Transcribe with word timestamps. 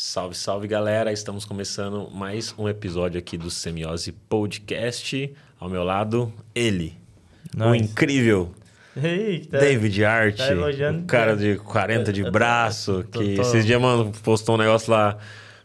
Salve, 0.00 0.36
salve 0.36 0.68
galera! 0.68 1.12
Estamos 1.12 1.44
começando 1.44 2.08
mais 2.12 2.54
um 2.56 2.68
episódio 2.68 3.18
aqui 3.18 3.36
do 3.36 3.50
Semiose 3.50 4.12
Podcast. 4.12 5.34
Ao 5.58 5.68
meu 5.68 5.82
lado, 5.82 6.32
ele, 6.54 6.96
o 7.56 7.72
Nice. 7.72 7.84
incrível 7.84 8.54
Eita. 8.96 9.58
David 9.58 10.04
Art, 10.04 10.36
tá 10.36 10.52
elogiando 10.52 11.00
o 11.00 11.04
cara 11.04 11.36
de 11.36 11.56
40 11.56 12.12
de 12.12 12.30
braço, 12.30 13.04
tô- 13.10 13.18
que 13.18 13.34
tô- 13.34 13.42
esses 13.42 13.66
dias, 13.66 13.80
mano, 13.80 14.12
postou 14.22 14.54
um 14.54 14.58
negócio 14.58 14.92
lá, 14.92 15.18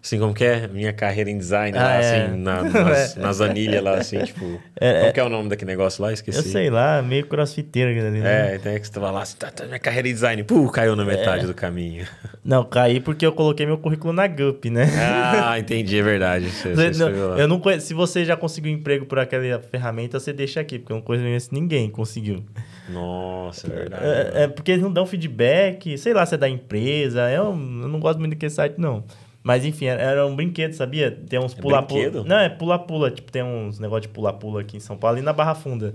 assim, 0.04 0.20
como 0.20 0.34
que 0.34 0.44
é? 0.44 0.68
Minha 0.68 0.92
carreira 0.92 1.30
em 1.30 1.38
design, 1.38 1.78
Ah, 1.78 1.84
lá, 1.84 1.94
é. 1.96 2.26
assim, 2.26 2.38
na, 2.38 2.62
nas, 2.70 3.16
nas 3.16 3.42
anilhas 3.42 3.82
lá, 3.84 3.96
assim, 3.96 4.20
tipo... 4.24 4.62
É, 4.80 4.94
como 4.96 5.06
é. 5.06 5.12
que 5.14 5.20
é 5.20 5.24
o 5.24 5.30
nome 5.30 5.50
daquele 5.50 5.72
negócio 5.72 6.04
lá? 6.04 6.12
Esqueci. 6.12 6.38
Eu 6.38 6.44
sei 6.44 6.70
lá, 6.70 7.02
meio 7.02 7.26
crossfiteiro 7.26 7.92
aquilo 7.92 8.08
ali. 8.08 8.20
né? 8.20 8.55
É, 8.55 8.58
tem 8.58 8.80
que 8.80 8.86
você 8.86 8.94
tava 8.94 9.10
lá, 9.12 9.22
assim, 9.22 9.38
tá, 9.38 9.50
tá, 9.50 9.66
minha 9.66 9.80
carreira 9.80 10.10
em 10.10 10.14
design, 10.14 10.44
pô, 10.44 10.70
caiu 10.70 10.96
na 10.96 11.05
metade 11.05 11.48
do 11.48 11.54
caminho. 11.54 12.05
Não, 12.44 12.66
caí 12.66 13.00
porque 13.00 13.26
eu 13.26 13.32
coloquei 13.32 13.66
meu 13.66 13.77
currículo 13.77 14.12
na 14.12 14.27
GUP, 14.27 14.70
né? 14.70 14.86
Ah, 15.00 15.58
entendi, 15.58 15.98
é 15.98 16.04
verdade. 16.04 16.49
Você, 16.49 16.76
você 16.76 16.90
não, 16.99 17.38
eu 17.38 17.48
não 17.48 17.58
conheço, 17.58 17.88
se 17.88 17.94
você 17.94 18.26
já 18.26 18.35
conseguiu 18.35 18.70
emprego 18.70 19.05
por 19.05 19.18
aquela 19.18 19.60
ferramenta, 19.62 20.20
você 20.20 20.34
deixa 20.34 20.60
aqui, 20.60 20.77
porque 20.77 20.91
eu 20.91 20.98
não 20.98 21.02
conheço 21.02 21.49
ninguém 21.54 21.90
conseguiu. 21.90 22.44
Nossa, 22.90 23.68
é 23.68 23.70
verdade. 23.70 24.04
É, 24.05 24.44
é 24.44 24.48
porque 24.49 24.72
eles 24.72 24.84
não 24.84 24.91
dão 24.91 25.05
feedback, 25.05 25.98
sei 25.98 26.13
lá 26.13 26.26
se 26.26 26.35
é 26.35 26.38
da 26.38 26.49
empresa. 26.49 27.32
Eu, 27.32 27.46
eu 27.46 27.55
não 27.55 27.99
gosto 27.99 28.20
muito 28.20 28.32
daquele 28.34 28.49
site, 28.49 28.76
não. 28.77 29.05
Mas 29.44 29.66
enfim, 29.66 29.86
era- 29.86 30.26
um 30.26 30.36
brinquedo, 30.36 30.74
sabia? 30.74 31.12
Tem 31.12 31.38
uns 31.38 31.54
É 31.58 31.62
pula-pula. 31.62 32.02
brinquedo? 32.02 32.24
não, 32.26 32.38
é 32.40 32.48
pula-pula. 32.50 33.12
Tipo, 33.12 33.32
tem 33.32 33.44
uns 33.44 33.78
negócios 33.78 34.04
de 34.04 34.14
pula-pula 34.14 34.62
aqui 34.62 34.78
em 34.78 34.80
São 34.80 34.96
Paulo, 34.96 35.18
ali 35.18 35.26
na 35.26 35.34
Barra 35.34 35.54
Funda. 35.54 35.94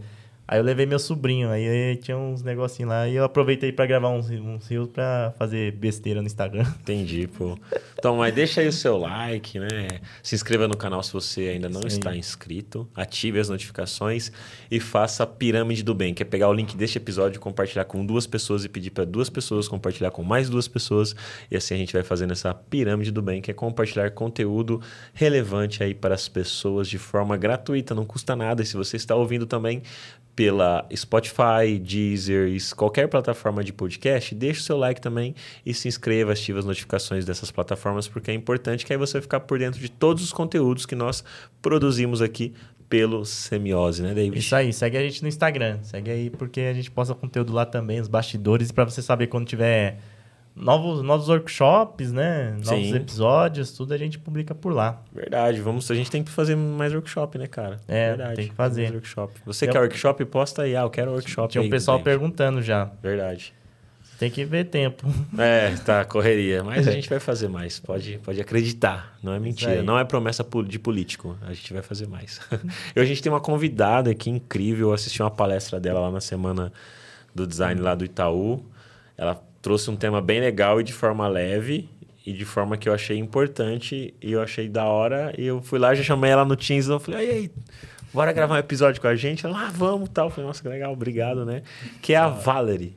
Aí 0.51 0.59
eu 0.59 0.65
levei 0.65 0.87
meu 0.87 0.99
sobrinho, 0.99 1.51
aí 1.51 1.97
tinha 1.99 2.17
uns 2.17 2.43
negocinhos 2.43 2.89
lá. 2.89 3.07
E 3.07 3.15
eu 3.15 3.23
aproveitei 3.23 3.71
pra 3.71 3.85
gravar 3.85 4.09
uns, 4.09 4.31
uns 4.31 4.67
rios 4.67 4.89
pra 4.89 5.35
fazer 5.39 5.73
besteira 5.73 6.23
no 6.23 6.27
Instagram. 6.27 6.65
Entendi, 6.81 7.27
pô. 7.29 7.59
Então, 7.99 8.17
mas 8.17 8.35
deixa 8.35 8.63
aí 8.63 8.69
o 8.69 8.73
seu 8.73 8.97
like, 8.97 9.59
né? 9.59 10.01
Se 10.23 10.35
inscreva 10.35 10.67
no 10.67 10.75
canal 10.75 11.03
se 11.03 11.13
você 11.13 11.43
ainda 11.49 11.69
não 11.69 11.83
Sim. 11.83 11.89
está 11.89 12.17
inscrito. 12.17 12.89
Ative 12.97 13.39
as 13.39 13.51
notificações 13.51 14.33
e 14.71 14.81
faça 14.81 15.23
a 15.23 15.27
pirâmide 15.27 15.83
do 15.83 15.95
bem, 15.95 16.15
que 16.15 16.23
é 16.23 16.27
pegar 16.27 16.49
o 16.49 16.55
link 16.55 16.75
deste 16.75 16.97
episódio, 16.97 17.39
compartilhar 17.39 17.85
com 17.85 18.05
duas 18.07 18.27
pessoas 18.27 18.65
e 18.65 18.71
pedir 18.71 18.91
para 18.91 19.05
duas 19.05 19.29
pessoas 19.29 19.69
compartilhar 19.69 20.11
com 20.11 20.23
mais 20.23 20.49
duas 20.49 20.67
pessoas. 20.67 21.15
E 21.51 21.57
assim 21.57 21.75
a 21.75 21.77
gente 21.77 21.93
vai 21.93 22.03
fazendo 22.03 22.33
essa 22.33 22.55
pirâmide 22.55 23.11
do 23.11 23.21
bem, 23.21 23.43
que 23.43 23.51
é 23.51 23.55
compartilhar 23.55 24.11
conteúdo 24.13 24.81
relevante 25.13 25.83
aí 25.83 25.95
para 25.95 26.15
as 26.15 26.27
pessoas 26.27 26.89
de 26.89 26.97
forma 26.97 27.37
gratuita, 27.37 27.95
não 27.95 28.07
custa 28.07 28.35
nada. 28.35 28.63
E 28.63 28.67
se 28.67 28.77
você 28.77 28.97
está 28.97 29.15
ouvindo 29.15 29.45
também 29.45 29.83
pela 30.39 30.87
Spotify, 30.95 31.81
Deezer, 31.83 32.49
qualquer 32.77 33.09
plataforma 33.09 33.65
de 33.65 33.73
podcast, 33.73 34.37
deixa 34.37 34.61
o 34.61 34.63
seu 34.63 34.77
like 34.77 35.01
também 35.01 35.35
e 35.67 35.75
se 35.75 35.89
inscreva, 35.89 36.31
ative 36.31 36.61
as 36.61 36.65
notificações 36.65 37.25
dessas 37.25 37.51
plataformas, 37.51 38.07
porque 38.07 38.31
é 38.31 38.35
importante 38.35 38.87
que 38.87 38.93
aí 38.93 38.97
você 38.97 39.21
ficar 39.21 39.41
por 39.41 39.59
dentro 39.59 39.81
de 39.81 39.89
todos 39.89 40.23
os 40.23 40.33
conteúdos 40.33 40.87
que 40.87 40.95
nós 40.95 41.25
produzimos 41.61 42.23
aqui 42.23 42.55
pelo 42.89 43.25
Semiose, 43.25 44.01
né, 44.01 44.15
David? 44.15 44.39
Isso 44.39 44.55
aí, 44.55 44.73
segue 44.73 44.97
a 44.97 45.03
gente 45.03 45.23
no 45.23 45.29
Instagram. 45.29 45.81
Segue 45.83 46.09
aí, 46.09 46.31
porque 46.31 46.61
a 46.61 46.73
gente 46.73 46.89
posta 46.89 47.17
conteúdo 47.17 47.53
lá 47.53 47.67
também, 47.67 48.01
os 48.01 48.07
bastidores, 48.07 48.71
pra 48.71 48.85
você 48.85 49.03
saber 49.03 49.27
quando 49.27 49.45
tiver 49.45 49.99
novos, 50.59 51.03
novos 51.03 51.29
workshops, 51.29 52.13
né? 52.13 52.51
Novos 52.53 52.69
Sim. 52.69 52.95
episódios, 52.97 53.73
tudo 53.73 53.95
a 53.95 53.97
gente 53.99 54.19
publica 54.19 54.55
por 54.55 54.73
lá. 54.73 55.03
Verdade, 55.13 55.61
vamos, 55.61 55.91
a 55.91 55.95
gente 55.95 56.11
tem 56.11 56.23
que 56.23 56.31
fazer 56.31 56.57
mais 56.57 56.93
workshop, 56.93 57.39
né, 57.39 57.47
cara? 57.47 57.81
É, 57.87 58.09
Verdade. 58.09 58.37
tem 58.37 58.49
que 58.49 58.55
fazer. 58.55 58.83
mais 58.83 58.95
workshop. 58.95 59.33
Você 59.47 59.67
Tem 59.67 59.73
quer 59.73 59.79
um- 59.79 59.83
workshop, 59.83 60.25
posta 60.25 60.63
aí, 60.63 60.77
ah, 60.77 60.83
eu 60.83 60.91
quero 60.91 61.13
workshop 61.13 61.53
Tinha 61.53 61.63
um 61.63 61.65
aí, 61.65 61.71
pessoal 61.71 62.01
perguntando 62.01 62.61
já. 62.61 62.91
Verdade. 63.03 63.55
Tem 64.19 64.29
que 64.31 64.45
ver 64.45 64.65
tempo. 64.65 65.07
É, 65.39 65.71
tá, 65.77 66.05
correria. 66.05 66.65
Mas 66.65 66.89
a 66.89 66.91
gente 66.91 67.09
vai 67.09 67.21
fazer 67.21 67.47
mais. 67.47 67.79
Pode, 67.79 68.19
pode 68.25 68.41
acreditar. 68.41 69.17
Não 69.23 69.33
é 69.33 69.39
mentira. 69.39 69.81
Não 69.83 69.97
é 69.97 70.05
promessa 70.05 70.45
de 70.67 70.79
político. 70.79 71.39
A 71.43 71.53
gente 71.53 71.73
vai 71.73 71.83
fazer 71.83 72.09
mais. 72.09 72.41
e 72.97 72.99
a 72.99 73.05
gente 73.05 73.23
tem 73.23 73.31
uma 73.31 73.41
convidada 73.41 74.11
aqui 74.11 74.29
incrível. 74.29 74.89
Eu 74.89 74.95
assisti 74.95 75.23
uma 75.23 75.31
palestra 75.31 75.79
dela 75.79 76.01
lá 76.01 76.11
na 76.11 76.21
semana 76.21 76.73
do 77.33 77.47
design 77.47 77.81
lá 77.81 77.95
do 77.95 78.05
Itaú. 78.05 78.65
Ela 79.17 79.41
trouxe 79.63 79.91
um 79.91 79.97
tema 79.97 80.21
bem 80.21 80.41
legal 80.41 80.81
e 80.81 80.85
de 80.85 80.93
forma 80.93 81.27
leve. 81.29 81.89
E 82.27 82.33
de 82.33 82.45
forma 82.45 82.77
que 82.77 82.87
eu 82.87 82.93
achei 82.93 83.17
importante 83.17 84.13
e 84.21 84.33
eu 84.33 84.43
achei 84.43 84.69
da 84.69 84.85
hora. 84.85 85.33
E 85.39 85.47
eu 85.47 85.63
fui 85.63 85.79
lá, 85.79 85.95
já 85.95 86.03
chamei 86.03 86.31
ela 86.31 86.45
no 86.45 86.55
Teams 86.57 86.87
e 86.87 86.91
eu 86.91 87.01
falei, 87.01 87.27
e 87.27 87.31
aí, 87.31 87.51
bora 88.13 88.33
gravar 88.35 88.57
um 88.57 88.59
episódio 88.59 89.01
com 89.01 89.07
a 89.09 89.17
gente? 89.17 89.47
Ela, 89.47 89.67
ah, 89.67 89.71
vamos 89.73 90.11
tal. 90.11 90.27
Eu 90.27 90.31
falei, 90.31 90.47
nossa, 90.47 90.61
que 90.61 90.69
legal, 90.69 90.93
obrigado, 90.93 91.47
né? 91.47 91.63
Que 92.03 92.13
é 92.13 92.17
a 92.19 92.29
Valerie. 92.29 92.95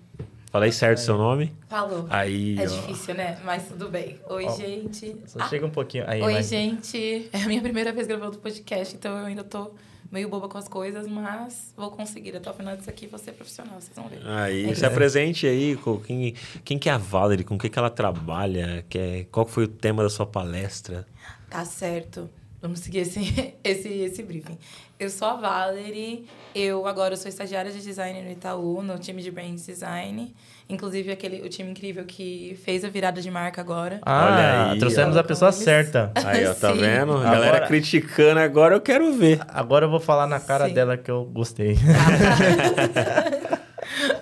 Falei 0.51 0.69
certo 0.69 0.97
o 0.97 1.01
seu 1.01 1.17
nome? 1.17 1.53
Falou. 1.69 2.05
Aí, 2.09 2.57
é 2.59 2.63
ó. 2.63 2.65
difícil, 2.65 3.13
né? 3.15 3.37
Mas 3.45 3.69
tudo 3.69 3.87
bem. 3.87 4.19
Oi, 4.27 4.45
Ó, 4.45 4.57
gente. 4.57 5.15
Só 5.25 5.39
Ah, 5.39 5.47
chega 5.47 5.65
um 5.65 5.69
pouquinho. 5.69 6.03
Aí, 6.05 6.21
Oi, 6.21 6.33
vai. 6.33 6.43
gente. 6.43 7.29
É 7.31 7.41
a 7.41 7.47
minha 7.47 7.61
primeira 7.61 7.93
vez 7.93 8.05
gravando 8.05 8.37
podcast, 8.37 8.93
então 8.93 9.17
eu 9.17 9.25
ainda 9.27 9.45
tô 9.45 9.71
meio 10.11 10.27
boba 10.27 10.49
com 10.49 10.57
as 10.57 10.67
coisas, 10.67 11.07
mas 11.07 11.73
vou 11.75 11.89
conseguir. 11.89 12.35
Até 12.35 12.49
o 12.49 12.53
final 12.53 12.75
disso 12.75 12.89
aqui 12.89 13.07
vou 13.07 13.17
ser 13.17 13.31
profissional, 13.31 13.79
vocês 13.79 13.95
vão 13.95 14.07
ver. 14.09 14.19
Aí, 14.27 14.69
É 14.69 14.75
se 14.75 14.85
apresente 14.85 15.47
aí, 15.47 15.75
com 15.77 15.99
quem, 15.99 16.35
quem 16.65 16.77
que 16.77 16.89
é 16.89 16.91
a 16.91 16.97
Valerie, 16.97 17.45
com 17.45 17.55
o 17.55 17.57
que, 17.57 17.69
que 17.69 17.79
ela 17.79 17.89
trabalha, 17.89 18.85
que 18.89 18.97
é, 18.97 19.25
qual 19.31 19.45
foi 19.45 19.63
o 19.63 19.67
tema 19.67 20.03
da 20.03 20.09
sua 20.09 20.25
palestra? 20.25 21.07
Tá 21.49 21.63
certo. 21.63 22.29
Vamos 22.61 22.81
seguir 22.81 22.99
esse, 22.99 23.55
esse, 23.63 23.87
esse 23.89 24.21
briefing. 24.21 24.57
Eu 24.99 25.09
sou 25.09 25.27
a 25.29 25.33
Valerie, 25.35 26.27
eu 26.53 26.85
agora 26.85 27.17
sou 27.17 27.27
estagiária 27.27 27.71
de 27.71 27.81
design 27.81 28.21
no 28.21 28.31
Itaú, 28.31 28.83
no 28.83 28.99
time 28.99 29.23
de 29.23 29.31
Brains 29.31 29.65
Design. 29.65 30.31
Inclusive, 30.71 31.11
aquele, 31.11 31.41
o 31.41 31.49
time 31.49 31.69
incrível 31.71 32.05
que 32.05 32.57
fez 32.63 32.83
a 32.85 32.89
virada 32.89 33.21
de 33.21 33.29
marca 33.29 33.59
agora. 33.61 33.99
Ah, 34.03 34.25
Olha 34.25 34.71
aí, 34.71 34.79
trouxemos 34.79 35.15
ó. 35.17 35.19
a 35.19 35.23
pessoa 35.23 35.51
Como 35.51 35.63
certa. 35.63 36.11
Aí, 36.25 36.45
ó, 36.47 36.53
tá 36.53 36.71
vendo? 36.71 37.13
A 37.17 37.23
galera 37.23 37.47
Agora- 37.57 37.67
criticando 37.67 38.39
agora, 38.39 38.75
eu 38.75 38.81
quero 38.81 39.11
ver. 39.13 39.39
Agora 39.49 39.85
eu 39.85 39.89
vou 39.89 39.99
falar 39.99 40.27
na 40.27 40.39
cara 40.39 40.67
Sim. 40.67 40.73
dela 40.73 40.97
que 40.97 41.11
eu 41.11 41.25
gostei. 41.25 41.75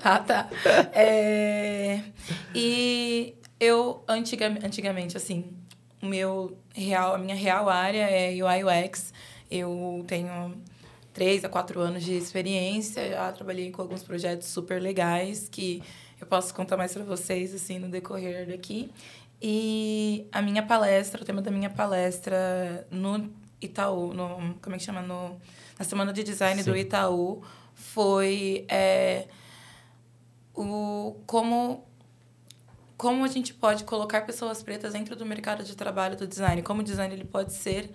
ah, 0.03 0.19
tá. 0.19 0.49
É, 0.93 1.99
E 2.53 3.35
eu, 3.59 4.03
antiga, 4.07 4.47
antigamente, 4.63 5.15
assim, 5.17 5.45
o 6.01 6.05
meu 6.05 6.57
real, 6.73 7.15
a 7.15 7.17
minha 7.17 7.35
real 7.35 7.69
área 7.69 8.09
é 8.09 8.31
UI 8.31 8.63
UX. 8.63 9.13
Eu 9.51 10.03
tenho 10.07 10.55
três 11.13 11.43
a 11.43 11.49
quatro 11.49 11.79
anos 11.79 12.03
de 12.03 12.15
experiência, 12.15 13.09
já 13.09 13.31
trabalhei 13.31 13.71
com 13.71 13.81
alguns 13.81 14.03
projetos 14.03 14.47
super 14.47 14.81
legais 14.81 15.49
que 15.51 15.81
eu 16.19 16.27
posso 16.27 16.53
contar 16.53 16.77
mais 16.77 16.93
para 16.93 17.03
vocês, 17.03 17.53
assim, 17.53 17.79
no 17.79 17.89
decorrer 17.89 18.47
daqui. 18.47 18.91
E 19.41 20.27
a 20.31 20.41
minha 20.41 20.61
palestra, 20.61 21.21
o 21.21 21.25
tema 21.25 21.41
da 21.41 21.49
minha 21.49 21.69
palestra 21.69 22.85
no 22.91 23.31
Itaú, 23.61 24.13
no, 24.13 24.55
como 24.61 24.75
é 24.75 24.79
que 24.79 24.83
chama? 24.83 25.01
No, 25.01 25.39
na 25.77 25.85
Semana 25.85 26.11
de 26.11 26.23
Design 26.23 26.61
do 26.63 26.73
Sim. 26.73 26.79
Itaú, 26.79 27.41
foi 27.73 28.65
é, 28.67 29.27
o 30.53 31.15
como 31.25 31.85
como 32.97 33.23
a 33.23 33.29
gente 33.29 33.53
pode 33.53 33.85
colocar 33.85 34.25
pessoas 34.25 34.61
pretas 34.61 34.91
dentro 34.91 35.15
do 35.15 35.25
mercado 35.25 35.63
de 35.63 35.73
trabalho 35.73 36.17
do 36.17 36.27
design, 36.27 36.61
como 36.61 36.81
o 36.81 36.83
design 36.83 37.13
ele 37.13 37.23
pode 37.23 37.53
ser 37.53 37.89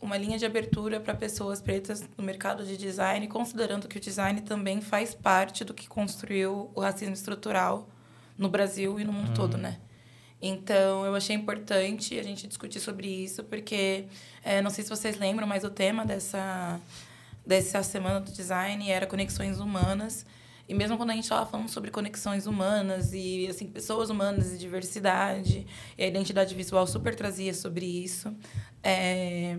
uma 0.00 0.16
linha 0.16 0.38
de 0.38 0.46
abertura 0.46 0.98
para 0.98 1.14
pessoas 1.14 1.60
pretas 1.60 2.08
no 2.16 2.24
mercado 2.24 2.64
de 2.64 2.76
design, 2.76 3.26
considerando 3.28 3.86
que 3.86 3.98
o 3.98 4.00
design 4.00 4.40
também 4.40 4.80
faz 4.80 5.14
parte 5.14 5.64
do 5.64 5.74
que 5.74 5.86
construiu 5.88 6.70
o 6.74 6.80
racismo 6.80 7.14
estrutural 7.14 7.88
no 8.36 8.48
Brasil 8.48 8.98
e 8.98 9.04
no 9.04 9.12
mundo 9.12 9.34
todo, 9.34 9.58
né? 9.58 9.78
Então, 10.40 11.04
eu 11.04 11.14
achei 11.14 11.36
importante 11.36 12.18
a 12.18 12.22
gente 12.22 12.46
discutir 12.46 12.80
sobre 12.80 13.06
isso, 13.06 13.44
porque 13.44 14.06
é, 14.42 14.62
não 14.62 14.70
sei 14.70 14.82
se 14.82 14.88
vocês 14.88 15.18
lembram, 15.18 15.46
mas 15.46 15.64
o 15.64 15.70
tema 15.70 16.06
dessa, 16.06 16.80
dessa 17.46 17.82
semana 17.82 18.20
do 18.20 18.32
design 18.32 18.90
era 18.90 19.06
conexões 19.06 19.60
humanas. 19.60 20.24
E 20.66 20.72
mesmo 20.72 20.96
quando 20.96 21.10
a 21.10 21.14
gente 21.14 21.24
estava 21.24 21.44
falando 21.44 21.68
sobre 21.68 21.90
conexões 21.90 22.46
humanas 22.46 23.12
e 23.12 23.48
assim 23.48 23.66
pessoas 23.66 24.08
humanas 24.08 24.54
e 24.54 24.56
diversidade, 24.56 25.66
e 25.98 26.04
a 26.04 26.06
identidade 26.06 26.54
visual 26.54 26.86
super 26.86 27.14
trazia 27.14 27.52
sobre 27.52 27.84
isso. 27.84 28.34
É... 28.82 29.58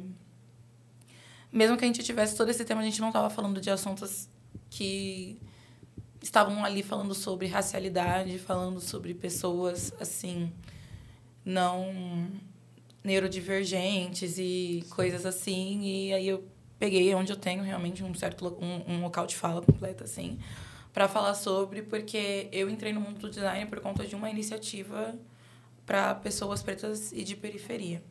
Mesmo 1.51 1.77
que 1.77 1.83
a 1.83 1.88
gente 1.88 2.01
tivesse 2.01 2.36
todo 2.36 2.50
esse 2.50 2.63
tema, 2.63 2.81
a 2.81 2.83
gente 2.83 3.01
não 3.01 3.09
estava 3.09 3.30
falando 3.30 3.59
de 3.59 3.69
assuntos 3.69 4.30
que 4.69 5.39
estavam 6.21 6.63
ali 6.63 6.83
falando 6.83 7.13
sobre 7.13 7.48
racialidade, 7.48 8.38
falando 8.39 8.80
sobre 8.80 9.13
pessoas 9.13 9.94
assim 10.00 10.51
não 11.44 12.30
neurodivergentes 13.03 14.38
e 14.38 14.86
coisas 14.92 15.25
assim. 15.25 15.81
E 15.83 16.13
aí 16.13 16.27
eu 16.27 16.44
peguei 16.80 17.13
onde 17.15 17.31
eu 17.31 17.38
tenho 17.38 17.63
realmente 17.63 18.03
um 18.03 18.13
certo 18.13 18.57
um, 18.62 18.94
um 18.94 19.01
local 19.01 19.27
de 19.27 19.36
fala 19.36 19.62
completo 19.62 20.03
assim 20.03 20.39
para 20.94 21.07
falar 21.07 21.36
sobre 21.36 21.81
porque 21.81 22.50
eu 22.51 22.69
entrei 22.69 22.92
no 22.92 23.00
mundo 23.00 23.19
do 23.19 23.30
design 23.30 23.65
por 23.68 23.80
conta 23.80 24.06
de 24.06 24.15
uma 24.15 24.30
iniciativa 24.30 25.15
para 25.86 26.15
pessoas 26.15 26.62
pretas 26.62 27.12
e 27.12 27.24
de 27.24 27.36
periferia. 27.36 28.03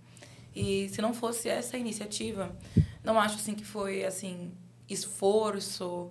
E 0.55 0.89
se 0.89 1.01
não 1.01 1.15
fosse 1.15 1.49
essa 1.49 1.77
iniciativa, 1.77 2.55
não 3.03 3.19
acho 3.19 3.37
assim 3.37 3.55
que 3.55 3.65
foi 3.65 4.05
assim 4.05 4.53
esforço 4.89 6.11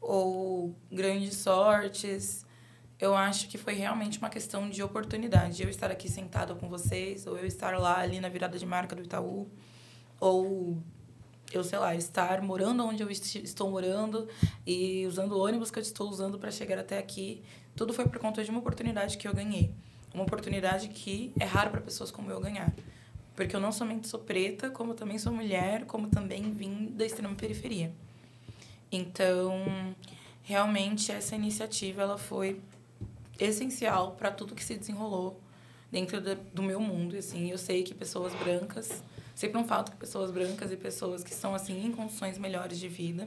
ou 0.00 0.74
grandes 0.90 1.36
sortes 1.36 2.46
eu 3.00 3.16
acho 3.16 3.48
que 3.48 3.56
foi 3.56 3.72
realmente 3.72 4.18
uma 4.18 4.28
questão 4.28 4.68
de 4.68 4.82
oportunidade. 4.82 5.62
Eu 5.62 5.70
estar 5.70 5.90
aqui 5.90 6.08
sentado 6.08 6.54
com 6.56 6.68
vocês, 6.68 7.26
ou 7.26 7.36
eu 7.38 7.46
estar 7.46 7.78
lá 7.78 7.98
ali 7.98 8.20
na 8.20 8.28
virada 8.28 8.58
de 8.58 8.66
marca 8.66 8.94
do 8.94 9.02
Itaú, 9.02 9.48
ou 10.20 10.76
eu, 11.50 11.64
sei 11.64 11.78
lá, 11.78 11.94
estar 11.94 12.42
morando 12.42 12.84
onde 12.84 13.02
eu 13.02 13.10
estou 13.10 13.70
morando 13.70 14.28
e 14.66 15.06
usando 15.06 15.32
o 15.32 15.40
ônibus 15.40 15.70
que 15.70 15.78
eu 15.78 15.82
estou 15.82 16.10
usando 16.10 16.38
para 16.38 16.50
chegar 16.50 16.78
até 16.78 16.98
aqui. 16.98 17.42
Tudo 17.74 17.94
foi 17.94 18.06
por 18.06 18.18
conta 18.18 18.44
de 18.44 18.50
uma 18.50 18.60
oportunidade 18.60 19.16
que 19.16 19.26
eu 19.26 19.34
ganhei. 19.34 19.74
Uma 20.12 20.24
oportunidade 20.24 20.88
que 20.88 21.32
é 21.40 21.44
rara 21.44 21.70
para 21.70 21.80
pessoas 21.80 22.10
como 22.10 22.30
eu 22.30 22.38
ganhar. 22.38 22.70
Porque 23.40 23.56
eu 23.56 23.60
não 23.60 23.72
somente 23.72 24.06
sou 24.06 24.20
preta, 24.20 24.68
como 24.68 24.92
também 24.92 25.18
sou 25.18 25.32
mulher, 25.32 25.86
como 25.86 26.08
também 26.08 26.52
vim 26.52 26.92
da 26.94 27.06
extrema 27.06 27.34
periferia. 27.34 27.90
Então, 28.92 29.64
realmente 30.42 31.10
essa 31.10 31.34
iniciativa 31.34 32.02
ela 32.02 32.18
foi 32.18 32.60
essencial 33.38 34.10
para 34.10 34.30
tudo 34.30 34.54
que 34.54 34.62
se 34.62 34.76
desenrolou 34.76 35.40
dentro 35.90 36.20
do 36.20 36.62
meu 36.62 36.78
mundo, 36.80 37.16
assim. 37.16 37.50
Eu 37.50 37.56
sei 37.56 37.82
que 37.82 37.94
pessoas 37.94 38.34
brancas, 38.34 39.02
sempre 39.34 39.58
não 39.58 39.66
falta 39.66 39.92
que 39.92 39.96
pessoas 39.96 40.30
brancas 40.30 40.70
e 40.70 40.76
pessoas 40.76 41.24
que 41.24 41.30
estão 41.30 41.54
assim 41.54 41.82
em 41.82 41.92
condições 41.92 42.36
melhores 42.36 42.78
de 42.78 42.88
vida 42.88 43.26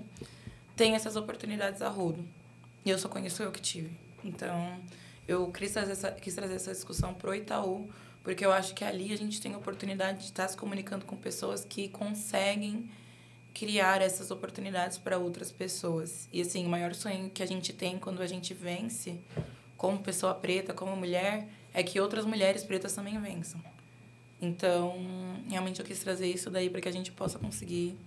têm 0.75 0.93
essas 0.93 1.15
oportunidades 1.15 1.81
a 1.81 1.89
rodo. 1.89 2.23
E 2.85 2.91
eu 2.91 2.99
só 2.99 3.09
conheço 3.09 3.41
eu 3.41 3.51
que 3.51 3.59
tive. 3.59 3.97
Então, 4.23 4.79
eu 5.27 5.51
quis 5.51 5.71
trazer 5.71 5.93
essa, 5.93 6.11
quis 6.11 6.35
trazer 6.35 6.53
essa 6.53 6.71
discussão 6.71 7.15
pro 7.15 7.33
Itaú, 7.33 7.89
porque 8.23 8.45
eu 8.45 8.51
acho 8.51 8.73
que 8.73 8.83
ali 8.83 9.11
a 9.11 9.17
gente 9.17 9.41
tem 9.41 9.53
a 9.53 9.57
oportunidade 9.57 10.19
de 10.19 10.25
estar 10.25 10.47
se 10.47 10.55
comunicando 10.55 11.05
com 11.05 11.15
pessoas 11.15 11.65
que 11.65 11.89
conseguem 11.89 12.89
criar 13.53 14.01
essas 14.01 14.31
oportunidades 14.31 14.97
para 14.97 15.17
outras 15.17 15.51
pessoas. 15.51 16.27
E 16.31 16.41
assim, 16.41 16.65
o 16.65 16.69
maior 16.69 16.95
sonho 16.95 17.29
que 17.29 17.43
a 17.43 17.45
gente 17.45 17.73
tem 17.73 17.99
quando 17.99 18.21
a 18.21 18.27
gente 18.27 18.53
vence 18.53 19.19
como 19.77 19.99
pessoa 19.99 20.33
preta, 20.33 20.73
como 20.73 20.95
mulher, 20.95 21.47
é 21.73 21.83
que 21.83 21.99
outras 21.99 22.25
mulheres 22.25 22.63
pretas 22.63 22.93
também 22.93 23.19
vençam. 23.19 23.61
Então, 24.41 24.95
realmente 25.49 25.79
eu 25.79 25.85
quis 25.85 25.99
trazer 25.99 26.27
isso 26.27 26.49
daí 26.49 26.69
para 26.69 26.81
que 26.81 26.89
a 26.89 26.91
gente 26.91 27.11
possa 27.11 27.37
conseguir 27.37 27.97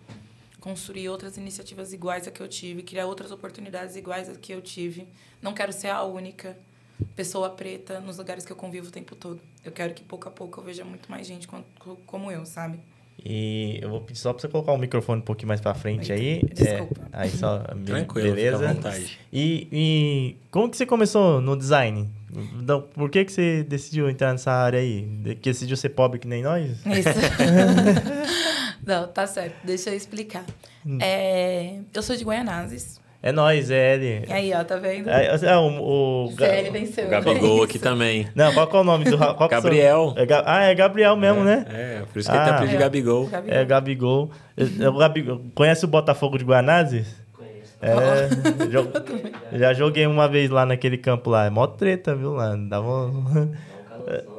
construir 0.61 1.09
outras 1.09 1.37
iniciativas 1.37 1.93
iguais 1.93 2.27
a 2.27 2.31
que 2.31 2.43
eu 2.43 2.49
tive, 2.49 2.83
criar 2.83 3.07
outras 3.07 3.31
oportunidades 3.31 3.95
iguais 3.95 4.29
a 4.29 4.35
que 4.35 4.53
eu 4.53 4.61
tive. 4.61 5.07
Não 5.41 5.55
quero 5.55 5.73
ser 5.73 5.89
a 5.89 6.03
única 6.03 6.59
pessoa 7.15 7.51
preta 7.51 8.01
nos 8.01 8.19
lugares 8.19 8.45
que 8.45 8.53
eu 8.53 8.57
convivo 8.57 8.89
o 8.89 8.91
tempo 8.91 9.15
todo. 9.15 9.41
Eu 9.65 9.73
quero 9.73 9.95
que 9.95 10.03
pouco 10.03 10.29
a 10.29 10.31
pouco 10.31 10.61
eu 10.61 10.65
veja 10.65 10.85
muito 10.85 11.11
mais 11.11 11.27
gente 11.27 11.49
como 12.07 12.31
eu, 12.31 12.45
sabe? 12.47 12.81
E 13.25 13.79
eu 13.83 13.89
vou 13.89 14.01
pedir 14.03 14.19
só 14.19 14.33
para 14.33 14.43
você 14.43 14.49
colocar 14.49 14.73
o 14.73 14.79
microfone 14.79 15.21
um 15.21 15.25
pouquinho 15.25 15.49
mais 15.49 15.61
para 15.61 15.75
frente 15.75 16.13
aí. 16.13 16.43
Desculpa. 16.53 17.01
É, 17.13 17.23
aí 17.23 17.31
só, 17.31 17.59
Tranquilo, 17.85 18.29
beleza. 18.29 18.59
Fica 18.59 18.71
à 18.71 18.75
vontade. 18.75 19.19
E, 19.33 19.69
e 19.73 20.37
como 20.51 20.69
que 20.71 20.77
você 20.77 20.87
começou 20.87 21.41
no 21.41 21.57
design? 21.57 22.09
Então, 22.61 22.83
por 22.83 23.11
que, 23.11 23.25
que 23.25 23.33
você 23.33 23.65
decidiu 23.65 24.11
entrar 24.11 24.33
nessa 24.33 24.53
área 24.53 24.79
aí? 24.79 25.09
Que 25.41 25.51
decidiu 25.51 25.77
ser 25.77 25.91
pobre 25.91 26.19
que 26.19 26.29
nem 26.29 26.43
nós? 26.43 26.71
Isso. 26.71 26.87
Não, 28.87 29.09
tá 29.09 29.27
certo. 29.27 29.57
Deixa 29.65 29.91
eu 29.91 29.97
explicar. 29.97 30.45
Hum. 30.85 30.99
É, 31.01 31.81
eu 31.93 32.03
sou 32.03 32.15
de 32.15 32.25
Guaianazes. 32.25 33.01
É 33.27 33.33
nós, 33.33 33.73
é 33.73 33.95
ele. 33.95 34.25
E 34.29 34.33
aí, 34.33 34.53
ó, 34.55 34.63
tá 34.63 34.77
vendo? 34.77 35.11
É, 35.11 35.27
é 35.27 35.57
o, 35.57 36.27
o 36.29 36.31
venceu. 36.71 37.07
O 37.07 37.11
Gabigol 37.11 37.65
aqui 37.65 37.77
também. 37.77 38.29
Não, 38.37 38.55
qual, 38.55 38.69
qual 38.69 38.83
é 38.83 38.85
o 38.85 38.87
nome 38.87 39.05
do 39.05 39.19
qual 39.19 39.49
Gabriel. 39.49 40.15
É, 40.17 40.27
ah, 40.45 40.63
é 40.63 40.73
Gabriel 40.77 41.17
mesmo, 41.17 41.41
é, 41.41 41.45
né? 41.45 41.67
É, 41.69 42.03
por 42.13 42.21
isso 42.21 42.31
que 42.31 42.37
ah, 42.37 42.39
ele 42.39 42.45
tem 42.45 42.55
apelido 42.55 42.77
de 42.77 42.83
Gabigol. 42.85 43.27
Gabigol. 43.27 43.59
É, 43.59 43.65
Gabigol. 43.65 44.31
É, 44.57 44.89
o 44.89 44.97
Gabigol. 44.97 45.41
Conhece 45.57 45.85
o 45.85 45.89
Botafogo 45.89 46.39
de 46.39 46.45
Guanazes? 46.45 47.17
Conheço. 47.33 47.75
É, 47.83 49.59
já 49.59 49.73
joguei 49.73 50.07
uma 50.07 50.29
vez 50.29 50.49
lá 50.49 50.65
naquele 50.65 50.97
campo 50.97 51.29
lá. 51.29 51.47
É 51.47 51.51
mó 51.51 51.67
treta, 51.67 52.15
viu? 52.15 52.33
Lá. 52.33 52.55
Dava 52.55 52.87
um... 53.11 53.53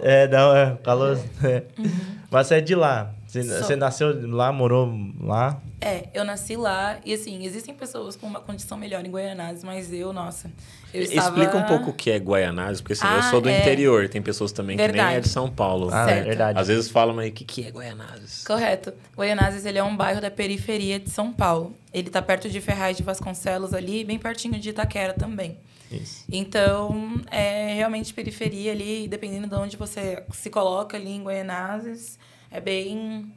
É, 0.02 0.28
dá, 0.28 0.58
é, 0.58 0.82
calor. 0.82 1.20
É. 1.44 1.64
Uhum. 1.78 1.92
Mas 2.32 2.50
é 2.54 2.62
de 2.62 2.74
lá. 2.74 3.17
Você, 3.28 3.44
você, 3.44 3.76
nasceu 3.76 4.34
lá, 4.34 4.54
morou 4.54 4.90
lá? 5.20 5.62
É, 5.82 6.08
eu 6.14 6.24
nasci 6.24 6.56
lá. 6.56 6.98
E 7.04 7.14
assim, 7.14 7.46
existem 7.46 7.76
pessoas 7.76 8.16
com 8.16 8.26
uma 8.26 8.40
condição 8.40 8.78
melhor 8.78 9.06
em 9.06 9.12
Guaianazes, 9.12 9.66
mas 9.66 9.92
eu, 9.92 10.14
nossa. 10.14 10.50
Eu 10.94 11.04
estava... 11.04 11.28
Explica 11.28 11.58
um 11.58 11.64
pouco 11.66 11.90
o 11.90 11.94
que 11.94 12.10
é 12.10 12.18
Guaianazes, 12.18 12.80
porque 12.80 12.94
assim, 12.94 13.06
ah, 13.06 13.18
eu 13.18 13.24
sou 13.24 13.42
do 13.42 13.50
é... 13.50 13.60
interior, 13.60 14.08
tem 14.08 14.22
pessoas 14.22 14.54
também 14.54 14.78
verdade. 14.78 14.98
que 14.98 15.06
nem 15.06 15.18
é 15.18 15.20
de 15.20 15.28
São 15.28 15.52
Paulo. 15.52 15.90
Ah, 15.92 16.10
é 16.10 16.24
verdade. 16.24 16.58
Às 16.58 16.68
vezes 16.68 16.90
falam, 16.90 17.14
mas 17.14 17.30
o 17.30 17.34
que, 17.34 17.44
que 17.44 17.68
é 17.68 17.70
Guaianazes? 17.70 18.46
Correto. 18.46 18.94
Guaianazes 19.16 19.66
ele 19.66 19.78
é 19.78 19.84
um 19.84 19.96
bairro 19.96 20.22
da 20.22 20.32
periferia 20.32 20.98
de 20.98 21.10
São 21.10 21.34
Paulo. 21.34 21.76
Ele 21.94 22.08
está 22.08 22.22
perto 22.22 22.50
de 22.50 22.62
Ferraz 22.62 22.96
de 22.96 23.04
Vasconcelos 23.04 23.74
ali, 23.74 24.06
bem 24.06 24.18
pertinho 24.18 24.58
de 24.58 24.70
Itaquera 24.70 25.14
também. 25.14 25.58
Isso. 25.92 26.24
Então, 26.32 27.22
é 27.30 27.74
realmente 27.74 28.14
periferia 28.14 28.72
ali, 28.72 29.06
dependendo 29.10 29.48
de 29.48 29.56
onde 29.56 29.76
você 29.76 30.24
se 30.32 30.50
coloca 30.50 30.96
ali 30.96 31.12
em 31.12 31.24
Guaianazes 31.24 32.18
é 32.52 32.60
bem 32.60 33.32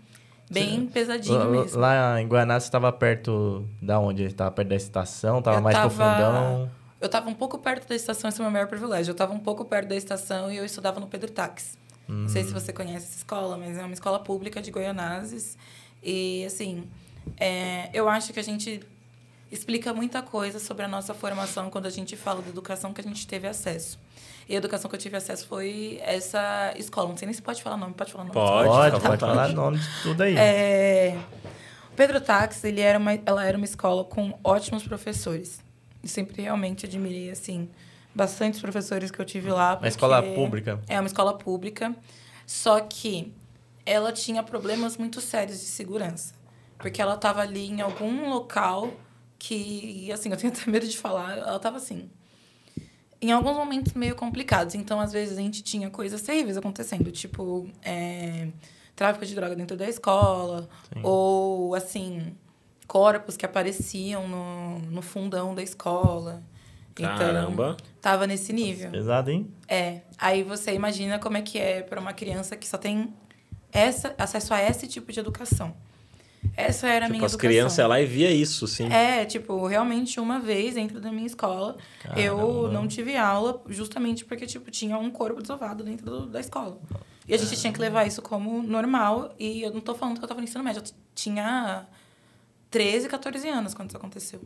bem 0.51 0.81
Sim. 0.81 0.87
pesadinho 0.87 1.39
lá, 1.39 1.45
mesmo. 1.45 1.79
Lá 1.79 2.21
em 2.21 2.27
Guaraná 2.27 2.59
você 2.59 2.67
estava 2.67 2.93
perto 2.93 3.65
da 3.81 3.99
onde? 4.01 4.25
Estava 4.25 4.51
perto 4.51 4.69
da 4.69 4.77
estação? 4.77 5.39
Estava 5.39 5.61
mais 5.61 5.77
tava... 5.77 5.89
profundão? 5.89 6.71
Eu 7.01 7.07
estava 7.07 7.31
um 7.31 7.35
pouco 7.35 7.59
perto 7.59 7.89
da 7.89 7.95
estação, 7.95 8.29
esse 8.29 8.39
é 8.39 8.43
o 8.43 8.45
meu 8.45 8.53
maior 8.53 8.67
privilégio. 8.67 9.11
Eu 9.11 9.15
estava 9.15 9.33
um 9.33 9.39
pouco 9.39 9.65
perto 9.65 9.89
da 9.89 9.97
estação 9.97 10.53
e 10.53 10.57
eu 10.57 10.65
estudava 10.65 11.01
no 11.01 11.07
Pedro 11.07 11.31
Tax. 11.31 11.79
Hum. 12.09 12.23
Não 12.23 12.29
sei 12.29 12.43
se 12.43 12.51
hum. 12.51 12.55
você 12.55 12.73
conhece 12.73 13.07
essa 13.07 13.17
escola, 13.19 13.57
mas 13.57 13.79
é 13.79 13.83
uma 13.83 13.95
escola 13.95 14.19
pública 14.19 14.61
de 14.61 14.71
Goianazes. 14.71 15.57
E, 16.03 16.45
assim, 16.45 16.85
é, 17.39 17.89
eu 17.95 18.09
acho 18.09 18.33
que 18.33 18.41
a 18.41 18.43
gente 18.43 18.81
explica 19.51 19.95
muita 19.95 20.21
coisa 20.23 20.59
sobre 20.59 20.85
a 20.85 20.89
nossa 20.89 21.15
formação 21.15 21.71
quando 21.71 21.87
a 21.87 21.91
gente 21.91 22.17
fala 22.17 22.43
da 22.43 22.51
educação 22.51 22.93
que 22.93 23.01
a 23.01 23.05
gente 23.05 23.27
teve 23.27 23.47
acesso. 23.47 23.99
E 24.51 24.55
a 24.55 24.57
educação 24.57 24.91
que 24.91 24.97
eu 24.97 25.01
tive 25.01 25.17
acesso 25.17 25.47
foi 25.47 26.01
essa 26.03 26.75
escola. 26.77 27.09
Não 27.09 27.17
sei 27.17 27.27
nem 27.27 27.33
se 27.33 27.41
pode 27.41 27.63
falar 27.63 27.77
nome. 27.77 27.95
Pode 27.95 28.11
falar 28.11 28.25
nome? 28.25 28.35
Pode, 28.35 28.69
pode, 28.69 29.01
pode 29.01 29.21
falar 29.21 29.49
nome 29.51 29.79
de 29.79 30.03
tudo 30.03 30.23
aí. 30.25 30.37
É... 30.37 31.17
Pedro 31.95 32.21
Tax, 32.21 32.65
ele 32.65 32.81
era 32.81 32.99
uma, 32.99 33.13
ela 33.25 33.45
era 33.45 33.57
uma 33.57 33.65
escola 33.65 34.03
com 34.03 34.37
ótimos 34.43 34.83
professores. 34.83 35.63
E 36.03 36.09
sempre 36.09 36.43
realmente 36.43 36.85
admirei, 36.85 37.31
assim, 37.31 37.71
bastantes 38.13 38.61
professores 38.61 39.13
que 39.13 39.21
eu 39.21 39.25
tive 39.25 39.53
lá. 39.53 39.77
Uma 39.77 39.87
escola 39.87 40.21
pública? 40.21 40.81
É, 40.89 40.99
uma 40.99 41.07
escola 41.07 41.39
pública. 41.39 41.95
Só 42.45 42.81
que 42.81 43.33
ela 43.87 44.11
tinha 44.11 44.43
problemas 44.43 44.97
muito 44.97 45.21
sérios 45.21 45.61
de 45.61 45.67
segurança. 45.67 46.35
Porque 46.77 47.01
ela 47.01 47.15
estava 47.15 47.41
ali 47.41 47.69
em 47.69 47.83
algum 47.83 48.29
local 48.29 48.91
que, 49.39 50.11
assim, 50.11 50.29
eu 50.29 50.37
tenho 50.37 50.53
até 50.53 50.69
medo 50.69 50.89
de 50.89 50.99
falar, 50.99 51.39
ela 51.39 51.55
estava 51.55 51.77
assim, 51.77 52.11
em 53.21 53.33
alguns 53.33 53.57
momentos 53.57 53.93
meio 53.95 54.15
complicados. 54.15 54.75
Então, 54.75 55.01
às 55.01 55.13
vezes, 55.13 55.37
a 55.37 55.41
gente 55.41 55.63
tinha 55.63 55.91
coisas 55.91 56.23
terríveis 56.23 56.57
acontecendo, 56.57 57.11
tipo 57.11 57.69
é, 57.83 58.49
tráfico 58.97 59.27
de 59.27 59.35
droga 59.35 59.55
dentro 59.55 59.77
da 59.77 59.89
escola, 59.89 60.69
Sim. 60.93 61.01
ou, 61.03 61.75
assim, 61.75 62.35
corpos 62.87 63.37
que 63.37 63.45
apareciam 63.45 64.27
no, 64.27 64.79
no 64.91 65.03
fundão 65.03 65.55
da 65.55 65.63
escola. 65.63 66.43
Caramba! 66.95 67.77
Então, 67.79 67.87
tava 68.01 68.27
nesse 68.27 68.53
nível. 68.53 68.91
Pesado, 68.91 69.31
hein? 69.31 69.51
É. 69.69 70.01
Aí 70.19 70.43
você 70.43 70.75
imagina 70.75 71.19
como 71.19 71.37
é 71.37 71.43
que 71.43 71.59
é 71.59 71.83
para 71.83 72.01
uma 72.01 72.13
criança 72.13 72.57
que 72.57 72.69
só 72.69 72.77
tem 72.77 73.15
essa, 73.73 74.15
acesso 74.19 74.53
a 74.53 74.63
esse 74.63 74.87
tipo 74.87 75.13
de 75.13 75.21
educação. 75.21 75.75
Essa 76.57 76.89
era 76.89 77.05
a 77.05 77.09
tipo, 77.09 77.13
minha 77.19 77.27
as 77.27 77.33
educação. 77.33 77.51
crianças 77.51 77.89
lá 77.89 78.01
e 78.01 78.07
via 78.07 78.31
isso, 78.31 78.67
sim. 78.67 78.91
É, 78.93 79.25
tipo, 79.25 79.67
realmente 79.67 80.19
uma 80.19 80.39
vez 80.41 80.75
dentro 80.75 81.01
da 81.01 81.13
minha 81.13 81.27
escola, 81.27 81.77
Caramba. 82.03 82.21
eu 82.21 82.71
não 82.73 82.89
tive 82.89 83.17
aula 83.17 83.63
justamente 83.69 84.25
porque, 84.25 84.47
tipo, 84.47 84.71
tinha 84.71 84.97
um 84.99 85.11
corpo 85.11 85.41
desovado 85.41 85.85
dentro 85.85 86.07
do, 86.07 86.27
da 86.27 86.41
escola. 86.41 86.81
E 87.29 87.35
a 87.35 87.37
gente 87.37 87.61
tinha 87.61 87.73
que 87.73 87.79
levar 87.81 88.07
isso 88.07 88.21
como 88.23 88.63
normal. 88.63 89.35
E 89.39 89.63
eu 89.63 89.73
não 89.73 89.81
tô 89.81 89.95
falando 89.95 90.19
que 90.19 90.25
eu 90.25 90.29
tava 90.29 90.41
no 90.41 90.45
ensino 90.45 90.65
médio. 90.65 90.83
Eu 90.83 90.93
tinha 91.15 91.87
13, 92.71 93.09
14 93.09 93.49
anos 93.49 93.73
quando 93.75 93.91
isso 93.91 93.97
aconteceu. 93.97 94.41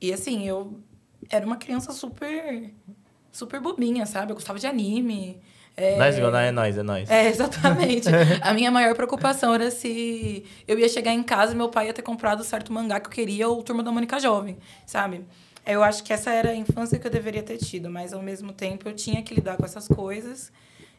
E 0.00 0.12
assim, 0.12 0.48
eu 0.48 0.80
era 1.30 1.46
uma 1.46 1.56
criança 1.56 1.92
super... 1.92 2.72
Super 3.30 3.60
bobinha, 3.60 4.06
sabe? 4.06 4.32
Eu 4.32 4.34
gostava 4.34 4.58
de 4.58 4.66
anime. 4.66 5.38
É... 5.76 5.98
Nós 5.98 6.16
é 6.16 6.50
nós, 6.52 6.78
é 6.78 6.82
nós. 6.82 7.10
É, 7.10 7.28
exatamente. 7.28 8.08
a 8.40 8.54
minha 8.54 8.70
maior 8.70 8.94
preocupação 8.94 9.54
era 9.54 9.70
se 9.70 10.44
eu 10.66 10.78
ia 10.78 10.88
chegar 10.88 11.12
em 11.12 11.22
casa 11.22 11.52
e 11.52 11.56
meu 11.56 11.68
pai 11.68 11.88
ia 11.88 11.92
ter 11.92 12.02
comprado 12.02 12.42
certo 12.42 12.72
mangá 12.72 12.98
que 12.98 13.08
eu 13.08 13.10
queria 13.10 13.48
ou 13.48 13.62
Turma 13.62 13.82
da 13.82 13.92
Mônica 13.92 14.18
Jovem, 14.18 14.56
sabe? 14.86 15.24
Eu 15.66 15.82
acho 15.82 16.02
que 16.02 16.12
essa 16.12 16.30
era 16.30 16.50
a 16.50 16.54
infância 16.54 16.98
que 16.98 17.06
eu 17.06 17.10
deveria 17.10 17.42
ter 17.42 17.58
tido, 17.58 17.90
mas 17.90 18.12
ao 18.12 18.22
mesmo 18.22 18.52
tempo 18.52 18.88
eu 18.88 18.94
tinha 18.94 19.22
que 19.22 19.34
lidar 19.34 19.56
com 19.56 19.64
essas 19.64 19.86
coisas. 19.86 20.50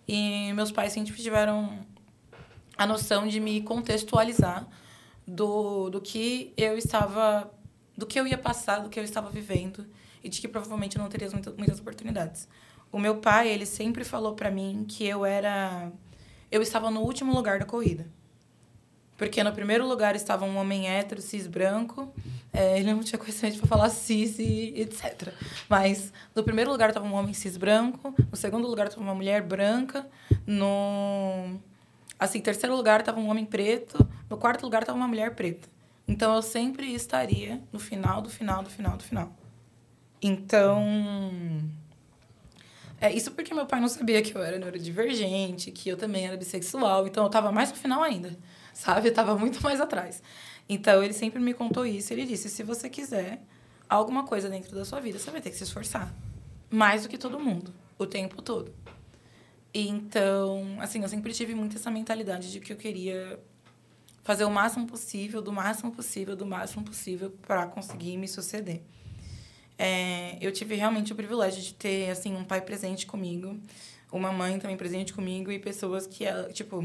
E 0.08 0.54
meus 0.54 0.72
pais 0.72 0.94
sempre 0.94 1.14
tiveram 1.16 1.80
a 2.78 2.86
noção 2.86 3.28
de 3.28 3.40
me 3.40 3.62
contextualizar 3.62 4.68
do, 5.26 5.90
do 5.90 6.00
que 6.00 6.54
eu 6.56 6.78
estava. 6.78 7.52
do 7.98 8.06
que 8.06 8.20
eu 8.20 8.28
ia 8.28 8.38
passar, 8.38 8.80
do 8.80 8.90
que 8.90 9.00
eu 9.00 9.04
estava 9.04 9.30
vivendo 9.30 9.88
e 10.24 10.30
de 10.30 10.40
que 10.40 10.48
provavelmente 10.48 10.98
eu 10.98 11.02
não 11.02 11.10
teria 11.10 11.30
muitas, 11.30 11.56
muitas 11.56 11.80
oportunidades. 11.80 12.48
O 12.92 13.00
meu 13.00 13.18
pai, 13.18 13.50
ele 13.50 13.66
sempre 13.66 14.04
falou 14.04 14.34
para 14.34 14.50
mim 14.50 14.86
que 14.88 15.06
eu 15.06 15.26
era 15.26 15.92
eu 16.52 16.62
estava 16.62 16.90
no 16.90 17.02
último 17.02 17.34
lugar 17.34 17.60
da 17.60 17.66
corrida. 17.66 18.08
Porque 19.18 19.44
no 19.44 19.52
primeiro 19.52 19.88
lugar 19.88 20.16
estava 20.16 20.46
um 20.46 20.58
homem 20.58 20.88
hétero, 20.88 21.22
cis, 21.22 21.48
branco. 21.48 22.14
É, 22.54 22.80
ele 22.80 22.94
não 22.94 23.02
tinha 23.02 23.18
conhecimento 23.18 23.58
para 23.58 23.68
falar 23.68 23.90
cis 23.90 24.38
e 24.38 24.74
etc. 24.78 25.34
Mas 25.68 26.14
no 26.36 26.44
primeiro 26.44 26.70
lugar 26.72 26.90
estava 26.90 27.06
um 27.06 27.14
homem 27.14 27.34
cis 27.34 27.58
branco. 27.58 28.14
No 28.30 28.38
segundo 28.38 28.68
lugar 28.68 28.88
estava 28.88 29.04
uma 29.04 29.16
mulher 29.16 29.42
branca. 29.42 30.08
No 30.46 31.60
assim, 32.20 32.40
terceiro 32.40 32.76
lugar 32.76 33.00
estava 33.00 33.20
um 33.20 33.28
homem 33.28 33.46
preto. 33.46 34.08
No 34.30 34.38
quarto 34.38 34.62
lugar 34.64 34.84
estava 34.84 34.98
uma 34.98 35.08
mulher 35.08 35.34
preta. 35.34 35.68
Então 36.08 36.36
eu 36.36 36.42
sempre 36.42 36.94
estaria 36.94 37.62
no 37.74 37.80
final, 37.80 38.22
do 38.22 38.30
final, 38.30 38.64
do 38.64 38.70
final, 38.70 38.98
do 38.98 39.04
final. 39.04 39.32
Então. 40.22 40.82
É, 43.00 43.14
isso 43.14 43.32
porque 43.32 43.54
meu 43.54 43.66
pai 43.66 43.80
não 43.80 43.88
sabia 43.88 44.22
que 44.22 44.36
eu 44.36 44.42
era 44.42 44.58
neurodivergente, 44.58 45.72
que 45.72 45.90
eu 45.90 45.98
também 45.98 46.26
era 46.26 46.36
bissexual. 46.36 47.08
Então 47.08 47.24
eu 47.24 47.28
estava 47.28 47.52
mais 47.52 47.70
no 47.70 47.76
final 47.76 48.02
ainda 48.02 48.38
sabe? 48.78 49.10
Eu 49.10 49.14
tava 49.14 49.36
muito 49.36 49.62
mais 49.62 49.82
atrás. 49.82 50.22
Então, 50.70 51.04
ele 51.04 51.14
sempre 51.14 51.40
me 51.40 51.54
contou 51.54 51.86
isso. 51.86 52.14
Ele 52.14 52.26
disse: 52.26 52.50
se 52.50 52.64
você 52.64 52.90
quiser 52.90 53.42
alguma 53.90 54.26
coisa 54.26 54.50
dentro 54.50 54.76
da 54.76 54.86
sua 54.86 55.00
vida, 55.00 55.18
você 55.18 55.32
vai 55.32 55.42
ter 55.42 55.50
que 55.50 55.58
se 55.58 55.64
esforçar. 55.64 56.14
Mais 56.70 57.04
do 57.04 57.10
que 57.10 57.18
todo 57.18 57.40
mundo, 57.40 57.74
o 57.98 58.06
tempo 58.06 58.42
todo. 58.42 58.74
Então, 59.74 60.78
assim, 60.80 61.02
eu 61.02 61.10
sempre 61.10 61.34
tive 61.34 61.56
muito 61.56 61.76
essa 61.78 61.90
mentalidade 61.90 62.52
de 62.52 62.60
que 62.60 62.72
eu 62.72 62.78
queria 62.78 63.40
fazer 64.24 64.44
o 64.44 64.52
máximo 64.52 64.86
possível, 64.86 65.42
do 65.42 65.54
máximo 65.54 65.92
possível, 65.92 66.36
do 66.36 66.46
máximo 66.46 66.84
possível 66.84 67.32
para 67.42 67.66
conseguir 67.68 68.18
me 68.18 68.28
suceder. 68.28 68.82
É, 69.78 70.38
eu 70.42 70.52
tive 70.52 70.76
realmente 70.76 71.14
o 71.14 71.16
privilégio 71.16 71.62
de 71.62 71.74
ter, 71.74 72.10
assim, 72.10 72.36
um 72.36 72.44
pai 72.44 72.62
presente 72.62 73.06
comigo, 73.06 73.60
uma 74.12 74.32
mãe 74.32 74.58
também 74.58 74.78
presente 74.78 75.14
comigo 75.14 75.52
e 75.52 75.60
pessoas 75.60 76.08
que, 76.08 76.26
tipo, 76.54 76.84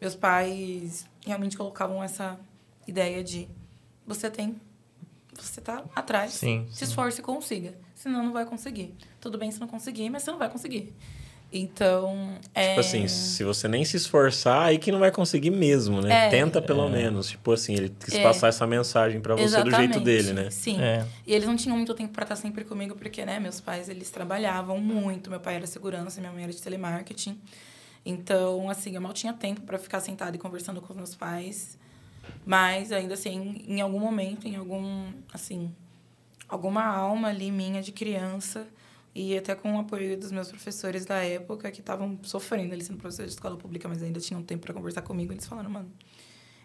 meus 0.00 0.14
pais 0.14 1.06
realmente 1.24 1.56
colocavam 1.56 2.02
essa 2.02 2.38
ideia 2.86 3.22
de 3.22 3.48
você 4.06 4.30
tem 4.30 4.60
você 5.32 5.60
tá 5.60 5.84
atrás 5.96 6.32
sim, 6.32 6.66
se 6.70 6.78
sim. 6.78 6.84
esforce 6.84 7.20
e 7.20 7.24
consiga 7.24 7.74
senão 7.94 8.22
não 8.22 8.32
vai 8.32 8.44
conseguir 8.44 8.94
tudo 9.20 9.36
bem 9.36 9.50
se 9.50 9.58
não 9.58 9.66
conseguir 9.66 10.08
mas 10.10 10.22
você 10.22 10.30
não 10.30 10.38
vai 10.38 10.48
conseguir 10.48 10.94
então 11.56 12.36
é... 12.54 12.68
tipo 12.68 12.80
assim 12.80 13.06
se 13.08 13.44
você 13.44 13.68
nem 13.68 13.84
se 13.84 13.96
esforçar 13.96 14.62
aí 14.62 14.78
que 14.78 14.90
não 14.90 14.98
vai 14.98 15.10
conseguir 15.10 15.50
mesmo 15.50 16.00
né 16.00 16.26
é, 16.26 16.28
tenta 16.28 16.60
pelo 16.60 16.86
é. 16.88 16.90
menos 16.90 17.30
tipo 17.30 17.52
assim 17.52 17.74
ele 17.74 17.94
quis 17.98 18.14
é. 18.14 18.22
passar 18.22 18.48
essa 18.48 18.66
mensagem 18.66 19.20
para 19.20 19.34
você 19.34 19.44
Exatamente. 19.44 19.74
do 19.74 19.78
jeito 19.78 20.00
dele 20.00 20.32
né 20.32 20.50
sim 20.50 20.80
é. 20.80 21.06
e 21.26 21.32
eles 21.32 21.46
não 21.46 21.56
tinham 21.56 21.76
muito 21.76 21.94
tempo 21.94 22.12
para 22.12 22.24
estar 22.24 22.36
sempre 22.36 22.64
comigo 22.64 22.94
porque 22.96 23.24
né 23.24 23.38
meus 23.38 23.60
pais 23.60 23.88
eles 23.88 24.10
trabalhavam 24.10 24.78
muito 24.78 25.30
meu 25.30 25.40
pai 25.40 25.56
era 25.56 25.66
segurança 25.66 26.20
minha 26.20 26.32
mãe 26.32 26.42
era 26.42 26.52
de 26.52 26.60
telemarketing 26.60 27.38
então, 28.04 28.68
assim, 28.68 28.94
eu 28.94 29.00
mal 29.00 29.12
tinha 29.12 29.32
tempo 29.32 29.62
para 29.62 29.78
ficar 29.78 30.00
sentada 30.00 30.36
e 30.36 30.38
conversando 30.38 30.80
com 30.80 30.92
os 30.92 30.96
meus 30.96 31.14
pais. 31.14 31.78
Mas 32.44 32.92
ainda 32.92 33.14
assim, 33.14 33.64
em 33.66 33.80
algum 33.80 33.98
momento, 33.98 34.46
em 34.46 34.56
algum, 34.56 35.10
assim, 35.32 35.74
alguma 36.48 36.84
alma 36.84 37.28
ali 37.28 37.50
minha 37.50 37.82
de 37.82 37.92
criança, 37.92 38.66
e 39.14 39.36
até 39.36 39.54
com 39.54 39.76
o 39.76 39.78
apoio 39.78 40.18
dos 40.18 40.32
meus 40.32 40.48
professores 40.48 41.04
da 41.04 41.22
época, 41.24 41.70
que 41.70 41.80
estavam 41.80 42.18
sofrendo 42.22 42.74
ali 42.74 42.82
sendo 42.82 42.98
professores 42.98 43.32
de 43.32 43.36
escola 43.36 43.56
pública, 43.56 43.88
mas 43.88 44.02
ainda 44.02 44.20
tinham 44.20 44.42
tempo 44.42 44.64
para 44.64 44.74
conversar 44.74 45.02
comigo, 45.02 45.32
eles 45.32 45.46
falaram, 45.46 45.70
mano, 45.70 45.90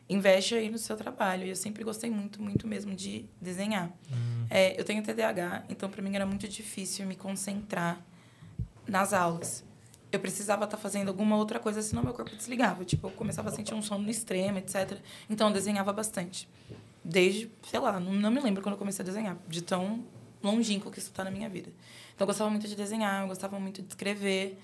investe 0.10 0.56
aí 0.56 0.70
no 0.70 0.78
seu 0.78 0.98
trabalho. 0.98 1.46
E 1.46 1.50
eu 1.50 1.56
sempre 1.56 1.84
gostei 1.84 2.10
muito, 2.10 2.42
muito 2.42 2.68
mesmo 2.68 2.96
de 2.96 3.26
desenhar. 3.40 3.88
Uhum. 4.12 4.48
É, 4.50 4.80
eu 4.80 4.84
tenho 4.84 5.04
TDAH, 5.04 5.66
então 5.70 5.90
para 5.90 6.02
mim 6.02 6.16
era 6.16 6.26
muito 6.26 6.48
difícil 6.48 7.06
me 7.06 7.16
concentrar 7.16 8.04
nas 8.88 9.14
aulas 9.14 9.64
eu 10.12 10.20
precisava 10.20 10.66
estar 10.66 10.78
tá 10.78 10.82
fazendo 10.82 11.10
alguma 11.10 11.36
outra 11.36 11.60
coisa, 11.60 11.82
senão 11.82 12.04
meu 12.04 12.14
corpo 12.14 12.36
desligava. 12.36 12.84
Tipo, 12.84 13.08
eu 13.08 13.12
começava 13.12 13.50
a 13.50 13.52
sentir 13.52 13.74
um 13.74 13.82
sono 13.82 14.10
extremo, 14.10 14.58
etc. 14.58 14.98
Então, 15.30 15.48
eu 15.48 15.54
desenhava 15.54 15.94
bastante. 15.94 16.50
Desde, 17.04 17.50
sei 17.64 17.80
lá, 17.80 18.00
não, 18.00 18.14
não 18.14 18.32
me 18.32 18.40
lembro 18.40 18.62
quando 18.64 18.74
eu 18.74 18.80
comecei 18.80 19.04
a 19.04 19.06
desenhar, 19.06 19.38
de 19.48 19.62
tão 19.62 20.04
longínquo 20.42 20.90
que 20.90 21.00
isso 21.00 21.10
está 21.10 21.24
na 21.24 21.32
minha 21.32 21.50
vida. 21.50 21.70
Então, 22.20 22.26
eu 22.26 22.28
gostava 22.28 22.50
muito 22.50 22.68
de 22.68 22.76
desenhar, 22.76 23.22
eu 23.22 23.30
gostava 23.30 23.58
muito 23.58 23.82
de 23.82 23.88
escrever, 23.88 24.60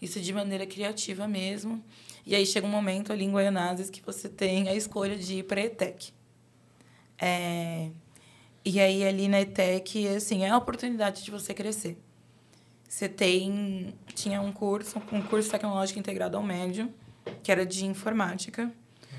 isso 0.00 0.18
de 0.18 0.32
maneira 0.32 0.66
criativa 0.66 1.28
mesmo. 1.28 1.84
E 2.24 2.34
aí 2.34 2.46
chega 2.46 2.66
um 2.66 2.70
momento 2.70 3.12
ali 3.12 3.26
em 3.26 3.30
Goianazes 3.30 3.90
que 3.90 4.00
você 4.00 4.26
tem 4.26 4.70
a 4.70 4.74
escolha 4.74 5.14
de 5.14 5.40
ir 5.40 5.42
para 5.42 5.60
a 5.60 5.64
ETEC. 5.64 6.14
É... 7.20 7.90
E 8.64 8.80
aí, 8.80 9.04
ali 9.04 9.28
na 9.28 9.42
ETEC, 9.42 10.08
assim, 10.08 10.44
é 10.44 10.48
a 10.48 10.56
oportunidade 10.56 11.22
de 11.22 11.30
você 11.30 11.52
crescer. 11.52 11.98
Você 12.88 13.06
tem 13.06 13.94
tinha 14.14 14.40
um 14.40 14.50
curso, 14.50 14.98
um 15.12 15.20
curso 15.20 15.50
tecnológico 15.50 15.98
integrado 15.98 16.38
ao 16.38 16.42
médio, 16.42 16.90
que 17.42 17.52
era 17.52 17.66
de 17.66 17.84
informática. 17.84 18.72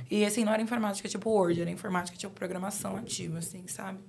E 0.10 0.25
assim, 0.25 0.44
não 0.44 0.54
era 0.54 0.62
informática 0.63 1.08
tipo 1.08 1.30
Word, 1.30 1.62
era 1.62 1.70
informática 1.70 2.18
tipo 2.18 2.34
programação 2.34 2.98
ativa, 2.98 3.38
assim, 3.38 3.68
sabe? 3.68 4.00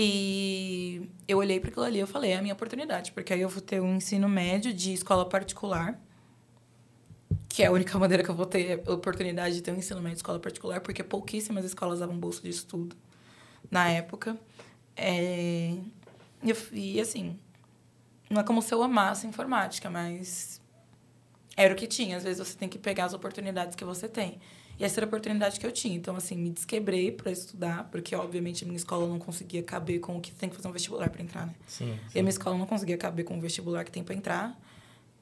E 0.00 1.10
eu 1.26 1.38
olhei 1.38 1.58
para 1.58 1.70
aquilo 1.70 1.84
ali 1.84 1.98
e 1.98 2.06
falei, 2.06 2.30
é 2.30 2.36
a 2.36 2.40
minha 2.40 2.54
oportunidade, 2.54 3.10
porque 3.10 3.32
aí 3.32 3.40
eu 3.40 3.48
vou 3.48 3.60
ter 3.60 3.80
um 3.80 3.96
ensino 3.96 4.28
médio 4.28 4.72
de 4.72 4.92
escola 4.92 5.28
particular, 5.28 6.00
que 7.48 7.64
é 7.64 7.66
a 7.66 7.72
única 7.72 7.98
maneira 7.98 8.22
que 8.22 8.30
eu 8.30 8.34
vou 8.36 8.46
ter 8.46 8.80
a 8.86 8.92
oportunidade 8.92 9.56
de 9.56 9.60
ter 9.60 9.72
um 9.72 9.76
ensino 9.76 10.00
médio 10.00 10.14
de 10.14 10.18
escola 10.20 10.38
particular, 10.38 10.80
porque 10.80 11.02
pouquíssimas 11.02 11.64
escolas 11.64 11.98
davam 11.98 12.16
bolsa 12.16 12.40
de 12.42 12.50
estudo 12.50 12.94
na 13.68 13.88
época. 13.88 14.38
É... 14.96 15.74
E 16.72 17.00
assim, 17.00 17.36
não 18.30 18.40
é 18.40 18.44
como 18.44 18.62
se 18.62 18.72
eu 18.72 18.80
amasse 18.84 19.26
informática, 19.26 19.90
mas 19.90 20.60
era 21.56 21.74
o 21.74 21.76
que 21.76 21.88
tinha. 21.88 22.18
Às 22.18 22.22
vezes 22.22 22.38
você 22.46 22.56
tem 22.56 22.68
que 22.68 22.78
pegar 22.78 23.06
as 23.06 23.14
oportunidades 23.14 23.74
que 23.74 23.84
você 23.84 24.08
tem. 24.08 24.38
E 24.78 24.84
essa 24.84 25.00
era 25.00 25.06
a 25.06 25.08
oportunidade 25.08 25.58
que 25.58 25.66
eu 25.66 25.72
tinha. 25.72 25.96
Então, 25.96 26.14
assim, 26.14 26.36
me 26.36 26.50
desquebrei 26.50 27.10
para 27.10 27.32
estudar, 27.32 27.88
porque, 27.90 28.14
obviamente, 28.14 28.62
a 28.64 28.66
minha 28.66 28.76
escola 28.76 29.08
não 29.08 29.18
conseguia 29.18 29.62
caber 29.62 29.98
com 29.98 30.16
o 30.16 30.20
que 30.20 30.32
tem 30.32 30.48
que 30.48 30.54
fazer 30.54 30.68
um 30.68 30.72
vestibular 30.72 31.10
para 31.10 31.22
entrar, 31.22 31.46
né? 31.46 31.54
Sim, 31.66 31.86
sim. 31.86 31.98
E 32.14 32.18
a 32.20 32.22
minha 32.22 32.30
escola 32.30 32.56
não 32.56 32.66
conseguia 32.66 32.96
caber 32.96 33.24
com 33.24 33.36
o 33.36 33.40
vestibular 33.40 33.84
que 33.84 33.90
tem 33.90 34.04
para 34.04 34.14
entrar. 34.14 34.60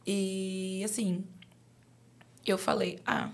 E, 0.06 0.82
assim, 0.84 1.24
eu 2.44 2.58
falei, 2.58 3.00
ah, 3.06 3.30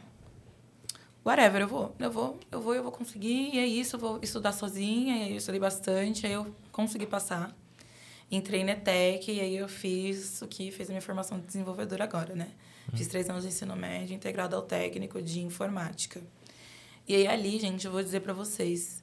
whatever, 1.24 1.62
eu 1.62 1.68
vou, 1.68 1.94
eu 1.98 2.10
vou, 2.10 2.40
eu 2.50 2.60
vou, 2.60 2.74
eu 2.74 2.82
vou 2.82 2.92
conseguir, 2.92 3.54
e 3.54 3.58
é 3.58 3.66
isso, 3.66 3.96
eu 3.96 4.00
vou 4.00 4.18
estudar 4.22 4.52
sozinha, 4.52 5.18
e 5.18 5.22
aí 5.22 5.30
eu 5.32 5.36
estudei 5.38 5.60
bastante, 5.60 6.26
aí 6.26 6.32
eu 6.32 6.54
consegui 6.70 7.06
passar. 7.06 7.54
Entrei 8.30 8.64
na 8.64 8.72
ETEC 8.72 9.30
e 9.30 9.40
aí 9.40 9.56
eu 9.56 9.68
fiz 9.68 10.40
o 10.40 10.48
que 10.48 10.70
fez 10.70 10.88
a 10.88 10.92
minha 10.92 11.02
formação 11.02 11.38
de 11.38 11.46
desenvolvedora 11.46 12.04
agora, 12.04 12.34
né? 12.34 12.48
Fiz 12.94 13.08
três 13.08 13.28
anos 13.28 13.42
de 13.42 13.48
ensino 13.48 13.74
médio 13.74 14.14
integrado 14.14 14.54
ao 14.54 14.62
técnico 14.62 15.20
de 15.22 15.40
informática. 15.40 16.22
E 17.08 17.14
aí 17.14 17.26
ali, 17.26 17.58
gente, 17.58 17.86
eu 17.86 17.92
vou 17.92 18.02
dizer 18.02 18.20
para 18.20 18.32
vocês, 18.32 19.02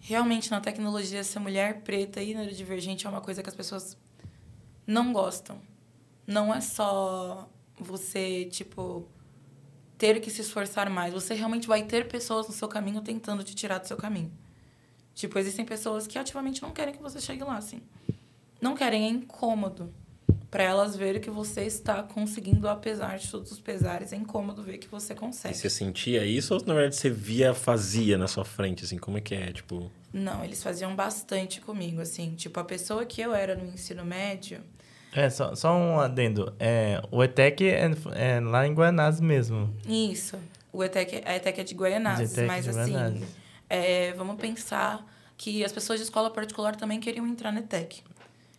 realmente 0.00 0.50
na 0.50 0.60
tecnologia 0.60 1.22
ser 1.22 1.38
mulher 1.38 1.82
preta 1.82 2.22
e 2.22 2.34
neurodivergente 2.34 3.06
é 3.06 3.10
uma 3.10 3.20
coisa 3.20 3.42
que 3.42 3.48
as 3.48 3.54
pessoas 3.54 3.96
não 4.86 5.12
gostam. 5.12 5.60
Não 6.26 6.54
é 6.54 6.60
só 6.60 7.48
você, 7.78 8.46
tipo, 8.46 9.06
ter 9.98 10.20
que 10.20 10.30
se 10.30 10.40
esforçar 10.40 10.88
mais. 10.88 11.12
Você 11.12 11.34
realmente 11.34 11.68
vai 11.68 11.84
ter 11.84 12.08
pessoas 12.08 12.48
no 12.48 12.54
seu 12.54 12.68
caminho 12.68 13.02
tentando 13.02 13.44
te 13.44 13.54
tirar 13.54 13.78
do 13.78 13.86
seu 13.86 13.96
caminho. 13.96 14.32
Tipo, 15.14 15.38
existem 15.38 15.64
pessoas 15.64 16.06
que 16.06 16.18
ativamente 16.18 16.62
não 16.62 16.72
querem 16.72 16.94
que 16.94 17.02
você 17.02 17.20
chegue 17.20 17.44
lá, 17.44 17.56
assim 17.56 17.82
não 18.64 18.74
querem, 18.74 19.04
é 19.04 19.08
incômodo. 19.08 19.92
Para 20.54 20.62
elas 20.62 20.94
verem 20.94 21.20
que 21.20 21.30
você 21.30 21.62
está 21.62 22.00
conseguindo, 22.04 22.68
apesar 22.68 23.18
de 23.18 23.28
todos 23.28 23.50
os 23.50 23.58
pesares, 23.58 24.12
é 24.12 24.16
incômodo 24.16 24.62
ver 24.62 24.78
que 24.78 24.86
você 24.86 25.12
consegue. 25.12 25.52
E 25.52 25.58
você 25.58 25.68
sentia 25.68 26.24
isso 26.24 26.54
ou, 26.54 26.64
na 26.64 26.74
verdade, 26.74 26.94
você 26.94 27.10
via, 27.10 27.52
fazia 27.52 28.16
na 28.16 28.28
sua 28.28 28.44
frente, 28.44 28.84
assim? 28.84 28.96
Como 28.96 29.18
é 29.18 29.20
que 29.20 29.34
é, 29.34 29.52
tipo... 29.52 29.90
Não, 30.12 30.44
eles 30.44 30.62
faziam 30.62 30.94
bastante 30.94 31.60
comigo, 31.60 32.00
assim. 32.00 32.36
Tipo, 32.36 32.60
a 32.60 32.64
pessoa 32.64 33.04
que 33.04 33.20
eu 33.20 33.34
era 33.34 33.56
no 33.56 33.64
ensino 33.64 34.04
médio... 34.04 34.60
É, 35.12 35.28
só, 35.28 35.56
só 35.56 35.76
um 35.76 35.98
adendo. 35.98 36.54
É, 36.60 37.02
o 37.10 37.24
ETEC 37.24 37.64
é, 37.64 37.90
é 38.14 38.38
lá 38.38 38.64
em 38.64 38.74
Guanás 38.74 39.20
mesmo. 39.20 39.74
Isso. 39.84 40.38
O 40.72 40.84
ETEC, 40.84 41.20
a 41.26 41.34
ETEC 41.34 41.62
é 41.62 41.64
de 41.64 41.74
Guaianazes, 41.74 42.36
mas 42.46 42.62
de 42.62 42.70
assim... 42.70 43.24
É, 43.68 44.12
vamos 44.12 44.36
pensar 44.36 45.04
que 45.36 45.64
as 45.64 45.72
pessoas 45.72 45.98
de 45.98 46.04
escola 46.04 46.30
particular 46.30 46.76
também 46.76 47.00
queriam 47.00 47.26
entrar 47.26 47.50
no 47.50 47.58
ETEC. 47.58 48.04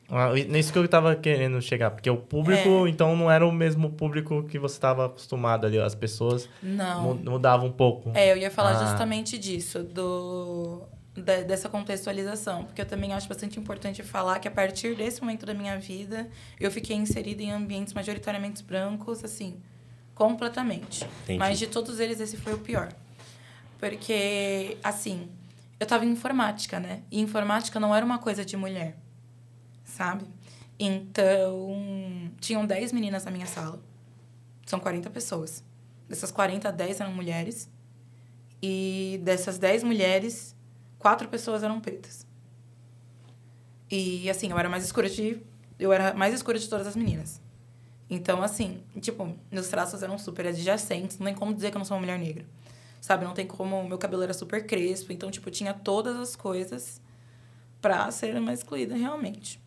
Ah, 0.09 0.33
nisso 0.33 0.71
que 0.71 0.77
eu 0.77 0.85
estava 0.85 1.15
querendo 1.15 1.59
chegar, 1.61 1.89
porque 1.89 2.09
o 2.09 2.17
público, 2.17 2.85
é. 2.85 2.89
então, 2.89 3.15
não 3.15 3.29
era 3.29 3.45
o 3.45 3.51
mesmo 3.51 3.89
público 3.89 4.43
que 4.43 4.59
você 4.59 4.75
estava 4.75 5.07
acostumado 5.07 5.65
ali, 5.65 5.79
as 5.79 5.95
pessoas 5.95 6.47
não. 6.61 7.15
mudavam 7.15 7.67
um 7.67 7.71
pouco. 7.71 8.11
É, 8.13 8.31
eu 8.31 8.37
ia 8.37 8.51
falar 8.51 8.77
ah. 8.77 8.85
justamente 8.85 9.37
disso, 9.37 9.81
do, 9.83 10.83
de, 11.15 11.43
dessa 11.43 11.69
contextualização, 11.69 12.65
porque 12.65 12.81
eu 12.81 12.85
também 12.85 13.13
acho 13.13 13.27
bastante 13.27 13.59
importante 13.59 14.03
falar 14.03 14.39
que 14.39 14.47
a 14.47 14.51
partir 14.51 14.95
desse 14.95 15.21
momento 15.21 15.45
da 15.45 15.55
minha 15.55 15.77
vida, 15.79 16.29
eu 16.59 16.69
fiquei 16.69 16.95
inserida 16.95 17.41
em 17.41 17.51
ambientes 17.51 17.93
majoritariamente 17.93 18.63
brancos, 18.63 19.23
assim, 19.23 19.55
completamente. 20.13 21.03
Entendi. 21.23 21.39
Mas 21.39 21.57
de 21.57 21.65
todos 21.65 21.99
eles, 21.99 22.19
esse 22.19 22.37
foi 22.37 22.53
o 22.53 22.59
pior. 22.59 22.89
Porque, 23.79 24.77
assim, 24.83 25.27
eu 25.79 25.85
estava 25.85 26.05
em 26.05 26.11
informática, 26.11 26.79
né? 26.79 27.01
E 27.11 27.19
informática 27.19 27.79
não 27.79 27.93
era 27.93 28.05
uma 28.05 28.19
coisa 28.19 28.45
de 28.45 28.55
mulher 28.55 28.95
sabe? 29.95 30.25
Então, 30.77 31.71
tinham 32.39 32.65
10 32.65 32.91
meninas 32.91 33.23
na 33.23 33.31
minha 33.31 33.45
sala. 33.45 33.81
São 34.65 34.79
40 34.79 35.09
pessoas. 35.09 35.63
Dessas 36.07 36.31
40, 36.31 36.69
10 36.71 36.99
eram 36.99 37.13
mulheres. 37.13 37.69
E 38.61 39.19
dessas 39.23 39.57
10 39.57 39.83
mulheres, 39.83 40.55
quatro 40.99 41.29
pessoas 41.29 41.63
eram 41.63 41.79
pretas. 41.79 42.27
E 43.89 44.29
assim, 44.29 44.49
eu 44.51 44.59
era 44.59 44.67
mais 44.67 44.83
escura 44.83 45.09
de. 45.09 45.41
Eu 45.79 45.93
era 45.93 46.13
mais 46.13 46.33
escura 46.33 46.59
de 46.59 46.67
todas 46.67 46.87
as 46.87 46.95
meninas. 46.95 47.41
Então, 48.09 48.41
assim, 48.41 48.83
tipo, 48.99 49.33
meus 49.51 49.67
traços 49.67 50.03
eram 50.03 50.17
super 50.17 50.47
adjacentes, 50.47 51.17
não 51.17 51.25
tem 51.25 51.35
como 51.35 51.53
dizer 51.53 51.71
que 51.71 51.77
eu 51.77 51.79
não 51.79 51.85
sou 51.85 51.95
uma 51.95 52.01
mulher 52.01 52.19
negra. 52.19 52.45
Sabe? 52.99 53.23
Não 53.23 53.33
tem 53.33 53.47
como. 53.47 53.87
Meu 53.87 53.97
cabelo 53.97 54.23
era 54.23 54.33
super 54.33 54.65
crespo, 54.65 55.13
então, 55.13 55.31
tipo, 55.31 55.49
tinha 55.49 55.73
todas 55.73 56.17
as 56.17 56.35
coisas 56.35 57.01
pra 57.81 58.09
ser 58.11 58.39
mais 58.41 58.59
excluída, 58.59 58.95
realmente. 58.95 59.63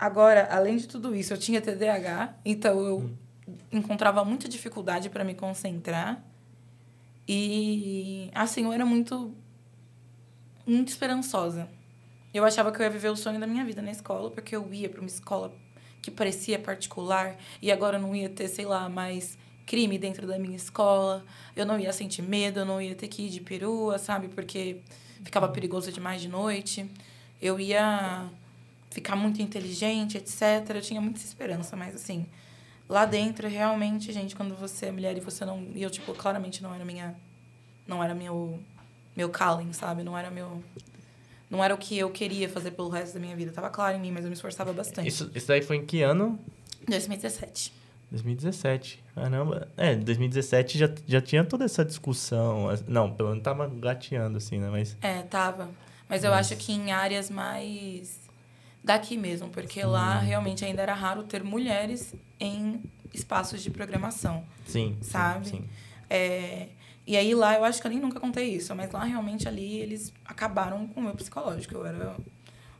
Agora, 0.00 0.48
além 0.50 0.78
de 0.78 0.88
tudo 0.88 1.14
isso, 1.14 1.34
eu 1.34 1.36
tinha 1.36 1.60
TDAH, 1.60 2.34
então 2.42 2.80
eu 2.80 2.98
hum. 3.00 3.16
encontrava 3.70 4.24
muita 4.24 4.48
dificuldade 4.48 5.10
para 5.10 5.22
me 5.22 5.34
concentrar. 5.34 6.24
E, 7.28 8.30
assim, 8.34 8.64
eu 8.64 8.72
era 8.72 8.86
muito. 8.86 9.34
muito 10.66 10.88
esperançosa. 10.88 11.68
Eu 12.32 12.46
achava 12.46 12.72
que 12.72 12.80
eu 12.80 12.84
ia 12.84 12.90
viver 12.90 13.10
o 13.10 13.16
sonho 13.16 13.38
da 13.38 13.46
minha 13.46 13.62
vida 13.62 13.82
na 13.82 13.90
escola, 13.90 14.30
porque 14.30 14.56
eu 14.56 14.72
ia 14.72 14.88
para 14.88 15.00
uma 15.00 15.06
escola 15.06 15.52
que 16.00 16.10
parecia 16.10 16.58
particular 16.58 17.36
e 17.60 17.70
agora 17.70 17.98
não 17.98 18.16
ia 18.16 18.30
ter, 18.30 18.48
sei 18.48 18.64
lá, 18.64 18.88
mais 18.88 19.36
crime 19.66 19.98
dentro 19.98 20.26
da 20.26 20.38
minha 20.38 20.56
escola. 20.56 21.22
Eu 21.54 21.66
não 21.66 21.78
ia 21.78 21.92
sentir 21.92 22.22
medo, 22.22 22.60
eu 22.60 22.64
não 22.64 22.80
ia 22.80 22.94
ter 22.94 23.08
que 23.08 23.26
ir 23.26 23.28
de 23.28 23.40
perua, 23.42 23.98
sabe? 23.98 24.28
Porque 24.28 24.80
ficava 25.22 25.46
perigoso 25.48 25.92
demais 25.92 26.22
de 26.22 26.28
noite. 26.28 26.90
Eu 27.40 27.60
ia 27.60 28.30
ficar 28.90 29.16
muito 29.16 29.40
inteligente, 29.40 30.18
etc. 30.18 30.42
Eu 30.74 30.82
tinha 30.82 31.00
muita 31.00 31.20
esperança, 31.20 31.76
mas 31.76 31.94
assim, 31.94 32.26
lá 32.88 33.06
dentro, 33.06 33.48
realmente, 33.48 34.12
gente, 34.12 34.34
quando 34.34 34.54
você 34.54 34.86
é 34.86 34.92
mulher 34.92 35.16
e 35.16 35.20
você 35.20 35.44
não. 35.44 35.62
E 35.74 35.82
eu, 35.82 35.90
tipo, 35.90 36.12
claramente 36.12 36.62
não 36.62 36.74
era 36.74 36.84
minha. 36.84 37.14
Não 37.86 38.02
era 38.02 38.14
meu. 38.14 38.58
Meu 39.16 39.28
calling, 39.28 39.72
sabe? 39.72 40.02
Não 40.02 40.16
era 40.16 40.30
meu. 40.30 40.62
Não 41.48 41.62
era 41.64 41.74
o 41.74 41.78
que 41.78 41.98
eu 41.98 42.10
queria 42.10 42.48
fazer 42.48 42.70
pelo 42.72 42.88
resto 42.88 43.14
da 43.14 43.20
minha 43.20 43.34
vida. 43.34 43.50
Tava 43.50 43.70
claro 43.70 43.96
em 43.96 44.00
mim, 44.00 44.12
mas 44.12 44.24
eu 44.24 44.28
me 44.28 44.34
esforçava 44.34 44.72
bastante. 44.72 45.08
Isso, 45.08 45.30
isso 45.34 45.48
daí 45.48 45.62
foi 45.62 45.76
em 45.76 45.84
que 45.84 46.02
ano? 46.02 46.38
2017. 46.86 47.72
2017. 48.10 49.02
Caramba. 49.14 49.68
É, 49.76 49.96
2017 49.96 50.78
já, 50.78 50.88
já 51.06 51.20
tinha 51.20 51.44
toda 51.44 51.64
essa 51.64 51.84
discussão. 51.84 52.68
Não, 52.86 53.12
pelo 53.12 53.30
menos 53.30 53.42
tava 53.42 53.68
gateando, 53.68 54.38
assim, 54.38 54.58
né? 54.58 54.68
Mas... 54.70 54.96
É, 55.02 55.22
tava. 55.22 55.68
Mas 56.08 56.24
eu 56.24 56.32
acho 56.32 56.56
que 56.56 56.72
em 56.72 56.92
áreas 56.92 57.30
mais 57.30 58.19
daqui 58.82 59.16
mesmo, 59.16 59.48
porque 59.48 59.82
lá 59.82 60.18
realmente 60.18 60.64
ainda 60.64 60.82
era 60.82 60.94
raro 60.94 61.22
ter 61.24 61.44
mulheres 61.44 62.14
em 62.38 62.82
espaços 63.12 63.62
de 63.62 63.70
programação. 63.70 64.44
Sim. 64.66 64.96
Sabe? 65.00 65.48
Sim. 65.48 65.64
É, 66.08 66.68
e 67.06 67.16
aí 67.16 67.34
lá 67.34 67.54
eu 67.54 67.64
acho 67.64 67.80
que 67.80 67.86
eu 67.86 67.90
nem 67.90 68.00
nunca 68.00 68.18
contei 68.20 68.54
isso, 68.54 68.74
mas 68.74 68.90
lá 68.90 69.04
realmente 69.04 69.46
ali 69.48 69.78
eles 69.78 70.12
acabaram 70.24 70.86
com 70.88 71.00
o 71.00 71.02
meu 71.02 71.14
psicológico. 71.14 71.74
Eu 71.74 71.86
era 71.86 72.16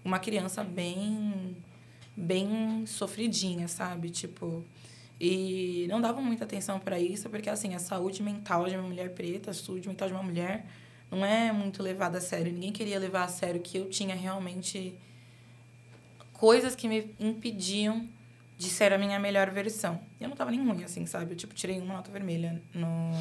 uma 0.05 0.19
criança 0.19 0.65
bem 0.65 1.57
bem 2.17 2.85
sofridinha, 2.87 3.67
sabe? 3.69 4.11
Tipo, 4.11 4.65
e 5.19 5.87
não 5.89 6.01
davam 6.01 6.23
muita 6.23 6.45
atenção 6.45 6.79
para 6.79 6.99
isso, 6.99 7.29
porque 7.31 7.49
assim, 7.49 7.75
a 7.75 7.79
saúde 7.79 8.23
mental 8.23 8.67
de 8.67 8.77
uma 8.77 8.87
mulher 8.87 9.15
preta, 9.15 9.51
a 9.51 9.55
saúde 9.55 9.89
mental 9.89 10.09
de 10.09 10.15
uma 10.15 10.23
mulher 10.23 10.67
não 11.11 11.25
é 11.25 11.51
muito 11.53 11.83
levada 11.83 12.19
a 12.19 12.21
sério. 12.21 12.53
Ninguém 12.53 12.73
queria 12.73 12.99
levar 12.99 13.25
a 13.25 13.29
sério 13.29 13.61
que 13.61 13.79
eu 13.79 13.89
tinha 13.89 14.15
realmente 14.15 14.95
coisas 16.41 16.75
que 16.75 16.89
me 16.89 17.15
impediam 17.21 18.09
de 18.57 18.71
ser 18.71 18.95
a 18.95 18.99
minha 18.99 19.19
melhor 19.19 19.51
versão. 19.51 20.01
Eu 20.19 20.31
não 20.31 20.35
tava 20.35 20.51
nem 20.51 20.67
ruim, 20.67 20.83
assim, 20.83 21.05
sabe? 21.05 21.33
Eu, 21.33 21.37
tipo, 21.37 21.55
tirei 21.55 21.79
uma 21.79 21.95
nota 21.95 22.11
vermelha 22.11 22.61
no 22.75 23.13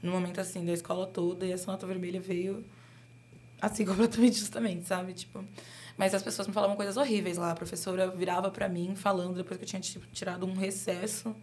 no 0.00 0.12
momento 0.12 0.40
assim 0.40 0.64
da 0.64 0.72
escola 0.72 1.08
toda 1.08 1.44
e 1.44 1.50
essa 1.50 1.68
nota 1.72 1.84
vermelha 1.84 2.20
veio 2.20 2.64
assim 3.60 3.82
completamente 3.84 4.38
justamente, 4.38 4.86
sabe? 4.86 5.12
Tipo, 5.12 5.44
mas 5.96 6.14
as 6.14 6.22
pessoas 6.22 6.46
me 6.46 6.54
falavam 6.54 6.76
coisas 6.76 6.96
horríveis 6.96 7.36
lá. 7.36 7.50
A 7.50 7.56
professora 7.56 8.08
virava 8.08 8.52
para 8.52 8.68
mim 8.68 8.94
falando 8.94 9.34
depois 9.34 9.58
que 9.58 9.64
eu 9.64 9.68
tinha 9.68 9.80
tipo, 9.80 10.06
tirado 10.12 10.46
um 10.46 10.54
recesso 10.54 11.34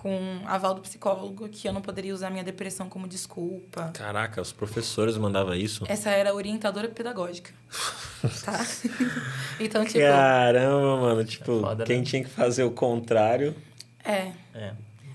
com 0.00 0.40
aval 0.46 0.74
do 0.74 0.80
psicólogo 0.80 1.46
que 1.50 1.68
eu 1.68 1.74
não 1.74 1.82
poderia 1.82 2.14
usar 2.14 2.30
minha 2.30 2.42
depressão 2.42 2.88
como 2.88 3.06
desculpa. 3.06 3.90
Caraca, 3.92 4.40
os 4.40 4.50
professores 4.50 5.18
mandavam 5.18 5.54
isso? 5.54 5.84
Essa 5.86 6.08
era 6.08 6.30
a 6.30 6.34
orientadora 6.34 6.88
pedagógica. 6.88 7.50
tá? 8.42 8.66
então, 9.60 9.84
tipo. 9.84 9.98
Caramba, 9.98 10.96
mano. 10.96 11.22
Tipo, 11.22 11.58
é 11.58 11.60
foda, 11.60 11.84
quem 11.84 11.98
né? 11.98 12.04
tinha 12.04 12.24
que 12.24 12.30
fazer 12.30 12.64
o 12.64 12.70
contrário. 12.70 13.54
É. 14.02 14.32
É. 14.54 14.72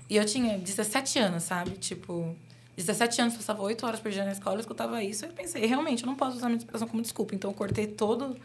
E 0.08 0.16
eu 0.16 0.24
tinha 0.24 0.56
17 0.56 1.18
anos, 1.18 1.42
sabe? 1.42 1.72
Tipo, 1.72 2.36
17 2.76 3.22
anos, 3.22 3.34
passava 3.34 3.62
8 3.62 3.84
horas 3.84 3.98
por 3.98 4.12
dia 4.12 4.24
na 4.24 4.30
escola, 4.30 4.54
eu 4.54 4.60
escutava 4.60 5.02
isso. 5.02 5.24
E 5.24 5.28
eu 5.28 5.32
pensei, 5.32 5.66
realmente, 5.66 6.04
eu 6.04 6.06
não 6.06 6.14
posso 6.14 6.36
usar 6.36 6.46
minha 6.46 6.60
depressão 6.60 6.86
como 6.86 7.02
desculpa. 7.02 7.34
Então, 7.34 7.50
eu 7.50 7.54
cortei 7.54 7.88
todo, 7.88 8.36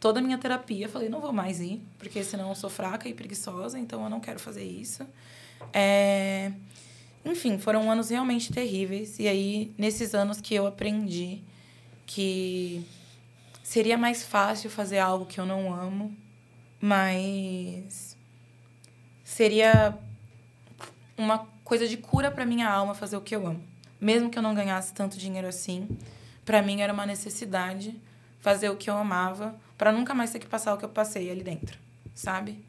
toda 0.00 0.20
a 0.20 0.22
minha 0.22 0.38
terapia. 0.38 0.88
Falei, 0.88 1.08
não 1.08 1.20
vou 1.20 1.32
mais 1.32 1.60
ir, 1.60 1.82
porque 1.98 2.22
senão 2.22 2.48
eu 2.48 2.54
sou 2.54 2.70
fraca 2.70 3.08
e 3.08 3.14
preguiçosa, 3.14 3.78
então 3.78 4.02
eu 4.04 4.10
não 4.10 4.20
quero 4.20 4.38
fazer 4.38 4.64
isso. 4.64 5.06
É... 5.72 6.52
Enfim, 7.24 7.58
foram 7.58 7.90
anos 7.90 8.10
realmente 8.10 8.52
terríveis. 8.52 9.18
E 9.18 9.26
aí, 9.26 9.74
nesses 9.76 10.14
anos 10.14 10.40
que 10.40 10.54
eu 10.54 10.66
aprendi 10.66 11.42
que 12.06 12.86
seria 13.62 13.98
mais 13.98 14.22
fácil 14.22 14.70
fazer 14.70 14.98
algo 14.98 15.26
que 15.26 15.40
eu 15.40 15.46
não 15.46 15.74
amo, 15.74 16.16
mas 16.80 18.16
seria 19.24 19.98
uma 21.18 21.46
coisa 21.64 21.88
de 21.88 21.96
cura 21.96 22.30
para 22.30 22.46
minha 22.46 22.70
alma 22.70 22.94
fazer 22.94 23.16
o 23.16 23.20
que 23.20 23.34
eu 23.34 23.44
amo 23.44 23.76
mesmo 24.00 24.30
que 24.30 24.38
eu 24.38 24.42
não 24.42 24.54
ganhasse 24.54 24.92
tanto 24.92 25.16
dinheiro 25.16 25.48
assim, 25.48 25.88
para 26.44 26.62
mim 26.62 26.80
era 26.80 26.92
uma 26.92 27.06
necessidade 27.06 27.94
fazer 28.40 28.68
o 28.68 28.76
que 28.76 28.88
eu 28.88 28.96
amava 28.96 29.54
para 29.76 29.92
nunca 29.92 30.14
mais 30.14 30.30
ter 30.30 30.38
que 30.38 30.46
passar 30.46 30.74
o 30.74 30.78
que 30.78 30.84
eu 30.84 30.88
passei 30.88 31.30
ali 31.30 31.42
dentro, 31.42 31.78
sabe? 32.14 32.64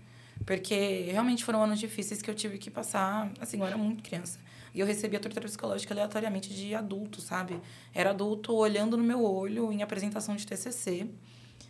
Porque 0.46 1.10
realmente 1.12 1.44
foram 1.44 1.64
anos 1.64 1.80
difíceis 1.80 2.22
que 2.22 2.30
eu 2.30 2.36
tive 2.36 2.58
que 2.58 2.70
passar, 2.70 3.32
assim, 3.40 3.60
eu 3.60 3.66
era 3.66 3.78
muito 3.78 4.04
criança. 4.04 4.40
E 4.74 4.80
eu 4.80 4.86
recebia 4.86 5.20
tortura 5.20 5.46
psicológica 5.46 5.94
aleatoriamente 5.94 6.54
de 6.54 6.76
adulto, 6.76 7.20
sabe? 7.22 7.60
Era 7.94 8.12
adulto 8.12 8.54
olhando 8.54 8.96
no 8.96 9.04
meu 9.04 9.24
olho 9.24 9.72
em 9.72 9.82
apresentação 9.82 10.36
de 10.36 10.46
TCC, 10.46 11.10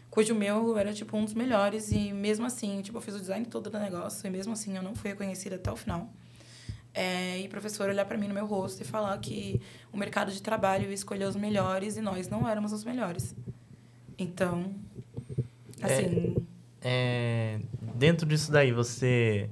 cujo 0.10 0.36
meu 0.36 0.78
era, 0.78 0.93
tipo, 0.93 1.15
um 1.15 1.23
dos 1.23 1.34
melhores. 1.34 1.91
E 1.91 2.12
mesmo 2.12 2.45
assim, 2.45 2.82
tipo, 2.82 2.97
eu 2.97 3.02
fiz 3.02 3.15
o 3.15 3.19
design 3.19 3.45
todo 3.45 3.69
do 3.69 3.80
negócio 3.80 4.28
e 4.28 4.30
mesmo 4.30 4.54
assim 4.54 4.76
eu 4.76 4.84
não 4.84 4.93
fui 4.95 5.12
reconhecida 5.12 5.56
até 5.56 5.71
o 5.71 5.76
final 5.76 6.12
é, 6.97 7.38
e 7.39 7.47
professor 7.47 7.88
olhar 7.88 8.06
para 8.06 8.17
mim 8.17 8.28
no 8.28 8.34
meu 8.34 8.47
rosto 8.47 8.82
e 8.82 8.84
falar 8.84 9.15
que 9.19 9.62
o 9.93 9.97
mercado 9.97 10.32
de 10.32 10.41
trabalho 10.41 10.91
escolheu 10.91 11.30
os 11.30 11.36
melhores 11.36 11.95
e 11.95 12.02
nós 12.02 12.28
não 12.28 12.50
éramos 12.50 12.73
os 12.73 12.84
melhores. 12.84 13.36
Então, 14.17 14.73
assim. 15.81 16.35
É, 16.81 17.59
é, 17.59 17.59
dentro 17.95 18.25
disso 18.25 18.51
daí, 18.51 18.71
você. 18.71 19.49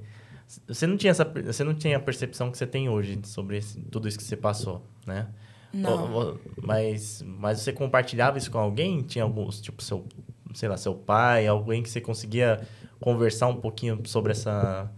Você 0.68 0.86
não, 0.86 0.96
tinha 0.96 1.10
essa, 1.10 1.24
você 1.24 1.64
não 1.64 1.74
tinha 1.74 1.96
a 1.96 2.00
percepção 2.00 2.52
que 2.52 2.56
você 2.58 2.66
tem 2.66 2.88
hoje 2.88 3.18
sobre 3.24 3.58
esse, 3.58 3.80
tudo 3.80 4.06
isso 4.06 4.16
que 4.16 4.22
você 4.22 4.36
passou, 4.36 4.80
né? 5.04 5.26
Não. 5.72 6.38
Mas, 6.62 7.20
mas 7.26 7.60
você 7.60 7.72
compartilhava 7.72 8.38
isso 8.38 8.50
com 8.50 8.58
alguém? 8.58 9.02
Tinha 9.02 9.24
alguns, 9.24 9.60
tipo, 9.60 9.82
seu, 9.82 10.06
sei 10.54 10.68
lá, 10.68 10.76
seu 10.76 10.94
pai, 10.94 11.48
alguém 11.48 11.82
que 11.82 11.90
você 11.90 12.00
conseguia 12.00 12.60
conversar 13.00 13.48
um 13.48 13.56
pouquinho 13.56 14.00
sobre 14.06 14.30
essa 14.30 14.88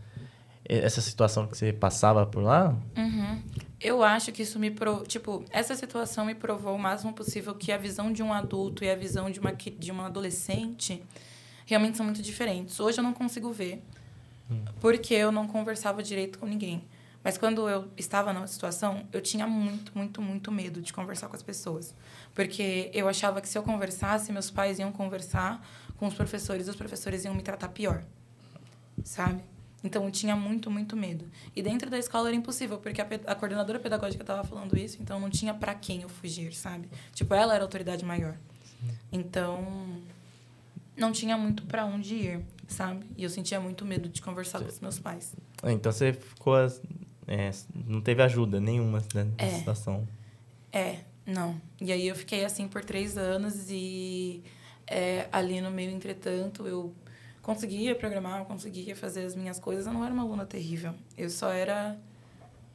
essa 0.69 1.01
situação 1.01 1.47
que 1.47 1.57
você 1.57 1.73
passava 1.73 2.27
por 2.27 2.43
lá? 2.43 2.77
Uhum. 2.97 3.43
Eu 3.81 4.03
acho 4.03 4.33
que 4.33 4.43
isso 4.43 4.59
me 4.59 4.71
provou. 4.71 5.07
Tipo, 5.07 5.45
essa 5.51 5.75
situação 5.75 6.25
me 6.25 6.35
provou 6.35 6.75
o 6.75 6.79
máximo 6.79 7.13
possível 7.13 7.55
que 7.55 7.71
a 7.71 7.77
visão 7.77 8.13
de 8.13 8.23
um 8.23 8.33
adulto 8.33 8.85
e 8.85 8.91
a 8.91 8.97
visão 8.97 9.31
de 9.31 9.39
uma, 9.39 9.53
de 9.53 9.91
uma 9.93 10.07
adolescente 10.07 11.03
realmente 11.65 11.97
são 11.97 12.05
muito 12.05 12.21
diferentes. 12.21 12.81
Hoje 12.81 12.99
eu 12.99 13.05
não 13.05 13.13
consigo 13.13 13.53
ver, 13.53 13.83
hum. 14.51 14.65
porque 14.81 15.15
eu 15.15 15.31
não 15.31 15.47
conversava 15.47 16.03
direito 16.03 16.39
com 16.39 16.47
ninguém. 16.47 16.83
Mas 17.23 17.37
quando 17.37 17.69
eu 17.69 17.89
estava 17.97 18.33
numa 18.33 18.47
situação, 18.47 19.07
eu 19.13 19.21
tinha 19.21 19.47
muito, 19.47 19.93
muito, 19.95 20.23
muito 20.23 20.51
medo 20.51 20.81
de 20.81 20.93
conversar 20.93 21.29
com 21.29 21.37
as 21.37 21.43
pessoas. 21.43 21.95
Porque 22.35 22.91
eu 22.95 23.09
achava 23.09 23.41
que 23.41 23.49
se 23.49 23.59
eu 23.59 23.63
conversasse, 23.63 24.33
meus 24.33 24.51
pais 24.51 24.79
iam 24.79 24.91
conversar 24.91 25.65
com 25.97 26.07
os 26.07 26.15
professores, 26.15 26.69
os 26.69 26.77
professores 26.77 27.25
iam 27.25 27.35
me 27.35 27.43
tratar 27.43 27.69
pior. 27.69 28.03
Sabe? 29.05 29.43
Então 29.83 30.05
eu 30.05 30.11
tinha 30.11 30.35
muito, 30.35 30.71
muito 30.71 30.97
medo. 30.97 31.25
E 31.55 31.63
dentro 31.63 31.89
da 31.89 31.99
escola 31.99 32.29
era 32.29 32.37
impossível, 32.37 32.79
porque 32.79 33.01
a, 33.01 33.07
a 33.27 33.35
coordenadora 33.35 33.79
pedagógica 33.79 34.23
estava 34.23 34.43
falando 34.43 34.77
isso, 34.77 34.99
então 35.01 35.21
não 35.21 35.31
tinha 35.31 35.55
para 35.55 35.75
quem 35.75 36.03
eu 36.03 36.09
fugir, 36.09 36.53
sabe? 36.55 36.89
Tipo, 37.15 37.35
ela 37.35 37.55
era 37.55 37.63
a 37.63 37.67
autoridade 37.67 38.05
maior. 38.05 38.37
Então 39.13 39.65
não 40.97 41.13
tinha 41.13 41.37
muito 41.37 41.63
para 41.65 41.85
onde 41.85 42.15
ir, 42.15 42.41
sabe? 42.67 43.07
E 43.17 43.23
eu 43.23 43.31
sentia 43.31 43.61
muito 43.61 43.85
medo 43.85 44.09
de 44.09 44.21
conversar 44.21 44.61
com 44.61 44.69
os 44.69 44.81
meus 44.81 44.99
pais. 44.99 45.35
Ah, 45.63 45.73
então 45.73 45.93
você 45.93 46.13
ficou. 46.13 46.57
É, 47.27 47.51
não 47.87 48.01
teve 48.01 48.23
ajuda 48.23 48.61
nenhuma 48.61 49.01
né, 49.15 49.25
nessa 49.39 49.55
é. 49.55 49.59
situação. 49.59 50.09
É, 50.73 50.99
não. 51.25 51.61
E 51.81 51.93
aí 51.93 52.09
eu 52.09 52.17
fiquei 52.17 52.45
assim 52.45 52.67
por 52.67 52.85
três 52.85 53.17
anos 53.17 53.71
e 53.71 54.43
é, 54.87 55.29
ali 55.31 55.61
no 55.61 55.71
meio, 55.71 55.91
entretanto, 55.91 56.67
eu 56.67 56.95
conseguia 57.49 57.95
programar, 57.95 58.41
eu 58.41 58.45
conseguia 58.45 58.95
fazer 58.95 59.25
as 59.25 59.35
minhas 59.35 59.59
coisas. 59.59 59.87
Eu 59.87 59.95
não 59.95 60.05
era 60.05 60.13
uma 60.13 60.23
aluna 60.23 60.45
terrível. 60.45 60.95
Eu 61.17 61.31
só 61.31 61.51
era 61.51 61.99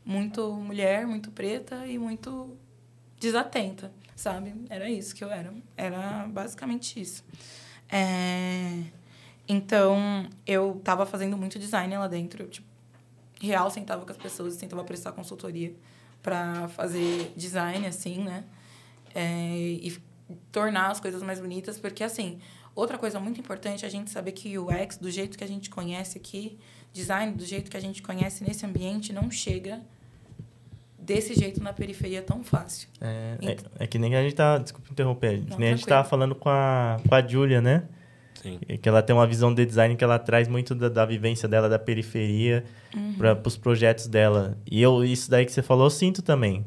muito 0.03 0.51
mulher, 0.51 1.05
muito 1.05 1.29
preta 1.29 1.85
e 1.85 1.99
muito 1.99 2.57
desatenta, 3.19 3.91
sabe? 4.15 4.55
Era 4.71 4.89
isso 4.89 5.13
que 5.13 5.23
eu 5.23 5.29
era. 5.31 5.53
Era 5.77 6.25
basicamente 6.27 6.99
isso. 6.99 7.23
É... 7.87 8.85
Então, 9.47 10.27
eu 10.47 10.81
tava 10.83 11.05
fazendo 11.05 11.37
muito 11.37 11.59
design 11.59 11.95
lá 11.95 12.07
dentro. 12.07 12.41
Eu, 12.41 12.49
tipo, 12.49 12.67
real, 13.39 13.69
sentava 13.69 14.03
com 14.03 14.11
as 14.11 14.17
pessoas, 14.17 14.57
tentava 14.57 14.83
prestar 14.83 15.11
consultoria 15.11 15.75
para 16.23 16.67
fazer 16.69 17.31
design, 17.37 17.85
assim, 17.85 18.23
né? 18.23 18.43
É... 19.13 19.55
E 19.55 19.95
tornar 20.51 20.89
as 20.89 20.99
coisas 20.99 21.21
mais 21.21 21.39
bonitas, 21.39 21.77
porque, 21.77 22.03
assim, 22.03 22.39
outra 22.75 22.97
coisa 22.97 23.19
muito 23.19 23.39
importante 23.39 23.83
é 23.83 23.87
a 23.87 23.91
gente 23.91 24.09
saber 24.09 24.31
que 24.31 24.57
o 24.57 24.67
UX, 24.67 24.97
do 24.97 25.09
jeito 25.09 25.37
que 25.37 25.43
a 25.43 25.47
gente 25.47 25.69
conhece 25.69 26.17
aqui, 26.17 26.57
design, 26.91 27.33
do 27.33 27.45
jeito 27.45 27.69
que 27.69 27.77
a 27.77 27.79
gente 27.79 28.01
conhece 28.01 28.43
nesse 28.43 28.65
ambiente, 28.65 29.11
não 29.11 29.29
chega 29.29 29.81
desse 30.97 31.33
jeito 31.33 31.61
na 31.61 31.73
periferia 31.73 32.21
tão 32.21 32.43
fácil. 32.43 32.87
É, 33.01 33.37
então, 33.41 33.71
é, 33.77 33.83
é, 33.83 33.87
que 33.87 33.99
nem 33.99 34.15
a 34.15 34.23
gente 34.23 34.35
tá. 34.35 34.57
Desculpa 34.57 34.89
interromper. 34.91 35.43
Não, 35.49 35.57
nem 35.57 35.69
a 35.73 35.75
gente 35.75 35.85
tava 35.85 36.07
falando 36.07 36.33
com 36.33 36.49
a, 36.49 36.97
com 37.07 37.13
a 37.13 37.21
Julia, 37.25 37.61
né? 37.61 37.83
Sim. 38.41 38.59
Que 38.81 38.89
ela 38.89 39.01
tem 39.01 39.15
uma 39.15 39.27
visão 39.27 39.53
de 39.53 39.65
design 39.65 39.95
que 39.95 40.03
ela 40.03 40.19
traz 40.19 40.47
muito 40.47 40.75
da, 40.75 40.89
da 40.89 41.05
vivência 41.05 41.47
dela, 41.47 41.69
da 41.69 41.79
periferia, 41.79 42.65
uhum. 42.93 43.13
para 43.13 43.41
os 43.45 43.57
projetos 43.57 44.07
dela. 44.07 44.57
E 44.69 44.81
eu, 44.81 45.03
isso 45.03 45.29
daí 45.29 45.45
que 45.45 45.51
você 45.51 45.61
falou, 45.61 45.85
eu 45.85 45.89
sinto 45.89 46.21
também. 46.21 46.65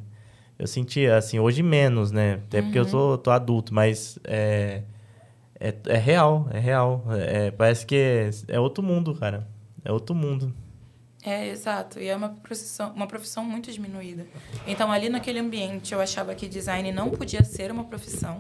Eu 0.59 0.67
senti, 0.67 1.07
assim, 1.07 1.39
hoje 1.39 1.63
menos, 1.63 2.11
né? 2.11 2.41
Até 2.47 2.63
porque 2.63 2.79
eu 2.79 2.85
uhum. 2.85 2.91
tô, 2.91 3.19
tô 3.19 3.31
adulto, 3.31 3.75
mas 3.75 4.19
é, 4.25 4.83
é, 5.59 5.75
é 5.87 5.97
real, 5.97 6.49
é 6.53 6.59
real. 6.59 7.05
É, 7.11 7.51
parece 7.51 7.87
que 7.87 7.97
é, 7.97 8.31
é 8.49 8.61
outro 8.61 8.83
mundo, 8.83 9.15
cara. 9.15 9.47
É 9.85 9.93
outro 9.93 10.15
mundo. 10.15 10.55
É, 11.23 11.49
exato. 11.49 11.99
E 11.99 12.07
é 12.07 12.15
uma 12.15 12.29
profissão, 12.29 12.93
uma 12.93 13.07
profissão 13.07 13.45
muito 13.45 13.73
diminuída. 13.73 14.27
Então, 14.67 14.93
ali 14.93 15.09
naquele 15.09 15.39
ambiente, 15.39 15.93
eu 15.93 16.01
achava 16.01 16.35
que 16.35 16.47
design 16.47 16.93
não 16.93 17.11
podia 17.11 17.43
ser 17.43 17.71
uma 17.73 17.85
profissão. 17.85 18.37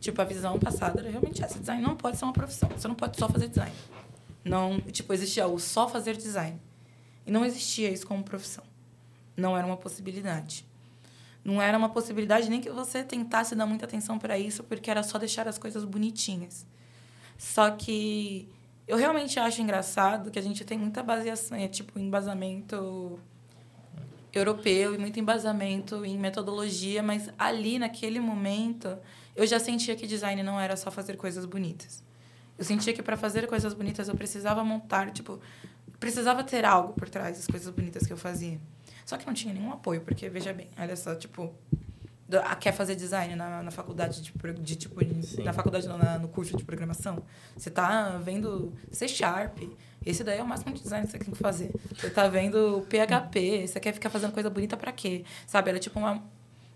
Tipo, 0.00 0.20
a 0.22 0.24
visão 0.24 0.58
passada 0.58 1.00
era 1.00 1.10
realmente 1.10 1.42
essa. 1.42 1.58
Design 1.58 1.82
não 1.82 1.94
pode 1.94 2.16
ser 2.16 2.24
uma 2.24 2.32
profissão. 2.32 2.68
Você 2.70 2.88
não 2.88 2.94
pode 2.94 3.16
só 3.18 3.28
fazer 3.28 3.48
design. 3.48 3.74
Não, 4.44 4.80
tipo, 4.80 5.12
existia 5.12 5.46
o 5.46 5.58
só 5.58 5.88
fazer 5.88 6.16
design. 6.16 6.58
E 7.26 7.30
não 7.30 7.44
existia 7.44 7.90
isso 7.90 8.06
como 8.06 8.24
profissão. 8.24 8.64
Não 9.36 9.56
era 9.56 9.66
uma 9.66 9.76
possibilidade. 9.76 10.64
Não 11.44 11.60
era 11.60 11.76
uma 11.76 11.88
possibilidade 11.88 12.50
nem 12.50 12.60
que 12.60 12.70
você 12.70 13.02
tentasse 13.02 13.54
dar 13.54 13.66
muita 13.66 13.86
atenção 13.86 14.18
para 14.18 14.38
isso, 14.38 14.62
porque 14.64 14.90
era 14.90 15.02
só 15.02 15.18
deixar 15.18 15.48
as 15.48 15.58
coisas 15.58 15.84
bonitinhas. 15.84 16.66
Só 17.38 17.70
que 17.70 18.48
eu 18.86 18.96
realmente 18.96 19.38
acho 19.38 19.62
engraçado 19.62 20.30
que 20.30 20.38
a 20.38 20.42
gente 20.42 20.64
tem 20.64 20.76
muita 20.78 21.02
baseação, 21.02 21.56
é, 21.56 21.68
tipo, 21.68 21.98
embasamento 21.98 23.18
europeu 24.32 24.94
e 24.94 24.98
muito 24.98 25.18
embasamento 25.18 26.04
em 26.04 26.18
metodologia, 26.18 27.02
mas 27.02 27.30
ali, 27.38 27.78
naquele 27.78 28.20
momento, 28.20 28.96
eu 29.34 29.46
já 29.46 29.58
sentia 29.58 29.96
que 29.96 30.06
design 30.06 30.42
não 30.42 30.60
era 30.60 30.76
só 30.76 30.90
fazer 30.90 31.16
coisas 31.16 31.44
bonitas. 31.44 32.02
Eu 32.58 32.64
sentia 32.64 32.92
que 32.92 33.02
para 33.02 33.16
fazer 33.16 33.46
coisas 33.46 33.72
bonitas 33.72 34.08
eu 34.08 34.14
precisava 34.14 34.62
montar, 34.62 35.10
tipo, 35.10 35.40
precisava 35.98 36.44
ter 36.44 36.64
algo 36.64 36.92
por 36.92 37.08
trás 37.08 37.36
das 37.36 37.46
coisas 37.46 37.72
bonitas 37.72 38.06
que 38.06 38.12
eu 38.12 38.16
fazia. 38.16 38.60
Só 39.10 39.16
que 39.16 39.26
não 39.26 39.34
tinha 39.34 39.52
nenhum 39.52 39.72
apoio, 39.72 40.02
porque, 40.02 40.28
veja 40.28 40.52
bem, 40.52 40.68
olha 40.78 40.94
só, 40.94 41.16
tipo, 41.16 41.52
quer 42.60 42.70
fazer 42.70 42.94
design 42.94 43.34
na, 43.34 43.60
na 43.60 43.72
faculdade 43.72 44.22
de, 44.22 44.32
de 44.62 44.76
tipo 44.76 45.00
Sim. 45.24 45.42
na 45.42 45.52
faculdade 45.52 45.88
não, 45.88 45.98
na, 45.98 46.16
no 46.16 46.28
curso 46.28 46.56
de 46.56 46.62
programação? 46.62 47.20
Você 47.56 47.70
está 47.70 48.18
vendo 48.18 48.72
C 48.92 49.08
Sharp 49.08 49.58
esse 50.06 50.22
daí 50.22 50.38
é 50.38 50.42
o 50.44 50.46
máximo 50.46 50.72
de 50.72 50.80
design 50.80 51.04
que 51.06 51.10
você 51.10 51.18
tem 51.18 51.32
que 51.32 51.38
fazer. 51.40 51.72
Você 51.92 52.06
está 52.06 52.28
vendo 52.28 52.86
PHP 52.88 53.66
você 53.66 53.80
quer 53.80 53.92
ficar 53.92 54.10
fazendo 54.10 54.32
coisa 54.32 54.48
bonita 54.48 54.76
para 54.76 54.92
quê? 54.92 55.24
Sabe 55.44 55.70
era 55.70 55.80
tipo 55.80 55.98
uma 55.98 56.22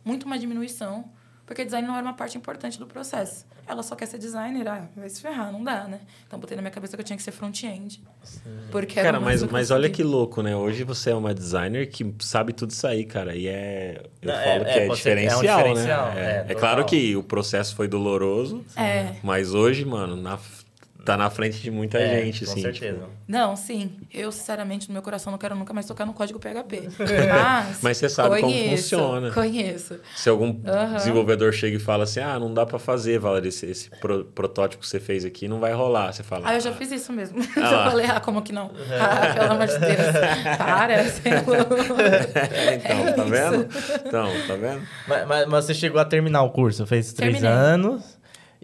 muito 0.05 0.27
uma 0.27 0.37
diminuição 0.37 1.09
porque 1.47 1.65
design 1.65 1.87
não 1.87 1.95
era 1.95 2.03
uma 2.03 2.15
parte 2.15 2.39
importante 2.39 2.79
do 2.79 2.87
processo. 2.87 3.45
Ela 3.67 3.83
só 3.83 3.95
quer 3.95 4.07
ser 4.07 4.19
designer, 4.19 4.67
ah, 4.69 4.89
vai 4.97 5.09
se 5.09 5.21
ferrar, 5.21 5.53
não 5.53 5.63
dá, 5.63 5.85
né? 5.85 6.01
Então 6.27 6.39
botei 6.39 6.57
na 6.57 6.63
minha 6.63 6.71
cabeça 6.71 6.97
que 6.97 7.01
eu 7.01 7.05
tinha 7.05 7.17
que 7.17 7.23
ser 7.23 7.33
front-end. 7.33 8.03
Porque 8.71 9.01
Cara, 9.01 9.21
mas, 9.21 9.43
mas 9.45 9.71
olha 9.71 9.89
que 9.91 10.03
louco, 10.03 10.43
né? 10.43 10.57
Hoje 10.57 10.85
você 10.85 11.11
é 11.11 11.15
uma 11.15 11.35
designer 11.35 11.89
que 11.89 12.15
sabe 12.21 12.53
tudo 12.53 12.71
isso 12.71 12.87
aí, 12.87 13.05
cara. 13.05 13.35
E 13.37 13.47
é. 13.47 14.03
Eu 14.23 14.33
não, 14.33 14.35
falo 14.35 14.49
é, 14.49 14.65
que 14.65 14.79
é, 14.79 14.87
é, 14.87 14.89
diferencial, 14.89 15.43
é 15.43 15.55
um 15.55 15.57
diferencial, 15.57 16.15
né? 16.15 16.47
É, 16.49 16.53
é 16.53 16.55
claro 16.55 16.85
que 16.85 17.17
o 17.17 17.23
processo 17.23 17.75
foi 17.75 17.89
doloroso, 17.89 18.65
é. 18.77 19.15
mas 19.23 19.53
hoje, 19.55 19.85
mano, 19.85 20.17
na 20.17 20.39
tá 21.05 21.17
na 21.17 21.31
frente 21.31 21.61
de 21.61 21.71
muita 21.71 21.99
é, 21.99 22.25
gente, 22.25 22.45
com 22.45 22.51
assim. 22.51 22.63
Com 22.63 22.73
certeza. 22.73 22.99
Tipo... 22.99 23.11
Não, 23.29 23.57
sim. 23.57 23.93
Eu, 24.13 24.33
sinceramente, 24.33 24.89
no 24.89 24.93
meu 24.93 25.03
coração, 25.03 25.31
não 25.31 25.39
quero 25.39 25.55
nunca 25.55 25.73
mais 25.73 25.87
tocar 25.87 26.05
no 26.05 26.13
código 26.13 26.39
PHP. 26.39 26.89
Mas, 26.99 27.79
Mas 27.83 27.97
você 27.97 28.09
sabe 28.09 28.41
conheço, 28.41 28.59
como 28.59 28.77
funciona. 28.77 29.31
Conheço. 29.33 30.01
Se 30.17 30.29
algum 30.29 30.49
uhum. 30.49 30.97
desenvolvedor 30.97 31.53
chega 31.53 31.77
e 31.77 31.81
fala 31.81 32.05
assim, 32.05 32.21
ah, 32.21 32.39
não 32.39 32.53
dá 32.53 32.65
para 32.67 32.79
fazer, 32.79 33.19
Valer, 33.19 33.47
esse, 33.47 33.67
esse 33.67 33.91
pro, 33.91 34.25
protótipo 34.25 34.83
que 34.83 34.89
você 34.89 35.01
fez 35.01 35.25
aqui 35.25 35.47
não 35.49 35.61
vai 35.61 35.73
rolar. 35.73 36.13
Você 36.13 36.23
fala... 36.23 36.49
Ah, 36.49 36.55
eu 36.55 36.61
já 36.61 36.71
ah. 36.71 36.75
fiz 36.75 36.91
isso 36.91 37.13
mesmo. 37.13 37.39
Ah, 37.57 37.85
eu 37.85 37.91
falei, 37.91 38.07
ah, 38.07 38.21
como 38.21 38.43
que 38.43 38.53
não? 38.53 38.71
Ah, 39.01 39.35
pelo 39.35 39.53
amor 39.53 39.67
de 39.67 39.79
Deus. 39.79 40.57
Para, 40.59 41.05
Então, 42.75 43.13
tá 43.15 43.25
vendo? 43.25 43.69
Então, 44.07 44.29
tá 44.47 44.55
vendo? 44.55 44.83
Mas, 45.07 45.27
mas, 45.27 45.47
mas, 45.47 45.65
você 45.65 45.75
chegou 45.75 46.01
a 46.01 46.05
terminar 46.05 46.43
o 46.43 46.51
curso, 46.51 46.87
fez 46.87 47.13
três 47.13 47.41
Terminei. 47.41 47.51
anos... 47.51 48.14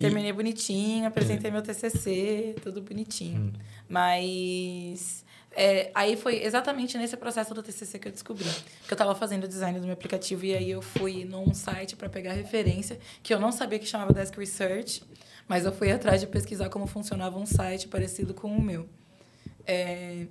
Terminei 0.01 0.33
bonitinho, 0.33 1.07
apresentei 1.07 1.51
meu 1.51 1.61
TCC, 1.61 2.57
tudo 2.63 2.81
bonitinho. 2.81 3.39
Hum. 3.39 3.53
Mas 3.87 5.23
é, 5.53 5.91
aí 5.95 6.17
foi 6.17 6.43
exatamente 6.43 6.97
nesse 6.97 7.19
processo 7.19 7.53
do 7.53 7.63
TCC 7.63 7.99
que 7.99 8.09
eu 8.09 8.13
descobri. 8.13 8.49
Que 8.87 8.93
eu 8.93 8.95
estava 8.95 9.15
fazendo 9.15 9.45
o 9.45 9.49
design 9.49 9.79
do 9.79 9.85
meu 9.85 9.93
aplicativo 9.93 10.43
e 10.47 10.55
aí 10.55 10.71
eu 10.71 10.81
fui 10.81 11.27
num 11.27 11.53
site 11.53 11.97
para 11.97 12.09
pegar 12.09 12.33
referência, 12.33 12.99
que 13.23 13.35
eu 13.35 13.39
não 13.39 13.53
sabia 13.53 13.79
que 13.79 13.85
chamava 13.85 14.11
Desk 14.15 14.35
Research, 14.39 15.03
mas 15.47 15.67
eu 15.67 15.73
fui 15.73 15.93
atrás 15.93 16.23
de 16.23 16.27
pesquisar 16.27 16.71
como 16.71 16.87
funcionava 16.87 17.39
um 17.39 17.45
site 17.45 17.87
parecido 17.87 18.33
com 18.33 18.57
o 18.57 18.63
meu. 18.63 18.89
É, 19.67 20.29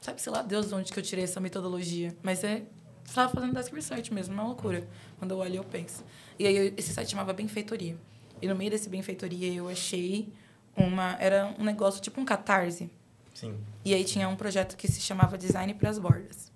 sabe, 0.00 0.20
sei 0.20 0.32
lá, 0.32 0.42
Deus, 0.42 0.66
de 0.66 0.74
onde 0.74 0.92
que 0.92 0.98
eu 0.98 1.04
tirei 1.04 1.22
essa 1.22 1.38
metodologia. 1.38 2.16
Mas 2.20 2.42
é, 2.42 2.62
estava 3.04 3.32
fazendo 3.32 3.54
Desk 3.54 3.72
Research 3.72 4.12
mesmo, 4.12 4.34
uma 4.34 4.42
loucura. 4.42 4.88
Quando 5.20 5.30
eu 5.30 5.38
olho, 5.38 5.54
eu 5.54 5.64
penso. 5.64 6.02
E 6.36 6.48
aí 6.48 6.74
esse 6.76 6.92
site 6.92 7.12
chamava 7.12 7.32
Benfeitoria. 7.32 7.96
E 8.40 8.48
no 8.48 8.54
meio 8.54 8.70
desse 8.70 8.88
benfeitoria 8.88 9.52
eu 9.52 9.68
achei 9.68 10.28
uma. 10.76 11.16
Era 11.20 11.54
um 11.58 11.64
negócio 11.64 12.00
tipo 12.00 12.20
um 12.20 12.24
catarse. 12.24 12.90
Sim. 13.34 13.56
E 13.84 13.92
aí 13.94 14.04
tinha 14.04 14.28
um 14.28 14.36
projeto 14.36 14.76
que 14.76 14.86
se 14.86 15.00
chamava 15.00 15.36
Design 15.36 15.74
para 15.74 15.90
as 15.90 15.98
Bordas. 15.98 16.52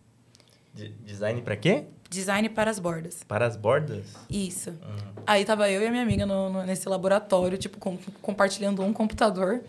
De 0.79 0.91
design 1.05 1.43
para 1.43 1.57
quê? 1.57 1.87
Design 2.09 2.49
para 2.51 2.71
as 2.71 2.79
bordas. 2.79 3.25
Para 3.25 3.47
as 3.47 3.57
bordas? 3.57 4.15
Isso. 4.31 4.71
Uhum. 4.71 5.23
Aí 5.27 5.45
tava 5.45 5.69
eu 5.69 5.83
e 5.83 5.87
a 5.87 5.91
minha 5.91 6.05
amiga 6.05 6.25
no, 6.25 6.49
no, 6.49 6.65
nesse 6.65 6.89
laboratório, 6.89 7.59
tipo, 7.59 7.79
com, 7.79 7.99
compartilhando 8.23 8.83
um 8.83 8.93
computador. 8.93 9.65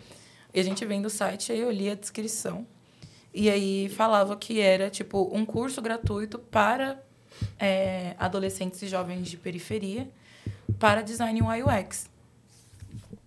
E 0.54 0.60
a 0.60 0.62
gente 0.62 0.84
vendo 0.86 1.06
o 1.06 1.10
site, 1.10 1.50
aí 1.50 1.58
eu 1.58 1.70
li 1.70 1.90
a 1.90 1.96
descrição. 1.96 2.64
E 3.34 3.50
aí 3.50 3.88
falava 3.88 4.36
que 4.36 4.60
era, 4.60 4.88
tipo, 4.88 5.28
um 5.32 5.44
curso 5.44 5.82
gratuito 5.82 6.38
para 6.38 7.02
é, 7.58 8.14
adolescentes 8.16 8.80
e 8.82 8.86
jovens 8.86 9.28
de 9.28 9.36
periferia 9.36 10.08
para 10.78 11.02
design 11.02 11.42
UI 11.42 11.62
UX. 11.62 12.08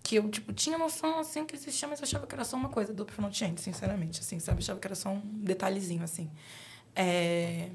Que 0.02 0.16
eu, 0.16 0.28
tipo, 0.28 0.52
tinha 0.52 0.76
noção, 0.76 1.18
assim, 1.18 1.44
que 1.46 1.54
existia, 1.54 1.88
mas 1.88 2.02
achava 2.02 2.26
que 2.26 2.34
era 2.34 2.44
só 2.44 2.56
uma 2.56 2.68
coisa 2.68 2.92
do 2.92 3.06
front-end, 3.06 3.60
sinceramente, 3.60 4.20
assim, 4.20 4.38
sabe? 4.38 4.58
Achava 4.58 4.78
que 4.78 4.86
era 4.86 4.94
só 4.94 5.10
um 5.10 5.20
detalhezinho, 5.20 6.02
assim. 6.02 6.30
É... 6.94 7.70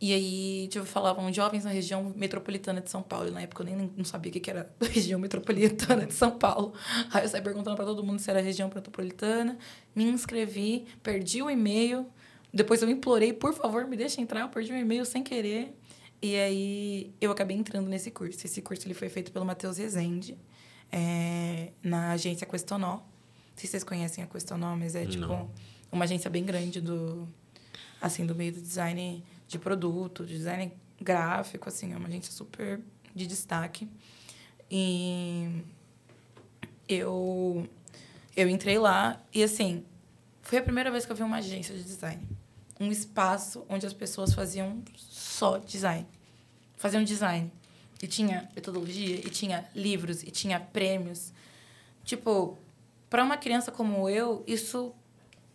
E 0.00 0.14
aí, 0.14 0.68
tipo, 0.68 0.86
falavam 0.86 1.30
jovens 1.30 1.64
na 1.64 1.70
região 1.70 2.14
metropolitana 2.16 2.80
de 2.80 2.88
São 2.88 3.02
Paulo. 3.02 3.28
E 3.28 3.30
na 3.30 3.42
época 3.42 3.62
eu 3.62 3.66
nem 3.66 3.92
não 3.94 4.04
sabia 4.04 4.32
o 4.32 4.40
que 4.40 4.50
era 4.50 4.70
região 4.80 5.20
metropolitana 5.20 6.06
de 6.06 6.14
São 6.14 6.30
Paulo. 6.30 6.72
Aí 7.12 7.22
eu 7.22 7.28
saí 7.28 7.42
perguntando 7.42 7.76
para 7.76 7.84
todo 7.84 8.02
mundo 8.02 8.18
se 8.18 8.30
era 8.30 8.40
região 8.40 8.70
metropolitana. 8.74 9.58
Me 9.94 10.04
inscrevi, 10.04 10.86
perdi 11.02 11.42
o 11.42 11.50
e-mail. 11.50 12.06
Depois 12.52 12.80
eu 12.80 12.88
implorei, 12.88 13.34
por 13.34 13.52
favor, 13.52 13.86
me 13.86 13.96
deixa 13.96 14.22
entrar. 14.22 14.40
Eu 14.40 14.48
perdi 14.48 14.72
o 14.72 14.76
e-mail 14.76 15.04
sem 15.04 15.22
querer. 15.22 15.78
E 16.22 16.36
aí 16.36 17.14
eu 17.20 17.30
acabei 17.30 17.56
entrando 17.56 17.88
nesse 17.88 18.10
curso. 18.10 18.46
Esse 18.46 18.60
curso 18.60 18.86
ele 18.86 18.94
foi 18.94 19.08
feito 19.08 19.32
pelo 19.32 19.44
Matheus 19.44 19.78
Rezende, 19.78 20.36
é, 20.92 21.72
na 21.82 22.12
agência 22.12 22.46
Questonó. 22.46 22.96
Não 22.96 23.02
sei 23.56 23.66
se 23.66 23.68
vocês 23.68 23.84
conhecem 23.84 24.22
a 24.22 24.26
Questonó, 24.26 24.76
mas 24.76 24.94
é 24.94 25.06
tipo 25.06 25.26
Não. 25.26 25.50
uma 25.90 26.04
agência 26.04 26.28
bem 26.28 26.44
grande 26.44 26.80
do 26.80 27.28
assim 28.00 28.24
do 28.24 28.34
meio 28.34 28.52
do 28.52 28.60
design 28.60 29.22
de 29.46 29.58
produto, 29.58 30.24
de 30.24 30.36
design 30.36 30.72
gráfico, 31.00 31.68
assim, 31.68 31.92
é 31.92 31.96
uma 31.96 32.08
agência 32.08 32.32
super 32.32 32.80
de 33.14 33.26
destaque. 33.26 33.88
E 34.70 35.62
eu 36.88 37.66
eu 38.36 38.48
entrei 38.48 38.78
lá 38.78 39.20
e 39.32 39.42
assim, 39.42 39.84
foi 40.42 40.58
a 40.58 40.62
primeira 40.62 40.90
vez 40.90 41.06
que 41.06 41.12
eu 41.12 41.16
vi 41.16 41.22
uma 41.22 41.38
agência 41.38 41.74
de 41.74 41.82
design 41.82 42.26
um 42.80 42.90
espaço 42.90 43.64
onde 43.68 43.86
as 43.86 43.92
pessoas 43.92 44.32
faziam 44.32 44.82
só 45.40 45.56
design. 45.56 46.06
Faziam 46.76 47.02
design. 47.02 47.50
E 48.02 48.06
tinha 48.06 48.48
metodologia, 48.54 49.16
e 49.16 49.30
tinha 49.30 49.66
livros, 49.74 50.22
e 50.22 50.30
tinha 50.30 50.60
prêmios. 50.60 51.32
Tipo, 52.04 52.58
para 53.08 53.24
uma 53.24 53.38
criança 53.38 53.72
como 53.72 54.08
eu, 54.08 54.44
isso 54.46 54.92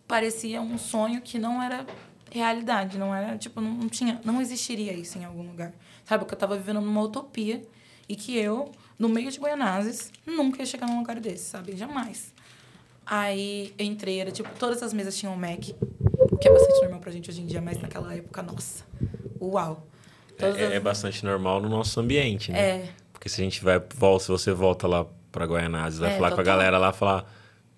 parecia 0.08 0.60
um 0.60 0.76
sonho 0.76 1.20
que 1.20 1.38
não 1.38 1.62
era 1.62 1.86
realidade, 2.30 2.98
não 2.98 3.14
era, 3.14 3.38
tipo, 3.38 3.60
não, 3.60 3.72
não 3.72 3.88
tinha, 3.88 4.20
não 4.24 4.40
existiria 4.40 4.92
isso 4.92 5.18
em 5.18 5.24
algum 5.24 5.42
lugar. 5.42 5.72
Sabe, 6.04 6.24
que 6.24 6.34
eu 6.34 6.38
tava 6.38 6.56
vivendo 6.56 6.80
numa 6.80 7.02
utopia 7.02 7.62
e 8.08 8.14
que 8.14 8.36
eu, 8.36 8.72
no 8.98 9.08
meio 9.08 9.30
de 9.30 9.38
Goianazes, 9.38 10.12
nunca 10.24 10.62
ia 10.62 10.66
chegar 10.66 10.88
num 10.88 10.98
lugar 10.98 11.18
desse, 11.20 11.44
sabe? 11.44 11.76
Jamais. 11.76 12.32
Aí 13.04 13.72
eu 13.78 13.86
entrei, 13.86 14.20
era 14.20 14.32
tipo, 14.32 14.48
todas 14.58 14.82
as 14.82 14.92
mesas 14.92 15.16
tinham 15.16 15.36
Mac, 15.36 15.60
que 15.60 16.48
é 16.48 16.52
bastante 16.52 16.80
normal 16.82 17.00
pra 17.00 17.12
gente 17.12 17.30
hoje 17.30 17.40
em 17.40 17.46
dia, 17.46 17.60
mas 17.60 17.80
naquela 17.80 18.14
época, 18.14 18.42
nossa, 18.42 18.84
uau. 19.40 19.86
É, 20.30 20.40
Todas 20.40 20.56
é- 20.58 20.66
as- 20.66 20.72
é 20.74 20.80
bastante 20.80 21.24
normal 21.24 21.60
no 21.60 21.68
nosso 21.68 21.98
ambiente, 22.00 22.52
né? 22.52 22.58
É, 22.58 22.88
Porque 23.12 23.28
se 23.28 23.40
a 23.40 23.44
gente 23.44 23.62
vai, 23.64 23.80
volta, 23.96 24.24
se 24.24 24.30
você 24.30 24.52
volta 24.52 24.86
lá 24.86 25.06
pra 25.32 25.46
Guaianazes, 25.46 25.98
vai 25.98 26.10
É, 26.12 26.16
falar 26.16 26.32
com 26.32 26.40
a 26.40 26.44
galera 26.44 26.78
lá, 26.78 26.92
falar 26.92 27.24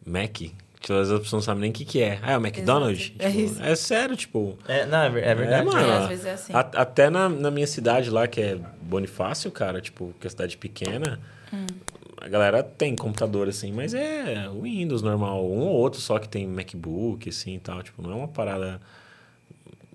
Mac, 0.05 0.39
todas 0.87 1.11
as 1.11 1.21
pessoas 1.21 1.33
não 1.33 1.41
sabem 1.43 1.61
nem 1.63 1.71
o 1.71 1.73
que, 1.73 1.85
que 1.85 2.03
é. 2.03 2.19
Ah, 2.23 2.33
é 2.33 2.37
o 2.39 2.41
McDonald's? 2.41 3.13
Exato. 3.19 3.23
É 3.23 3.31
Tipo, 3.31 3.41
isso. 3.53 3.63
é 3.63 3.77
sério, 3.77 4.17
tipo... 4.17 4.59
É, 4.67 4.85
não, 4.87 4.99
é 5.03 5.11
ver- 5.11 5.25
é 5.25 5.35
verdade. 5.35 5.63
É, 5.63 5.65
mano. 5.73 5.87
É, 5.93 5.97
às 5.99 6.09
vezes 6.09 6.25
é 6.27 6.33
assim. 6.33 6.53
a- 6.53 6.59
até 6.75 7.09
na, 7.11 7.29
na 7.29 7.51
minha 7.51 7.67
cidade 7.67 8.11
lá, 8.11 8.27
que 8.27 8.41
é 8.41 8.59
Bonifácio, 8.83 9.51
cara, 9.53 9.81
tipo, 9.81 10.13
que 10.21 10.27
é 10.27 10.31
cidade 10.31 10.57
pequena, 10.57 11.21
Hum. 11.53 11.67
a 12.21 12.29
galera 12.29 12.63
tem 12.63 12.95
computador, 12.97 13.49
assim, 13.49 13.73
mas 13.73 13.95
é 13.95 14.49
o 14.53 14.63
Windows 14.63 15.01
normal. 15.03 15.45
Um 15.45 15.61
ou 15.61 15.69
outro 15.77 16.01
só 16.01 16.19
que 16.19 16.29
tem 16.29 16.47
MacBook, 16.47 17.29
assim, 17.29 17.55
e 17.55 17.59
tal. 17.61 17.83
Tipo, 17.83 18.03
não 18.03 18.13
é 18.13 18.15
uma 18.17 18.29
parada... 18.29 18.81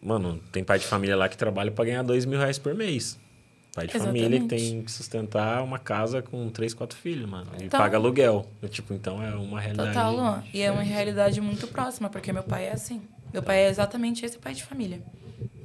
Mano, 0.04 0.40
tem 0.52 0.64
pai 0.64 0.80
de 0.80 0.86
família 0.86 1.16
lá 1.16 1.30
que 1.30 1.38
trabalha 1.38 1.72
pra 1.72 1.86
ganhar 1.86 2.04
dois 2.04 2.26
mil 2.26 2.38
reais 2.40 2.58
por 2.60 2.74
mês. 2.76 3.18
Pai 3.74 3.88
de 3.88 3.94
família 3.94 4.30
que 4.30 4.36
Exatamente. 4.36 4.72
tem 4.72 4.82
que 4.84 4.92
sustentar 4.92 5.64
uma 5.64 5.80
casa 5.80 6.22
com 6.22 6.48
três, 6.50 6.74
quatro 6.76 6.96
filhos, 6.98 7.28
mano. 7.28 7.48
E 7.60 7.64
Então- 7.66 7.80
paga 7.80 7.98
aluguel. 7.98 8.46
Tipo, 8.70 8.94
então 8.94 9.24
é 9.24 9.34
uma 9.34 9.60
realidade... 9.60 9.90
Total, 9.94 10.16
Luan. 10.16 10.44
E 10.54 10.62
é 10.62 10.70
uma 10.72 10.84
realidade 10.84 11.42
muito 11.42 11.66
próxima, 11.68 12.08
porque 12.10 12.32
meu 12.32 12.44
pai 12.44 12.66
é 12.68 12.74
assim. 12.74 13.02
Meu 13.34 13.42
pai 13.42 13.64
é 13.66 13.70
exatamente 13.70 14.24
esse 14.26 14.38
pai 14.38 14.54
de 14.54 14.64
família. 14.64 15.02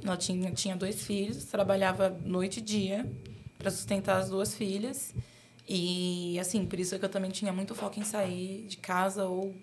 Ela 0.03 0.17
tinha, 0.17 0.49
tinha 0.51 0.75
dois 0.75 1.03
filhos, 1.03 1.43
trabalhava 1.45 2.09
noite 2.25 2.57
e 2.57 2.61
dia 2.63 3.05
para 3.59 3.69
sustentar 3.69 4.17
as 4.17 4.29
duas 4.29 4.55
filhas. 4.55 5.13
E, 5.67 6.39
assim, 6.39 6.65
por 6.65 6.79
isso 6.79 6.95
é 6.95 6.97
que 6.97 7.05
eu 7.05 7.09
também 7.09 7.29
tinha 7.29 7.53
muito 7.53 7.75
foco 7.75 7.99
em 7.99 8.03
sair 8.03 8.65
de 8.67 8.77
casa 8.77 9.25
ou 9.25 9.53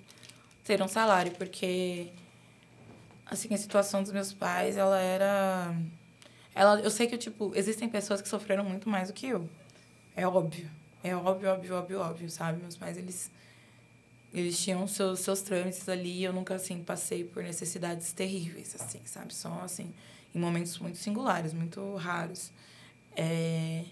ter 0.63 0.81
um 0.81 0.87
salário, 0.87 1.33
porque, 1.33 2.09
assim, 3.27 3.53
a 3.53 3.59
situação 3.59 4.03
dos 4.03 4.13
meus 4.13 4.33
pais, 4.33 4.77
ela 4.77 4.99
era... 5.01 5.75
Ela, 6.55 6.81
eu 6.81 6.91
sei 6.91 7.07
que, 7.07 7.19
tipo, 7.19 7.53
existem 7.55 7.89
pessoas 7.89 8.23
que 8.23 8.29
sofreram 8.29 8.65
muito 8.65 8.89
mais 8.89 9.09
do 9.09 9.15
que 9.15 9.27
eu. 9.27 9.49
É 10.17 10.27
óbvio. 10.27 10.71
É 11.05 11.15
óbvio, 11.15 11.51
óbvio, 11.51 11.75
óbvio, 11.75 12.01
óbvio, 12.01 12.31
sabe? 12.31 12.63
Meus 12.63 12.77
pais, 12.77 12.97
eles 12.97 13.31
eles 14.37 14.63
tinham 14.63 14.87
seus, 14.87 15.21
seus 15.21 15.41
trâmites 15.41 15.89
ali, 15.89 16.23
eu 16.23 16.31
nunca, 16.31 16.57
assim, 16.57 16.83
passei 16.83 17.25
por 17.25 17.43
necessidades 17.43 18.13
terríveis, 18.13 18.75
assim, 18.79 19.01
sabe? 19.07 19.35
Só, 19.35 19.63
assim, 19.63 19.91
em 20.35 20.39
momentos 20.39 20.79
muito 20.79 20.99
singulares, 20.99 21.55
muito 21.55 21.95
raros. 21.97 22.51
É... 23.17 23.85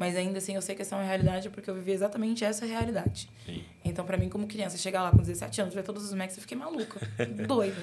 Mas 0.00 0.16
ainda 0.16 0.38
assim, 0.38 0.54
eu 0.54 0.62
sei 0.62 0.74
que 0.74 0.80
essa 0.80 0.96
é 0.96 0.98
uma 0.98 1.04
realidade 1.04 1.50
porque 1.50 1.68
eu 1.68 1.74
vivi 1.74 1.92
exatamente 1.92 2.42
essa 2.42 2.64
realidade. 2.64 3.28
Sim. 3.44 3.62
Então, 3.84 4.02
pra 4.02 4.16
mim, 4.16 4.30
como 4.30 4.46
criança, 4.46 4.78
chegar 4.78 5.02
lá 5.02 5.10
com 5.10 5.18
17 5.18 5.60
anos, 5.60 5.74
ver 5.74 5.82
todos 5.82 6.02
os 6.02 6.14
Macs, 6.14 6.38
eu 6.38 6.40
fiquei 6.40 6.56
maluca. 6.56 6.98
doida. 7.46 7.76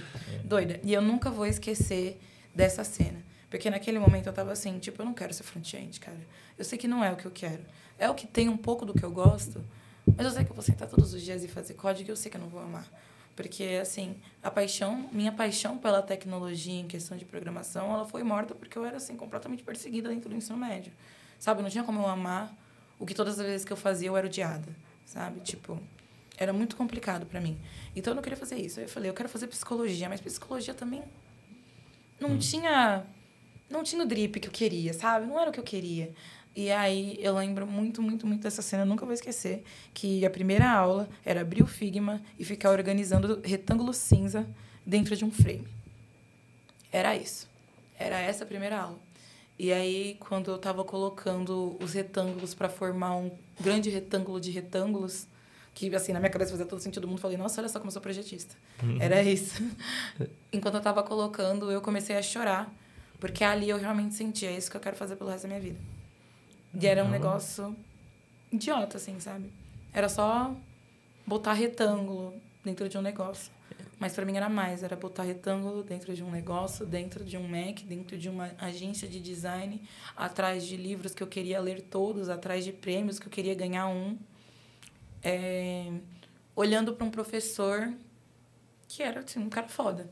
Doida. 0.43 0.79
E 0.83 0.91
eu 0.91 0.99
nunca 0.99 1.29
vou 1.29 1.45
esquecer 1.45 2.19
dessa 2.55 2.83
cena. 2.83 3.23
Porque 3.51 3.69
naquele 3.69 3.99
momento 3.99 4.25
eu 4.25 4.33
tava 4.33 4.51
assim, 4.51 4.79
tipo, 4.79 4.99
eu 4.99 5.05
não 5.05 5.13
quero 5.13 5.31
ser 5.31 5.43
front-end, 5.43 5.99
cara. 5.99 6.17
Eu 6.57 6.65
sei 6.65 6.79
que 6.79 6.87
não 6.87 7.03
é 7.03 7.11
o 7.11 7.15
que 7.15 7.25
eu 7.25 7.29
quero. 7.29 7.63
É 7.99 8.09
o 8.09 8.15
que 8.15 8.25
tem 8.25 8.49
um 8.49 8.57
pouco 8.57 8.83
do 8.83 8.95
que 8.95 9.05
eu 9.05 9.11
gosto, 9.11 9.63
mas 10.15 10.25
eu 10.25 10.31
sei 10.31 10.43
que 10.43 10.49
eu 10.49 10.55
vou 10.55 10.63
sentar 10.63 10.87
todos 10.87 11.13
os 11.13 11.21
dias 11.21 11.43
e 11.43 11.47
fazer 11.47 11.75
código 11.75 12.09
e 12.09 12.11
eu 12.11 12.15
sei 12.15 12.31
que 12.31 12.37
eu 12.37 12.41
não 12.41 12.49
vou 12.49 12.61
amar. 12.61 12.91
Porque, 13.35 13.77
assim, 13.79 14.15
a 14.41 14.49
paixão, 14.49 15.07
minha 15.11 15.31
paixão 15.31 15.77
pela 15.77 16.01
tecnologia 16.01 16.79
em 16.79 16.87
questão 16.87 17.15
de 17.15 17.25
programação, 17.25 17.93
ela 17.93 18.05
foi 18.07 18.23
morta 18.23 18.55
porque 18.55 18.75
eu 18.75 18.83
era, 18.83 18.97
assim, 18.97 19.15
completamente 19.15 19.61
perseguida 19.61 20.09
dentro 20.09 20.31
do 20.31 20.35
ensino 20.35 20.57
médio. 20.57 20.91
Sabe? 21.39 21.61
Não 21.61 21.69
tinha 21.69 21.83
como 21.83 22.01
eu 22.01 22.07
amar 22.07 22.55
o 22.99 23.05
que 23.05 23.13
todas 23.13 23.39
as 23.39 23.45
vezes 23.45 23.65
que 23.65 23.71
eu 23.71 23.77
fazia 23.77 24.07
eu 24.07 24.17
era 24.17 24.27
odiada, 24.27 24.67
sabe? 25.05 25.39
Tipo, 25.41 25.79
era 26.37 26.51
muito 26.51 26.75
complicado 26.75 27.25
para 27.25 27.39
mim. 27.39 27.57
Então 27.95 28.11
eu 28.11 28.15
não 28.15 28.23
queria 28.23 28.37
fazer 28.37 28.57
isso. 28.57 28.79
Aí 28.79 28.85
eu 28.85 28.89
falei, 28.89 29.09
eu 29.09 29.13
quero 29.13 29.29
fazer 29.29 29.47
psicologia, 29.47 30.09
mas 30.09 30.21
psicologia 30.21 30.73
também 30.73 31.03
não 32.19 32.37
tinha 32.37 33.05
não 33.69 33.83
tinha 33.83 34.01
o 34.03 34.05
drip 34.05 34.39
que 34.39 34.47
eu 34.47 34.51
queria, 34.51 34.93
sabe? 34.93 35.25
Não 35.25 35.39
era 35.39 35.49
o 35.49 35.53
que 35.53 35.59
eu 35.59 35.63
queria. 35.63 36.13
E 36.55 36.71
aí 36.71 37.17
eu 37.19 37.35
lembro 37.35 37.67
muito, 37.67 38.01
muito, 38.01 38.25
muito 38.25 38.41
dessa 38.41 38.61
cena, 38.61 38.83
eu 38.83 38.87
nunca 38.87 39.05
vou 39.05 39.13
esquecer, 39.13 39.63
que 39.93 40.25
a 40.25 40.29
primeira 40.29 40.67
aula 40.67 41.07
era 41.23 41.41
abrir 41.41 41.61
o 41.61 41.67
Figma 41.67 42.21
e 42.39 42.43
ficar 42.43 42.71
organizando 42.71 43.41
retângulo 43.43 43.93
cinza 43.93 44.47
dentro 44.85 45.15
de 45.15 45.23
um 45.23 45.29
frame. 45.29 45.67
Era 46.91 47.15
isso. 47.15 47.47
Era 47.99 48.19
essa 48.19 48.43
a 48.43 48.47
primeira 48.47 48.79
aula. 48.79 48.99
E 49.59 49.73
aí, 49.73 50.17
quando 50.19 50.51
eu 50.51 50.57
estava 50.57 50.83
colocando 50.83 51.77
os 51.81 51.93
retângulos 51.93 52.53
para 52.53 52.69
formar 52.69 53.15
um 53.15 53.31
grande 53.59 53.89
retângulo 53.89 54.39
de 54.39 54.51
retângulos, 54.51 55.27
que 55.73 55.93
assim, 55.95 56.13
na 56.13 56.19
minha 56.19 56.29
cabeça 56.29 56.51
fazia 56.51 56.65
todo 56.65 56.79
sentido 56.79 57.01
do 57.01 57.07
mundo, 57.07 57.19
falei, 57.19 57.37
nossa, 57.37 57.59
olha 57.61 57.69
só 57.69 57.79
como 57.79 57.87
eu 57.87 57.93
sou 57.93 58.01
projetista. 58.01 58.55
Era 58.99 59.21
isso. 59.23 59.61
Enquanto 60.53 60.75
eu 60.75 60.79
estava 60.79 61.01
colocando, 61.01 61.71
eu 61.71 61.81
comecei 61.81 62.15
a 62.15 62.21
chorar, 62.21 62.71
porque 63.19 63.43
ali 63.43 63.69
eu 63.69 63.77
realmente 63.77 64.13
sentia, 64.13 64.51
é 64.51 64.57
isso 64.57 64.69
que 64.69 64.77
eu 64.77 64.81
quero 64.81 64.95
fazer 64.95 65.15
pelo 65.15 65.29
resto 65.29 65.43
da 65.43 65.49
minha 65.49 65.59
vida. 65.61 65.79
E 66.79 66.85
era 66.85 67.03
um 67.03 67.09
negócio 67.09 67.75
idiota, 68.51 68.97
assim, 68.97 69.19
sabe? 69.19 69.51
Era 69.91 70.07
só 70.07 70.55
botar 71.25 71.53
retângulo 71.53 72.33
dentro 72.63 72.87
de 72.87 72.97
um 72.97 73.01
negócio. 73.01 73.51
Mas 73.99 74.13
para 74.13 74.25
mim 74.25 74.35
era 74.35 74.47
mais, 74.47 74.83
era 74.83 74.95
botar 74.95 75.23
retângulo 75.23 75.83
dentro 75.83 76.13
de 76.13 76.23
um 76.23 76.29
negócio, 76.29 76.85
dentro 76.85 77.23
de 77.25 77.35
um 77.35 77.47
Mac, 77.47 77.81
dentro 77.81 78.17
de 78.17 78.29
uma 78.29 78.51
agência 78.59 79.07
de 79.07 79.19
design, 79.19 79.81
atrás 80.15 80.65
de 80.65 80.77
livros 80.77 81.15
que 81.15 81.23
eu 81.23 81.27
queria 81.27 81.59
ler 81.59 81.81
todos, 81.81 82.29
atrás 82.29 82.63
de 82.63 82.71
prêmios 82.71 83.17
que 83.17 83.25
eu 83.27 83.31
queria 83.31 83.55
ganhar 83.55 83.87
um. 83.87 84.17
É, 85.23 85.91
olhando 86.55 86.93
para 86.93 87.05
um 87.05 87.11
professor 87.11 87.91
que 88.87 89.01
era 89.01 89.21
assim, 89.21 89.39
um 89.39 89.49
cara 89.49 89.67
foda, 89.67 90.09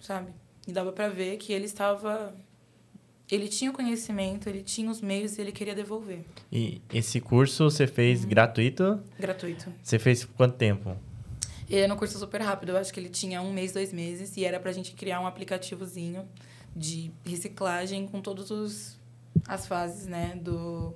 sabe? 0.00 0.32
E 0.68 0.72
dava 0.72 0.92
para 0.92 1.08
ver 1.08 1.38
que 1.38 1.52
ele 1.52 1.64
estava 1.64 2.34
ele 3.30 3.48
tinha 3.48 3.70
o 3.70 3.74
conhecimento, 3.74 4.48
ele 4.48 4.62
tinha 4.62 4.90
os 4.90 5.00
meios 5.00 5.38
e 5.38 5.40
ele 5.40 5.50
queria 5.50 5.74
devolver. 5.74 6.24
E 6.52 6.82
esse 6.92 7.20
curso 7.20 7.64
você 7.64 7.86
fez 7.86 8.22
Uhum. 8.22 8.28
gratuito? 8.28 9.00
Gratuito. 9.18 9.72
Você 9.82 9.98
fez 9.98 10.24
por 10.24 10.34
quanto 10.36 10.56
tempo? 10.56 10.96
E 11.68 11.76
era 11.76 11.92
um 11.92 11.96
curso 11.96 12.18
super 12.18 12.40
rápido, 12.42 12.70
eu 12.70 12.76
acho 12.76 12.92
que 12.92 13.00
ele 13.00 13.08
tinha 13.08 13.40
um 13.40 13.52
mês, 13.52 13.72
dois 13.72 13.92
meses, 13.92 14.36
e 14.36 14.44
era 14.44 14.60
pra 14.60 14.70
gente 14.72 14.92
criar 14.92 15.20
um 15.20 15.26
aplicativozinho 15.26 16.28
de 16.76 17.10
reciclagem 17.24 18.06
com 18.06 18.20
todas 18.20 18.98
as 19.46 19.66
fases, 19.66 20.06
né, 20.06 20.34
do... 20.36 20.94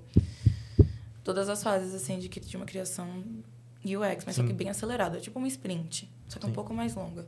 Todas 1.25 1.49
as 1.49 1.63
fases, 1.63 1.95
assim, 1.95 2.19
de, 2.19 2.29
que- 2.29 2.41
de 2.41 2.57
uma 2.57 2.65
criação 2.67 3.23
UX, 3.85 4.25
mas 4.25 4.35
só 4.37 4.43
que 4.43 4.49
Sim. 4.49 4.55
bem 4.55 4.69
acelerada, 4.69 5.21
tipo 5.21 5.39
uma 5.39 5.49
sprint, 5.49 6.09
só 6.29 6.39
que 6.39 6.47
um 6.47 6.49
Sim. 6.49 6.55
pouco 6.55 6.73
mais 6.75 6.95
longa. 6.95 7.27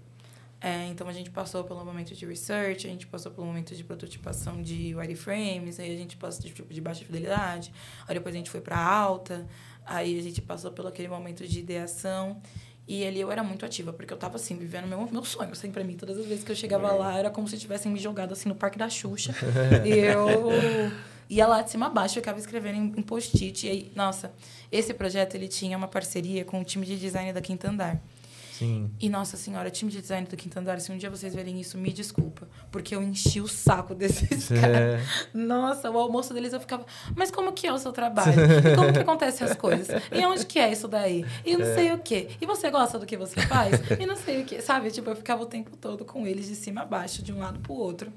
É, 0.63 0.87
então, 0.89 1.09
a 1.09 1.13
gente 1.13 1.31
passou 1.31 1.65
pelo 1.65 1.83
momento 1.85 2.15
de 2.15 2.27
research, 2.27 2.87
a 2.87 2.91
gente 2.91 3.07
passou 3.07 3.33
pelo 3.33 3.47
momento 3.47 3.75
de 3.75 3.83
prototipação 3.83 4.61
de 4.61 4.95
wireframes, 4.95 5.81
aí 5.81 5.91
a 5.95 5.97
gente 5.97 6.19
passou 6.19 6.43
de, 6.43 6.49
tipo, 6.53 6.73
de 6.73 6.81
baixa 6.83 7.03
fidelidade, 7.05 7.73
aí 8.07 8.15
depois 8.15 8.35
a 8.35 8.39
gente 8.39 8.51
foi 8.51 8.61
para 8.61 8.79
alta, 8.79 9.47
aí 9.87 10.19
a 10.19 10.23
gente 10.23 10.43
passou 10.43 10.71
pelo 10.71 10.89
aquele 10.89 11.09
momento 11.09 11.47
de 11.49 11.61
ideação. 11.61 12.41
E 12.93 13.07
ali 13.07 13.21
eu 13.21 13.31
era 13.31 13.45
muito 13.45 13.65
ativa, 13.65 13.93
porque 13.93 14.13
eu 14.13 14.17
tava 14.17 14.35
assim, 14.35 14.57
vivendo 14.57 14.89
meu, 14.89 15.09
meu 15.13 15.23
sonho, 15.23 15.53
assim, 15.53 15.71
pra 15.71 15.85
mim. 15.85 15.95
Todas 15.95 16.19
as 16.19 16.27
vezes 16.27 16.43
que 16.43 16.51
eu 16.51 16.57
chegava 16.57 16.91
lá, 16.91 17.17
era 17.17 17.31
como 17.31 17.47
se 17.47 17.57
tivessem 17.57 17.93
me 17.93 18.01
jogado 18.01 18.33
assim 18.33 18.49
no 18.49 18.55
Parque 18.57 18.77
da 18.77 18.89
Xuxa. 18.89 19.33
e 19.87 19.91
eu 19.91 20.51
ia 21.29 21.47
lá 21.47 21.63
de 21.63 21.71
cima 21.71 21.87
a 21.87 21.89
baixo, 21.89 22.15
ficava 22.15 22.41
escrevendo 22.41 22.75
em, 22.75 22.93
em 22.99 23.03
post-it. 23.03 23.65
E 23.65 23.71
aí, 23.71 23.93
nossa, 23.95 24.33
esse 24.73 24.93
projeto 24.93 25.37
ele 25.37 25.47
tinha 25.47 25.79
uma 25.79 25.87
parceria 25.87 26.45
com 26.45 26.61
o 26.61 26.65
time 26.65 26.85
de 26.85 26.99
design 26.99 27.33
da 27.33 27.41
Quinta 27.41 27.71
Andar. 27.71 28.03
Sim. 28.61 28.91
E, 29.01 29.09
nossa 29.09 29.39
senhora, 29.39 29.71
time 29.71 29.91
de 29.91 30.03
design 30.03 30.27
do 30.27 30.37
Quinta 30.37 30.61
Andar, 30.61 30.79
se 30.81 30.93
um 30.93 30.99
dia 30.99 31.09
vocês 31.09 31.35
verem 31.35 31.59
isso, 31.59 31.79
me 31.79 31.91
desculpa. 31.91 32.47
Porque 32.71 32.95
eu 32.95 33.03
enchi 33.03 33.41
o 33.41 33.49
saco 33.49 33.95
desses 33.95 34.49
caras. 34.49 34.77
É, 34.77 35.01
Nossa, 35.33 35.91
o 35.91 35.97
almoço 35.97 36.35
deles 36.35 36.53
eu 36.53 36.61
ficava, 36.61 36.85
mas 37.17 37.31
como 37.31 37.55
que 37.55 37.67
é 37.67 37.73
o 37.73 37.79
seu 37.79 37.91
trabalho? 37.91 38.35
E 38.35 38.77
como 38.77 38.93
que 38.93 38.99
acontecem 38.99 39.47
as 39.47 39.57
coisas? 39.57 39.89
E 40.13 40.27
onde 40.27 40.45
que 40.45 40.59
é 40.59 40.71
isso 40.71 40.87
daí? 40.87 41.25
E 41.43 41.57
não 41.57 41.65
sei 41.65 41.93
o 41.93 41.99
quê. 41.99 42.29
E 42.39 42.45
você 42.45 42.71
gosta 42.71 42.99
do 42.99 43.07
que 43.07 43.17
você 43.17 43.41
faz? 43.47 43.81
E 43.99 44.05
não 44.05 44.17
sei 44.17 44.43
o 44.43 44.45
quê. 44.45 44.61
Sabe? 44.61 44.91
Tipo, 44.91 45.09
eu 45.09 45.17
ficava 45.17 45.43
o 45.43 45.47
tempo 45.47 45.75
todo 45.79 46.05
com 46.05 46.27
eles 46.27 46.47
de 46.47 46.55
cima 46.55 46.83
a 46.83 46.85
baixo, 46.85 47.23
de 47.23 47.33
um 47.33 47.39
lado 47.39 47.61
pro 47.61 47.73
outro. 47.73 48.13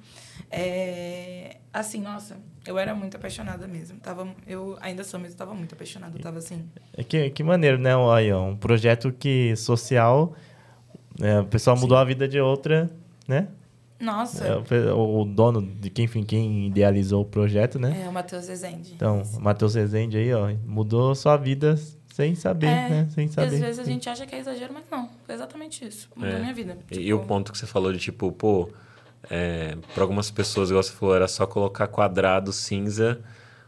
É... 0.54 1.58
Assim, 1.74 2.00
nossa, 2.02 2.38
eu 2.68 2.78
era 2.78 2.94
muito 2.94 3.18
apaixonada 3.18 3.68
mesmo. 3.68 4.00
Tava, 4.00 4.28
eu 4.46 4.78
ainda 4.80 5.04
sou, 5.04 5.20
mas 5.20 5.32
eu 5.32 5.38
tava 5.38 5.54
muito 5.56 5.74
apaixonada. 5.74 6.16
Eu 6.16 6.22
tava 6.22 6.38
assim... 6.38 6.64
É 6.96 7.04
que, 7.04 7.30
que 7.32 7.44
maneiro, 7.44 7.80
né? 7.80 7.92
Aí, 8.14 8.32
ó, 8.32 8.44
um 8.44 8.56
projeto 8.56 9.12
que 9.12 9.56
social, 9.56 10.36
né, 11.20 11.40
o 11.40 11.46
pessoal 11.46 11.76
mudou 11.76 11.98
a 11.98 12.04
vida 12.04 12.28
de 12.28 12.40
outra, 12.40 12.92
né? 13.28 13.48
Nossa, 14.00 14.46
É, 14.46 14.92
o 14.94 15.22
o, 15.22 15.26
dono 15.26 15.62
de 15.62 15.90
quem, 15.90 16.06
enfim, 16.06 16.24
quem 16.24 16.68
idealizou 16.68 17.22
o 17.22 17.26
projeto, 17.26 17.80
né? 17.80 18.04
é, 18.06 18.10
o 18.10 18.14
Matheus 18.14 18.48
Rezende. 18.50 18.94
Então, 18.94 19.24
o 19.38 19.42
Matheus 19.42 19.74
Rezende 19.76 20.18
aí, 20.18 20.32
ó, 20.34 20.50
mudou 20.66 21.16
sua 21.16 21.38
vida 21.38 21.76
sem 22.14 22.36
saber, 22.36 22.68
É, 22.68 22.90
né? 22.90 23.08
Sem 23.12 23.28
saber. 23.30 23.56
às 23.56 23.60
vezes 23.62 23.80
a 23.80 23.86
Sim. 23.86 23.94
gente 23.94 24.10
acha 24.10 24.26
que 24.28 24.36
é 24.36 24.40
exagero, 24.40 24.74
mas 24.74 24.84
não. 24.92 25.10
Foi 25.26 25.34
exatamente 25.34 25.88
isso. 25.88 26.10
Mudou 26.16 26.32
É. 26.36 26.40
minha 26.40 26.54
vida. 26.54 26.78
E, 26.92 26.96
e 26.96 27.04
Tipo, 27.06 27.16
o 27.16 27.26
ponto 27.26 27.52
que 27.52 27.58
você 27.58 27.66
falou 27.66 27.92
de 27.94 27.98
tipo, 28.00 28.30
pô, 28.34 28.70
É, 29.30 29.78
para 29.94 30.04
algumas 30.04 30.30
pessoas, 30.30 30.70
igual 30.70 30.84
você 30.84 30.92
falou, 30.92 31.16
era 31.16 31.28
só 31.28 31.46
colocar 31.48 31.88
quadrado 31.88 32.52
cinza, 32.52 33.22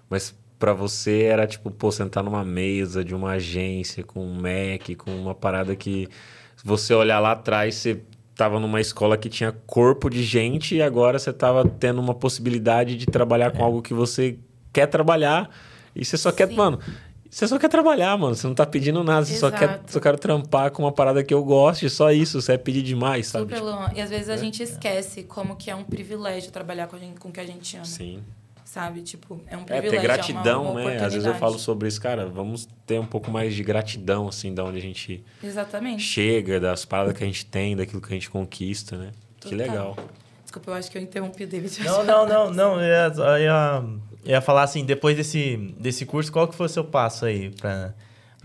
mas 0.10 0.36
para 0.60 0.74
você 0.74 1.24
era 1.24 1.48
tipo, 1.48 1.72
pô, 1.72 1.92
sentar 1.92 2.24
numa 2.24 2.44
mesa 2.44 3.04
de 3.04 3.14
uma 3.14 3.32
agência 3.32 4.04
com 4.04 4.26
um 4.26 4.34
Mac, 4.36 4.96
com 4.98 5.12
uma 5.12 5.36
parada 5.36 5.76
que 5.76 6.08
se 6.56 6.66
você 6.66 6.94
olhar 6.94 7.20
lá 7.20 7.32
atrás, 7.34 7.76
você 7.76 8.02
tava 8.36 8.60
numa 8.60 8.82
escola 8.82 9.18
que 9.18 9.30
tinha 9.30 9.52
corpo 9.66 10.10
de 10.10 10.24
gente 10.24 10.76
e 10.76 10.82
agora 10.82 11.18
você 11.18 11.32
tava 11.32 11.66
tendo 11.66 12.02
uma 12.02 12.14
possibilidade 12.14 12.98
de 12.98 13.06
trabalhar 13.06 13.52
com 13.52 13.64
algo 13.64 13.82
que 13.82 13.94
você 13.94 14.38
quer 14.74 14.88
trabalhar 14.88 15.50
e 15.96 16.04
você 16.04 16.18
só 16.18 16.30
Sim. 16.30 16.36
quer, 16.36 16.52
mano, 16.52 16.80
você 17.36 17.50
só 17.50 17.60
quer 17.60 17.68
trabalhar, 17.68 18.18
mano. 18.18 18.34
Você 18.34 18.48
não 18.48 18.56
tá 18.56 18.66
pedindo 18.66 19.04
nada. 19.04 19.26
Você 19.26 19.34
Exato. 19.34 19.52
só 19.54 19.60
quer 19.60 19.82
só 19.88 20.00
quero 20.00 20.18
trampar 20.18 20.72
com 20.72 20.84
uma 20.84 20.92
parada 20.94 21.22
que 21.22 21.34
eu 21.34 21.44
goste. 21.44 21.90
Só 21.90 22.10
isso. 22.10 22.42
Você 22.42 22.54
é 22.54 22.58
pedir 22.58 22.82
demais, 22.82 23.28
sabe? 23.28 23.54
Super, 23.54 23.62
Luan. 23.62 23.92
E 23.94 24.00
às 24.00 24.10
vezes 24.10 24.30
a 24.30 24.36
é. 24.36 24.38
gente 24.38 24.64
esquece 24.64 25.24
como 25.24 25.58
que 25.58 25.70
é 25.70 25.76
um 25.76 25.84
privilégio 25.84 26.50
trabalhar 26.50 26.88
com, 26.88 26.96
a 26.96 27.00
gente, 27.00 27.20
com 27.20 27.28
o 27.28 27.32
que 27.34 27.42
a 27.42 27.46
gente 27.46 27.76
ama. 27.76 27.84
Sim. 27.84 28.24
Sabe? 28.64 29.02
Tipo, 29.02 29.42
é 29.48 29.58
um 29.58 29.66
privilégio. 29.66 29.98
É, 29.98 30.02
ter 30.02 30.02
gratidão, 30.02 30.66
é 30.66 30.70
uma, 30.70 30.80
uma 30.80 30.90
né? 30.92 31.04
Às 31.04 31.12
vezes 31.12 31.28
eu 31.28 31.36
falo 31.36 31.60
sobre 31.60 31.90
isso, 31.90 32.00
cara. 32.00 32.26
Vamos 32.26 32.70
ter 32.86 33.02
um 33.02 33.06
pouco 33.06 33.30
mais 33.30 33.54
de 33.54 33.64
gratidão, 33.66 34.30
assim, 34.30 34.54
da 34.54 34.64
onde 34.64 34.78
a 34.78 34.82
gente 34.82 35.22
Exatamente. 35.44 36.04
chega, 36.04 36.58
das 36.58 36.86
paradas 36.86 37.18
que 37.18 37.24
a 37.26 37.28
gente 37.28 37.46
tem, 37.46 37.76
daquilo 37.76 38.02
que 38.02 38.14
a 38.14 38.16
gente 38.16 38.30
conquista, 38.30 38.96
né? 38.96 39.12
Total. 39.42 39.50
Que 39.50 39.56
legal. 39.56 39.98
Desculpa, 40.42 40.72
eu 40.72 40.76
acho 40.76 40.90
que 40.90 40.98
eu 40.98 41.02
interrompi 41.02 41.44
o 41.44 41.48
David. 41.48 41.84
Não, 41.84 42.02
não, 42.06 42.26
não, 42.26 42.54
não. 42.54 42.82
Eu 42.82 42.88
ia, 42.88 43.14
eu 43.14 43.38
ia, 43.40 43.84
eu 44.26 44.32
ia 44.32 44.42
falar 44.42 44.64
assim, 44.64 44.84
depois 44.84 45.16
desse, 45.16 45.58
desse 45.80 46.06
curso, 46.06 46.32
qual 46.32 46.48
que 46.48 46.56
foi 46.56 46.66
o 46.66 46.70
seu 46.70 46.84
passo 46.84 47.26
aí 47.26 47.52
pra 47.52 47.94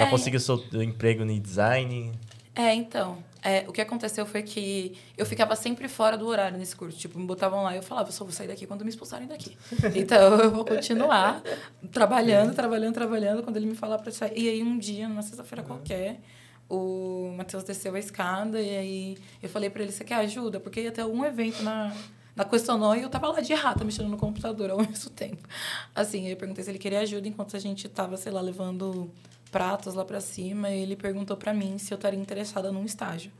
para 0.01 0.07
é. 0.07 0.11
conseguir 0.11 0.39
o 0.39 0.41
seu 0.41 0.57
emprego 0.83 1.25
no 1.25 1.39
design? 1.39 2.13
É, 2.55 2.75
então. 2.75 3.19
É, 3.43 3.65
o 3.67 3.73
que 3.73 3.81
aconteceu 3.81 4.27
foi 4.27 4.43
que 4.43 4.99
eu 5.17 5.25
ficava 5.25 5.57
sempre 5.57 5.89
fora 5.89 6.17
do 6.17 6.27
horário 6.27 6.59
nesse 6.59 6.77
curso. 6.77 6.99
Tipo, 6.99 7.19
me 7.19 7.27
botavam 7.27 7.63
lá 7.63 7.73
e 7.75 7.77
eu 7.77 7.83
falava, 7.83 8.09
eu 8.09 8.13
só 8.13 8.25
vou 8.25 8.33
sair 8.33 8.49
daqui 8.49 8.67
quando 8.67 8.83
me 8.83 8.91
expulsarem 8.91 9.27
daqui. 9.27 9.57
Então, 9.95 10.39
eu 10.41 10.51
vou 10.51 10.65
continuar 10.65 11.43
trabalhando, 11.91 12.55
trabalhando, 12.55 12.95
trabalhando, 12.95 13.43
quando 13.43 13.57
ele 13.57 13.67
me 13.67 13.75
falar 13.75 13.99
para 13.99 14.13
sair. 14.13 14.33
E 14.37 14.49
aí, 14.49 14.63
um 14.63 14.79
dia, 14.79 15.09
numa 15.09 15.23
sexta-feira 15.23 15.63
qualquer, 15.63 16.21
o 16.69 17.33
Matheus 17.37 17.65
desceu 17.65 17.95
a 17.95 17.99
escada 17.99 18.61
e 18.61 18.77
aí 18.77 19.19
eu 19.43 19.49
falei 19.49 19.71
para 19.71 19.83
ele, 19.83 19.93
você 19.93 20.05
quer 20.05 20.17
ajuda? 20.17 20.61
Porque 20.61 20.83
ia 20.83 20.93
ter 20.93 21.01
algum 21.01 21.25
evento 21.25 21.63
na, 21.63 21.95
na 22.35 22.45
Questionou 22.45 22.95
e 22.97 23.03
eu 23.03 23.09
tava 23.09 23.29
lá 23.29 23.41
de 23.41 23.55
rata 23.55 23.85
mexendo 23.85 24.09
no 24.09 24.17
computador 24.17 24.71
ao 24.71 24.79
mesmo 24.83 25.11
tempo. 25.11 25.47
Assim, 25.95 26.29
eu 26.29 26.37
perguntei 26.37 26.65
se 26.65 26.71
ele 26.71 26.79
queria 26.79 27.01
ajuda 27.01 27.29
enquanto 27.29 27.57
a 27.57 27.61
gente 27.61 27.89
tava, 27.89 28.17
sei 28.17 28.33
lá, 28.33 28.41
levando 28.41 29.11
pratos 29.51 29.95
lá 29.95 30.05
para 30.05 30.21
cima, 30.21 30.71
e 30.71 30.81
ele 30.81 30.97
perguntou 30.97 31.37
para 31.37 31.53
mim 31.53 31.77
se 31.79 31.93
eu 31.93 31.97
estaria 31.97 32.19
interessada 32.19 32.71
num 32.71 32.85
estágio. 32.85 33.33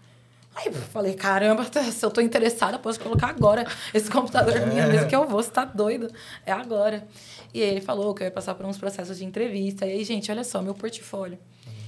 Aí 0.55 0.67
eu 0.67 0.73
falei, 0.73 1.15
caramba, 1.15 1.65
se 1.91 2.05
eu 2.05 2.11
tô 2.11 2.21
interessada, 2.21 2.79
posso 2.79 2.99
colocar 2.99 3.29
agora 3.29 3.65
esse 3.95 4.11
computador 4.11 4.67
minha 4.67 4.87
mesmo 4.87 5.09
que 5.09 5.15
eu 5.15 5.27
vou, 5.27 5.43
você 5.43 5.51
tá 5.51 5.65
doido? 5.65 6.13
É 6.45 6.53
agora. 6.53 7.07
E 7.55 7.61
ele 7.61 7.81
falou 7.81 8.13
que 8.15 8.23
eu 8.23 8.27
ia 8.27 8.31
passar 8.31 8.55
por 8.55 8.67
uns 8.67 8.77
processos 8.77 9.19
de 9.19 9.25
entrevista. 9.25 9.87
E 9.87 9.93
aí, 9.93 10.05
gente, 10.05 10.31
olha 10.31 10.43
só, 10.43 10.61
meu 10.61 10.75
portfólio. 10.75 11.39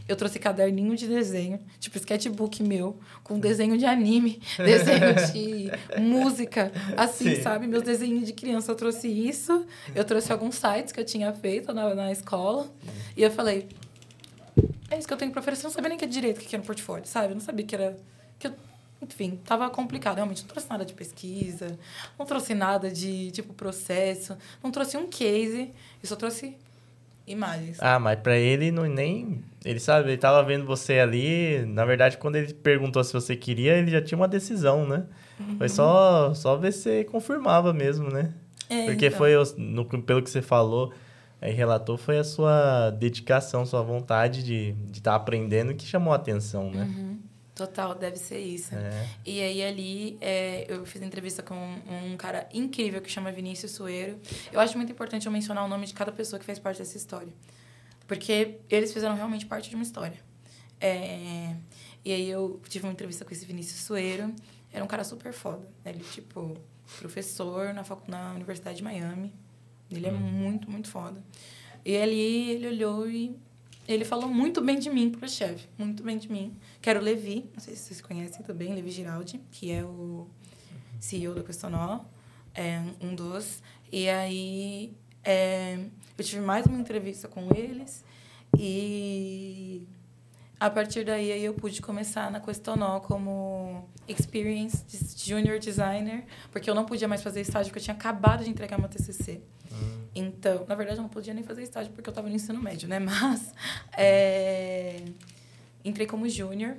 Eu 0.09 0.17
trouxe 0.17 0.39
caderninho 0.39 0.97
de 0.97 1.07
desenho, 1.07 1.61
tipo 1.79 1.97
sketchbook 1.97 2.63
meu, 2.63 2.99
com 3.23 3.39
desenho 3.39 3.79
de 3.79 3.85
anime, 3.85 4.41
desenho 4.59 5.15
de 5.33 5.71
música, 6.01 6.73
assim, 6.97 7.37
Sim. 7.37 7.43
sabe? 7.43 7.67
Meus 7.67 7.83
desenhos 7.83 8.27
de 8.27 8.33
criança, 8.33 8.73
eu 8.73 8.77
trouxe 8.77 9.09
isso. 9.09 9.65
Eu 9.95 10.05
trouxe 10.05 10.33
alguns 10.33 10.57
sites 10.57 10.93
que 10.93 11.01
eu 11.01 11.05
tinha 11.05 11.33
feito 11.33 11.73
na, 11.73 11.95
na 11.95 12.13
escola. 12.13 12.71
E 13.17 13.23
eu 13.23 13.31
falei, 13.31 13.69
é 14.91 14.99
isso 14.99 15.07
que 15.07 15.15
eu 15.15 15.19
tenho 15.19 15.31
para 15.31 15.41
oferecer. 15.41 15.65
Eu 15.65 15.69
não 15.69 15.75
sabia 15.75 15.89
nem 15.89 15.99
que 15.99 16.05
era 16.05 16.13
direito, 16.13 16.41
que 16.41 16.55
era 16.55 16.59
no 16.59 16.67
portfólio, 16.67 17.07
sabe? 17.07 17.29
Eu 17.29 17.35
não 17.35 17.41
sabia 17.41 17.65
que 17.65 17.75
era... 17.75 17.97
Que 18.39 18.49
eu, 18.49 18.55
enfim, 19.01 19.41
tava 19.45 19.69
complicado. 19.71 20.17
Realmente, 20.17 20.43
não 20.43 20.49
trouxe 20.49 20.69
nada 20.69 20.85
de 20.85 20.93
pesquisa, 20.93 21.79
não 22.19 22.27
trouxe 22.27 22.55
nada 22.55 22.91
de, 22.91 23.31
tipo, 23.31 23.53
processo, 23.53 24.37
não 24.63 24.71
trouxe 24.71 24.97
um 24.97 25.07
case, 25.09 25.73
eu 26.03 26.09
só 26.09 26.15
trouxe 26.15 26.57
imagens. 27.33 27.79
Ah, 27.81 27.99
mas 27.99 28.19
para 28.21 28.37
ele 28.37 28.71
não 28.71 28.85
nem... 28.85 29.43
Ele 29.65 29.79
sabe, 29.79 30.09
ele 30.09 30.17
tava 30.17 30.43
vendo 30.43 30.65
você 30.65 30.99
ali... 30.99 31.65
Na 31.67 31.85
verdade, 31.85 32.19
quando 32.19 32.37
ele 32.37 32.53
perguntou 32.53 33.03
se 33.03 33.13
você 33.13 33.37
queria, 33.37 33.75
ele 33.75 33.91
já 33.91 34.01
tinha 34.03 34.17
uma 34.17 34.29
decisão, 34.29 34.87
né? 34.87 35.05
Uhum. 35.39 35.59
Foi 35.59 35.69
só, 35.69 36.35
só 36.35 36.57
ver 36.57 36.73
se 36.73 36.83
você 36.83 37.05
confirmava 37.05 37.73
mesmo, 37.73 38.09
né? 38.11 38.33
É, 38.69 38.87
Porque 38.87 39.07
então. 39.07 39.19
foi, 39.19 39.33
no, 39.57 39.85
pelo 39.85 40.23
que 40.23 40.31
você 40.31 40.43
falou 40.43 40.93
aí 41.43 41.53
relatou 41.53 41.99
foi 41.99 42.19
a 42.19 42.25
sua 42.25 42.91
dedicação, 42.91 43.67
sua 43.67 43.83
vontade 43.83 44.45
de 44.45 44.69
estar 44.69 44.93
de 44.93 45.03
tá 45.03 45.15
aprendendo 45.17 45.75
que 45.75 45.85
chamou 45.85 46.13
a 46.13 46.17
atenção, 46.17 46.71
né? 46.71 46.85
Uhum. 46.85 47.19
Total, 47.55 47.95
deve 47.95 48.17
ser 48.17 48.39
isso. 48.39 48.75
É. 48.75 49.09
E 49.27 49.41
aí 49.41 49.63
ali 49.63 50.19
é, 50.21 50.65
eu 50.69 50.87
fiz 50.87 51.03
entrevista 51.03 51.43
com 51.43 51.55
um, 51.55 52.13
um, 52.13 52.17
cara 52.17 52.49
incrível 52.53 53.01
que 53.03 53.11
chama 53.11 53.31
Vinícius 53.31 53.73
Sueiro. 53.73 54.19
Eu 54.51 54.59
acho 54.59 54.77
muito 54.77 54.91
importante 54.91 55.27
eu 55.27 55.33
mencionar 55.33 55.65
o 55.65 55.69
nome 55.69 55.87
de 55.87 55.93
cada 55.93 56.11
pessoa 56.11 56.41
que 56.41 56.47
fez 56.47 56.59
parte 56.59 56.79
dessa 56.79 56.97
história. 56.97 57.33
Porque 58.07 58.59
eles 58.71 58.93
fizeram 58.93 59.15
realmente 59.15 59.45
parte 59.45 59.69
de 59.69 59.77
uma 59.77 59.83
história. 59.83 60.19
É, 60.81 61.55
e 62.05 62.13
aí 62.13 62.29
eu 62.31 62.61
tive 62.69 62.87
uma 62.87 62.93
entrevista 62.93 63.25
com 63.25 63.33
esse 63.33 63.45
Vinícius 63.45 63.81
Sueiro. 63.81 64.35
Era 64.73 64.83
um 64.83 64.89
cara 64.89 65.05
super 65.05 65.33
foda. 65.35 65.69
Ele, 65.85 66.01
tipo, 66.01 66.57
professor 66.99 67.75
na, 67.75 67.85
na 68.09 68.33
Universidade 68.35 68.79
de 68.79 68.83
Miami. 68.83 69.33
Ele 69.91 70.07
é 70.07 70.13
hum. 70.13 70.19
muito, 70.19 70.71
muito 70.71 70.89
foda. 70.89 71.23
E 71.85 71.97
ali 71.97 72.51
ele 72.51 72.67
olhou 72.69 73.09
e 73.09 73.37
ele 73.87 74.05
falou 74.05 74.29
muito 74.29 74.61
bem 74.61 74.79
de 74.79 74.89
mim 74.89 75.11
pro 75.11 75.29
chefe, 75.29 75.69
muito 75.77 76.03
bem 76.03 76.19
de 76.19 76.31
mim. 76.31 76.57
Que 76.81 76.89
era 76.89 76.99
o 76.99 77.03
Levi, 77.03 77.51
não 77.53 77.61
sei 77.61 77.75
se 77.75 77.83
vocês 77.83 78.01
conhecem 78.01 78.43
também, 78.45 78.75
Levi 78.75 78.91
Giraldi, 78.91 79.41
que 79.51 79.71
é 79.71 79.85
o 79.85 80.27
CEO 81.01 81.35
da 81.35 81.43
Questonó, 81.43 82.01
é 82.55 82.81
um 83.01 83.15
dos. 83.15 83.63
E 83.91 84.09
aí 84.09 84.93
é, 85.25 85.79
eu 86.17 86.25
tive 86.25 86.41
mais 86.41 86.67
uma 86.67 86.79
entrevista 86.79 87.29
com 87.29 87.49
eles 87.55 88.05
e 88.57 89.87
a 90.59 90.71
partir 90.71 91.05
daí 91.05 91.45
eu 91.45 91.55
pude 91.55 91.83
começar 91.83 92.31
na 92.31 92.39
Questonó 92.39 93.01
como 93.01 93.89
Experience 94.07 94.85
Junior 95.17 95.59
Designer, 95.59 96.25
porque 96.53 96.71
eu 96.71 96.75
não 96.75 96.85
podia 96.85 97.09
mais 97.09 97.23
fazer 97.23 97.41
estágio, 97.41 97.71
porque 97.71 97.81
eu 97.81 97.85
tinha 97.85 97.97
acabado 97.97 98.45
de 98.45 98.51
entregar 98.51 98.79
meu 98.79 98.89
TCC. 98.89 99.41
Então, 100.15 100.67
na 100.69 100.75
verdade, 100.75 100.99
eu 100.99 101.03
não 101.03 101.09
podia 101.09 101.33
nem 101.33 101.43
fazer 101.43 101.63
estágio 101.63 101.93
porque 101.93 102.09
eu 102.09 102.13
estava 102.13 102.29
no 102.29 102.35
ensino 102.35 102.61
médio, 102.61 102.89
né? 102.89 102.99
Mas 103.01 103.55
é, 103.97 105.03
entrei 105.85 106.07
como 106.07 106.29
júnior. 106.29 106.77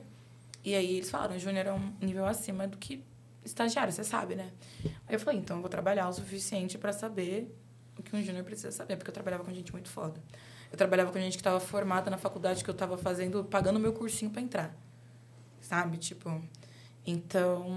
E 0.63 0.75
aí 0.75 0.97
eles 0.97 1.09
falaram, 1.09 1.37
júnior 1.37 1.65
é 1.65 1.73
um 1.73 1.93
nível 1.99 2.25
acima 2.25 2.67
do 2.67 2.77
que 2.77 3.03
estagiário, 3.43 3.91
você 3.91 4.03
sabe, 4.03 4.35
né? 4.35 4.51
Aí 5.07 5.15
eu 5.15 5.19
falei, 5.19 5.39
então 5.39 5.57
eu 5.57 5.61
vou 5.61 5.69
trabalhar 5.69 6.07
o 6.07 6.13
suficiente 6.13 6.77
para 6.77 6.93
saber 6.93 7.53
o 7.97 8.03
que 8.03 8.15
um 8.15 8.21
júnior 8.23 8.45
precisa 8.45 8.71
saber, 8.71 8.95
porque 8.95 9.09
eu 9.09 9.13
trabalhava 9.13 9.43
com 9.43 9.53
gente 9.53 9.71
muito 9.71 9.89
foda. 9.89 10.21
Eu 10.71 10.77
trabalhava 10.77 11.11
com 11.11 11.19
gente 11.19 11.33
que 11.33 11.41
estava 11.41 11.59
formada 11.59 12.09
na 12.09 12.17
faculdade 12.17 12.63
que 12.63 12.69
eu 12.69 12.73
estava 12.73 12.97
fazendo, 12.97 13.43
pagando 13.43 13.79
meu 13.79 13.93
cursinho 13.93 14.31
para 14.31 14.41
entrar. 14.41 14.75
Sabe? 15.61 15.97
Tipo, 15.97 16.41
então 17.05 17.67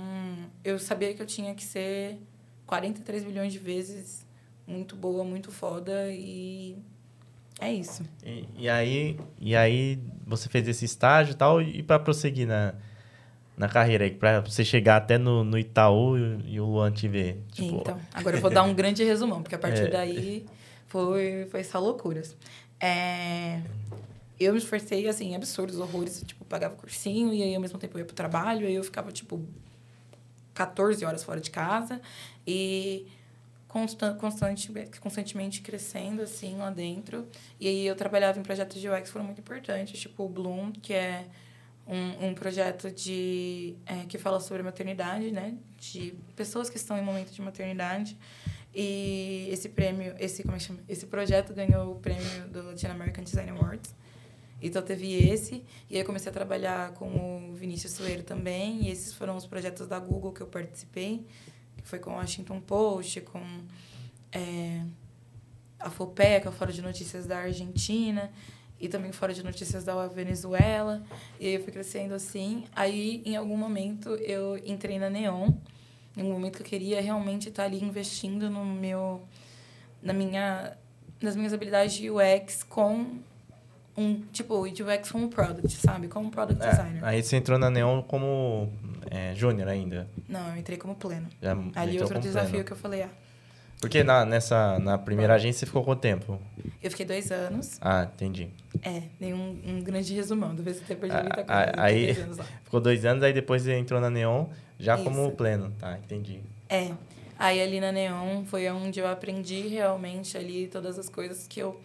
eu 0.64 0.79
sabia 0.79 1.12
que 1.12 1.21
eu 1.21 1.27
tinha 1.27 1.55
que 1.55 1.64
ser 1.64 2.19
43 2.66 3.25
milhões 3.25 3.53
de 3.53 3.59
vezes 3.59 4.26
muito 4.67 4.97
boa, 4.97 5.25
muito 5.25 5.51
foda 5.51 6.11
e 6.11 6.77
é 7.61 7.73
isso. 7.73 8.03
E, 8.25 8.45
e 8.59 8.69
aí, 8.69 9.19
e 9.41 9.57
aí 9.57 9.99
você 10.27 10.49
fez 10.49 10.67
esse 10.69 10.85
estágio 10.85 11.33
e 11.33 11.37
tal, 11.37 11.63
e 11.63 11.83
para 11.83 11.99
prosseguir 11.99 12.47
na, 12.47 12.75
na 13.57 13.69
carreira 13.69 14.11
para 14.11 14.41
você 14.41 14.65
chegar 14.65 14.97
até 14.97 15.17
no, 15.17 15.43
no 15.43 15.59
Itaú 15.59 16.19
e, 16.19 16.55
e 16.55 16.61
o 16.61 16.67
Luan 16.67 16.93
te 16.93 17.09
ver? 17.09 17.43
Tipo... 17.53 17.77
Então, 17.81 18.01
agora 18.13 18.37
eu 18.37 18.41
vou 18.41 18.51
dar 18.51 18.63
um 18.63 18.75
grande 18.75 19.03
resumão, 19.05 19.43
porque 19.43 19.55
a 19.55 19.59
partir 19.59 19.85
é. 19.85 19.89
daí 19.89 20.47
foi, 20.87 21.47
foi 21.51 21.65
só 21.65 21.79
loucuras. 21.79 22.37
É, 22.79 23.63
eu 24.39 24.53
me 24.53 24.59
esforcei, 24.59 25.09
assim, 25.09 25.35
absurdos, 25.35 25.79
horrores. 25.79 26.23
Tipo, 26.27 26.45
pagava 26.45 26.75
cursinho 26.75 27.33
e 27.33 27.43
aí 27.43 27.55
ao 27.55 27.61
mesmo 27.61 27.79
tempo 27.79 27.97
eu 27.97 28.01
ia 28.01 28.05
pro 28.05 28.15
trabalho. 28.15 28.67
Aí 28.67 28.75
eu 28.75 28.85
ficava, 28.85 29.11
tipo, 29.11 29.43
14 30.53 31.05
horas 31.05 31.25
fora 31.25 31.41
de 31.41 31.51
casa. 31.51 32.01
E 32.47 33.07
constante, 34.19 34.73
constantemente 35.01 35.61
crescendo, 35.61 36.23
assim, 36.23 36.57
lá 36.57 36.71
dentro. 36.71 37.29
E 37.61 37.69
aí 37.69 37.87
eu 37.87 37.95
trabalhava 37.95 38.39
em 38.39 38.43
projetos 38.43 38.81
de 38.81 38.89
UX 38.89 39.03
que 39.03 39.09
foram 39.09 39.27
muito 39.27 39.41
importantes, 39.41 40.01
tipo 40.01 40.25
o 40.25 40.29
Bloom, 40.29 40.73
que 40.73 40.95
é 40.95 41.27
um, 41.87 42.29
um 42.29 42.35
projeto 42.35 42.91
de, 42.91 43.77
é, 43.85 44.05
que 44.07 44.16
fala 44.18 44.41
sobre 44.41 44.62
maternidade, 44.62 45.31
né? 45.31 45.55
De 45.79 46.14
pessoas 46.35 46.70
que 46.70 46.77
estão 46.77 46.97
em 46.97 47.03
momento 47.03 47.33
de 47.33 47.43
maternidade. 47.43 48.16
E 48.74 49.49
esse 49.51 49.68
prêmio, 49.68 50.14
esse, 50.18 50.43
como 50.43 50.57
é 50.57 50.59
que 50.59 50.64
chama? 50.64 50.81
Esse 50.89 51.07
projeto 51.07 51.55
ganhou 51.55 51.93
o 51.93 51.97
prêmio 51.97 52.49
do 52.49 52.62
Latin 52.62 52.87
American 52.87 53.24
Design 53.24 53.51
Awards. 53.51 53.95
Então 54.61 54.81
teve 54.81 55.12
esse, 55.12 55.62
e 55.89 55.99
aí 55.99 56.05
comecei 56.05 56.31
a 56.31 56.33
trabalhar 56.33 56.93
com 56.93 57.51
o 57.51 57.55
Vinícius 57.55 57.93
Soeiro 57.93 58.22
também, 58.22 58.85
e 58.85 58.91
esses 58.91 59.12
foram 59.12 59.37
os 59.37 59.47
projetos 59.47 59.87
da 59.87 59.99
Google 59.99 60.33
que 60.33 60.41
eu 60.41 60.47
participei 60.47 61.27
foi 61.87 61.99
com 61.99 62.11
o 62.11 62.14
Washington 62.14 62.61
Post, 62.61 63.20
com 63.22 63.41
é, 64.32 64.82
a 65.78 65.89
o 66.51 66.53
Fórum 66.53 66.72
de 66.72 66.82
Notícias 66.82 67.26
da 67.26 67.39
Argentina, 67.39 68.30
e 68.80 68.89
também 68.89 69.12
Fórum 69.12 69.32
de 69.32 69.43
Notícias 69.43 69.84
da 69.84 70.07
Venezuela. 70.09 71.03
E 71.41 71.47
aí 71.47 71.55
eu 71.55 71.62
fui 71.62 71.72
crescendo 71.72 72.12
assim. 72.12 72.64
Aí, 72.74 73.22
em 73.24 73.37
algum 73.37 73.57
momento, 73.57 74.11
eu 74.16 74.59
entrei 74.59 74.99
na 74.99 75.09
Neon, 75.09 75.51
em 76.16 76.22
um 76.22 76.32
momento 76.32 76.57
que 76.57 76.62
eu 76.62 76.66
queria 76.66 77.01
realmente 77.01 77.49
estar 77.49 77.64
ali 77.64 77.82
investindo 77.82 78.51
no 78.51 78.64
meu 78.64 79.22
na 80.03 80.12
minha 80.12 80.76
nas 81.20 81.34
minhas 81.34 81.53
habilidades 81.55 81.95
de 81.95 82.11
UX 82.11 82.62
com 82.62 83.07
um 83.97 84.20
tipo 84.32 84.55
UX 84.61 85.11
como 85.11 85.28
product, 85.28 85.76
sabe? 85.78 86.09
Como 86.09 86.30
product 86.30 86.62
É, 86.62 86.70
designer. 86.70 87.05
aí 87.05 87.22
você 87.22 87.37
entrou 87.37 87.59
na 87.59 87.70
Neon 87.70 88.03
como 88.03 88.70
é, 89.11 89.35
júnior 89.35 89.69
ainda. 89.69 90.09
Não, 90.29 90.49
eu 90.51 90.57
entrei 90.57 90.77
como 90.79 90.95
pleno. 90.95 91.29
Já 91.43 91.53
Ali 91.53 91.63
entrou 91.69 91.87
outro 92.03 92.09
como 92.09 92.21
desafio 92.21 92.51
pleno. 92.51 92.65
que 92.65 92.73
eu 92.73 92.77
falei, 92.77 93.03
ah, 93.03 93.11
Porque 93.81 94.03
na, 94.03 94.25
nessa, 94.25 94.79
na 94.79 94.97
primeira 94.99 95.35
agência 95.35 95.61
você 95.61 95.67
ficou 95.67 95.85
quanto 95.85 96.01
tempo? 96.01 96.41
eu 96.83 96.91
fiquei 96.91 97.05
dois 97.07 97.31
anos. 97.31 97.79
Ah, 97.81 98.09
entendi. 98.15 98.49
É, 98.83 99.03
dei 99.19 99.33
um, 99.35 99.59
um 99.67 99.81
grande 99.83 100.15
resumão, 100.15 100.55
você 100.57 100.81
tenha 100.81 100.99
perdido 100.99 101.19
Ah, 101.19 101.23
muita 101.23 101.45
coisa. 101.45 101.73
aí- 101.83 102.07
dois 102.07 102.19
anos 102.19 102.37
lá. 102.39 102.45
Ficou 102.65 102.81
dois 102.81 103.05
anos, 103.05 103.23
aí 103.23 103.33
depois 103.33 103.63
você 103.63 103.75
entrou 103.79 104.01
na 104.01 104.11
Neon 104.11 104.47
já 104.79 104.97
como 104.97 105.27
Isso. 105.27 105.37
pleno. 105.37 105.73
Tá, 105.79 105.97
entendi. 105.99 106.41
É. 106.69 106.93
Aí 107.39 107.61
ali 107.61 107.81
na 107.81 107.93
Neon 107.93 108.45
foi 108.45 108.69
onde 108.71 108.99
eu 109.01 109.07
aprendi 109.07 109.67
realmente 109.69 110.37
ali 110.39 110.69
todas 110.69 110.99
as 110.99 111.09
coisas 111.09 111.47
que 111.47 111.61
eu 111.61 111.79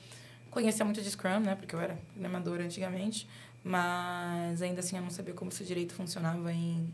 conhecia 0.49 0.83
muito 0.85 1.01
de 1.01 1.09
Scrum, 1.09 1.39
né? 1.41 1.55
Porque 1.55 1.75
eu 1.75 1.79
era 1.81 1.97
programadora 2.13 2.63
antigamente. 2.63 3.27
Mas 3.63 4.61
ainda 4.61 4.79
assim 4.79 4.95
eu 4.97 5.01
não 5.03 5.09
sabia 5.09 5.33
como 5.33 5.51
isso 5.51 5.63
direito 5.63 5.93
funcionava 5.93 6.51
em, 6.51 6.93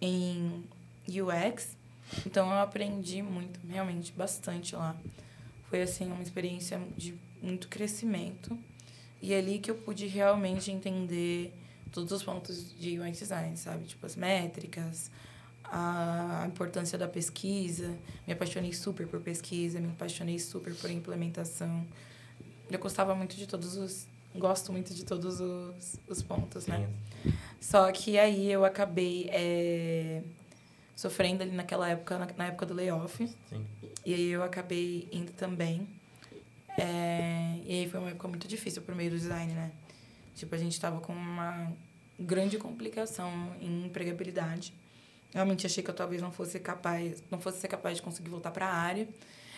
em 0.00 0.64
UX. 1.08 1.76
Então 2.26 2.50
eu 2.50 2.58
aprendi 2.58 3.22
muito, 3.22 3.60
realmente, 3.66 4.12
bastante 4.12 4.74
lá. 4.74 4.96
Foi 5.68 5.82
assim 5.82 6.10
uma 6.10 6.22
experiência 6.22 6.80
de 6.96 7.14
muito 7.42 7.68
crescimento. 7.68 8.58
E 9.20 9.34
é 9.34 9.38
ali 9.38 9.58
que 9.58 9.70
eu 9.70 9.74
pude 9.74 10.06
realmente 10.06 10.70
entender 10.70 11.52
todos 11.92 12.12
os 12.12 12.22
pontos 12.22 12.74
de 12.78 12.98
UX 13.00 13.18
design, 13.18 13.56
sabe? 13.56 13.84
Tipo 13.84 14.06
as 14.06 14.16
métricas, 14.16 15.10
a 15.64 16.44
importância 16.46 16.96
da 16.96 17.08
pesquisa. 17.08 17.96
Me 18.26 18.32
apaixonei 18.32 18.72
super 18.72 19.06
por 19.06 19.20
pesquisa, 19.20 19.80
me 19.80 19.88
apaixonei 19.88 20.38
super 20.38 20.74
por 20.74 20.90
implementação. 20.90 21.86
Eu 22.70 22.78
gostava 22.78 23.14
muito 23.14 23.36
de 23.36 23.46
todos 23.46 23.76
os. 23.76 24.06
Gosto 24.34 24.72
muito 24.72 24.94
de 24.94 25.04
todos 25.04 25.40
os, 25.40 25.98
os 26.06 26.22
pontos, 26.22 26.66
né? 26.66 26.88
Sim. 27.22 27.32
Só 27.60 27.90
que 27.90 28.18
aí 28.18 28.50
eu 28.50 28.64
acabei 28.64 29.28
é, 29.32 30.22
sofrendo 30.94 31.42
ali 31.42 31.52
naquela 31.52 31.88
época, 31.88 32.18
na, 32.18 32.28
na 32.36 32.46
época 32.46 32.66
do 32.66 32.74
layoff. 32.74 33.28
Sim. 33.48 33.66
E 34.04 34.14
aí 34.14 34.28
eu 34.28 34.42
acabei 34.42 35.08
indo 35.12 35.32
também. 35.32 35.88
É, 36.78 37.58
e 37.64 37.80
aí 37.80 37.88
foi 37.90 37.98
uma 37.98 38.10
época 38.10 38.28
muito 38.28 38.46
difícil 38.46 38.82
pro 38.82 38.94
meio 38.94 39.10
do 39.10 39.18
design, 39.18 39.52
né? 39.52 39.72
Tipo, 40.36 40.54
a 40.54 40.58
gente 40.58 40.80
tava 40.80 41.00
com 41.00 41.12
uma 41.12 41.72
grande 42.18 42.58
complicação 42.58 43.30
em 43.60 43.86
empregabilidade. 43.86 44.72
Realmente 45.32 45.66
achei 45.66 45.82
que 45.82 45.90
eu 45.90 45.94
talvez 45.94 46.22
não 46.22 46.30
fosse 46.30 46.58
capaz, 46.58 47.22
não 47.30 47.40
fosse 47.40 47.60
ser 47.60 47.68
capaz 47.68 47.96
de 47.96 48.02
conseguir 48.02 48.30
voltar 48.30 48.50
para 48.50 48.66
a 48.66 48.72
área. 48.72 49.08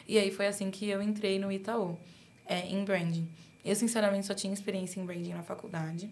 E 0.08 0.18
aí 0.18 0.30
foi 0.30 0.46
assim 0.46 0.70
que 0.70 0.88
eu 0.88 1.00
entrei 1.00 1.38
no 1.38 1.52
Itaú, 1.52 1.98
é, 2.46 2.66
em 2.66 2.84
branding. 2.84 3.28
Eu, 3.64 3.74
sinceramente, 3.74 4.26
só 4.26 4.34
tinha 4.34 4.52
experiência 4.52 5.00
em 5.00 5.04
branding 5.04 5.32
na 5.34 5.42
faculdade. 5.42 6.08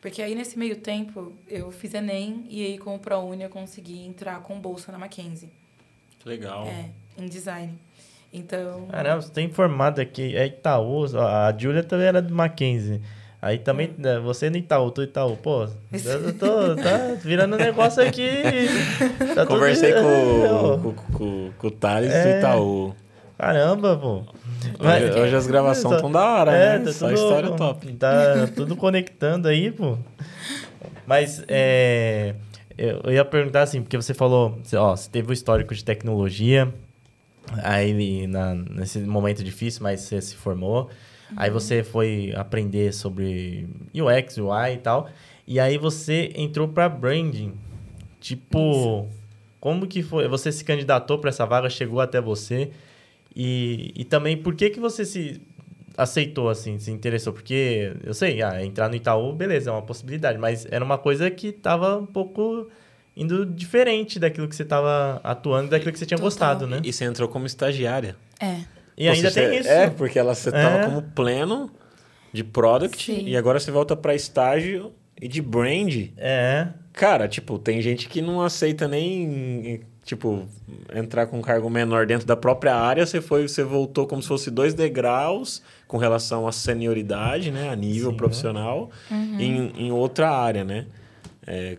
Porque 0.00 0.22
aí, 0.22 0.34
nesse 0.34 0.58
meio 0.58 0.76
tempo, 0.76 1.32
eu 1.48 1.70
fiz 1.72 1.92
Enem 1.94 2.44
e 2.48 2.64
aí, 2.64 2.78
com 2.78 2.94
o 2.94 2.98
ProUni, 2.98 3.42
eu 3.42 3.50
consegui 3.50 4.06
entrar 4.06 4.40
com 4.40 4.58
bolsa 4.60 4.92
na 4.92 4.98
Mackenzie. 4.98 5.50
Legal. 6.24 6.66
É, 6.66 6.90
em 7.22 7.26
design. 7.26 7.72
Então, 8.32 8.86
Caramba, 8.90 9.22
você 9.22 9.30
tem 9.30 9.46
informado 9.46 10.00
aqui. 10.00 10.36
É 10.36 10.46
Itaú, 10.46 11.04
a 11.18 11.54
Júlia 11.56 11.82
também 11.82 12.06
era 12.06 12.20
do 12.20 12.34
Mackenzie. 12.34 13.00
Aí 13.40 13.58
também, 13.58 13.88
Hum. 13.90 13.94
né, 13.98 14.18
você 14.18 14.50
no 14.50 14.56
Itaú, 14.56 14.90
tu 14.90 15.02
Itaú. 15.02 15.36
Pô, 15.36 15.64
eu 15.92 16.34
tô, 16.38 16.74
tá 16.76 17.14
virando 17.22 17.56
negócio 17.56 18.02
aqui. 18.02 18.28
Tá 19.34 19.44
tudo- 19.44 19.54
Conversei 19.54 19.92
É, 19.92 20.00
com, 20.02 20.92
com, 20.94 21.12
com, 21.12 21.50
com 21.58 21.66
o 21.66 21.70
Thales 21.70 22.12
É. 22.12 22.22
do 22.32 22.38
Itaú. 22.38 22.94
Caramba, 23.38 23.96
pô. 23.96 24.24
Hoje, 24.78 25.20
hoje 25.20 25.36
as 25.36 25.46
gravações 25.46 25.94
estão 25.96 26.10
da 26.10 26.24
hora, 26.24 26.52
É, 26.52 26.78
né? 26.78 26.84
tá 26.84 26.92
Só 26.92 27.06
tudo- 27.08 27.14
história 27.14 27.50
top. 27.50 27.92
Tá 27.94 28.48
tudo 28.54 28.76
conectando 28.76 29.48
aí, 29.48 29.70
pô. 29.70 29.96
Mas 31.06 31.42
é, 31.48 32.34
eu 32.76 33.12
ia 33.12 33.24
perguntar 33.24 33.62
assim, 33.62 33.82
porque 33.82 33.96
você 33.96 34.12
falou, 34.14 34.58
ó, 34.74 34.96
você 34.96 35.08
teve 35.10 35.30
o 35.30 35.32
histórico 35.32 35.74
de 35.74 35.84
tecnologia, 35.84 36.72
aí 37.62 38.26
na, 38.26 38.54
nesse 38.54 38.98
momento 39.00 39.42
difícil, 39.44 39.82
mas 39.82 40.00
você 40.00 40.20
se 40.20 40.34
formou. 40.36 40.90
Aí 41.36 41.50
você 41.50 41.82
foi 41.82 42.32
aprender 42.36 42.92
sobre 42.92 43.68
UX, 43.94 44.38
UI 44.38 44.74
e 44.74 44.78
tal. 44.78 45.08
E 45.46 45.58
aí 45.58 45.76
você 45.76 46.32
entrou 46.36 46.68
para 46.68 46.88
branding. 46.88 47.52
Tipo, 48.20 49.08
como 49.60 49.86
que 49.86 50.02
foi? 50.02 50.28
Você 50.28 50.50
se 50.52 50.64
candidatou 50.64 51.18
para 51.18 51.30
essa 51.30 51.44
vaga, 51.44 51.68
chegou 51.68 52.00
até 52.00 52.20
você. 52.20 52.70
E, 53.36 53.92
e 53.94 54.04
também, 54.04 54.36
por 54.36 54.54
que 54.54 54.70
que 54.70 54.80
você 54.80 55.04
se 55.04 55.40
aceitou, 55.96 56.48
assim, 56.48 56.78
se 56.78 56.90
interessou? 56.90 57.32
Porque, 57.32 57.92
eu 58.02 58.14
sei, 58.14 58.40
ah, 58.42 58.64
entrar 58.64 58.88
no 58.88 58.96
Itaú, 58.96 59.32
beleza, 59.34 59.68
é 59.70 59.72
uma 59.72 59.82
possibilidade. 59.82 60.38
Mas 60.38 60.66
era 60.70 60.82
uma 60.84 60.96
coisa 60.96 61.30
que 61.30 61.52
tava 61.52 61.98
um 61.98 62.06
pouco 62.06 62.68
indo 63.16 63.44
diferente 63.46 64.18
daquilo 64.18 64.48
que 64.48 64.56
você 64.56 64.64
tava 64.64 65.20
atuando, 65.22 65.70
daquilo 65.70 65.92
que 65.92 65.98
você 65.98 66.06
tinha 66.06 66.16
Total. 66.16 66.26
gostado, 66.30 66.66
né? 66.66 66.80
E 66.82 66.92
você 66.92 67.04
entrou 67.04 67.28
como 67.28 67.44
estagiária. 67.46 68.16
é. 68.40 68.60
E 68.98 69.06
ainda 69.10 69.30
seja, 69.30 69.50
tem 69.50 69.58
isso. 69.60 69.68
É, 69.68 69.90
porque 69.90 70.18
ela, 70.18 70.34
você 70.34 70.48
É. 70.48 70.52
tava 70.52 70.86
como 70.86 71.02
pleno 71.02 71.70
de 72.32 72.42
product 72.42 73.04
Sim. 73.12 73.26
e 73.28 73.36
agora 73.36 73.60
você 73.60 73.70
volta 73.70 73.94
para 73.94 74.14
estágio 74.14 74.90
e 75.20 75.28
de 75.28 75.42
brand. 75.42 76.08
É. 76.16 76.68
Cara, 76.94 77.28
tipo, 77.28 77.58
tem 77.58 77.82
gente 77.82 78.08
que 78.08 78.22
não 78.22 78.40
aceita 78.40 78.88
nem, 78.88 79.82
tipo, 80.06 80.46
entrar 80.94 81.26
com 81.26 81.38
um 81.38 81.42
cargo 81.42 81.68
menor 81.68 82.06
dentro 82.06 82.26
da 82.26 82.36
própria 82.36 82.74
área. 82.74 83.04
Você 83.04 83.20
foi, 83.20 83.46
você 83.46 83.62
voltou 83.62 84.06
como 84.06 84.22
se 84.22 84.28
fosse 84.28 84.50
dois 84.50 84.72
degraus 84.72 85.60
com 85.86 85.98
relação 85.98 86.46
à 86.48 86.52
senioridade, 86.52 87.50
né? 87.50 87.68
A 87.68 87.76
nível 87.76 88.12
Sim. 88.12 88.16
profissional 88.16 88.90
Uhum. 89.10 89.36
em, 89.38 89.72
em 89.88 89.92
outra 89.92 90.30
área, 90.30 90.64
né? 90.64 90.86
É, 91.46 91.76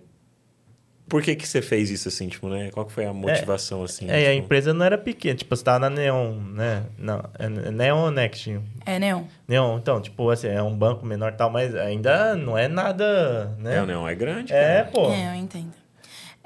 por 1.09 1.21
que 1.21 1.35
que 1.37 1.47
você 1.47 1.61
fez 1.61 1.89
isso, 1.89 2.09
assim, 2.09 2.27
tipo, 2.27 2.49
né? 2.49 2.69
Qual 2.71 2.85
que 2.85 2.91
foi 2.91 3.05
a 3.05 3.13
motivação, 3.13 3.81
assim? 3.81 4.09
É, 4.09 4.27
a 4.27 4.33
tipo? 4.33 4.43
empresa 4.45 4.73
não 4.73 4.83
era 4.85 4.97
pequena. 4.97 5.35
Tipo, 5.35 5.55
você 5.55 5.63
tava 5.63 5.79
na 5.79 5.89
Neon, 5.89 6.33
né? 6.53 6.83
Não, 6.97 7.23
é 7.39 7.71
Neon 7.71 7.97
ou 8.03 8.11
Next? 8.11 8.59
É, 8.85 8.99
Neon. 8.99 9.23
Neon, 9.47 9.77
então, 9.77 10.01
tipo, 10.01 10.29
assim, 10.29 10.47
é 10.47 10.61
um 10.61 10.75
banco 10.77 11.05
menor 11.05 11.31
e 11.31 11.35
tal, 11.37 11.49
mas 11.49 11.73
ainda 11.75 12.35
não 12.35 12.57
é 12.57 12.67
nada, 12.67 13.55
né? 13.57 13.77
É, 13.77 13.81
o 13.81 13.85
Neon 13.85 14.05
é 14.05 14.15
grande, 14.15 14.51
É, 14.51 14.79
cara. 14.83 14.89
pô. 14.91 15.09
É, 15.09 15.29
eu 15.31 15.35
entendo. 15.35 15.71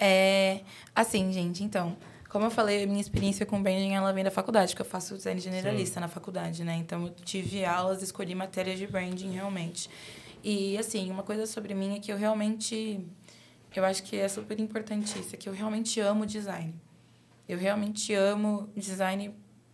É, 0.03 0.61
assim, 0.95 1.31
gente, 1.31 1.63
então, 1.63 1.95
como 2.27 2.45
eu 2.45 2.49
falei, 2.49 2.83
a 2.83 2.87
minha 2.87 2.99
experiência 2.99 3.45
com 3.45 3.61
branding, 3.61 3.93
ela 3.93 4.11
vem 4.11 4.23
da 4.23 4.31
faculdade, 4.31 4.71
porque 4.71 4.81
eu 4.81 4.85
faço 4.85 5.15
design 5.15 5.39
generalista 5.39 5.99
na 5.99 6.07
faculdade, 6.07 6.63
né? 6.63 6.75
Então, 6.75 7.03
eu 7.03 7.09
tive 7.23 7.63
aulas, 7.63 8.01
escolhi 8.01 8.33
matérias 8.33 8.79
de 8.79 8.87
branding, 8.87 9.29
realmente. 9.29 9.87
E, 10.43 10.75
assim, 10.75 11.11
uma 11.11 11.21
coisa 11.21 11.45
sobre 11.45 11.75
mim 11.75 11.97
é 11.97 11.99
que 11.99 12.11
eu 12.11 12.17
realmente... 12.17 13.05
Eu 13.75 13.85
acho 13.85 14.01
que 14.03 14.17
é 14.17 14.27
super 14.27 14.59
importante 14.59 15.19
isso, 15.19 15.35
é 15.35 15.37
que 15.37 15.47
eu 15.47 15.53
realmente 15.53 15.99
amo 15.99 16.25
design. 16.25 16.73
Eu 17.47 17.59
realmente 17.59 18.11
amo 18.13 18.69
design 18.75 19.33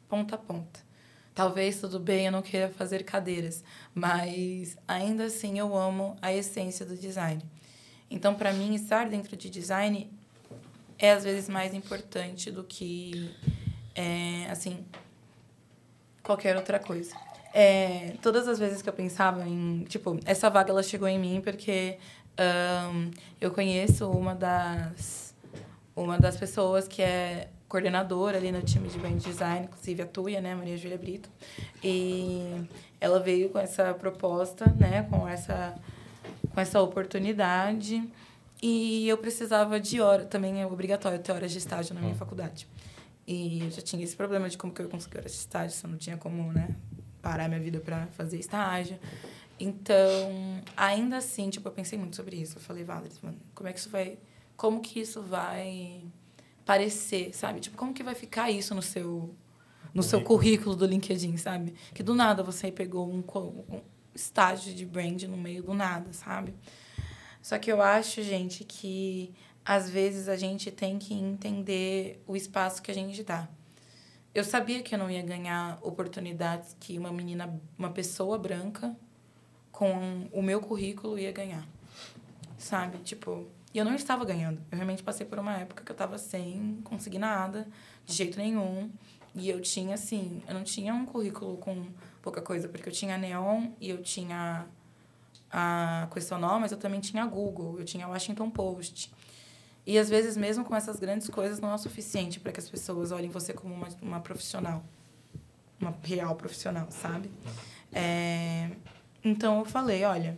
ponta 0.09 0.35
a 0.35 0.37
ponta. 0.37 0.85
Talvez, 1.33 1.79
tudo 1.79 1.99
bem, 1.99 2.25
eu 2.25 2.31
não 2.31 2.41
queira 2.41 2.69
fazer 2.69 3.03
cadeiras, 3.03 3.63
mas 3.93 4.77
ainda 4.87 5.25
assim 5.25 5.57
eu 5.57 5.75
amo 5.75 6.17
a 6.21 6.33
essência 6.33 6.85
do 6.85 6.97
design. 6.97 7.41
Então, 8.09 8.35
para 8.35 8.51
mim, 8.53 8.73
estar 8.73 9.07
dentro 9.09 9.35
de 9.37 9.49
design 9.49 10.09
é 10.99 11.11
às 11.11 11.23
vezes 11.23 11.49
mais 11.49 11.73
importante 11.73 12.51
do 12.51 12.63
que, 12.63 13.33
é, 13.95 14.47
assim, 14.49 14.85
qualquer 16.23 16.55
outra 16.55 16.79
coisa. 16.79 17.15
É, 17.53 18.13
todas 18.21 18.47
as 18.47 18.59
vezes 18.59 18.81
que 18.81 18.89
eu 18.89 18.93
pensava 18.93 19.47
em, 19.47 19.85
tipo, 19.87 20.19
essa 20.25 20.49
vaga 20.49 20.71
ela 20.71 20.83
chegou 20.83 21.07
em 21.07 21.17
mim 21.17 21.41
porque 21.41 21.97
ahn, 22.37 23.11
eu 23.41 23.51
conheço 23.51 24.09
uma 24.09 24.35
das 24.35 25.35
uma 25.95 26.19
das 26.19 26.37
pessoas 26.37 26.87
que 26.87 27.01
é 27.01 27.49
coordenadora 27.67 28.37
ali 28.37 28.51
no 28.51 28.61
time 28.61 28.87
de 28.87 28.99
brand 28.99 29.19
design, 29.19 29.65
inclusive 29.65 30.03
a 30.03 30.05
Tuia, 30.05 30.39
né, 30.39 30.53
Maria 30.53 30.77
Júlia 30.77 30.97
Brito. 30.97 31.29
E 31.83 32.67
ela 33.01 33.19
veio 33.19 33.49
com 33.49 33.57
essa 33.57 33.93
proposta, 33.93 34.65
né, 34.79 35.07
com 35.09 35.27
essa 35.27 35.75
com 36.53 36.61
essa 36.61 36.81
oportunidade. 36.81 38.03
E 38.61 39.07
eu 39.07 39.17
precisava 39.17 39.79
de 39.79 40.01
hora, 40.01 40.25
também 40.25 40.61
é 40.61 40.65
obrigatório 40.65 41.19
ter 41.19 41.31
horas 41.31 41.51
de 41.51 41.59
estágio 41.59 41.93
na 41.93 42.01
minha 42.01 42.15
faculdade. 42.15 42.67
E 43.27 43.61
eu 43.61 43.71
já 43.71 43.81
tinha 43.81 44.03
esse 44.03 44.15
problema 44.15 44.49
de 44.49 44.57
como 44.57 44.73
que 44.73 44.81
eu 44.81 44.85
ia 44.85 44.91
conseguir 44.91 45.19
horas 45.19 45.31
de 45.31 45.37
estágio, 45.37 45.77
se 45.77 45.85
eu 45.85 45.89
não 45.89 45.97
tinha 45.97 46.17
como, 46.17 46.51
né, 46.51 46.75
parar 47.21 47.47
minha 47.47 47.59
vida 47.59 47.79
para 47.79 48.07
fazer 48.07 48.39
estágio. 48.39 48.97
Então, 49.59 49.97
ainda 50.75 51.17
assim, 51.17 51.49
tipo, 51.49 51.67
eu 51.67 51.71
pensei 51.71 51.97
muito 51.97 52.15
sobre 52.15 52.35
isso. 52.35 52.57
Eu 52.57 52.61
falei, 52.61 52.83
Valerie, 52.83 53.17
mano, 53.21 53.37
como 53.53 53.69
é 53.69 53.73
que 53.73 53.79
isso 53.79 53.89
vai... 53.89 54.17
Como 54.55 54.81
que 54.81 54.99
isso 54.99 55.21
vai 55.21 56.03
parecer, 56.65 57.33
sabe? 57.35 57.59
Tipo, 57.59 57.77
como 57.77 57.93
que 57.93 58.03
vai 58.03 58.15
ficar 58.15 58.49
isso 58.51 58.73
no 58.73 58.81
seu 58.81 59.35
no 59.93 60.03
seu 60.03 60.21
currículo 60.21 60.75
do 60.75 60.85
LinkedIn, 60.85 61.37
sabe? 61.37 61.73
Que 61.93 62.03
do 62.03 62.13
nada 62.13 62.43
você 62.43 62.71
pegou 62.71 63.09
um, 63.11 63.23
um 63.73 63.81
estágio 64.13 64.73
de 64.73 64.85
brand 64.85 65.23
no 65.23 65.37
meio 65.37 65.63
do 65.63 65.73
nada, 65.73 66.13
sabe? 66.13 66.53
Só 67.47 67.57
que 67.57 67.71
eu 67.71 67.81
acho, 67.81 68.21
gente, 68.21 68.65
que 68.65 69.33
às 69.63 69.89
vezes 69.89 70.27
a 70.27 70.35
gente 70.35 70.69
tem 70.69 70.99
que 70.99 71.13
entender 71.13 72.21
o 72.27 72.35
espaço 72.35 72.81
que 72.81 72.91
a 72.91 72.93
gente 72.93 73.23
dá. 73.23 73.47
Eu 74.35 74.43
sabia 74.43 74.83
que 74.83 74.93
eu 74.93 74.99
não 74.99 75.09
ia 75.09 75.21
ganhar 75.21 75.79
oportunidades 75.81 76.75
que 76.77 76.97
uma 76.97 77.09
menina, 77.09 77.57
uma 77.79 77.89
pessoa 77.89 78.37
branca 78.37 78.93
com 79.71 80.27
o 80.33 80.41
meu 80.41 80.59
currículo 80.59 81.17
ia 81.17 81.31
ganhar. 81.31 81.65
Sabe? 82.57 82.97
Tipo, 82.97 83.47
e 83.73 83.77
eu 83.77 83.85
não 83.85 83.95
estava 83.95 84.25
ganhando. 84.25 84.61
Eu 84.69 84.75
realmente 84.75 85.01
passei 85.01 85.25
por 85.25 85.39
uma 85.39 85.55
época 85.55 85.85
que 85.85 85.89
eu 85.89 85.93
estava 85.93 86.17
sem 86.17 86.81
conseguir 86.83 87.19
nada, 87.19 87.65
de 88.05 88.13
jeito 88.13 88.37
nenhum. 88.37 88.91
E 89.33 89.47
eu 89.49 89.61
tinha, 89.61 89.95
assim, 89.95 90.43
eu 90.49 90.53
não 90.53 90.65
tinha 90.65 90.93
um 90.93 91.05
currículo 91.05 91.55
com 91.59 91.87
pouca 92.21 92.41
coisa, 92.41 92.67
porque 92.67 92.89
eu 92.89 92.93
tinha 92.93 93.17
Neon 93.17 93.69
e 93.79 93.89
eu 93.89 94.03
tinha 94.03 94.67
a 95.51 96.07
Questionó, 96.13 96.59
mas 96.59 96.71
eu 96.71 96.77
também 96.77 96.99
tinha 96.99 97.25
Google, 97.25 97.79
eu 97.79 97.85
tinha 97.85 98.07
Washington 98.07 98.49
Post. 98.49 99.11
E 99.85 99.97
às 99.97 100.09
vezes, 100.09 100.35
mesmo 100.35 100.65
com 100.65 100.75
essas 100.75 100.99
grandes 100.99 101.29
coisas, 101.29 101.59
não 101.59 101.71
é 101.71 101.75
o 101.75 101.77
suficiente 101.77 102.39
para 102.39 102.51
que 102.51 102.59
as 102.59 102.69
pessoas 102.69 103.11
olhem 103.11 103.29
você 103.29 103.53
como 103.53 103.73
uma, 103.73 103.87
uma 104.01 104.19
profissional. 104.19 104.83
Uma 105.79 105.95
real 106.03 106.35
profissional, 106.35 106.87
sabe? 106.89 107.31
É, 107.93 108.71
então 109.23 109.59
eu 109.59 109.65
falei: 109.65 110.03
olha, 110.03 110.37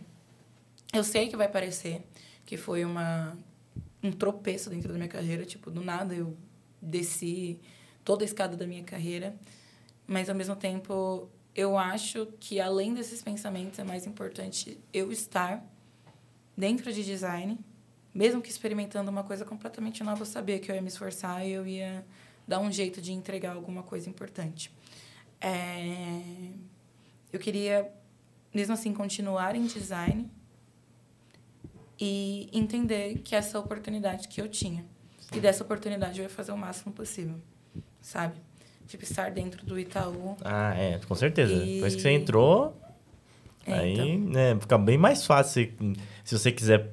eu 0.92 1.02
sei 1.02 1.28
que 1.28 1.36
vai 1.36 1.48
parecer 1.48 2.06
que 2.44 2.56
foi 2.56 2.84
uma, 2.84 3.36
um 4.02 4.10
tropeço 4.10 4.70
dentro 4.70 4.88
da 4.88 4.94
minha 4.94 5.08
carreira, 5.08 5.44
tipo, 5.44 5.70
do 5.70 5.82
nada 5.82 6.14
eu 6.14 6.36
desci 6.82 7.60
toda 8.04 8.24
a 8.24 8.26
escada 8.26 8.56
da 8.56 8.66
minha 8.66 8.82
carreira, 8.82 9.36
mas 10.06 10.28
ao 10.28 10.34
mesmo 10.34 10.56
tempo 10.56 11.28
eu 11.60 11.76
acho 11.76 12.26
que 12.38 12.60
além 12.60 12.94
desses 12.94 13.22
pensamentos 13.22 13.78
é 13.78 13.84
mais 13.84 14.06
importante 14.06 14.78
eu 14.92 15.10
estar 15.10 15.64
dentro 16.56 16.92
de 16.92 17.04
design 17.04 17.58
mesmo 18.14 18.42
que 18.42 18.50
experimentando 18.50 19.10
uma 19.10 19.22
coisa 19.22 19.44
completamente 19.44 20.02
nova, 20.02 20.22
eu 20.22 20.26
sabia 20.26 20.58
que 20.58 20.70
eu 20.70 20.74
ia 20.74 20.82
me 20.82 20.88
esforçar 20.88 21.46
e 21.46 21.52
eu 21.52 21.66
ia 21.66 22.04
dar 22.46 22.58
um 22.58 22.70
jeito 22.70 23.00
de 23.00 23.12
entregar 23.12 23.54
alguma 23.54 23.82
coisa 23.82 24.08
importante. 24.08 24.72
É... 25.40 26.20
Eu 27.32 27.38
queria, 27.38 27.90
mesmo 28.52 28.74
assim, 28.74 28.92
continuar 28.92 29.54
em 29.54 29.64
design 29.64 30.28
e 31.98 32.48
entender 32.52 33.18
que 33.18 33.36
essa 33.36 33.58
oportunidade 33.58 34.26
que 34.26 34.40
eu 34.40 34.48
tinha. 34.48 34.84
E 35.32 35.38
dessa 35.38 35.62
oportunidade 35.62 36.18
eu 36.18 36.24
ia 36.24 36.28
fazer 36.28 36.50
o 36.50 36.56
máximo 36.56 36.92
possível, 36.92 37.40
sabe? 38.00 38.40
Tipo, 38.90 39.04
estar 39.04 39.30
dentro 39.30 39.64
do 39.64 39.78
Itaú. 39.78 40.36
Ah, 40.44 40.74
é, 40.76 40.98
com 41.06 41.14
certeza. 41.14 41.52
E... 41.52 41.74
Depois 41.74 41.94
que 41.94 42.02
você 42.02 42.10
entrou, 42.10 42.76
é, 43.64 43.72
aí 43.72 43.92
então. 43.92 44.32
né, 44.32 44.56
fica 44.60 44.76
bem 44.76 44.98
mais 44.98 45.24
fácil. 45.24 45.72
Se 46.24 46.36
você 46.36 46.50
quiser 46.50 46.90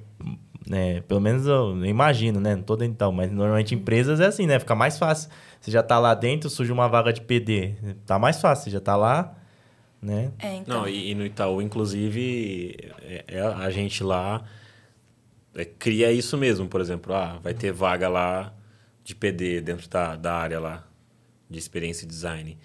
né? 0.68 1.02
Pelo 1.08 1.20
menos 1.20 1.48
eu 1.48 1.84
imagino, 1.86 2.40
né? 2.40 2.56
Não 2.56 2.62
tô 2.62 2.76
dentro 2.76 2.94
então, 2.94 3.12
mas 3.12 3.32
normalmente 3.32 3.74
empresas 3.74 4.20
é 4.20 4.28
assim, 4.28 4.46
né? 4.46 4.60
Fica 4.60 4.76
mais 4.76 5.00
fácil. 5.00 5.32
Você 5.60 5.72
já 5.72 5.82
tá 5.82 5.98
lá 5.98 6.14
dentro, 6.14 6.52
surge 6.52 6.72
uma 6.72 6.88
vaga 6.88 7.12
de 7.12 7.22
PD. 7.22 7.74
Tá 8.06 8.20
mais 8.20 8.40
fácil, 8.40 8.66
você 8.66 8.70
já 8.72 8.82
tá 8.82 8.96
lá, 8.96 9.36
né? 10.00 10.32
É, 10.38 10.54
então. 10.54 10.82
Não, 10.82 10.88
e, 10.88 11.12
e 11.12 11.16
no 11.16 11.26
Itaú, 11.26 11.64
inclusive, 11.64 12.78
é, 13.02 13.24
é 13.28 13.42
a 13.42 13.72
gente 13.72 14.04
lá 14.04 14.44
é, 15.56 15.66
cria 15.66 16.12
isso 16.12 16.38
mesmo, 16.38 16.68
por 16.68 16.80
exemplo. 16.80 17.12
Ah, 17.16 17.40
vai 17.42 17.56
ter 17.56 17.72
vaga 17.72 18.08
lá 18.08 18.54
de 19.04 19.16
PD 19.16 19.62
dentro 19.62 19.90
da, 19.90 20.16
da 20.16 20.34
área 20.36 20.60
lá 20.60 20.87
de 21.50 21.58
experiência 21.60 22.06
e 22.06 22.08
design. 22.08 22.58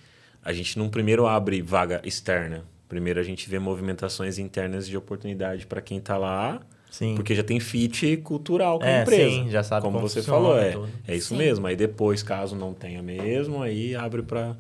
A 0.45 0.53
gente 0.53 0.78
não 0.78 0.89
primeiro 0.89 1.26
abre 1.26 1.62
vaga 1.62 2.01
externa. 2.05 2.64
Primeiro 2.89 3.18
a 3.20 3.22
gente 3.22 3.49
vê 3.49 3.59
movimentações 3.59 4.39
internas 4.39 4.87
de 4.87 4.97
oportunidade 4.97 5.66
para 5.66 5.80
quem 5.80 5.99
está 5.99 6.16
lá 6.16 6.61
Sim. 6.93 7.14
Porque 7.14 7.35
já 7.35 7.43
tem 7.43 7.59
fit 7.59 8.18
cultural 8.18 8.78
com 8.78 8.85
É, 8.85 8.99
a 8.99 9.03
empresa. 9.03 9.30
sim, 9.30 9.49
já 9.51 9.62
sabe 9.62 9.80
como, 9.80 9.97
como 9.97 10.07
você 10.07 10.20
funciona, 10.20 10.39
falou. 10.43 10.59
É, 10.59 10.72
tudo. 10.72 10.89
é 11.09 11.16
isso 11.16 11.28
Sim. 11.30 11.39
mesmo. 11.39 11.66
Aí 11.66 11.74
depois, 11.74 12.22
caso 12.22 12.55
não 12.55 12.74
tenha 12.74 13.03
mesmo, 13.03 13.62
aí 13.62 13.97
abre 13.97 14.22
para 14.22 14.55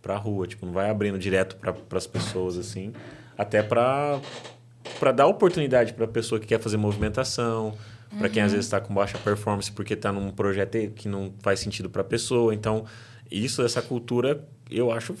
para 0.00 0.16
rua. 0.16 0.46
Tipo, 0.46 0.64
não 0.64 0.72
vai 0.72 0.88
abrindo 0.88 1.18
direto 1.18 1.56
para 1.56 1.74
as 1.98 2.06
pessoas 2.06 2.56
assim. 2.56 2.94
Até 3.36 3.62
para 3.62 4.18
para 4.98 5.12
dar 5.12 5.26
oportunidade 5.26 5.92
para 5.92 6.06
a 6.06 6.08
pessoa 6.08 6.40
que 6.40 6.46
quer 6.46 6.58
fazer 6.58 6.78
movimentação, 6.78 7.76
para 8.16 8.30
quem 8.30 8.42
às 8.42 8.52
vezes 8.52 8.64
está 8.64 8.80
com 8.80 8.94
baixa 8.94 9.18
performance 9.18 9.70
porque 9.70 9.92
está 9.92 10.10
num 10.10 10.30
projeto 10.30 10.90
que 10.92 11.06
não 11.06 11.34
faz 11.40 11.60
sentido 11.60 11.90
para 11.90 12.00
a 12.00 12.04
pessoa. 12.04 12.54
Então, 12.54 12.86
isso, 13.30 13.62
essa 13.62 13.82
cultura, 13.82 14.46
eu 14.70 14.90
acho 14.90 15.14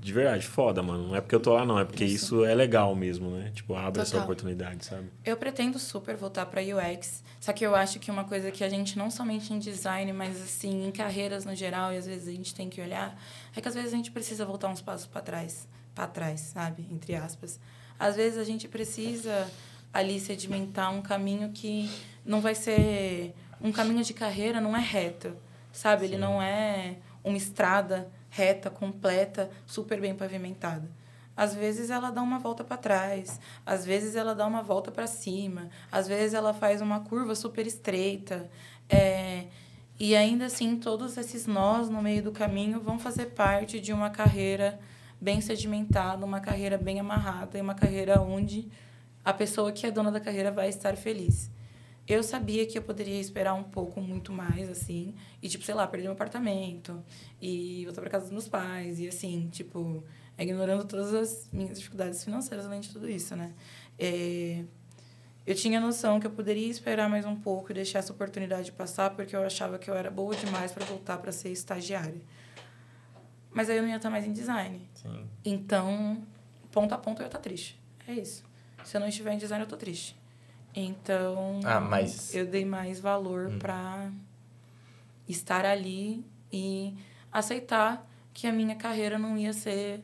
de 0.00 0.12
verdade 0.12 0.46
foda, 0.46 0.82
mano. 0.82 1.08
Não 1.08 1.16
é 1.16 1.20
porque 1.20 1.34
eu 1.34 1.40
tô 1.40 1.52
lá, 1.52 1.64
não. 1.64 1.78
É 1.78 1.84
porque 1.84 2.04
isso, 2.04 2.44
é 2.44 2.54
legal 2.54 2.94
mesmo, 2.94 3.30
né? 3.30 3.50
Tipo, 3.54 3.74
abre 3.74 4.00
essa 4.00 4.12
Total. 4.12 4.24
oportunidade, 4.24 4.86
sabe? 4.86 5.10
Eu 5.24 5.36
pretendo 5.36 5.78
super 5.78 6.16
voltar 6.16 6.46
para 6.46 6.60
UX, 6.62 7.22
só 7.38 7.52
que 7.52 7.64
eu 7.64 7.74
acho 7.74 7.98
que 7.98 8.10
uma 8.10 8.24
coisa 8.24 8.50
que 8.50 8.64
a 8.64 8.68
gente 8.68 8.96
não 8.96 9.10
somente 9.10 9.52
em 9.52 9.58
design, 9.58 10.12
mas 10.12 10.40
assim 10.40 10.86
em 10.86 10.90
carreiras 10.90 11.44
no 11.44 11.54
geral 11.54 11.92
e 11.92 11.98
às 11.98 12.06
vezes 12.06 12.28
a 12.28 12.32
gente 12.32 12.54
tem 12.54 12.70
que 12.70 12.80
olhar, 12.80 13.20
é 13.54 13.60
que 13.60 13.68
às 13.68 13.74
vezes 13.74 13.92
a 13.92 13.96
gente 13.96 14.10
precisa 14.10 14.44
voltar 14.44 14.68
uns 14.68 14.80
passos 14.80 15.06
para 15.06 15.20
trás, 15.20 15.68
para 15.94 16.06
trás, 16.06 16.40
sabe, 16.40 16.86
entre 16.90 17.14
aspas. 17.14 17.60
Às 17.98 18.16
vezes 18.16 18.38
a 18.38 18.44
gente 18.44 18.66
precisa 18.66 19.50
ali 19.92 20.18
sedimentar 20.18 20.92
um 20.94 21.02
caminho 21.02 21.50
que 21.52 21.90
não 22.24 22.40
vai 22.40 22.54
ser 22.54 23.34
um 23.60 23.70
caminho 23.70 24.02
de 24.02 24.14
carreira, 24.14 24.60
não 24.60 24.74
é 24.74 24.80
reto, 24.80 25.36
sabe? 25.72 26.06
Ele 26.06 26.16
não 26.16 26.40
é 26.40 26.96
uma 27.22 27.36
estrada 27.36 28.10
reta, 28.30 28.70
completa, 28.70 29.50
super 29.66 30.00
bem 30.00 30.14
pavimentada. 30.14 30.88
Às 31.36 31.54
vezes 31.54 31.90
ela 31.90 32.10
dá 32.10 32.22
uma 32.22 32.38
volta 32.38 32.62
para 32.62 32.76
trás, 32.76 33.40
às 33.64 33.84
vezes 33.84 34.14
ela 34.14 34.34
dá 34.34 34.46
uma 34.46 34.62
volta 34.62 34.90
para 34.90 35.06
cima, 35.06 35.68
às 35.90 36.06
vezes 36.06 36.34
ela 36.34 36.52
faz 36.52 36.80
uma 36.80 37.00
curva 37.00 37.34
super 37.34 37.66
estreita. 37.66 38.50
É, 38.88 39.46
e 39.98 40.16
ainda 40.16 40.46
assim, 40.46 40.76
todos 40.76 41.16
esses 41.16 41.46
nós 41.46 41.88
no 41.88 42.02
meio 42.02 42.22
do 42.22 42.32
caminho 42.32 42.80
vão 42.80 42.98
fazer 42.98 43.26
parte 43.26 43.80
de 43.80 43.92
uma 43.92 44.10
carreira 44.10 44.78
bem 45.20 45.40
sedimentada, 45.40 46.24
uma 46.24 46.40
carreira 46.40 46.78
bem 46.78 46.98
amarrada 46.98 47.58
e 47.58 47.60
uma 47.60 47.74
carreira 47.74 48.20
onde 48.20 48.68
a 49.24 49.32
pessoa 49.32 49.70
que 49.70 49.86
é 49.86 49.90
dona 49.90 50.10
da 50.10 50.20
carreira 50.20 50.50
vai 50.50 50.68
estar 50.68 50.96
feliz. 50.96 51.50
Eu 52.06 52.22
sabia 52.22 52.66
que 52.66 52.76
eu 52.76 52.82
poderia 52.82 53.20
esperar 53.20 53.54
um 53.54 53.62
pouco 53.62 54.00
muito 54.00 54.32
mais, 54.32 54.68
assim, 54.68 55.14
e, 55.40 55.48
tipo, 55.48 55.64
sei 55.64 55.74
lá, 55.74 55.86
perder 55.86 56.04
meu 56.04 56.12
apartamento 56.12 57.02
e 57.40 57.84
voltar 57.84 58.00
para 58.00 58.10
casa 58.10 58.24
dos 58.24 58.32
meus 58.32 58.48
pais, 58.48 58.98
e, 58.98 59.06
assim, 59.06 59.48
tipo, 59.50 60.02
ignorando 60.36 60.84
todas 60.84 61.14
as 61.14 61.48
minhas 61.52 61.78
dificuldades 61.78 62.24
financeiras 62.24 62.66
além 62.66 62.80
de 62.80 62.88
tudo 62.90 63.08
isso, 63.08 63.36
né? 63.36 63.54
É, 63.98 64.64
eu 65.46 65.54
tinha 65.54 65.80
noção 65.80 66.20
que 66.20 66.26
eu 66.26 66.30
poderia 66.30 66.68
esperar 66.68 67.08
mais 67.08 67.24
um 67.24 67.36
pouco 67.36 67.70
e 67.70 67.74
deixar 67.74 68.00
essa 68.00 68.12
oportunidade 68.12 68.72
passar, 68.72 69.10
porque 69.10 69.34
eu 69.34 69.42
achava 69.42 69.78
que 69.78 69.90
eu 69.90 69.94
era 69.94 70.10
boa 70.10 70.34
demais 70.34 70.72
para 70.72 70.84
voltar 70.84 71.18
para 71.18 71.32
ser 71.32 71.50
estagiária. 71.50 72.20
Mas 73.50 73.68
aí 73.68 73.78
eu 73.78 73.82
não 73.82 73.88
ia 73.88 73.96
estar 73.96 74.10
mais 74.10 74.24
em 74.24 74.32
design. 74.32 74.88
Sim. 74.94 75.28
Então, 75.44 76.22
ponto 76.70 76.94
a 76.94 76.98
ponto 76.98 77.20
eu 77.20 77.24
ia 77.24 77.28
estar 77.28 77.38
triste. 77.40 77.80
É 78.06 78.14
isso. 78.14 78.44
Se 78.84 78.96
eu 78.96 79.00
não 79.00 79.08
estiver 79.08 79.32
em 79.32 79.38
design, 79.38 79.64
eu 79.64 79.68
tô 79.68 79.76
triste. 79.76 80.19
Então, 80.74 81.60
Ah, 81.64 81.80
mas- 81.80 82.34
eu 82.34 82.46
dei 82.46 82.64
mais 82.64 83.00
valor 83.00 83.50
para 83.58 84.10
estar 85.28 85.64
ali 85.64 86.24
e 86.52 86.94
aceitar 87.32 88.06
que 88.32 88.46
a 88.46 88.52
minha 88.52 88.76
carreira 88.76 89.18
não 89.18 89.36
ia 89.36 89.52
ser 89.52 90.00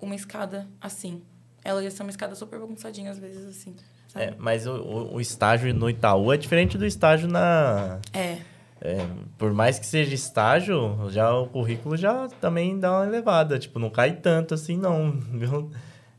uma 0.00 0.14
escada 0.14 0.66
assim. 0.80 1.22
Ela 1.62 1.82
ia 1.82 1.90
ser 1.90 2.02
uma 2.02 2.10
escada 2.10 2.34
super 2.34 2.58
bagunçadinha 2.58 3.10
às 3.10 3.18
vezes 3.18 3.44
assim. 3.46 3.74
É, 4.14 4.32
mas 4.38 4.66
o, 4.66 4.74
o, 4.74 5.14
o 5.16 5.20
estágio 5.20 5.72
no 5.74 5.90
Itaú 5.90 6.32
é 6.32 6.36
diferente 6.36 6.78
do 6.78 6.86
estágio 6.86 7.26
na. 7.28 7.98
É. 8.12 8.38
é, 8.80 9.06
por 9.36 9.52
mais 9.52 9.78
que 9.78 9.86
seja 9.86 10.14
estágio, 10.14 11.08
já 11.10 11.34
o 11.36 11.48
currículo 11.48 11.96
já 11.96 12.28
também 12.40 12.78
dá 12.78 12.92
uma 12.92 13.06
elevada. 13.06 13.58
Tipo, 13.58 13.78
não 13.78 13.90
cai 13.90 14.14
tanto 14.16 14.54
assim, 14.54 14.76
não. 14.76 15.10
Viu? 15.32 15.70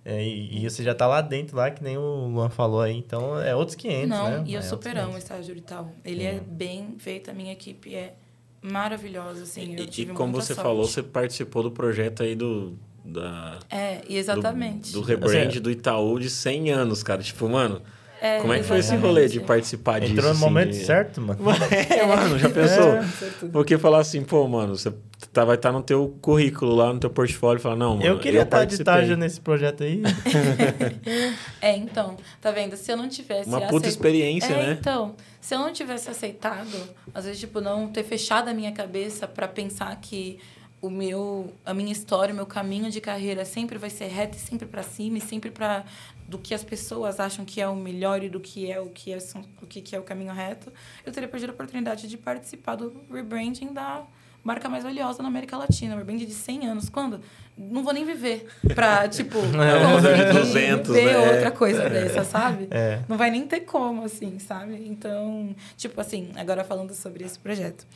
É, 0.07 0.23
e, 0.23 0.63
e 0.63 0.69
você 0.69 0.83
já 0.83 0.93
tá 0.93 1.07
lá 1.07 1.19
dentro, 1.19 1.57
lá, 1.57 1.71
que 1.71 1.83
nem 1.83 1.97
o 1.97 2.27
Luan 2.27 2.47
falou 2.49 2.79
aí. 2.79 2.95
Então, 2.95 3.41
é 3.41 3.55
outros 3.55 3.75
500, 3.75 4.07
não, 4.09 4.29
né? 4.29 4.43
e 4.45 4.53
eu 4.53 4.59
É 4.59 4.61
super 4.61 4.89
outros 4.89 5.03
amo 5.03 5.13
o 5.17 5.19
500. 5.19 5.23
estágio 5.23 5.57
e 5.57 5.61
tal. 5.61 5.91
Ele 6.05 6.23
é 6.23 6.39
bem 6.39 6.95
feito, 6.99 7.31
a 7.31 7.33
minha 7.33 7.51
equipe 7.51 7.95
é 7.95 8.13
maravilhosa, 8.61 9.43
assim. 9.43 9.75
eu 9.75 9.85
E, 9.85 10.01
e 10.01 10.05
como 10.07 10.31
muita 10.33 10.45
você 10.45 10.53
sorte. 10.53 10.65
falou, 10.67 10.87
você 10.87 11.01
participou 11.03 11.63
do 11.63 11.71
projeto 11.71 12.23
aí 12.23 12.35
do. 12.35 12.73
Da, 13.03 13.59
É, 13.69 14.01
e 14.05 14.07
do- 14.09 14.13
exatamente. 14.13 14.91
Do, 14.91 15.01
rebrand 15.01 15.47
Assim, 15.49 15.59
do 15.61 15.69
Itaú 15.71 16.19
de 16.19 16.29
100 16.29 16.71
anos, 16.71 17.03
cara. 17.03 17.21
Tipo, 17.21 17.47
mano, 17.49 17.81
É, 18.25 18.39
como 18.41 18.53
é 18.53 18.57
que 18.57 18.63
foi 18.63 18.79
esse 18.79 18.95
rolê 18.95 19.27
de 19.27 19.39
participar 19.39 19.99
disso? 19.99 20.13
Entrou 20.13 20.27
no 20.27 20.31
assim, 20.31 20.39
momento 20.41 20.69
de- 20.71 20.85
certo, 20.85 21.21
mano. 21.21 21.39
É, 21.89 22.05
mano, 22.05 22.39
já 22.39 22.49
pensou? 22.51 23.03
Certo. 23.19 23.49
Porque 23.51 23.77
falar 23.77 23.99
assim, 23.99 24.23
pô, 24.23 24.47
mano, 24.47 24.75
você 24.75 24.91
tá, 25.31 25.45
vai 25.45 25.55
estar 25.55 25.71
no 25.71 25.81
teu 25.83 26.17
currículo 26.21 26.73
lá, 26.75 26.91
no 26.93 26.99
teu 26.99 27.09
portfólio, 27.09 27.59
e 27.59 27.61
falar, 27.61 27.75
não, 27.75 27.95
mano, 27.97 28.05
Eu 28.05 28.19
queria 28.19 28.41
estar 28.41 28.65
de 28.65 28.73
estágio 28.75 29.15
nesse 29.15 29.39
projeto 29.39 29.83
aí. 29.83 30.01
É, 31.61 31.75
então, 31.75 32.17
tá 32.41 32.51
vendo? 32.51 32.75
Se 32.77 32.91
eu 32.91 32.97
não 32.97 33.07
tivesse. 33.09 33.47
Uma 33.49 33.61
puta 33.61 33.77
acei- 33.77 33.89
experiência, 33.89 34.53
é, 34.53 34.67
né? 34.67 34.77
então, 34.79 35.15
se 35.41 35.53
eu 35.55 35.59
não 35.59 35.71
tivesse 35.73 36.09
aceitado, 36.09 36.75
às 37.13 37.25
vezes, 37.25 37.39
tipo, 37.39 37.61
não 37.61 37.87
ter 37.87 38.03
fechado 38.03 38.49
a 38.49 38.53
minha 38.53 38.71
cabeça 38.71 39.27
pra 39.27 39.47
pensar 39.47 39.95
que 40.01 40.39
o 40.81 40.89
meu 40.89 41.51
a 41.65 41.73
minha 41.73 41.91
história, 41.91 42.31
o 42.31 42.35
meu 42.35 42.45
caminho 42.45 42.91
de 42.91 43.01
carreira 43.01 43.43
sempre 43.45 43.77
vai 43.77 43.89
ser 43.89 44.05
reto 44.07 44.37
e 44.37 44.39
sempre 44.39 44.67
para 44.67 44.83
cima 44.83 45.17
e 45.17 45.21
sempre 45.21 45.49
para 45.49 45.83
do 46.27 46.39
que 46.39 46.53
as 46.53 46.63
pessoas 46.63 47.19
acham 47.19 47.45
que 47.45 47.61
é 47.61 47.67
o 47.67 47.75
melhor 47.75 48.23
e 48.23 48.29
do 48.29 48.39
que 48.39 48.71
é 48.71 48.79
o 48.79 48.89
que 48.89 49.13
é 49.13 49.17
o 49.61 49.67
que 49.67 49.95
é 49.95 49.99
o 49.99 50.03
caminho 50.03 50.33
reto, 50.33 50.71
eu 51.05 51.11
teria 51.11 51.29
perdido 51.29 51.51
a 51.51 51.53
oportunidade 51.53 52.07
de 52.07 52.17
participar 52.17 52.75
do 52.75 53.05
rebranding 53.11 53.73
da 53.73 54.05
marca 54.45 54.69
mais 54.69 54.83
valiosa 54.83 55.23
na 55.23 55.27
América 55.27 55.57
Latina, 55.57 55.95
rebranding 55.95 56.25
de 56.25 56.33
100 56.33 56.67
anos. 56.67 56.87
Quando? 56.87 57.19
Não 57.57 57.83
vou 57.83 57.91
nem 57.91 58.05
viver 58.05 58.47
pra, 58.75 59.07
tipo, 59.09 59.39
é, 59.39 60.33
200, 60.33 60.93
ver 60.93 61.05
né? 61.05 61.17
outra 61.17 61.51
coisa 61.51 61.81
é. 61.81 61.89
dessa, 61.89 62.23
sabe? 62.23 62.67
É. 62.69 63.01
Não 63.09 63.17
vai 63.17 63.31
nem 63.31 63.47
ter 63.47 63.61
como, 63.61 64.03
assim, 64.03 64.37
sabe? 64.37 64.75
Então, 64.87 65.55
tipo 65.75 65.99
assim, 65.99 66.29
agora 66.35 66.63
falando 66.63 66.93
sobre 66.93 67.25
esse 67.25 67.39
projeto. 67.39 67.87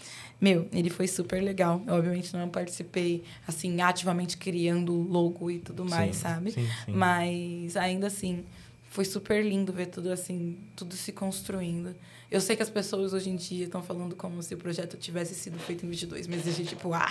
Meu, 0.42 0.68
ele 0.74 0.90
foi 0.90 1.08
super 1.08 1.40
legal. 1.40 1.84
Eu, 1.86 1.94
obviamente, 1.94 2.36
não 2.36 2.50
participei, 2.50 3.24
assim, 3.48 3.80
ativamente 3.82 4.36
criando 4.36 4.94
o 4.94 5.04
logo 5.04 5.52
e 5.52 5.60
tudo 5.60 5.86
mais, 5.86 6.16
Sim, 6.16 6.22
sabe? 6.22 6.52
sim, 6.52 6.68
sim. 6.86 6.92
Mas, 6.92 7.78
ainda 7.78 8.08
assim, 8.08 8.44
foi 8.90 9.06
super 9.06 9.46
lindo 9.46 9.72
ver 9.72 9.86
tudo, 9.86 10.12
assim, 10.12 10.58
tudo 10.76 10.96
se 10.96 11.12
construindo. 11.12 11.94
Eu 12.32 12.40
sei 12.40 12.56
que 12.56 12.62
as 12.62 12.70
pessoas 12.70 13.12
hoje 13.14 13.30
em 13.30 13.36
dia 13.36 13.66
estão 13.66 13.82
falando 13.82 14.16
como 14.16 14.42
se 14.44 14.54
o 14.54 14.58
projeto 14.58 14.98
tivesse 14.98 15.34
sido 15.34 15.58
feito 15.58 15.86
em 15.86 15.90
22 15.90 16.28
meses. 16.28 16.48
A 16.48 16.52
gente, 16.52 16.70
tipo, 16.70 16.94
ah, 16.94 17.10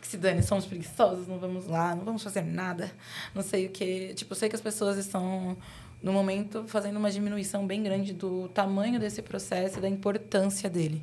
que 0.00 0.06
se 0.06 0.16
dane, 0.16 0.42
somos 0.42 0.66
preguiçosos, 0.66 1.28
não 1.28 1.38
vamos 1.38 1.66
lá, 1.66 1.94
não 1.94 2.04
vamos 2.04 2.22
fazer 2.22 2.42
nada, 2.42 2.90
não 3.34 3.42
sei 3.42 3.66
o 3.66 3.70
quê. 3.70 4.12
Tipo, 4.14 4.32
eu 4.32 4.36
sei 4.36 4.48
que 4.48 4.56
as 4.56 4.60
pessoas 4.60 4.96
estão, 4.98 5.56
no 6.02 6.12
momento, 6.12 6.64
fazendo 6.66 6.96
uma 6.96 7.10
diminuição 7.10 7.64
bem 7.64 7.82
grande 7.82 8.12
do 8.12 8.48
tamanho 8.48 8.98
desse 8.98 9.22
processo 9.22 9.78
e 9.78 9.80
da 9.80 9.88
importância 9.88 10.68
dele. 10.68 11.00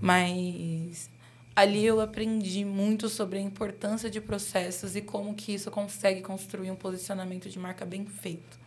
Mas 0.00 1.10
ali 1.56 1.84
eu 1.84 2.00
aprendi 2.00 2.64
muito 2.64 3.08
sobre 3.08 3.38
a 3.38 3.42
importância 3.42 4.08
de 4.08 4.20
processos 4.20 4.94
e 4.94 5.00
como 5.00 5.34
que 5.34 5.54
isso 5.54 5.70
consegue 5.70 6.20
construir 6.20 6.70
um 6.70 6.76
posicionamento 6.76 7.48
de 7.48 7.58
marca 7.58 7.84
bem 7.84 8.04
feito. 8.06 8.58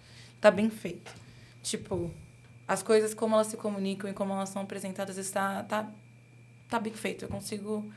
Tá 0.41 0.51
bem 0.51 0.69
feito. 0.69 1.13
Tipo, 1.63 2.11
as 2.68 2.84
coisas 2.84 3.13
como 3.13 3.36
elas 3.36 3.47
se 3.47 3.57
comunicam 3.57 4.09
e 4.09 4.13
como 4.13 4.34
elas 4.34 4.49
são 4.49 4.61
apresentadas 4.61 5.18
está 5.18 5.63
tá 5.63 5.89
tá 6.68 6.80
bem 6.80 6.93
feito. 6.93 7.26
Eu 7.26 7.30
consigo 7.30 7.89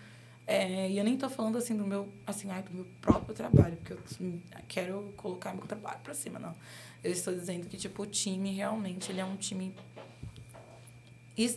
é, 0.47 0.91
e 0.91 0.99
eu 0.99 1.05
nem 1.05 1.17
tô 1.17 1.29
falando 1.29 1.59
assim 1.59 1.77
do 1.77 1.87
meu 1.87 2.09
assim, 2.27 2.51
ai, 2.51 2.63
do 2.63 2.73
meu 2.73 2.87
próprio 3.01 3.35
trabalho, 3.35 3.77
porque 3.77 3.93
eu 3.93 4.41
quero 4.69 5.13
colocar 5.17 5.55
meu 5.55 5.65
trabalho 5.65 6.01
para 6.01 6.15
cima, 6.15 6.39
não. 6.39 6.55
Eu 7.03 7.13
estou 7.13 7.35
dizendo 7.35 7.69
que 7.69 7.77
tipo 7.77 8.03
o 8.03 8.07
time 8.07 8.53
realmente, 8.53 9.11
ele 9.11 9.21
é 9.21 9.25
um 9.25 9.37
time 9.37 9.75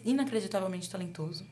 inacreditavelmente 0.05 0.89
talentoso. 0.89 1.45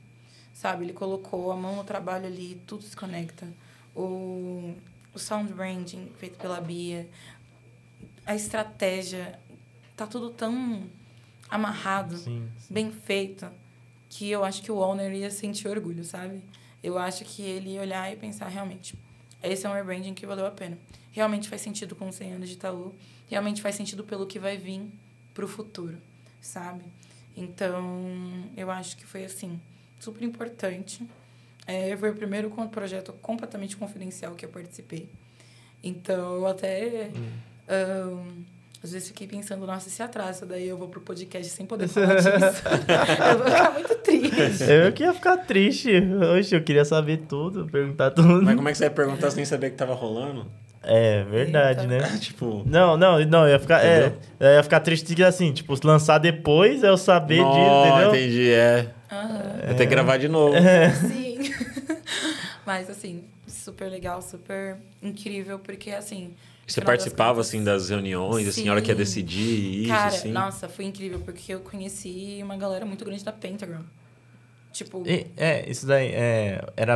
Sabe, 0.54 0.86
ele 0.86 0.94
colocou 0.94 1.52
a 1.52 1.56
mão 1.56 1.78
no 1.78 1.84
trabalho 1.84 2.28
ali, 2.28 2.62
tudo 2.68 2.84
se 2.84 2.96
conecta. 2.96 3.48
O, 3.96 4.76
o 5.14 5.20
sound 5.20 5.52
branding 5.54 6.12
feito 6.18 6.38
pela 6.38 6.62
Bia, 6.62 7.10
a 8.26 8.36
estratégia, 8.36 9.40
tá 9.96 10.06
tudo 10.06 10.30
tão 10.30 10.84
amarrado, 11.52 12.18
Sim, 12.18 12.48
bem 12.70 12.92
feito, 12.92 13.46
que 14.10 14.32
eu 14.32 14.44
acho 14.44 14.64
que 14.64 14.72
o 14.72 14.78
owner 14.78 15.14
ia 15.14 15.30
sentir 15.30 15.68
orgulho, 15.68 16.04
sabe? 16.04 16.42
Eu 16.82 16.98
acho 16.98 17.26
que 17.26 17.42
ele 17.42 17.72
ia 17.72 17.82
olhar 17.82 18.12
e 18.12 18.16
pensar, 18.16 18.48
realmente, 18.48 18.96
esse 19.44 19.66
é 19.66 19.70
um 19.70 19.74
rebranding 19.74 20.14
que 20.14 20.26
valeu 20.26 20.46
a 20.46 20.52
pena. 20.52 20.78
Realmente 21.12 21.50
faz 21.50 21.62
sentido 21.62 21.96
com 21.96 22.12
100 22.12 22.34
anos 22.34 22.50
de 22.50 22.56
Itaú, 22.56 22.96
realmente 23.30 23.62
faz 23.62 23.76
sentido 23.76 24.04
pelo 24.04 24.26
que 24.26 24.40
vai 24.40 24.58
vir 24.58 24.82
pro 25.34 25.48
futuro, 25.48 25.98
sabe? 26.42 26.84
Então, 27.36 28.50
eu 28.56 28.72
acho 28.72 28.98
que 28.98 29.06
foi 29.06 29.26
assim, 29.26 29.60
super 30.00 30.24
importante. 30.24 31.06
É, 31.68 31.96
foi 31.98 32.10
o 32.10 32.16
primeiro 32.16 32.50
projeto 32.70 33.14
completamente 33.14 33.78
confidencial 33.78 34.36
que 34.36 34.46
eu 34.46 34.50
participei. 34.50 35.10
Então, 35.84 36.36
eu 36.36 36.48
até. 36.48 37.12
Um, 37.70 38.44
às 38.84 38.92
vezes 38.92 39.10
fiquei 39.10 39.28
pensando, 39.28 39.66
nossa, 39.68 39.90
se 39.90 40.02
atrasa, 40.02 40.46
daí 40.46 40.68
eu 40.68 40.76
vou 40.78 40.88
pro 40.88 41.02
podcast 41.02 41.52
sem 41.52 41.66
poder 41.66 41.88
falar 41.88 42.16
disso. 42.16 42.28
eu 43.32 43.38
vou 43.38 43.48
ficar 43.48 43.72
muito 43.74 43.96
triste. 43.96 44.64
Eu 44.64 44.92
que 44.92 45.04
ia 45.04 45.14
ficar 45.14 45.38
triste. 45.38 45.92
Oxe, 46.38 46.56
eu 46.56 46.64
queria 46.64 46.84
saber 46.84 47.18
tudo, 47.30 47.68
perguntar 47.68 48.10
tudo. 48.12 48.42
Mas 48.42 48.56
como 48.56 48.68
é 48.70 48.72
que 48.72 48.78
você 48.80 48.86
ia 48.86 48.92
perguntar 48.92 49.30
sem 49.30 49.46
saber 49.46 49.70
que 49.70 49.76
tava 49.78 49.94
rolando? 49.94 50.48
É, 50.84 51.24
verdade, 51.26 51.82
Eita. 51.82 52.10
né? 52.10 52.18
tipo. 52.18 52.64
Não, 52.66 52.98
não, 52.98 53.24
não, 53.26 53.44
eu 53.46 53.52
ia 53.52 53.60
ficar, 53.60 53.86
é, 53.86 54.08
Entendeu? 54.08 54.20
eu 54.40 54.50
ia 54.50 54.64
ficar 54.64 54.80
triste 54.80 55.14
que 55.14 55.24
assim, 55.24 55.52
tipo, 55.54 55.76
lançar 55.84 56.18
depois 56.18 56.82
eu 56.82 56.98
saber 56.98 57.36
disso, 57.36 57.46
Não, 57.46 57.88
entendeu? 57.88 58.10
entendi, 58.10 58.52
é. 58.52 58.90
Aham. 59.12 59.44
Vou 59.68 59.76
ter 59.76 59.86
que 59.86 59.92
gravar 59.92 60.18
de 60.18 60.28
novo. 60.28 60.56
Sim. 61.08 61.54
Mas, 62.66 62.90
assim, 62.90 63.26
super 63.46 63.90
legal, 63.90 64.22
super 64.22 64.78
incrível, 65.04 65.60
porque, 65.60 65.92
assim... 65.92 66.34
Você 66.74 66.80
das 66.82 66.86
participava, 66.86 67.34
contas- 67.34 67.48
assim, 67.48 67.64
das 67.64 67.90
reuniões, 67.90 68.48
assim, 68.48 68.68
a 68.68 68.72
hora 68.72 68.82
que 68.82 68.90
ia 68.90 68.96
Sim. 68.96 69.00
decidir 69.00 69.82
isso, 69.84 69.90
Cara, 69.90 70.08
assim. 70.08 70.32
nossa, 70.32 70.70
foi 70.70 70.86
incrível, 70.86 71.20
porque 71.20 71.54
eu 71.54 71.60
conheci 71.60 72.40
uma 72.44 72.56
galera 72.58 72.86
muito 72.86 73.04
grande 73.06 73.24
da 73.24 73.32
Pentagram. 73.32 73.84
Tipo, 74.72 75.04
E- 75.06 75.28
é, 75.36 75.70
isso 75.70 75.86
daí, 75.86 76.08
é, 76.14 76.64
era 76.78 76.96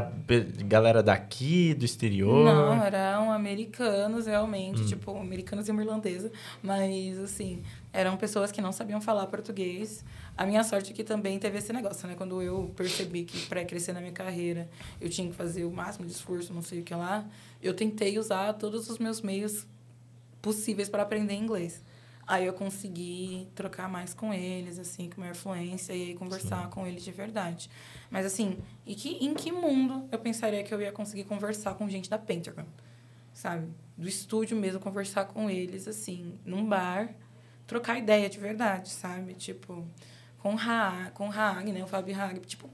galera 0.65 1.03
daqui, 1.03 1.73
do 1.73 1.83
exterior? 1.83 2.45
não, 2.45 2.81
eram 2.83 3.31
americanos 3.33 4.25
realmente, 4.27 4.81
Hum. 4.81 4.85
tipo, 4.85 5.17
americanos 5.17 5.67
e 5.67 5.71
uma 5.71 5.81
irlandesa. 5.81 6.31
Mas, 6.63 7.19
assim, 7.19 7.61
eram 7.91 8.15
pessoas 8.15 8.49
que 8.51 8.61
não 8.61 8.71
sabiam 8.71 9.01
falar 9.01 9.27
português. 9.27 10.05
A 10.37 10.45
minha 10.45 10.63
sorte 10.63 10.91
é 10.91 10.95
que 10.95 11.03
também 11.03 11.37
teve 11.37 11.57
esse 11.57 11.73
negócio, 11.73 12.07
né? 12.07 12.15
Quando 12.15 12.41
eu 12.41 12.71
percebi 12.77 13.23
que 13.25 13.45
para 13.47 13.63
crescer 13.65 13.91
na 13.93 13.99
minha 13.99 14.13
carreira 14.13 14.69
eu 15.01 15.09
tinha 15.09 15.27
que 15.29 15.35
fazer 15.35 15.65
o 15.65 15.71
máximo 15.71 16.05
de 16.05 16.13
esforço, 16.13 16.53
não 16.53 16.61
sei 16.61 16.79
o 16.79 16.83
que 16.83 16.93
lá, 16.95 17.25
eu 17.61 17.73
tentei 17.73 18.17
usar 18.17 18.53
todos 18.53 18.89
os 18.89 18.97
meus 18.99 19.21
meios 19.21 19.65
possíveis 20.41 20.87
para 20.89 21.03
aprender 21.03 21.33
inglês. 21.33 21.81
Aí 22.27 22.45
eu 22.45 22.53
consegui 22.53 23.47
trocar 23.53 23.87
mais 23.87 24.13
com 24.13 24.33
eles, 24.33 24.79
assim, 24.79 25.09
com 25.09 25.21
maior 25.21 25.35
fluência 25.35 25.93
e 25.93 26.09
aí 26.09 26.15
conversar 26.15 26.69
com 26.69 26.87
eles 26.87 27.03
de 27.03 27.11
verdade. 27.11 27.69
Mas, 28.09 28.25
assim, 28.25 28.57
e 28.85 28.95
que, 28.95 29.23
em 29.23 29.33
que 29.35 29.51
mundo 29.51 30.07
eu 30.11 30.17
pensaria 30.17 30.63
que 30.63 30.73
eu 30.73 30.81
ia 30.81 30.91
conseguir 30.91 31.25
conversar 31.25 31.75
com 31.75 31.87
gente 31.87 32.09
da 32.09 32.17
Pentagram? 32.17 32.65
Sabe? 33.31 33.67
Do 33.95 34.07
estúdio 34.07 34.57
mesmo, 34.57 34.79
conversar 34.79 35.25
com 35.25 35.49
eles, 35.49 35.87
assim, 35.87 36.39
num 36.43 36.65
bar, 36.65 37.13
trocar 37.67 37.99
ideia 37.99 38.27
de 38.27 38.39
verdade, 38.39 38.89
sabe? 38.89 39.35
Tipo, 39.35 39.85
com 40.39 40.55
o 40.55 40.57
com 41.13 41.29
o 41.29 41.31
Haag, 41.31 41.71
né? 41.71 41.83
O 41.83 41.87
Fábio 41.87 42.19
Haag. 42.19 42.39
Tipo, 42.39 42.69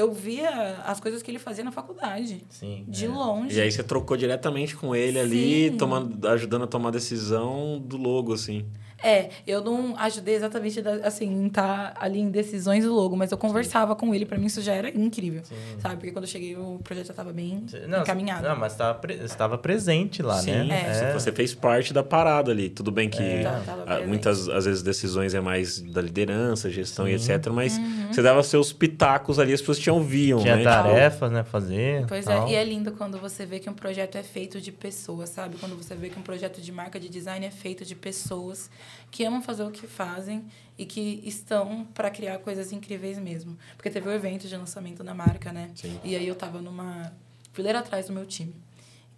eu 0.00 0.12
via 0.12 0.76
as 0.84 0.98
coisas 0.98 1.22
que 1.22 1.30
ele 1.30 1.38
fazia 1.38 1.62
na 1.62 1.70
faculdade. 1.70 2.42
Sim. 2.48 2.84
De 2.88 3.04
é. 3.04 3.08
longe. 3.08 3.56
E 3.56 3.60
aí 3.60 3.70
você 3.70 3.82
trocou 3.82 4.16
diretamente 4.16 4.74
com 4.74 4.94
ele 4.94 5.18
ali, 5.18 5.70
Sim. 5.70 5.76
tomando, 5.76 6.28
ajudando 6.28 6.64
a 6.64 6.66
tomar 6.66 6.88
a 6.88 6.92
decisão 6.92 7.78
do 7.78 7.96
logo, 7.96 8.32
assim. 8.32 8.66
É, 9.02 9.30
eu 9.46 9.62
não 9.62 9.96
ajudei 9.98 10.34
exatamente, 10.34 10.82
assim, 11.02 11.26
em 11.26 11.46
estar 11.46 11.94
ali 11.98 12.20
em 12.20 12.30
decisões 12.30 12.84
do 12.84 12.94
logo, 12.94 13.16
mas 13.16 13.32
eu 13.32 13.38
conversava 13.38 13.96
com 13.96 14.14
ele, 14.14 14.26
pra 14.26 14.36
mim 14.38 14.46
isso 14.46 14.60
já 14.60 14.74
era 14.74 14.88
incrível, 14.90 15.42
sabe? 15.78 15.96
Porque 15.96 16.12
quando 16.12 16.24
eu 16.24 16.28
cheguei, 16.30 16.56
o 16.56 16.78
projeto 16.84 17.06
já 17.06 17.14
tava 17.14 17.32
bem 17.32 17.64
Não, 17.88 18.02
encaminhado. 18.02 18.46
Não, 18.46 18.56
mas 18.56 18.72
estava 18.72 18.98
pre- 18.98 19.14
estava 19.24 19.56
presente 19.58 20.22
lá, 20.22 20.40
Sim, 20.40 20.64
né? 20.68 21.10
É. 21.10 21.12
você 21.12 21.32
fez 21.32 21.54
parte 21.54 21.92
da 21.94 22.02
parada 22.02 22.50
ali. 22.50 22.68
Tudo 22.68 22.90
bem 22.90 23.08
que 23.08 23.22
É. 23.22 23.42
Tá- 23.42 24.00
muitas, 24.06 24.48
às 24.48 24.64
vezes, 24.66 24.82
decisões 24.82 25.34
é 25.34 25.40
mais 25.40 25.80
da 25.80 26.00
liderança, 26.00 26.68
gestão 26.70 27.08
e 27.08 27.18
Sim. 27.18 27.32
etc. 27.32 27.46
Mas 27.52 27.76
Uhum. 27.78 28.12
você 28.12 28.22
dava 28.22 28.42
seus 28.42 28.72
pitacos 28.72 29.38
ali, 29.38 29.52
as 29.52 29.60
pessoas 29.60 29.78
te 29.78 29.90
ouviam, 29.90 30.40
Tinha 30.40 30.56
né? 30.56 30.64
tarefas, 30.64 31.30
né, 31.32 31.42
fazer. 31.42 32.04
Pois 32.06 32.24
tal. 32.24 32.46
é, 32.46 32.50
e 32.52 32.54
é 32.54 32.64
lindo 32.64 32.92
quando 32.92 33.18
você 33.18 33.46
vê 33.46 33.58
que 33.58 33.68
um 33.70 33.74
projeto 33.74 34.16
é 34.16 34.22
feito 34.22 34.60
de 34.60 34.70
pessoas, 34.72 35.30
sabe? 35.30 35.56
Quando 35.58 35.76
você 35.76 35.94
vê 35.94 36.08
que 36.08 36.18
um 36.18 36.22
projeto 36.22 36.60
de 36.60 36.70
marca 36.72 36.98
de 37.00 37.08
design 37.08 37.44
é 37.46 37.50
feito 37.50 37.84
de 37.84 37.94
pessoas 37.94 38.70
que 39.10 39.24
amam 39.24 39.42
fazer 39.42 39.64
o 39.64 39.70
que 39.70 39.86
fazem 39.86 40.46
e 40.78 40.84
que 40.86 41.20
estão 41.24 41.84
para 41.94 42.10
criar 42.10 42.38
coisas 42.38 42.72
incríveis 42.72 43.18
mesmo. 43.18 43.56
Porque 43.76 43.90
teve 43.90 44.08
o 44.08 44.12
evento 44.12 44.48
de 44.48 44.56
lançamento 44.56 45.02
da 45.04 45.14
marca, 45.14 45.52
né? 45.52 45.70
Sim. 45.74 46.00
E 46.04 46.16
aí 46.16 46.26
eu 46.26 46.34
tava 46.34 46.60
numa 46.62 47.12
fileira 47.52 47.80
atrás 47.80 48.06
do 48.06 48.12
meu 48.12 48.24
time. 48.26 48.54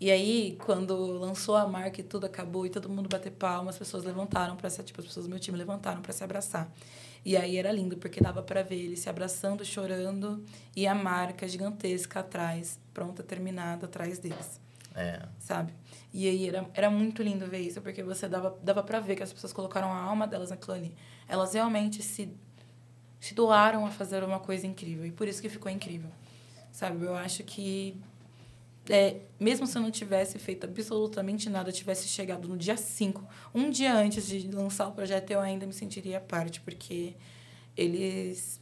E 0.00 0.10
aí, 0.10 0.56
quando 0.64 0.96
lançou 0.96 1.54
a 1.54 1.64
marca 1.68 2.00
e 2.00 2.02
tudo 2.02 2.26
acabou 2.26 2.66
e 2.66 2.70
todo 2.70 2.88
mundo 2.88 3.08
bater 3.08 3.30
palma, 3.30 3.70
as 3.70 3.78
pessoas 3.78 4.02
levantaram 4.02 4.56
para 4.56 4.68
se, 4.68 4.82
tipo, 4.82 5.00
as 5.00 5.06
pessoas 5.06 5.26
do 5.26 5.30
meu 5.30 5.38
time 5.38 5.56
levantaram 5.56 6.02
para 6.02 6.12
se 6.12 6.24
abraçar. 6.24 6.68
E 7.24 7.36
aí 7.36 7.56
era 7.56 7.70
lindo, 7.70 7.96
porque 7.96 8.20
dava 8.20 8.42
para 8.42 8.64
ver 8.64 8.74
eles 8.80 8.98
se 8.98 9.08
abraçando, 9.08 9.64
chorando 9.64 10.44
e 10.74 10.88
a 10.88 10.94
marca 10.96 11.46
gigantesca 11.46 12.18
atrás, 12.18 12.80
pronta, 12.92 13.22
terminada 13.22 13.86
atrás 13.86 14.18
deles, 14.18 14.60
É. 14.92 15.22
sabe? 15.38 15.72
E 16.12 16.28
aí 16.28 16.48
era, 16.48 16.68
era 16.74 16.90
muito 16.90 17.22
lindo 17.22 17.46
ver 17.46 17.60
isso, 17.60 17.80
porque 17.80 18.02
você 18.02 18.28
dava, 18.28 18.58
dava 18.62 18.82
para 18.82 19.00
ver 19.00 19.16
que 19.16 19.22
as 19.22 19.32
pessoas 19.32 19.52
colocaram 19.52 19.92
a 19.92 19.98
alma 19.98 20.26
delas 20.26 20.50
naquilo 20.50 20.74
ali. 20.74 20.94
Elas 21.26 21.54
realmente 21.54 22.02
se, 22.02 22.30
se 23.18 23.34
doaram 23.34 23.86
a 23.86 23.90
fazer 23.90 24.22
uma 24.22 24.38
coisa 24.38 24.66
incrível, 24.66 25.06
e 25.06 25.10
por 25.10 25.26
isso 25.26 25.40
que 25.40 25.48
ficou 25.48 25.70
incrível, 25.72 26.10
sabe? 26.70 27.04
Eu 27.04 27.14
acho 27.14 27.42
que 27.44 27.96
é, 28.90 29.20
mesmo 29.38 29.66
se 29.66 29.78
eu 29.78 29.82
não 29.82 29.90
tivesse 29.90 30.38
feito 30.38 30.66
absolutamente 30.66 31.48
nada, 31.48 31.70
tivesse 31.70 32.08
chegado 32.08 32.48
no 32.48 32.56
dia 32.56 32.76
5, 32.76 33.24
um 33.54 33.70
dia 33.70 33.94
antes 33.94 34.26
de 34.26 34.50
lançar 34.50 34.88
o 34.88 34.92
projeto, 34.92 35.30
eu 35.30 35.40
ainda 35.40 35.64
me 35.66 35.72
sentiria 35.72 36.20
parte, 36.20 36.60
porque 36.60 37.14
eles. 37.76 38.60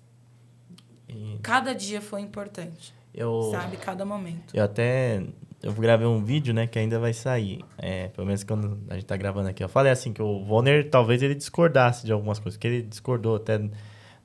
E, 1.09 1.39
Cada 1.43 1.75
dia 1.75 2.01
foi 2.01 2.21
importante. 2.21 2.95
Eu, 3.15 3.49
sabe? 3.51 3.77
Cada 3.77 4.05
momento. 4.05 4.55
Eu 4.55 4.63
até 4.63 5.27
eu 5.63 5.73
gravei 5.75 6.07
um 6.07 6.25
vídeo, 6.25 6.55
né, 6.55 6.67
que 6.67 6.79
ainda 6.79 6.99
vai 6.99 7.13
sair. 7.13 7.61
É, 7.77 8.09
pelo 8.09 8.27
menos 8.27 8.43
quando 8.45 8.79
a 8.89 8.95
gente 8.95 9.05
tá 9.05 9.17
gravando 9.17 9.49
aqui. 9.49 9.63
Eu 9.63 9.69
falei 9.69 9.93
assim 9.93 10.13
que 10.13 10.23
o 10.23 10.45
Vonner 10.45 10.89
talvez 10.89 11.23
ele 11.23 11.35
discordasse 11.35 12.07
de 12.07 12.13
algumas 12.13 12.39
coisas, 12.39 12.57
que 12.57 12.67
ele 12.67 12.83
discordou 12.83 13.37
até 13.37 13.61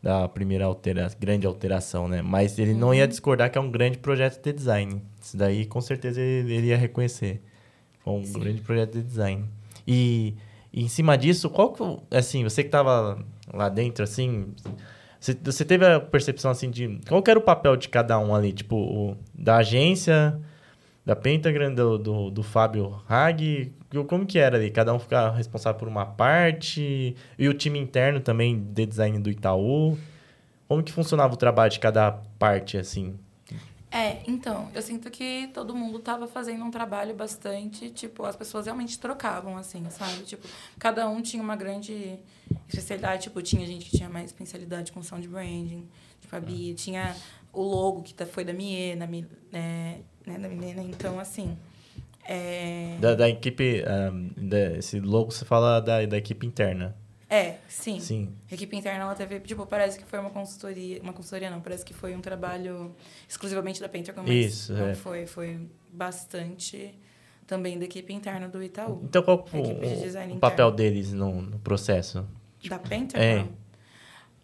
da 0.02 0.30
primeira 0.30 0.66
altera 0.66 1.10
grande 1.20 1.48
alteração, 1.48 2.08
né? 2.08 2.22
Mas 2.22 2.60
ele 2.60 2.74
uhum. 2.74 2.78
não 2.78 2.94
ia 2.94 3.04
uhum. 3.04 3.10
discordar 3.10 3.50
que 3.50 3.58
é 3.58 3.62
um 3.62 3.72
grande 3.72 3.98
projeto 3.98 4.42
de 4.42 4.54
design. 4.54 5.02
Isso 5.20 5.36
daí 5.36 5.66
com 5.66 5.82
certeza 5.82 6.22
ele, 6.22 6.54
ele 6.54 6.68
ia 6.68 6.78
reconhecer. 6.78 7.42
Foi 8.00 8.14
um 8.14 8.24
Sim. 8.24 8.40
grande 8.40 8.62
projeto 8.62 8.94
de 8.94 9.02
design. 9.02 9.46
E, 9.86 10.36
e, 10.72 10.84
em 10.84 10.88
cima 10.88 11.18
disso, 11.18 11.50
qual 11.50 11.74
que 11.74 11.84
assim, 12.16 12.44
você 12.44 12.64
que 12.64 12.70
tava 12.70 13.26
lá 13.52 13.68
dentro 13.68 14.04
assim, 14.04 14.54
você, 15.20 15.36
você 15.44 15.66
teve 15.66 15.86
a 15.86 16.00
percepção 16.00 16.52
assim 16.52 16.70
de 16.70 17.00
qual 17.08 17.24
que 17.24 17.32
era 17.32 17.40
o 17.40 17.44
papel 17.44 17.76
de 17.76 17.90
cada 17.90 18.20
um 18.20 18.34
ali, 18.36 18.54
tipo, 18.54 18.76
o, 18.76 19.18
da 19.34 19.58
agência, 19.58 20.40
da 21.06 21.16
Pentagram, 21.16 21.74
do, 21.74 21.98
do, 21.98 22.30
do 22.32 22.44
Fábio 22.44 23.00
Hag, 23.08 23.72
como 24.08 24.26
que 24.26 24.40
era 24.40 24.58
ali? 24.58 24.72
Cada 24.72 24.94
um 24.94 25.00
ficava 25.00 25.36
responsável 25.36 25.78
por 25.78 25.88
uma 25.88 26.06
parte, 26.06 27.16
e 27.38 27.48
o 27.48 27.54
time 27.54 27.78
interno 27.78 28.20
também 28.20 28.60
de 28.60 28.86
design 28.86 29.20
do 29.20 29.30
Itaú. 29.30 29.98
Como 30.68 30.82
que 30.82 30.92
funcionava 30.92 31.34
o 31.34 31.38
trabalho 31.38 31.72
de 31.72 31.80
cada 31.80 32.12
parte, 32.40 32.76
assim? 32.78 33.20
É, 33.92 34.20
então, 34.28 34.68
eu 34.74 34.82
sinto 34.82 35.10
que 35.12 35.50
todo 35.54 35.76
mundo 35.76 36.00
estava 36.00 36.28
fazendo 36.28 36.66
um 36.66 36.72
trabalho 36.72 37.16
bastante, 37.16 37.92
tipo, 37.92 38.26
as 38.26 38.36
pessoas 38.36 38.66
realmente 38.66 39.00
trocavam, 39.00 39.58
assim, 39.58 39.88
sabe? 39.90 40.24
Tipo, 40.24 40.46
cada 40.78 41.08
um 41.08 41.22
tinha 41.22 41.42
uma 41.42 41.56
grande 41.56 42.20
especialidade, 42.68 43.24
tipo, 43.24 43.42
tinha 43.42 43.66
gente 43.66 43.86
que 43.90 43.96
tinha 43.96 44.10
mais 44.10 44.26
especialidade 44.26 44.92
com 44.92 45.02
sound 45.02 45.26
branding, 45.28 45.88
tipo, 46.20 46.36
a 46.36 46.40
Bia, 46.42 46.74
tinha 46.74 47.16
o 47.54 47.62
logo 47.62 48.02
que 48.02 48.14
tá, 48.14 48.26
foi 48.26 48.44
da 48.44 48.52
Mie, 48.52 48.96
na, 48.96 49.08
é, 49.54 50.00
né, 50.26 50.38
da 50.38 50.48
menina. 50.48 50.82
Então, 50.82 51.20
assim. 51.20 51.58
É... 52.28 52.98
Da, 53.00 53.16
da 53.16 53.30
equipe. 53.30 53.84
Um, 53.84 54.30
da, 54.36 54.78
esse 54.78 55.00
logo 55.00 55.32
você 55.32 55.46
fala 55.46 55.80
da, 55.80 56.06
da 56.06 56.18
equipe 56.18 56.46
interna. 56.46 56.96
É, 57.30 57.58
sim. 57.68 58.00
Sim. 58.00 58.36
A 58.50 58.54
equipe 58.54 58.76
interna 58.76 59.04
ela 59.04 59.16
teve, 59.16 59.40
tipo, 59.42 59.66
parece 59.66 59.98
que 59.98 60.06
foi 60.06 60.20
uma 60.20 60.30
consultoria, 60.30 61.02
uma 61.02 61.12
consultoria 61.12 61.50
não, 61.50 61.60
parece 61.60 61.84
que 61.84 61.94
foi 61.94 62.16
um 62.16 62.22
trabalho 62.22 62.96
exclusivamente 63.28 63.82
da 63.82 63.90
Pentagon, 63.90 64.22
mas 64.22 64.30
Isso, 64.30 64.74
não 64.74 64.90
é. 64.90 64.96
foi, 64.96 65.26
foi 65.26 65.68
bastante 65.92 66.94
também 67.48 67.80
da 67.80 67.86
equipe 67.86 68.14
interna 68.14 68.48
do 68.48 68.62
Itaú. 68.62 69.02
Então 69.04 69.24
qual 69.24 69.46
o, 69.54 70.36
o 70.36 70.40
papel 70.40 70.72
deles 70.72 71.14
no, 71.14 71.42
no 71.42 71.60
processo? 71.60 72.28
Da 72.68 72.78
Pentagon? 72.78 73.24
É. 73.24 73.48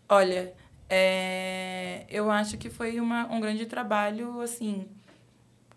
Olha, 0.09 0.53
é, 0.89 2.05
eu 2.09 2.29
acho 2.29 2.57
que 2.57 2.69
foi 2.69 2.99
uma, 2.99 3.32
um 3.32 3.39
grande 3.39 3.65
trabalho, 3.65 4.41
assim, 4.41 4.88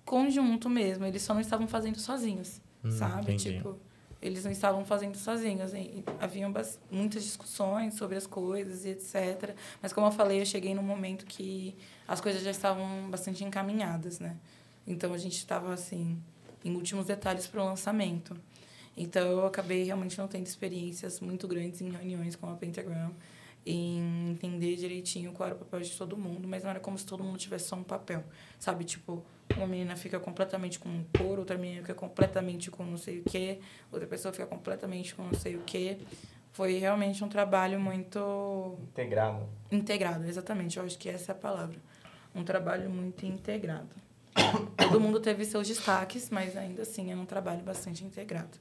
conjunto 0.05 0.69
mesmo. 0.69 1.05
Eles 1.05 1.23
só 1.23 1.35
não 1.35 1.41
estavam 1.41 1.67
fazendo 1.67 1.99
sozinhos, 1.99 2.61
hum, 2.85 2.91
sabe? 2.91 3.33
Entendi. 3.33 3.57
Tipo, 3.57 3.79
eles 4.21 4.45
não 4.45 4.51
estavam 4.51 4.85
fazendo 4.85 5.17
sozinhos. 5.17 5.75
E 5.75 6.03
haviam 6.21 6.53
muitas 6.91 7.23
discussões 7.23 7.95
sobre 7.95 8.17
as 8.17 8.27
coisas 8.27 8.85
e 8.85 8.91
etc. 8.91 9.55
Mas, 9.83 9.93
como 9.93 10.07
eu 10.07 10.13
falei, 10.13 10.41
eu 10.41 10.47
cheguei 10.47 10.75
num 10.75 10.83
momento 10.83 11.27
que 11.27 11.77
as 12.09 12.21
coisas 12.21 12.43
já 12.43 12.51
estavam 12.51 13.11
bastante 13.11 13.45
encaminhadas, 13.45 14.21
né? 14.21 14.37
Então, 14.87 15.13
a 15.13 15.19
gente 15.19 15.37
estava, 15.37 15.73
assim, 15.73 16.19
em 16.65 16.75
últimos 16.75 17.07
detalhes 17.07 17.47
para 17.47 17.63
o 17.63 17.65
lançamento. 17.65 18.35
Então, 18.97 19.27
eu 19.27 19.47
acabei 19.47 19.85
realmente 19.85 20.17
não 20.17 20.29
tendo 20.29 20.47
experiências 20.47 21.21
muito 21.21 21.47
grandes 21.47 21.81
em 21.81 21.91
reuniões 21.91 22.37
com 22.37 22.49
a 22.49 22.55
Pentagram 22.55 23.13
em 23.67 24.31
entender 24.31 24.77
direitinho 24.77 25.33
qual 25.33 25.49
era 25.49 25.57
o 25.57 25.59
papel 25.59 25.81
de 25.81 25.91
todo 25.97 26.17
mundo, 26.17 26.47
mas 26.47 26.63
não 26.63 26.71
era 26.71 26.81
como 26.81 26.99
se 26.99 27.07
todo 27.07 27.25
mundo 27.25 27.39
tivesse 27.39 27.69
só 27.69 27.77
um 27.77 27.83
papel, 27.83 28.23
sabe? 28.59 28.85
Tipo, 28.85 29.25
uma 29.57 29.67
menina 29.67 29.97
fica 29.97 30.19
completamente 30.19 30.79
com 30.79 30.89
um 30.89 31.05
cor, 31.17 31.39
outra 31.39 31.57
menina 31.57 31.83
fica 31.83 31.95
completamente 31.95 32.71
com 32.71 32.85
não 32.85 32.97
sei 32.97 33.21
o 33.21 33.25
quê, 33.25 33.61
outra 33.91 34.07
pessoa 34.07 34.33
fica 34.33 34.47
completamente 34.47 35.15
com 35.15 35.23
não 35.23 35.35
sei 35.35 35.57
o 35.57 35.63
quê. 35.65 35.99
Foi 36.53 36.79
realmente 36.79 37.25
um 37.25 37.29
trabalho 37.29 37.81
muito... 37.81 38.79
Integrado. 38.81 39.49
Integrado, 39.73 40.25
exatamente. 40.25 40.79
Eu 40.79 40.85
acho 40.85 40.97
que 40.97 41.09
essa 41.09 41.33
é 41.33 41.35
a 41.35 41.37
palavra. 41.37 41.77
Um 42.33 42.45
trabalho 42.45 42.89
muito 42.89 43.27
integrado. 43.27 43.97
todo 44.77 45.01
mundo 45.01 45.19
teve 45.19 45.45
seus 45.45 45.67
destaques, 45.67 46.31
mas 46.31 46.57
ainda 46.57 46.83
assim 46.83 47.11
é 47.11 47.17
um 47.17 47.27
trabalho 47.27 47.63
bastante 47.63 48.05
integrado. 48.05 48.59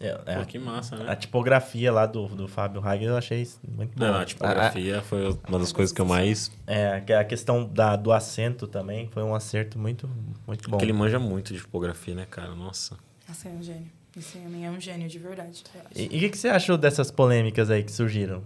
É, 0.00 0.20
é, 0.26 0.38
Pô, 0.38 0.46
que 0.46 0.58
massa, 0.58 0.96
né? 0.96 1.04
A 1.08 1.14
tipografia 1.14 1.92
lá 1.92 2.06
do, 2.06 2.26
do 2.28 2.48
Fábio 2.48 2.84
Hager 2.84 3.08
eu 3.08 3.16
achei 3.16 3.46
muito 3.68 3.96
bom. 3.96 4.04
Não, 4.04 4.18
a 4.18 4.24
tipografia 4.24 4.98
a, 4.98 5.02
foi 5.02 5.38
uma 5.48 5.58
das 5.58 5.72
coisas 5.72 5.94
que 5.94 6.00
eu 6.00 6.06
mais... 6.06 6.50
É, 6.66 7.02
a 7.18 7.24
questão 7.24 7.64
da, 7.64 7.94
do 7.94 8.12
acento 8.12 8.66
também 8.66 9.08
foi 9.08 9.22
um 9.22 9.34
acerto 9.34 9.78
muito, 9.78 10.08
muito 10.46 10.68
bom. 10.68 10.76
Porque 10.76 10.84
ele 10.84 10.92
manja 10.92 11.18
muito 11.18 11.52
de 11.52 11.60
tipografia, 11.60 12.14
né, 12.14 12.26
cara? 12.28 12.54
Nossa. 12.54 12.96
Nossa, 13.28 13.48
é 13.48 13.52
um 13.52 13.62
gênio. 13.62 13.90
Esse 14.16 14.38
homem 14.38 14.66
é 14.66 14.70
um 14.70 14.78
gênio 14.78 15.08
de 15.08 15.18
verdade. 15.18 15.64
E 15.94 16.04
o 16.04 16.08
que, 16.08 16.28
que 16.30 16.38
você 16.38 16.48
achou 16.48 16.76
dessas 16.76 17.10
polêmicas 17.10 17.70
aí 17.70 17.82
que 17.82 17.90
surgiram? 17.90 18.42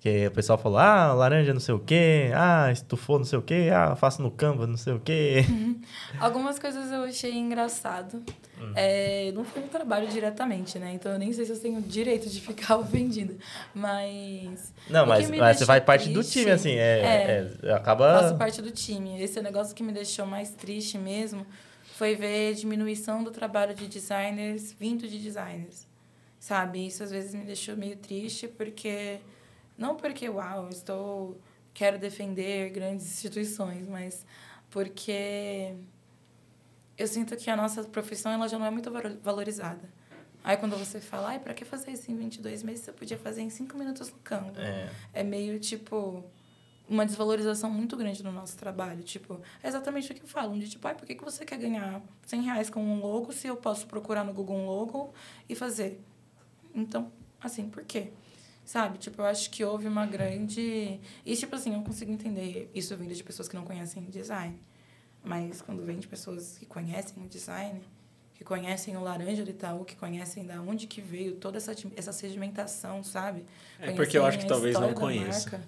Que 0.00 0.28
o 0.28 0.30
pessoal 0.30 0.56
falou, 0.56 0.78
ah, 0.78 1.12
laranja 1.12 1.52
não 1.52 1.60
sei 1.60 1.74
o 1.74 1.78
quê, 1.80 2.30
ah, 2.32 2.70
estufou 2.70 3.18
não 3.18 3.24
sei 3.24 3.36
o 3.36 3.42
quê, 3.42 3.68
ah, 3.74 3.96
faço 3.96 4.22
no 4.22 4.30
Canva 4.30 4.64
não 4.64 4.76
sei 4.76 4.92
o 4.92 5.00
quê. 5.00 5.44
Algumas 6.20 6.56
coisas 6.56 6.92
eu 6.92 7.02
achei 7.02 7.34
engraçado. 7.34 8.22
Hum. 8.60 8.72
É, 8.76 9.32
não 9.32 9.44
foi 9.44 9.62
um 9.62 9.68
trabalho 9.68 10.06
diretamente, 10.06 10.78
né? 10.78 10.92
Então 10.94 11.10
eu 11.10 11.18
nem 11.18 11.32
sei 11.32 11.44
se 11.44 11.52
eu 11.52 11.58
tenho 11.58 11.82
direito 11.82 12.30
de 12.30 12.40
ficar 12.40 12.76
ofendida. 12.78 13.34
Mas. 13.74 14.72
Não, 14.88 15.04
mas, 15.04 15.28
mas 15.30 15.58
você 15.58 15.66
faz 15.66 15.82
parte 15.82 16.10
do 16.10 16.22
time, 16.22 16.52
assim, 16.52 16.74
é, 16.74 17.00
é, 17.00 17.50
é, 17.64 17.72
acaba. 17.72 18.20
Faço 18.20 18.36
parte 18.36 18.62
do 18.62 18.70
time. 18.70 19.20
Esse 19.20 19.38
é 19.38 19.40
o 19.40 19.44
negócio 19.44 19.74
que 19.74 19.82
me 19.82 19.92
deixou 19.92 20.24
mais 20.24 20.50
triste 20.50 20.96
mesmo 20.96 21.44
foi 21.98 22.14
ver 22.14 22.52
a 22.52 22.54
diminuição 22.54 23.24
do 23.24 23.32
trabalho 23.32 23.74
de 23.74 23.88
designers 23.88 24.72
vindo 24.78 25.08
de 25.08 25.18
designers. 25.18 25.84
Sabe? 26.38 26.86
Isso 26.86 27.02
às 27.02 27.10
vezes 27.10 27.34
me 27.34 27.44
deixou 27.44 27.76
meio 27.76 27.96
triste 27.96 28.46
porque 28.46 29.18
não 29.78 29.96
porque, 29.96 30.28
uau, 30.28 30.68
estou 30.68 31.40
quero 31.72 31.96
defender 31.96 32.70
grandes 32.70 33.06
instituições, 33.06 33.86
mas 33.86 34.26
porque 34.68 35.76
eu 36.96 37.06
sinto 37.06 37.36
que 37.36 37.48
a 37.48 37.56
nossa 37.56 37.84
profissão 37.84 38.32
ela 38.32 38.48
já 38.48 38.58
não 38.58 38.66
é 38.66 38.70
muito 38.70 38.90
valorizada. 39.22 39.88
Aí 40.42 40.56
quando 40.56 40.76
você 40.76 41.00
fala, 41.00 41.28
ai, 41.28 41.38
para 41.38 41.54
que 41.54 41.64
fazer 41.64 41.92
isso 41.92 42.10
em 42.10 42.16
22 42.16 42.64
meses? 42.64 42.84
Você 42.84 42.92
podia 42.92 43.16
fazer 43.16 43.42
em 43.42 43.50
5 43.50 43.78
minutos 43.78 44.10
no 44.10 44.18
campo. 44.18 44.58
É. 44.58 44.90
é 45.12 45.22
meio 45.22 45.60
tipo 45.60 46.24
uma 46.88 47.04
desvalorização 47.04 47.70
muito 47.70 47.96
grande 47.96 48.22
do 48.22 48.32
nosso 48.32 48.56
trabalho. 48.56 49.02
Tipo, 49.04 49.40
é 49.62 49.68
exatamente 49.68 50.10
o 50.10 50.14
que 50.14 50.22
eu 50.22 50.26
falo. 50.26 50.58
De 50.58 50.68
tipo, 50.68 50.88
ai, 50.88 50.94
por 50.94 51.06
que, 51.06 51.14
que 51.14 51.24
você 51.24 51.44
quer 51.44 51.58
ganhar 51.58 52.02
100 52.26 52.42
reais 52.42 52.70
com 52.70 52.82
um 52.82 53.00
logo 53.00 53.32
se 53.32 53.46
eu 53.46 53.56
posso 53.56 53.86
procurar 53.86 54.24
no 54.24 54.32
Google 54.32 54.56
um 54.56 54.66
logo 54.66 55.12
e 55.48 55.54
fazer? 55.54 56.00
Então, 56.74 57.12
assim, 57.40 57.68
por 57.68 57.84
quê? 57.84 58.10
Sabe? 58.68 58.98
Tipo, 58.98 59.22
eu 59.22 59.24
acho 59.24 59.48
que 59.48 59.64
houve 59.64 59.88
uma 59.88 60.04
grande. 60.04 61.00
E, 61.24 61.34
tipo 61.34 61.56
assim, 61.56 61.72
eu 61.74 61.80
consigo 61.80 62.12
entender 62.12 62.70
isso 62.74 62.94
vindo 62.98 63.14
de 63.14 63.24
pessoas 63.24 63.48
que 63.48 63.56
não 63.56 63.64
conhecem 63.64 64.04
design. 64.10 64.60
Mas 65.24 65.62
quando 65.62 65.82
vem 65.86 65.98
de 65.98 66.06
pessoas 66.06 66.58
que 66.58 66.66
conhecem 66.66 67.24
o 67.24 67.26
design, 67.26 67.80
que 68.34 68.44
conhecem 68.44 68.94
o 68.94 69.00
laranja 69.00 69.42
do 69.42 69.50
Itaú, 69.50 69.86
que 69.86 69.96
conhecem 69.96 70.44
da 70.44 70.60
onde 70.60 70.86
que 70.86 71.00
veio 71.00 71.36
toda 71.36 71.56
essa, 71.56 71.74
essa 71.96 72.12
sedimentação, 72.12 73.02
sabe? 73.02 73.46
É 73.80 73.92
porque 73.92 74.18
eu 74.18 74.26
acho 74.26 74.38
que 74.38 74.46
talvez 74.46 74.78
não 74.78 74.92
conheça. 74.92 75.62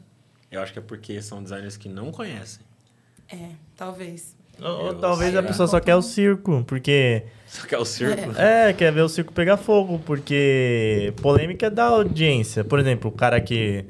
Eu 0.50 0.60
acho 0.60 0.70
que 0.74 0.78
é 0.78 0.82
porque 0.82 1.22
são 1.22 1.42
designers 1.42 1.78
que 1.78 1.88
não 1.88 2.12
conhecem. 2.12 2.62
É, 3.32 3.52
talvez. 3.76 4.36
Ou, 4.62 4.86
ou 4.86 4.94
talvez 4.94 5.34
a 5.34 5.42
pessoa 5.42 5.66
só 5.66 5.80
quer 5.80 5.96
o 5.96 6.02
circo, 6.02 6.62
porque. 6.66 7.22
Só 7.46 7.66
quer 7.66 7.78
o 7.78 7.84
circo? 7.84 8.30
É. 8.38 8.70
é, 8.70 8.72
quer 8.72 8.92
ver 8.92 9.02
o 9.02 9.08
circo 9.08 9.32
pegar 9.32 9.56
fogo, 9.56 10.00
porque 10.04 11.12
polêmica 11.20 11.66
é 11.66 11.70
da 11.70 11.84
audiência. 11.84 12.62
Por 12.62 12.78
exemplo, 12.78 13.10
o 13.10 13.12
cara 13.12 13.40
que 13.40 13.84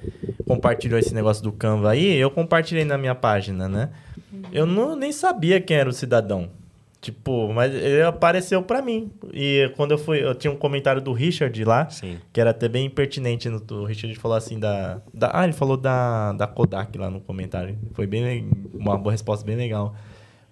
compartilhou 0.47 0.99
esse 0.99 1.15
negócio 1.15 1.43
do 1.43 1.53
Canva 1.53 1.91
aí, 1.91 2.17
eu 2.17 2.31
compartilhei 2.31 2.85
na 2.85 2.97
minha 2.97 3.15
página, 3.15 3.69
né? 3.69 3.91
Eu 4.53 4.67
não, 4.67 4.97
nem 4.97 5.13
sabia 5.13 5.61
quem 5.61 5.77
era 5.77 5.89
o 5.89 5.93
cidadão. 5.93 6.49
Tipo, 7.01 7.51
mas 7.53 7.75
ele 7.75 8.03
apareceu 8.03 8.63
para 8.63 8.83
mim. 8.83 9.11
E 9.33 9.73
quando 9.75 9.93
eu 9.93 9.99
fui, 9.99 10.23
eu 10.23 10.35
tinha 10.35 10.53
um 10.53 10.57
comentário 10.57 11.01
do 11.01 11.13
Richard 11.13 11.65
lá, 11.65 11.89
Sim. 11.89 12.19
que 12.31 12.39
era 12.39 12.51
até 12.51 12.69
bem 12.69 12.91
pertinente. 12.91 13.49
No, 13.49 13.63
o 13.71 13.85
Richard 13.85 14.15
falou 14.17 14.37
assim 14.37 14.59
da, 14.59 15.01
da. 15.13 15.31
Ah, 15.33 15.45
ele 15.45 15.55
falou 15.55 15.79
da, 15.79 16.33
da 16.35 16.47
Kodak 16.47 16.97
lá 16.99 17.09
no 17.09 17.21
comentário. 17.21 17.79
Foi 17.95 18.07
bem 18.07 18.47
uma 18.75 18.99
boa 18.99 19.13
resposta 19.13 19.47
bem 19.47 19.57
legal 19.57 19.95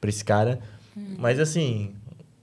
pra 0.01 0.11
esse 0.11 0.25
cara. 0.25 0.61
Hum. 0.97 1.17
Mas 1.19 1.39
assim, 1.39 1.95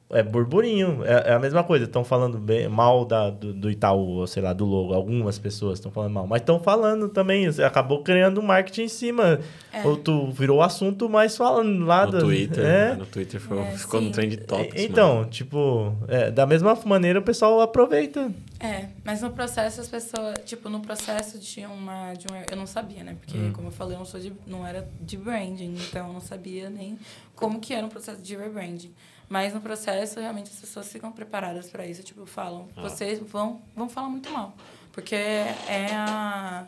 é 0.10 0.22
burburinho. 0.22 1.03
É, 1.03 1.32
é 1.32 1.34
a 1.34 1.39
mesma 1.39 1.64
coisa. 1.64 1.86
Estão 1.86 2.03
falando 2.03 2.38
bem, 2.38 2.68
mal 2.68 3.06
da, 3.06 3.30
do, 3.30 3.53
do 3.53 3.72
Itaú, 3.72 4.18
ou 4.18 4.28
sei 4.28 4.43
lá, 4.43 4.53
do 4.53 4.66
logo. 4.66 4.93
Algumas 4.93 5.39
pessoas 5.39 5.80
estão 5.80 5.91
falando 5.91 6.14
mal. 6.14 6.28
Mas 6.28 6.41
estão 6.41 6.60
falando 6.60 7.10
também. 7.10 7.47
Acabou 7.66 8.03
criando 8.03 8.39
um 8.39 8.43
marketing 8.43 8.84
em 8.84 8.88
cima. 8.88 9.39
É. 9.74 9.86
Ou 9.86 9.97
tu 9.97 10.32
virou 10.32 10.60
o 10.60 10.62
assunto 10.62 11.10
mais 11.10 11.36
falando 11.36 11.84
lá 11.86 12.06
no 12.06 12.12
do. 12.14 12.20
Twitter. 12.20 12.64
É. 12.64 12.89
Né? 12.89 12.95
No 12.95 13.06
Twitter 13.06 13.41
foi, 13.41 13.60
é, 13.60 13.72
ficou 13.72 13.99
sim. 13.99 14.06
no 14.08 14.12
trend 14.12 14.38
topics. 14.38 14.82
Então, 14.82 15.16
mano. 15.16 15.30
tipo, 15.30 15.95
é, 16.08 16.30
da 16.30 16.45
mesma 16.45 16.78
maneira 16.86 17.20
o 17.20 17.24
pessoal 17.24 17.60
aproveita. 17.62 18.32
É, 18.60 18.86
mas 19.03 19.22
no 19.22 19.32
processo 19.32 19.82
as 19.82 19.88
pessoas, 19.88 20.36
tipo, 20.45 20.70
no 20.70 20.80
processo 20.80 21.38
de 21.39 21.66
uma, 21.66 22.14
de 22.14 22.28
uma 22.28 22.43
eu 22.49 22.56
não 22.56 22.68
sabia, 22.68 23.03
né? 23.03 23.18
Porque 23.20 23.38
Hum. 23.38 23.51
como 23.53 23.68
eu 23.68 23.72
falei, 23.72 23.95
eu 23.95 23.99
não 23.99 24.06
sou 24.06 24.20
de, 24.20 24.32
não 24.47 24.66
era 24.66 24.88
de 25.01 25.18
branding, 25.18 25.76
então 25.76 26.08
eu 26.08 26.14
não 26.14 26.22
sabia 26.22 26.70
nem 26.70 26.97
como 27.36 27.60
que 27.60 27.74
era 27.74 27.86
um 27.86 27.89
processo 27.89 28.22
de 28.22 28.36
rebranding. 28.36 28.93
Mas 29.28 29.53
no 29.53 29.61
processo 29.61 30.19
realmente 30.19 30.51
as 30.51 30.59
pessoas 30.59 30.91
ficam 30.91 31.11
preparadas 31.11 31.69
para 31.69 31.86
isso, 31.86 32.03
tipo, 32.03 32.26
falam, 32.26 32.67
Ah. 32.76 32.82
vocês 32.84 33.19
vão 33.19 33.61
vão 33.76 33.89
falar 33.89 34.09
muito 34.09 34.30
mal, 34.30 34.53
porque 34.91 35.15
é 35.15 35.89
a 35.95 36.65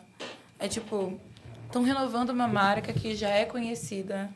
é 0.59 0.67
tipo, 0.67 1.19
estão 1.65 1.83
renovando 1.83 2.29
uma 2.31 2.47
marca 2.47 2.91
que 2.91 3.15
já 3.15 3.29
é 3.29 3.45
conhecida 3.45 4.29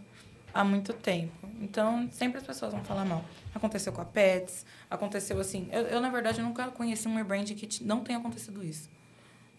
há 0.53 0.63
muito 0.63 0.93
tempo. 0.93 1.33
Então, 1.59 2.07
sempre 2.11 2.37
as 2.39 2.45
pessoas 2.45 2.71
vão 2.71 2.83
falar 2.83 3.05
mal. 3.05 3.23
Aconteceu 3.55 3.91
com 3.91 4.01
a 4.01 4.05
Pets, 4.05 4.65
aconteceu 4.89 5.39
assim. 5.39 5.67
Eu, 5.71 5.81
eu, 5.83 5.99
na 6.01 6.09
verdade, 6.09 6.41
nunca 6.41 6.67
conheci 6.69 7.07
um 7.07 7.15
rebranding 7.15 7.55
que 7.55 7.83
não 7.83 8.01
tenha 8.01 8.17
acontecido 8.19 8.63
isso. 8.63 8.89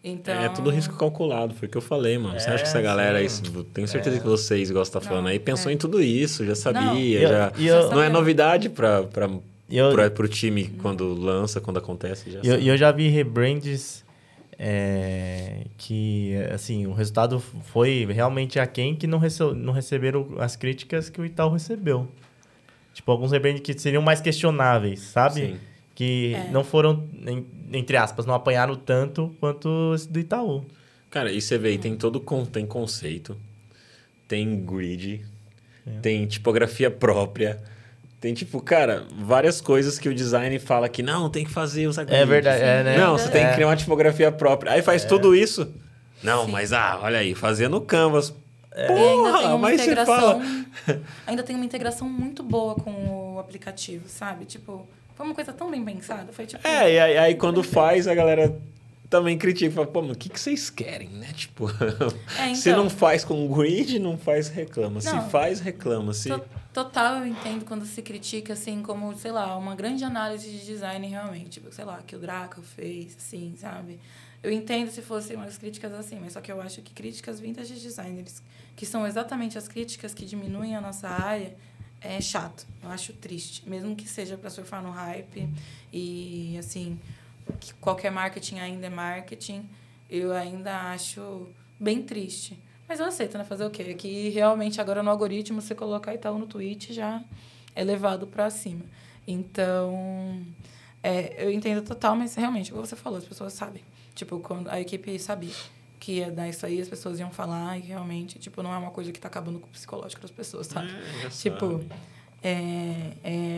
Então, 0.04 0.34
É 0.34 0.48
tudo 0.48 0.68
risco 0.70 0.96
calculado, 0.96 1.54
foi 1.54 1.68
o 1.68 1.70
que 1.70 1.76
eu 1.76 1.82
falei, 1.82 2.18
mano. 2.18 2.38
Você 2.38 2.50
É, 2.50 2.54
acha 2.54 2.64
que 2.64 2.68
essa 2.68 2.80
galera 2.82 3.18
aí, 3.18 3.28
sim. 3.30 3.42
tenho 3.72 3.86
certeza 3.86 4.18
que 4.18 4.26
vocês 4.26 4.68
gostam 4.70 5.00
tá 5.00 5.08
falando 5.08 5.28
aí, 5.28 5.38
pensou 5.38 5.70
é. 5.70 5.74
em 5.74 5.78
tudo 5.78 6.02
isso, 6.02 6.44
já 6.44 6.56
sabia, 6.56 6.82
Não. 6.82 6.98
Eu- 6.98 7.28
já. 7.28 7.52
eu- 7.56 7.90
Não 7.90 8.02
é 8.02 8.08
novidade 8.08 8.68
pra, 8.68 9.04
pra, 9.04 9.30
E 9.70 9.76
eu, 9.76 9.92
pra, 9.92 10.10
pro 10.10 10.26
time 10.26 10.64
quando 10.82 11.14
lança, 11.14 11.60
quando 11.60 11.76
acontece. 11.78 12.30
E 12.42 12.48
eu, 12.48 12.56
eu 12.60 12.76
já 12.76 12.90
vi 12.90 13.08
rebrands 13.08 14.04
é, 14.58 15.66
que, 15.78 16.34
assim, 16.52 16.86
o 16.86 16.92
resultado 16.92 17.38
foi 17.72 18.04
realmente 18.10 18.58
aquém 18.58 18.94
que 18.96 19.06
não, 19.06 19.18
rece 19.18 19.42
não 19.54 19.72
receberam 19.72 20.34
as 20.38 20.56
críticas 20.56 21.08
que 21.08 21.20
o 21.20 21.24
Itaú 21.24 21.50
recebeu. 21.50 22.08
Tipo, 22.92 23.10
alguns 23.12 23.30
rebrands 23.32 23.60
que 23.62 23.72
seriam 23.78 24.02
mais 24.02 24.20
questionáveis, 24.20 25.00
sabe? 25.00 25.34
Sim. 25.40 25.56
Que 25.94 26.34
É. 26.34 26.48
não 26.50 26.64
foram, 26.64 27.06
entre 27.72 27.96
aspas, 27.96 28.24
não 28.26 28.34
apanharam 28.34 28.74
tanto 28.74 29.34
quanto 29.38 29.92
esse 29.94 30.08
do 30.08 30.18
Itaú. 30.18 30.64
Cara, 31.10 31.30
e 31.30 31.40
você 31.40 31.58
vê, 31.58 31.68
aí 31.70 31.78
tem 31.78 31.94
todo 31.96 32.18
tem 32.50 32.64
conceito, 32.66 33.36
tem 34.26 34.64
grid, 34.64 35.22
É. 35.86 35.90
tem 36.00 36.26
tipografia 36.26 36.90
própria. 36.90 37.60
Tem, 38.20 38.32
tipo, 38.32 38.60
cara, 38.60 39.04
várias 39.18 39.60
coisas 39.60 39.98
que 39.98 40.08
o 40.08 40.14
design 40.14 40.56
fala 40.60 40.88
que 40.88 41.02
não, 41.02 41.28
tem 41.28 41.44
que 41.44 41.50
fazer, 41.50 41.86
grid. 42.04 42.16
É 42.20 42.24
verdade, 42.24 42.62
é, 42.62 42.82
né? 42.84 42.96
Não, 42.98 43.18
você 43.18 43.28
tem 43.28 43.42
É. 43.42 43.48
que 43.48 43.54
criar 43.56 43.66
uma 43.66 43.76
tipografia 43.76 44.30
própria. 44.32 44.72
Aí 44.72 44.80
faz 44.80 45.04
tudo 45.04 45.34
isso. 45.34 45.74
Não, 46.22 46.46
mas 46.46 46.72
ah, 46.72 47.00
olha 47.02 47.18
aí, 47.18 47.34
fazia 47.34 47.68
no 47.68 47.80
Canvas. 47.80 48.32
Ainda 48.74 48.86
tem 48.86 48.96
Porra, 48.96 49.48
uma 49.48 49.58
mas 49.58 49.80
você 49.80 49.86
integração. 49.86 50.16
fala. 50.16 50.42
ainda 51.26 51.42
tem 51.42 51.56
uma 51.56 51.64
integração 51.64 52.08
muito 52.08 52.42
boa 52.44 52.74
com 52.76 53.34
o 53.34 53.38
aplicativo, 53.40 54.04
sabe? 54.08 54.44
Tipo, 54.46 54.86
foi 55.22 55.28
uma 55.28 55.34
coisa 55.34 55.52
tão 55.52 55.70
bem 55.70 55.84
pensada. 55.84 56.32
Foi 56.32 56.46
tipo. 56.46 56.66
É, 56.66 56.92
e 56.92 56.98
aí, 56.98 57.18
aí 57.18 57.34
quando 57.36 57.62
faz, 57.62 58.08
a 58.08 58.14
galera 58.14 58.58
também 59.08 59.38
critica. 59.38 59.70
Fala, 59.72 59.86
pô, 59.86 60.02
mas 60.02 60.16
o 60.16 60.18
que, 60.18 60.28
que 60.28 60.40
vocês 60.40 60.68
querem, 60.68 61.08
né? 61.10 61.28
Tipo, 61.36 61.68
É, 62.38 62.54
se 62.54 62.70
então. 62.70 62.82
não 62.84 62.90
faz 62.90 63.24
com 63.24 63.46
grid, 63.48 63.98
não 63.98 64.18
faz, 64.18 64.48
reclama. 64.48 65.00
Se 65.00 65.12
Não. 65.12 65.28
faz, 65.30 65.60
reclama. 65.60 66.12
Se... 66.12 66.28
To- 66.28 66.44
Total, 66.72 67.18
eu 67.18 67.26
entendo 67.26 67.64
quando 67.66 67.84
se 67.84 68.00
critica, 68.00 68.54
assim, 68.54 68.82
como, 68.82 69.14
sei 69.18 69.30
lá, 69.30 69.56
uma 69.58 69.74
grande 69.76 70.02
análise 70.04 70.50
de 70.50 70.64
design 70.64 71.06
realmente. 71.06 71.50
Tipo, 71.50 71.70
sei 71.72 71.84
lá, 71.84 72.02
que 72.06 72.16
o 72.16 72.18
Draco 72.18 72.62
fez, 72.62 73.14
assim, 73.16 73.54
sabe? 73.58 74.00
Eu 74.42 74.50
entendo 74.50 74.90
se 74.90 75.02
fossem 75.02 75.36
umas 75.36 75.56
críticas 75.58 75.92
assim, 75.92 76.18
mas 76.18 76.32
só 76.32 76.40
que 76.40 76.50
eu 76.50 76.60
acho 76.62 76.80
que 76.82 76.92
críticas 76.94 77.38
vindas 77.38 77.68
de 77.68 77.74
designers, 77.78 78.42
que 78.74 78.84
são 78.86 79.06
exatamente 79.06 79.56
as 79.58 79.68
críticas 79.68 80.12
que 80.14 80.24
diminuem 80.24 80.74
a 80.74 80.80
nossa 80.80 81.08
área, 81.08 81.54
é 82.04 82.20
chato. 82.20 82.66
Eu 82.82 82.90
acho 82.90 83.12
triste. 83.12 83.68
Mesmo 83.68 83.94
que 83.94 84.08
seja 84.08 84.36
para 84.36 84.50
surfar 84.50 84.82
no 84.82 84.90
hype 84.90 85.48
e, 85.92 86.56
assim, 86.58 86.98
que 87.60 87.72
qualquer 87.74 88.10
marketing 88.10 88.58
ainda 88.58 88.86
é 88.86 88.90
marketing, 88.90 89.68
eu 90.10 90.32
ainda 90.32 90.92
acho 90.92 91.48
bem 91.78 92.02
triste. 92.02 92.58
Mas 92.88 93.00
eu 93.00 93.06
aceito, 93.06 93.38
né? 93.38 93.44
Fazer 93.44 93.64
o 93.64 93.70
quê? 93.70 93.94
Que 93.94 94.28
realmente 94.28 94.80
agora 94.80 95.02
no 95.02 95.10
algoritmo, 95.10 95.60
você 95.60 95.74
colocar 95.74 96.14
Itaú 96.14 96.38
no 96.38 96.46
tweet 96.46 96.92
já 96.92 97.22
é 97.74 97.82
levado 97.82 98.26
para 98.26 98.50
cima. 98.50 98.84
Então, 99.26 100.44
é, 101.02 101.44
eu 101.44 101.50
entendo 101.50 101.82
total, 101.82 102.14
mas 102.16 102.34
realmente, 102.34 102.70
como 102.70 102.84
você 102.84 102.96
falou, 102.96 103.18
as 103.18 103.24
pessoas 103.24 103.52
sabem. 103.52 103.82
Tipo, 104.14 104.38
quando 104.40 104.68
a 104.68 104.80
equipe 104.80 105.18
sabia 105.18 105.54
que 106.02 106.14
ia 106.14 106.32
dar 106.32 106.48
isso 106.48 106.66
aí, 106.66 106.80
as 106.80 106.88
pessoas 106.88 107.20
iam 107.20 107.30
falar 107.30 107.78
e 107.78 107.80
realmente, 107.82 108.36
tipo, 108.36 108.60
não 108.60 108.74
é 108.74 108.76
uma 108.76 108.90
coisa 108.90 109.12
que 109.12 109.20
tá 109.20 109.28
acabando 109.28 109.60
com 109.60 109.68
o 109.68 109.70
psicológico 109.70 110.20
das 110.20 110.32
pessoas, 110.32 110.66
sabe? 110.66 110.88
É, 111.24 111.28
Tipo, 111.28 111.70
sabe. 111.78 111.88
é, 112.42 113.12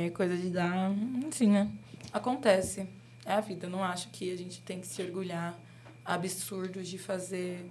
é 0.06 0.10
coisa 0.10 0.36
de 0.36 0.50
dar. 0.50 0.90
Enfim, 1.26 1.48
né? 1.48 1.70
Acontece. 2.12 2.86
É 3.24 3.32
a 3.32 3.40
vida. 3.40 3.64
Eu 3.66 3.70
não 3.70 3.82
acho 3.82 4.08
que 4.10 4.30
a 4.30 4.36
gente 4.36 4.60
tem 4.60 4.78
que 4.78 4.86
se 4.86 5.00
orgulhar 5.02 5.58
absurdos 6.04 6.86
de 6.86 6.98
fazer 6.98 7.64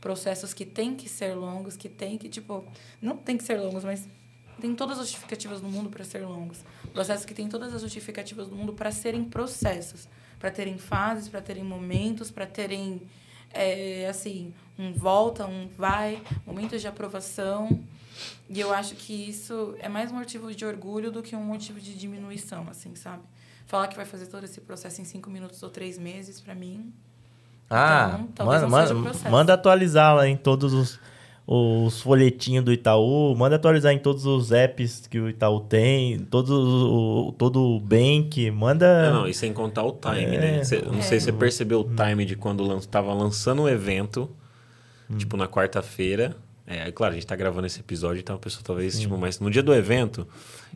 processos 0.00 0.54
que 0.54 0.64
tem 0.64 0.94
que 0.94 1.08
ser 1.08 1.34
longos, 1.34 1.76
que 1.76 1.88
tem 1.88 2.16
que, 2.16 2.28
tipo. 2.28 2.64
Não 3.00 3.16
tem 3.16 3.36
que 3.36 3.42
ser 3.42 3.58
longos, 3.60 3.82
mas 3.82 4.06
tem 4.60 4.72
todas 4.76 5.00
as 5.00 5.06
justificativas 5.06 5.60
do 5.60 5.66
mundo 5.68 5.90
para 5.90 6.04
ser 6.04 6.20
longos. 6.24 6.58
Processos 6.92 7.24
que 7.24 7.34
têm 7.34 7.48
todas 7.48 7.74
as 7.74 7.80
justificativas 7.82 8.46
do 8.46 8.54
mundo 8.54 8.72
para 8.72 8.92
serem 8.92 9.24
processos, 9.24 10.08
para 10.38 10.48
terem 10.52 10.78
fases, 10.78 11.28
para 11.28 11.40
terem 11.42 11.64
momentos, 11.64 12.30
para 12.30 12.46
terem. 12.46 13.02
É, 13.54 14.06
assim, 14.08 14.52
um 14.78 14.92
volta, 14.92 15.46
um 15.46 15.68
vai, 15.76 16.22
momentos 16.46 16.80
de 16.80 16.88
aprovação. 16.88 17.80
E 18.48 18.60
eu 18.60 18.72
acho 18.72 18.94
que 18.94 19.12
isso 19.30 19.74
é 19.78 19.88
mais 19.88 20.10
um 20.12 20.16
motivo 20.16 20.54
de 20.54 20.64
orgulho 20.64 21.10
do 21.10 21.22
que 21.22 21.34
um 21.34 21.42
motivo 21.42 21.80
de 21.80 21.94
diminuição, 21.94 22.66
assim, 22.70 22.94
sabe? 22.94 23.22
Falar 23.66 23.88
que 23.88 23.96
vai 23.96 24.04
fazer 24.04 24.26
todo 24.26 24.44
esse 24.44 24.60
processo 24.60 25.00
em 25.00 25.04
cinco 25.04 25.30
minutos 25.30 25.62
ou 25.62 25.70
três 25.70 25.96
meses, 25.98 26.40
para 26.40 26.54
mim. 26.54 26.92
Ah, 27.70 28.20
Então, 28.30 28.44
manda, 28.46 28.68
manda, 28.68 29.30
manda 29.30 29.54
atualizar 29.54 30.14
lá 30.14 30.28
em 30.28 30.36
todos 30.36 30.74
os, 30.74 31.00
os 31.46 32.00
folhetinhos 32.00 32.64
do 32.64 32.72
Itaú, 32.72 33.34
manda 33.36 33.56
atualizar 33.56 33.92
em 33.92 33.98
todos 33.98 34.24
os 34.26 34.52
apps 34.52 35.06
que 35.08 35.18
o 35.18 35.28
Itaú 35.28 35.60
tem, 35.60 36.18
todos 36.20 36.50
o, 36.50 37.34
todo 37.36 37.60
o 37.60 37.80
Bank, 37.80 38.50
manda... 38.52 39.10
Não, 39.10 39.20
não, 39.22 39.28
e 39.28 39.34
sem 39.34 39.52
contar 39.52 39.82
o 39.84 39.92
time, 39.92 40.36
É. 40.36 40.40
né? 40.58 40.64
Cê- 40.64 40.82
não 40.82 41.02
sei 41.02 41.16
É. 41.16 41.20
se 41.20 41.26
você 41.26 41.32
percebeu 41.32 41.80
o 41.80 41.84
time 41.84 42.24
de 42.24 42.36
quando 42.36 42.62
lan 42.62 42.78
tava 42.80 43.12
lançando 43.12 43.62
o 43.62 43.68
evento, 43.68 44.30
tipo 45.18 45.36
na 45.36 45.48
quarta-feira. 45.48 46.36
É, 46.64 46.90
claro, 46.92 47.12
a 47.12 47.14
gente 47.16 47.26
tá 47.26 47.34
gravando 47.34 47.66
esse 47.66 47.80
episódio, 47.80 48.20
então 48.20 48.36
a 48.36 48.38
pessoa 48.38 48.62
talvez, 48.64 48.98
tipo, 48.98 49.18
mas 49.18 49.40
no 49.40 49.50
dia 49.50 49.64
do 49.64 49.74
evento, 49.74 50.26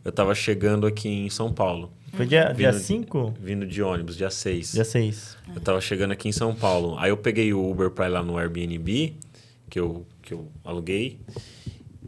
eu 0.03 0.11
tava 0.11 0.35
chegando 0.35 0.85
aqui 0.85 1.07
em 1.07 1.29
São 1.29 1.51
Paulo, 1.51 1.91
Foi 2.13 2.25
dia 2.25 2.53
Vindo- 2.53 2.73
5? 2.77 3.33
vindo 3.39 3.65
de 3.65 3.81
ônibus, 3.81 4.17
dia 4.17 4.29
6. 4.29 4.73
Dia 4.73 4.83
6. 4.83 5.37
Eu 5.55 5.61
tava 5.61 5.79
chegando 5.79 6.11
aqui 6.11 6.27
em 6.27 6.31
São 6.33 6.53
Paulo. 6.53 6.95
Aí 6.99 7.09
eu 7.09 7.17
peguei 7.17 7.53
o 7.53 7.71
Uber 7.71 7.89
pra 7.89 8.05
ir 8.07 8.09
lá 8.09 8.21
no 8.21 8.37
Airbnb, 8.37 9.15
que 9.69 9.79
eu, 9.79 10.05
que 10.27 10.33
eu 10.33 10.51
aluguei. 10.63 11.21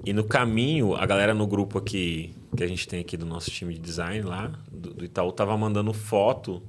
E 0.04 0.12
no 0.12 0.26
caminho, 0.26 0.94
a 0.94 1.06
galera 1.06 1.34
no 1.34 1.48
grupo 1.48 1.78
aqui, 1.78 2.36
que 2.56 2.64
a 2.64 2.68
gente 2.68 2.86
tem 2.86 3.00
aqui 3.00 3.16
do 3.16 3.26
nosso 3.26 3.50
time 3.50 3.74
de 3.74 3.80
design 3.80 4.22
lá, 4.22 4.52
do, 4.70 4.94
do 4.94 5.06
Itaú, 5.06 5.32
tava 5.32 5.58
mandando 5.58 5.94
foto 5.94 6.62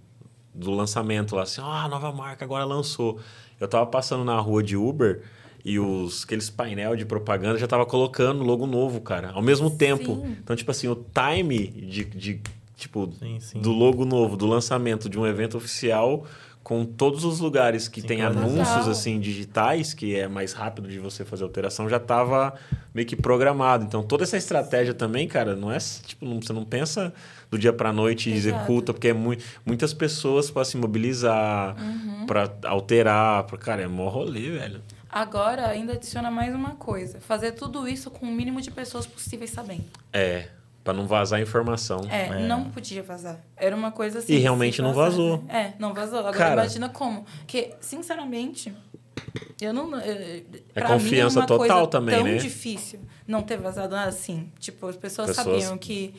do 0.55 0.71
lançamento 0.71 1.35
lá, 1.35 1.43
assim, 1.43 1.61
ah, 1.61 1.89
nova 1.89 2.13
marca 2.13 2.45
agora 2.45 2.65
lançou. 2.65 3.19
Eu 3.59 3.67
tava 3.67 3.85
passando 3.87 4.25
na 4.25 4.39
rua 4.39 4.63
de 4.63 4.77
Uber 4.77 5.23
e 5.65 5.79
os 5.79 6.25
aqueles 6.25 6.49
painel 6.49 6.95
de 6.95 7.05
propaganda 7.05 7.59
já 7.59 7.67
tava 7.67 7.85
colocando 7.85 8.45
logo 8.45 8.67
novo, 8.67 9.01
cara, 9.01 9.31
ao 9.33 9.43
mesmo 9.43 9.71
tempo. 9.71 10.17
Sim. 10.17 10.37
Então, 10.43 10.55
tipo 10.55 10.71
assim, 10.71 10.87
o 10.89 10.95
time 10.95 11.67
de, 11.69 12.05
de 12.05 12.41
tipo, 12.77 13.13
Sim, 13.19 13.41
sim. 13.41 13.61
do 13.61 13.73
logo 13.73 14.05
novo, 14.05 14.37
do 14.37 14.47
lançamento 14.47 15.09
de 15.09 15.19
um 15.19 15.27
evento 15.27 15.57
oficial 15.57 16.27
com 16.71 16.85
todos 16.85 17.25
os 17.25 17.41
lugares 17.41 17.89
que 17.89 18.01
tem 18.01 18.19
Sincronizado. 18.19 18.47
anúncios 18.47 18.77
Total. 18.77 18.91
assim 18.93 19.19
digitais, 19.19 19.93
que 19.93 20.15
é 20.17 20.29
mais 20.29 20.53
rápido 20.53 20.89
de 20.89 21.01
você 21.01 21.25
fazer 21.25 21.43
alteração, 21.43 21.89
já 21.89 21.97
estava 21.97 22.55
meio 22.95 23.09
que 23.09 23.17
programado. 23.17 23.85
Então 23.85 24.05
toda 24.05 24.23
essa 24.23 24.37
estratégia 24.37 24.95
também, 24.95 25.27
cara, 25.27 25.57
não 25.57 25.73
é 25.73 25.79
tipo, 25.79 26.25
não- 26.25 26.41
você 26.41 26.53
não 26.53 26.65
pensa 26.65 27.13
do 27.51 27.59
dia 27.59 27.73
para 27.73 27.93
noite 27.93 28.31
e 28.31 28.35
Exato. 28.35 28.57
executa, 28.57 28.93
porque 28.95 29.09
é 29.09 29.13
mui- 29.13 29.39
muitas 29.67 29.93
pessoas 29.93 30.49
para 30.49 30.65
se 30.65 30.77
mobilizar, 30.77 31.75
Uhum. 31.77 32.27
para 32.27 32.49
alterar, 32.63 33.43
pra, 33.49 33.59
cara, 33.59 33.83
é 33.83 33.89
mó 33.89 34.09
rolê, 34.09 34.51
velho. 34.51 34.81
Agora, 35.11 35.67
ainda 35.67 35.95
adiciona 35.95 36.31
mais 36.31 36.55
uma 36.55 36.77
coisa. 36.77 37.19
Fazer 37.21 37.51
tudo 37.51 37.89
isso 37.89 38.13
com 38.13 38.27
o 38.27 38.31
mínimo 38.31 38.61
de 38.61 38.71
pessoas 38.71 39.07
possíveis 39.09 39.51
sabendo. 39.51 39.87
É, 40.13 40.47
para 40.91 40.97
não 40.99 41.07
vazar 41.07 41.41
informação. 41.41 42.01
É, 42.11 42.27
É. 42.27 42.47
não 42.47 42.65
podia 42.65 43.03
vazar. 43.03 43.39
Era 43.57 43.75
uma 43.77 43.93
coisa 43.93 44.19
assim. 44.19 44.33
E 44.35 44.39
realmente 44.39 44.83
não 44.83 44.93
vazou. 44.93 45.45
É, 45.49 45.73
não 45.79 45.95
vazou. 45.95 46.19
Agora 46.19 46.37
Cara. 46.37 46.53
imagina 46.55 46.89
como. 46.89 47.25
Porque, 47.39 47.71
sinceramente, 47.81 48.75
eu 49.61 49.73
não. 49.73 49.97
É 49.99 50.43
É 50.75 50.81
confiança 50.83 51.47
total 51.47 51.87
também, 51.87 52.17
tão 52.17 52.25
né? 52.25 52.37
difícil 52.37 53.01
não 53.27 53.43
ter 53.43 53.57
vazado 53.59 53.95
nada 53.95 54.09
assim. 54.09 54.51
Tipo, 54.59 54.89
as 54.89 54.97
pessoas, 54.97 55.29
Pessoas- 55.29 55.63
sabiam 55.63 55.79
que 55.79 56.13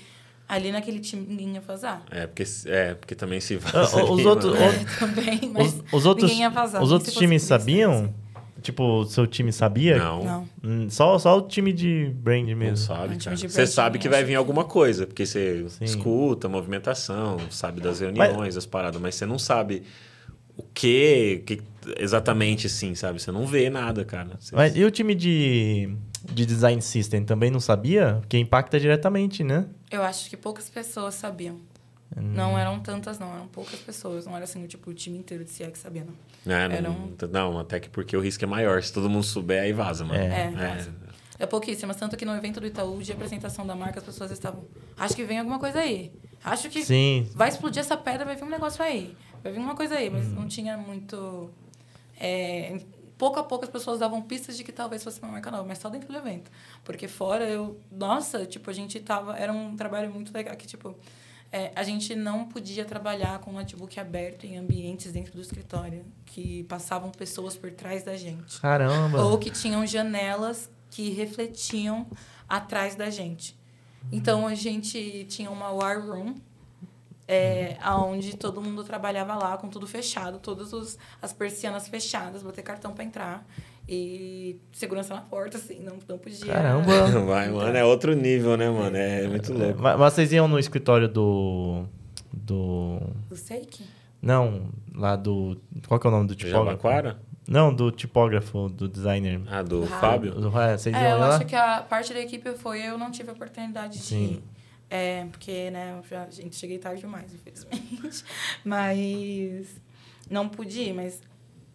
ali 0.47 0.71
naquele 0.71 0.99
time 0.99 1.25
ninguém 1.27 1.53
ia 1.55 1.61
vazar. 1.61 2.01
É, 2.09 2.25
porque, 2.27 2.43
é, 2.67 2.93
porque 2.93 3.15
também 3.15 3.39
se 3.41 3.55
Ah, 3.55 3.59
vaza. 3.59 4.03
os 4.05 4.19
ali, 4.19 4.27
outros- 4.27 4.53
o- 4.53 4.55
É, 4.63 4.85
também, 4.99 5.51
mas 5.53 5.67
Os, 5.67 5.83
os 5.93 6.05
outros, 6.05 6.29
ninguém 6.29 6.43
ia 6.43 6.49
vazar. 6.49 6.81
os 6.81 6.91
outros 6.91 7.13
times 7.13 7.43
sabiam? 7.43 8.13
Tipo, 8.61 9.01
o 9.01 9.05
seu 9.05 9.25
time 9.27 9.51
sabia? 9.51 9.97
Não. 9.97 10.23
Não. 10.23 10.49
Hum, 10.63 10.89
Só, 10.89 11.17
só 11.19 11.37
o 11.37 11.41
time 11.41 11.73
de 11.73 12.11
brand 12.15 12.47
Não 12.47 12.55
mesmo. 12.57 12.77
sabe, 12.77 13.15
Um 13.15 13.17
time 13.17 13.23
cara. 13.35 13.37
Você 13.37 13.47
branding, 13.47 13.71
sabe 13.71 13.99
que 13.99 14.07
vai 14.09 14.23
vir 14.23 14.29
que- 14.31 14.35
alguma 14.35 14.63
coisa, 14.63 15.05
porque 15.07 15.25
você 15.25 15.65
Sim. 15.69 15.85
escuta 15.85 16.47
a 16.47 16.49
movimentação, 16.49 17.37
sabe 17.49 17.81
das 17.81 17.99
reuniões, 17.99 18.55
das 18.55 18.65
paradas, 18.65 19.01
mas 19.01 19.15
você 19.15 19.25
não 19.25 19.39
sabe 19.39 19.83
o 20.55 20.63
quê, 20.73 21.43
que 21.45 21.61
exatamente 21.97 22.67
assim, 22.67 22.93
sabe? 22.93 23.19
Você 23.21 23.31
não 23.31 23.45
vê 23.47 23.69
nada, 23.69 24.05
cara. 24.05 24.31
Você- 24.39 24.55
Mas 24.55 24.75
e 24.75 24.83
o 24.83 24.91
time 24.91 25.15
de, 25.15 25.95
de 26.31 26.45
design 26.45 26.81
system 26.81 27.23
também 27.23 27.49
não 27.49 27.59
sabia? 27.59 28.17
Porque 28.21 28.37
impacta 28.37 28.79
diretamente, 28.79 29.43
né? 29.43 29.65
Eu 29.89 30.03
acho 30.03 30.29
que 30.29 30.37
poucas 30.37 30.69
pessoas 30.69 31.15
sabiam. 31.15 31.57
Hum. 32.15 32.33
Não 32.33 32.57
eram 32.57 32.79
tantas, 32.79 33.17
não. 33.17 33.33
Eram 33.33 33.47
poucas 33.47 33.79
pessoas. 33.79 34.25
Não 34.25 34.35
era 34.35 34.43
assim, 34.43 34.65
tipo, 34.67 34.89
o 34.89 34.93
time 34.93 35.17
inteiro 35.17 35.45
de 35.45 35.51
sabia, 35.77 36.05
não. 36.05 36.53
É, 36.53 36.67
não, 36.67 36.75
Era 36.75 36.91
um- 36.91 37.15
não, 37.31 37.59
até 37.59 37.79
que 37.79 37.89
porque 37.89 38.15
o 38.17 38.21
risco 38.21 38.43
é 38.43 38.47
maior. 38.47 38.81
Se 38.83 38.91
todo 38.91 39.09
mundo 39.09 39.23
souber, 39.23 39.61
aí 39.61 39.71
vaza, 39.71 40.03
mano. 40.03 40.21
É. 40.21 40.47
É, 40.47 40.51
vaza. 40.51 40.93
É 41.39 41.45
pouquíssimas. 41.45 41.95
Tanto 41.95 42.15
que 42.17 42.25
no 42.25 42.35
evento 42.35 42.59
do 42.59 42.67
Itaú, 42.67 43.01
de 43.01 43.11
apresentação 43.11 43.65
da 43.65 43.75
marca, 43.75 43.99
as 43.99 44.05
pessoas 44.05 44.29
estavam... 44.31 44.63
Acho 44.97 45.15
que 45.15 45.23
vem 45.23 45.39
alguma 45.39 45.57
coisa 45.57 45.79
aí. 45.79 46.11
Acho 46.43 46.69
que 46.69 46.83
Sim. 46.83 47.29
vai 47.33 47.49
explodir 47.49 47.79
essa 47.79 47.97
pedra, 47.97 48.25
vai 48.25 48.35
vir 48.35 48.43
um 48.43 48.49
negócio 48.49 48.83
aí. 48.83 49.15
Vai 49.41 49.51
vir 49.51 49.59
uma 49.59 49.75
coisa 49.75 49.95
aí. 49.95 50.09
Mas 50.09 50.27
não 50.31 50.47
tinha 50.47 50.77
muito... 50.77 51.49
é, 52.19 52.79
pouco 53.17 53.39
a 53.39 53.43
pouco 53.43 53.63
as 53.63 53.71
pessoas 53.71 53.99
davam 53.99 54.21
pistas 54.21 54.55
de 54.57 54.63
que 54.63 54.71
talvez 54.71 55.03
fosse 55.03 55.19
uma 55.21 55.31
marca 55.31 55.49
nova, 55.49 55.63
mas 55.63 55.77
só 55.79 55.89
dentro 55.89 56.11
do 56.11 56.17
evento. 56.17 56.51
Porque 56.83 57.07
fora 57.07 57.45
eu... 57.45 57.79
Nossa, 57.91 58.45
tipo, 58.45 58.69
a 58.69 58.73
gente 58.73 58.99
tava... 58.99 59.35
Era 59.37 59.51
um 59.53 59.75
trabalho 59.75 60.11
muito 60.11 60.31
legal 60.33 60.55
que, 60.55 60.67
tipo... 60.67 60.95
é, 61.51 61.71
a 61.75 61.83
gente 61.83 62.15
não 62.15 62.45
podia 62.45 62.85
trabalhar 62.85 63.39
com 63.39 63.51
notebook 63.51 63.99
aberto 63.99 64.45
em 64.45 64.57
ambientes 64.57 65.11
dentro 65.11 65.33
do 65.33 65.41
escritório, 65.41 66.05
que 66.25 66.63
passavam 66.63 67.09
pessoas 67.11 67.57
por 67.57 67.71
trás 67.71 68.03
da 68.03 68.15
gente. 68.15 68.59
Caramba. 68.61 69.21
Ou 69.23 69.37
que 69.37 69.49
tinham 69.51 69.85
janelas 69.85 70.69
que 70.89 71.09
refletiam 71.09 72.07
atrás 72.47 72.95
da 72.95 73.09
gente. 73.09 73.57
Então 74.11 74.47
a 74.47 74.55
gente 74.55 75.25
tinha 75.29 75.49
uma 75.51 75.71
war 75.71 75.99
room, 76.05 76.35
é, 77.27 77.77
onde 77.99 78.35
todo 78.35 78.61
mundo 78.61 78.83
trabalhava 78.83 79.35
lá 79.35 79.57
com 79.57 79.69
tudo 79.69 79.87
fechado, 79.87 80.39
todas 80.39 80.73
os- 80.73 80.97
as 81.21 81.31
persianas 81.31 81.87
fechadas, 81.87 82.43
bater 82.43 82.61
cartão 82.63 82.93
para 82.93 83.03
entrar. 83.03 83.45
E 83.87 84.57
segurança 84.71 85.13
na 85.13 85.21
porta, 85.21 85.57
assim, 85.57 85.79
não, 85.81 85.97
não 86.07 86.17
podia. 86.17 86.45
Caramba. 86.53 87.07
Vai, 87.25 87.49
mano, 87.49 87.75
é 87.77 87.83
outro 87.83 88.13
nível, 88.15 88.55
né, 88.55 88.69
mano? 88.69 88.95
É 88.95 89.27
muito 89.27 89.51
louco. 89.53 89.81
Mas 89.81 89.99
mas 89.99 90.13
vocês 90.13 90.31
iam 90.31 90.47
no 90.47 90.57
escritório 90.59 91.07
do. 91.09 91.83
Do. 92.31 92.99
O 93.29 93.35
Seik? 93.35 93.83
Não, 94.21 94.69
lá 94.95 95.15
do. 95.15 95.59
Qual 95.87 95.99
que 95.99 96.07
é 96.07 96.09
o 96.09 96.13
nome 96.13 96.27
do 96.27 96.35
tipógrafo? 96.35 96.65
Jabaquara? 96.65 97.19
Não, 97.47 97.73
do 97.73 97.91
tipógrafo, 97.91 98.69
do 98.69 98.87
designer. 98.87 99.41
Ah, 99.47 99.61
do 99.63 99.83
Ah. 99.83 99.99
Fábio? 99.99 100.31
Do- 100.35 100.57
é, 100.61 100.77
vocês 100.77 100.95
É, 100.95 101.01
iam 101.01 101.11
eu 101.11 101.17
lá? 101.19 101.35
acho 101.35 101.45
que 101.45 101.55
a 101.55 101.81
parte 101.81 102.13
da 102.13 102.19
equipe 102.21 102.53
foi 102.53 102.81
eu 102.87 102.97
não 102.97 103.11
tive 103.11 103.29
a 103.29 103.33
oportunidade 103.33 103.93
de 103.97 104.03
Sim. 104.05 104.23
ir. 104.35 104.43
É, 104.89 105.25
porque, 105.31 105.71
né, 105.71 105.95
eu 105.97 106.03
já, 106.07 106.29
gente, 106.29 106.55
cheguei 106.55 106.77
tarde 106.77 107.01
demais, 107.01 107.33
infelizmente. 107.33 108.23
Mas 108.63 109.67
não 110.29 110.47
pude 110.47 110.81
ir, 110.81 110.93
mas 110.93 111.21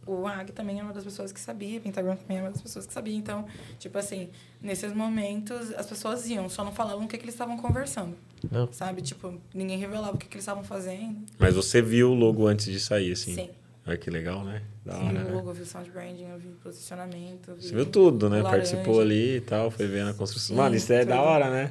o 0.07 0.26
Ag 0.26 0.52
também 0.52 0.78
é 0.80 0.82
uma 0.82 0.92
das 0.92 1.04
pessoas 1.04 1.32
que 1.32 1.40
sabia, 1.40 1.78
o 1.78 1.82
Pentagon 1.82 2.14
também 2.16 2.38
é 2.38 2.40
uma 2.42 2.50
das 2.50 2.62
pessoas 2.62 2.86
que 2.86 2.92
sabia. 2.92 3.14
Então, 3.16 3.44
tipo 3.78 3.98
assim, 3.98 4.28
nesses 4.62 4.92
momentos 4.92 5.72
as 5.74 5.86
pessoas 5.86 6.28
iam, 6.28 6.48
só 6.48 6.64
não 6.64 6.72
falavam 6.72 7.04
o 7.04 7.09
que, 7.09 7.16
que 7.18 7.24
eles 7.24 7.34
estavam 7.34 7.57
conversando, 7.57 8.16
Eu- 8.52 8.68
sabe? 8.72 9.02
Tipo, 9.02 9.34
ninguém 9.52 9.78
revelava 9.78 10.14
o 10.14 10.18
que, 10.18 10.26
que 10.26 10.34
eles 10.36 10.44
estavam 10.44 10.62
fazendo. 10.64 11.16
Mas 11.38 11.54
você 11.54 11.82
viu 11.82 12.11
o 12.12 12.14
logo 12.14 12.46
antes 12.46 12.66
de 12.66 12.78
sair, 12.80 13.12
assim? 13.12 13.34
Sim. 13.34 13.50
Olha 13.86 13.96
que 13.96 14.11
legal, 14.11 14.42
né? 14.44 14.62
Da 14.84 14.94
Sim, 14.94 15.07
hora, 15.07 15.20
o 15.20 15.24
né? 15.24 15.32
logo, 15.32 15.50
eu 15.50 15.54
vi 15.54 15.62
o 15.62 15.66
sound 15.66 15.90
branding, 15.90 16.24
eu 16.24 16.38
vi 16.38 16.48
o 16.48 16.52
posicionamento. 16.62 17.48
eu 17.50 17.54
vi 17.57 17.62
Você 17.62 17.74
viu 17.74 17.86
tudo, 17.86 18.28
né? 18.28 18.42
Participou 18.42 19.00
ali 19.00 19.36
e 19.36 19.40
tal, 19.40 19.70
foi 19.70 19.86
vendo 19.86 20.11
a 20.11 20.14
construção. 20.14 20.57
Sim, 20.57 20.62
Mano, 20.62 20.74
isso 20.74 20.92
é 20.92 21.04
da 21.04 21.16
tudo. 21.16 21.24
hora, 21.24 21.50
né? 21.50 21.70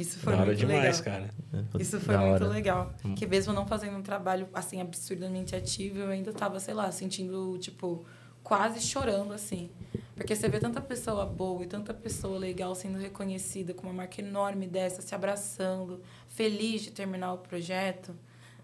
Isso 0.00 0.18
foi 0.18 0.32
da 0.32 0.38
hora 0.38 0.46
muito 0.46 0.58
demais, 0.58 0.98
legal. 1.00 1.02
cara. 1.20 1.30
Isso 1.78 2.00
foi 2.00 2.14
Da 2.14 2.20
muito 2.20 2.32
hora. 2.44 2.48
legal. 2.48 2.94
Que 3.16 3.26
mesmo 3.26 3.52
não 3.52 3.66
fazendo 3.66 3.96
um 3.96 4.02
trabalho, 4.02 4.48
assim, 4.54 4.80
absurdamente 4.80 5.54
ativo, 5.54 5.98
eu 5.98 6.08
ainda 6.08 6.32
tava, 6.32 6.58
sei 6.60 6.74
lá, 6.74 6.90
sentindo, 6.90 7.58
tipo, 7.58 8.04
quase 8.42 8.80
chorando, 8.80 9.32
assim. 9.32 9.70
Porque 10.14 10.34
você 10.36 10.48
vê 10.48 10.58
tanta 10.58 10.80
pessoa 10.80 11.24
boa 11.24 11.62
e 11.62 11.66
tanta 11.66 11.94
pessoa 11.94 12.38
legal 12.38 12.74
sendo 12.74 12.98
reconhecida 12.98 13.72
com 13.72 13.84
uma 13.86 13.92
marca 13.92 14.20
enorme 14.20 14.66
dessa, 14.66 15.00
se 15.00 15.14
abraçando, 15.14 16.00
feliz 16.28 16.82
de 16.82 16.90
terminar 16.90 17.32
o 17.32 17.38
projeto. 17.38 18.14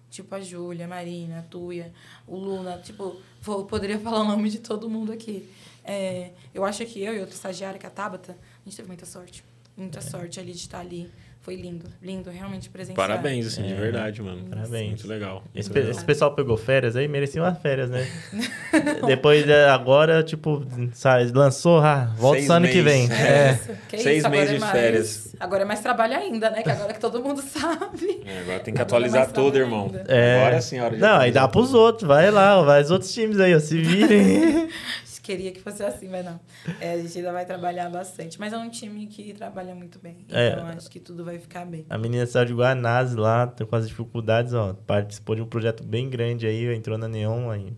Tipo 0.08 0.34
a 0.36 0.40
Júlia, 0.40 0.84
a 0.84 0.88
Marina, 0.88 1.40
a 1.40 1.42
Tuia, 1.42 1.92
o 2.26 2.36
Luna. 2.36 2.78
Tipo, 2.78 3.20
vou, 3.42 3.64
poderia 3.64 3.98
falar 4.00 4.20
o 4.20 4.24
nome 4.24 4.48
de 4.50 4.60
todo 4.60 4.88
mundo 4.88 5.12
aqui. 5.12 5.50
É, 5.84 6.30
eu 6.54 6.64
acho 6.64 6.84
que 6.86 7.02
eu 7.02 7.14
e 7.14 7.20
outra 7.20 7.34
estagiária, 7.34 7.78
que 7.78 7.86
é 7.86 7.88
a 7.88 7.92
Tabata, 7.92 8.32
a 8.32 8.64
gente 8.68 8.76
teve 8.76 8.86
muita 8.88 9.04
sorte. 9.06 9.44
Muita 9.76 10.00
sorte 10.00 10.38
ali 10.40 10.52
de 10.52 10.58
estar 10.58 10.78
ali. 10.80 11.10
Foi 11.46 11.54
lindo, 11.54 11.84
lindo, 12.02 12.28
realmente 12.28 12.68
presenciar. 12.68 12.96
Parabéns, 12.96 13.46
assim, 13.46 13.62
de 13.62 13.72
É. 13.72 13.76
verdade, 13.76 14.20
mano. 14.20 14.46
Parabéns. 14.50 14.88
Muito 14.88 15.06
legal. 15.06 15.44
Esse, 15.54 15.68
muito 15.68 15.74
pe- 15.74 15.78
legal. 15.78 15.90
esse 15.92 16.04
pessoal 16.04 16.34
pegou 16.34 16.56
férias 16.56 16.96
aí, 16.96 17.06
merecia 17.06 17.40
umas 17.40 17.56
férias, 17.62 17.88
né? 17.88 18.04
Depois, 19.06 19.48
é, 19.48 19.68
agora, 19.70 20.24
tipo, 20.24 20.66
sabe, 20.92 21.30
lançou, 21.32 21.78
ah, 21.78 22.12
volta 22.18 22.38
Seis 22.38 22.46
só 22.48 22.54
ano 22.54 22.66
que 22.66 22.82
vem. 22.82 23.06
meses. 23.06 23.20
É. 23.24 23.52
Isso, 23.52 23.70
que 23.88 23.98
Seis 23.98 24.18
isso, 24.18 24.26
agora 24.26 24.40
meses 24.40 24.50
é 24.50 24.54
de 24.56 24.60
mais- 24.60 24.72
férias. 24.72 25.36
Agora 25.38 25.62
é 25.62 25.64
mais 25.66 25.80
trabalho 25.80 26.16
ainda, 26.16 26.50
né? 26.50 26.62
Que 26.64 26.70
agora 26.70 26.92
que 26.92 27.00
todo 27.00 27.22
mundo 27.22 27.40
sabe. 27.46 28.22
É, 28.26 28.40
agora 28.40 28.58
tem 28.58 28.74
que 28.74 28.80
Agora 28.80 28.82
atualizar 28.82 29.20
mais 29.20 29.32
tudo, 29.32 29.56
irmão. 29.56 29.86
ainda. 29.86 30.04
É. 30.08 30.40
Agora 30.40 30.60
sim 30.60 30.78
a 30.80 30.84
hora 30.84 30.94
de 30.96 31.00
Não, 31.00 31.16
aí 31.18 31.30
dá 31.30 31.46
pros 31.46 31.66
tudo. 31.68 31.78
outros, 31.78 32.08
vai 32.08 32.28
lá, 32.30 32.60
vai 32.62 32.82
os 32.82 32.90
outros 32.90 33.12
times 33.14 33.38
aí, 33.38 33.54
ó, 33.54 33.60
se 33.60 33.80
virem. 33.80 34.68
Queria 35.26 35.50
que 35.50 35.60
fosse 35.60 35.82
assim, 35.82 36.08
mas 36.08 36.24
não. 36.24 36.38
É, 36.80 36.92
a 36.92 36.98
gente 36.98 37.18
ainda 37.18 37.32
vai 37.32 37.44
trabalhar 37.44 37.90
bastante. 37.90 38.38
Mas 38.38 38.52
é 38.52 38.56
um 38.56 38.70
time 38.70 39.08
que 39.08 39.34
trabalha 39.34 39.74
muito 39.74 39.98
bem. 39.98 40.24
É. 40.30 40.50
Então 40.50 40.66
acho 40.68 40.88
que 40.88 41.00
tudo 41.00 41.24
vai 41.24 41.36
ficar 41.36 41.66
bem. 41.66 41.84
A 41.90 41.98
menina 41.98 42.24
saiu 42.26 42.44
de 42.44 42.54
Guanás 42.54 43.12
lá, 43.16 43.44
tá 43.44 43.66
com 43.66 43.74
as 43.74 43.88
dificuldades, 43.88 44.54
ó, 44.54 44.72
participou 44.72 45.34
de 45.34 45.42
um 45.42 45.46
projeto 45.46 45.82
bem 45.82 46.08
grande 46.08 46.46
aí, 46.46 46.72
entrou 46.72 46.96
na 46.96 47.08
Neon 47.08 47.50
aí. 47.50 47.72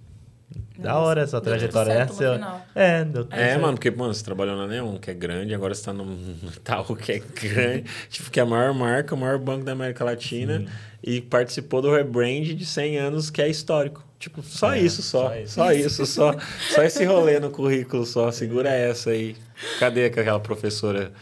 Da 0.78 0.96
hora 0.98 1.22
essa 1.22 1.40
deu 1.40 1.52
tudo 1.52 1.58
trajetória. 1.72 1.92
certo 1.92 2.12
Essa, 2.12 2.24
no 2.24 2.30
ó. 2.30 2.34
final. 2.36 2.66
é, 2.74 3.04
deu 3.04 3.24
tudo 3.24 3.34
É, 3.34 3.48
certo. 3.48 3.60
mano, 3.62 3.74
porque, 3.74 3.90
mano, 3.90 4.14
você 4.14 4.24
trabalhou 4.24 4.56
na 4.56 4.66
Neon, 4.66 4.96
que 4.98 5.10
é 5.10 5.14
grande, 5.14 5.52
agora 5.54 5.74
você 5.74 5.84
tá 5.84 5.92
no 5.92 6.16
Itaú, 6.56 6.94
que 6.96 7.12
é 7.12 7.18
grande. 7.18 7.84
tipo, 8.08 8.30
que 8.30 8.38
é 8.38 8.42
a 8.42 8.46
maior 8.46 8.72
marca, 8.72 9.14
o 9.14 9.18
maior 9.18 9.38
banco 9.38 9.64
da 9.64 9.72
América 9.72 10.04
Latina. 10.04 10.64
E 11.02 11.20
participou 11.20 11.80
do 11.82 11.92
rebrand 11.94 12.42
de 12.54 12.64
100 12.66 12.98
anos, 12.98 13.30
que 13.30 13.40
é 13.42 13.48
histórico. 13.48 14.04
Tipo, 14.18 14.42
só 14.42 14.72
É, 14.72 14.80
isso, 14.80 15.00
só. 15.02 15.28
só 15.28 15.36
isso. 15.36 15.54
Só 15.54 15.72
isso, 15.72 16.06
só. 16.06 16.34
Só 16.70 16.82
esse 16.82 17.04
rolê 17.04 17.38
no 17.38 17.50
currículo, 17.50 18.04
só. 18.06 18.30
Segura 18.32 18.68
essa 18.70 19.10
aí. 19.10 19.36
Cadê 19.78 20.06
aquela 20.06 20.40
professora 20.40 21.12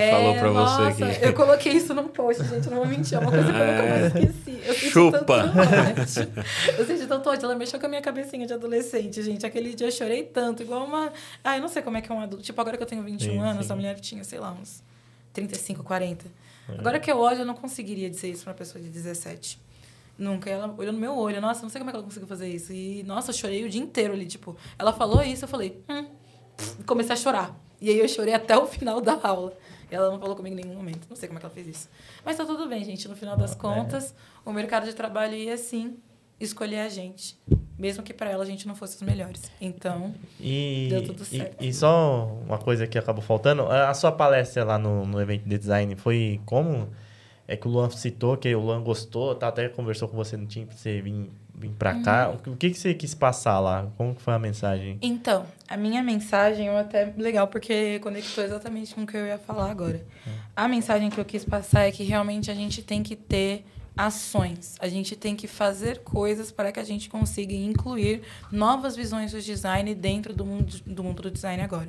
que 0.00 0.10
falou 0.10 0.34
pra 0.34 0.48
É, 0.48 0.50
nossa, 0.50 0.90
você 0.92 1.04
aqui? 1.04 1.24
Eu 1.26 1.32
coloquei 1.34 1.72
isso 1.72 1.94
num 1.94 2.08
post, 2.08 2.42
gente, 2.44 2.68
não 2.68 2.78
vou 2.78 2.86
mentir. 2.86 3.16
É 3.16 3.20
uma 3.20 3.30
coisa 3.30 3.52
que 3.52 3.58
eu 3.58 3.66
nunca 3.66 3.82
mais 3.82 4.06
esqueci. 4.06 4.62
Eu 4.64 4.74
Chupa. 4.74 5.52
Eu 6.78 6.86
senti 6.86 7.06
tanto 7.06 7.28
ódio. 7.28 7.44
Ela 7.44 7.54
mexeu 7.54 7.78
com 7.78 7.86
a 7.86 7.88
minha 7.88 8.02
cabecinha 8.02 8.46
de 8.46 8.52
adolescente, 8.52 9.22
gente. 9.22 9.44
Aquele 9.44 9.74
dia 9.74 9.86
eu 9.86 9.92
chorei 9.92 10.22
tanto, 10.22 10.62
igual 10.62 10.84
uma. 10.84 11.12
Ah, 11.42 11.56
eu 11.56 11.60
não 11.60 11.68
sei 11.68 11.82
como 11.82 11.96
é 11.96 12.00
que 12.00 12.10
é 12.10 12.14
um 12.14 12.20
adulto. 12.20 12.44
Tipo, 12.44 12.60
agora 12.60 12.76
que 12.76 12.82
eu 12.82 12.86
tenho 12.86 13.02
21 13.02 13.32
Sim, 13.32 13.38
anos, 13.38 13.66
sim. 13.66 13.72
a 13.72 13.76
mulher 13.76 13.98
tinha, 14.00 14.24
sei 14.24 14.38
lá, 14.38 14.52
uns 14.52 14.82
35, 15.32 15.82
40. 15.82 16.24
Agora 16.78 16.98
que 16.98 17.10
eu 17.10 17.18
olho, 17.18 17.40
eu 17.40 17.46
não 17.46 17.54
conseguiria 17.54 18.08
dizer 18.08 18.30
isso 18.30 18.44
pra 18.44 18.52
uma 18.52 18.56
pessoa 18.58 18.82
de 18.82 18.88
17. 18.88 19.60
Nunca. 20.16 20.48
Ela 20.48 20.72
olhou 20.78 20.92
no 20.92 20.98
meu 20.98 21.16
olho, 21.16 21.40
nossa, 21.40 21.62
não 21.62 21.68
sei 21.68 21.80
como 21.80 21.90
é 21.90 21.92
que 21.92 21.96
ela 21.96 22.04
conseguiu 22.04 22.28
fazer 22.28 22.48
isso. 22.48 22.72
E, 22.72 23.02
nossa, 23.02 23.30
eu 23.30 23.34
chorei 23.34 23.64
o 23.64 23.68
dia 23.68 23.80
inteiro 23.80 24.14
ali, 24.14 24.26
tipo. 24.26 24.56
Ela 24.78 24.92
falou 24.92 25.22
isso, 25.22 25.44
eu 25.44 25.48
falei, 25.48 25.82
hum. 25.88 26.06
Comecei 26.86 27.12
a 27.14 27.16
chorar. 27.16 27.58
E 27.80 27.90
aí 27.90 27.98
eu 27.98 28.08
chorei 28.08 28.32
até 28.34 28.56
o 28.56 28.66
final 28.66 29.00
da 29.00 29.18
aula. 29.22 29.52
E 29.92 29.94
ela 29.94 30.10
não 30.10 30.18
falou 30.18 30.34
comigo 30.34 30.58
em 30.58 30.64
nenhum 30.64 30.74
momento. 30.76 31.06
Não 31.10 31.14
sei 31.16 31.28
como 31.28 31.38
é 31.38 31.40
que 31.40 31.44
ela 31.46 31.54
fez 31.54 31.66
isso. 31.68 31.88
Mas 32.24 32.36
tá 32.38 32.46
tudo 32.46 32.66
bem, 32.66 32.82
gente. 32.82 33.06
No 33.06 33.14
final 33.14 33.36
das 33.36 33.52
É. 33.52 33.56
contas, 33.56 34.14
o 34.44 34.50
mercado 34.50 34.86
de 34.86 34.94
trabalho 34.94 35.34
ia 35.34 35.56
sim 35.58 35.98
escolher 36.40 36.80
a 36.80 36.88
gente. 36.88 37.38
Mesmo 37.78 38.02
que 38.02 38.14
para 38.14 38.30
ela 38.30 38.42
a 38.42 38.46
gente 38.46 38.66
não 38.66 38.74
fosse 38.74 38.96
os 38.96 39.02
melhores. 39.02 39.50
Então, 39.60 40.14
E, 40.40 40.86
Deu 40.88 41.04
tudo 41.04 41.22
e- 41.22 41.26
certo. 41.26 41.62
E, 41.62 41.72
só 41.74 42.26
uma 42.46 42.56
coisa 42.58 42.86
que 42.86 42.96
acabou 42.96 43.22
faltando, 43.22 43.62
a 43.66 43.90
a 43.90 43.94
sua 43.94 44.10
palestra 44.12 44.64
lá 44.64 44.78
no, 44.78 45.04
no 45.06 45.20
evento 45.20 45.46
de 45.46 45.58
design 45.58 45.94
foi 45.96 46.40
como? 46.46 46.88
É 47.46 47.54
que 47.56 47.66
o 47.68 47.70
Luan 47.70 47.90
citou, 47.90 48.36
que 48.38 48.54
o 48.54 48.60
Luan 48.60 48.82
gostou, 48.82 49.34
tá, 49.34 49.48
até 49.48 49.68
conversou 49.68 50.08
com 50.08 50.16
você 50.16 50.36
no 50.38 50.46
time 50.46 50.64
pra 50.64 50.76
você 50.76 51.02
vir, 51.02 51.30
vir 51.62 51.70
pra 51.78 51.94
cá. 52.02 52.28
Uhum. 52.28 52.34
O 52.34 52.38
que- 52.38 52.50
O 52.50 52.56
que, 52.56 52.70
que 52.70 52.78
você 52.78 52.92
quis 52.94 53.14
passar 53.14 53.58
lá? 53.60 53.86
Como 53.96 54.14
foi 54.14 54.34
a 54.34 54.38
mensagem? 54.38 54.98
Então, 55.00 55.46
a 55.68 55.76
minha 55.76 56.02
mensagem 56.02 56.66
eu 56.66 56.76
até 56.76 57.12
legal 57.16 57.46
porque 57.48 57.98
conectou 58.00 58.44
exatamente 58.44 58.94
com 58.94 59.02
o 59.02 59.06
que 59.06 59.16
eu 59.16 59.26
ia 59.26 59.38
falar 59.38 59.70
agora. 59.70 60.04
A 60.54 60.68
mensagem 60.68 61.08
que 61.10 61.18
eu 61.20 61.24
quis 61.24 61.44
passar 61.44 61.82
é 61.82 61.90
que 61.92 62.02
realmente 62.04 62.50
a 62.50 62.54
gente 62.54 62.82
tem 62.82 63.02
que 63.02 63.16
ter 63.16 63.64
ações. 63.96 64.74
A 64.80 64.88
gente 64.88 65.14
tem 65.16 65.36
que 65.36 65.46
fazer 65.46 65.98
coisas 66.00 66.50
para 66.50 66.72
que 66.72 66.80
a 66.80 66.84
gente 66.84 67.08
consiga 67.10 67.52
incluir 67.54 68.22
novas 68.50 68.96
visões 68.96 69.32
do 69.32 69.40
design 69.40 69.94
dentro 69.94 70.32
do 70.34 70.44
mundo 70.46 70.80
do, 70.86 71.04
mundo 71.04 71.22
do 71.22 71.30
design 71.30 71.62
agora. 71.62 71.88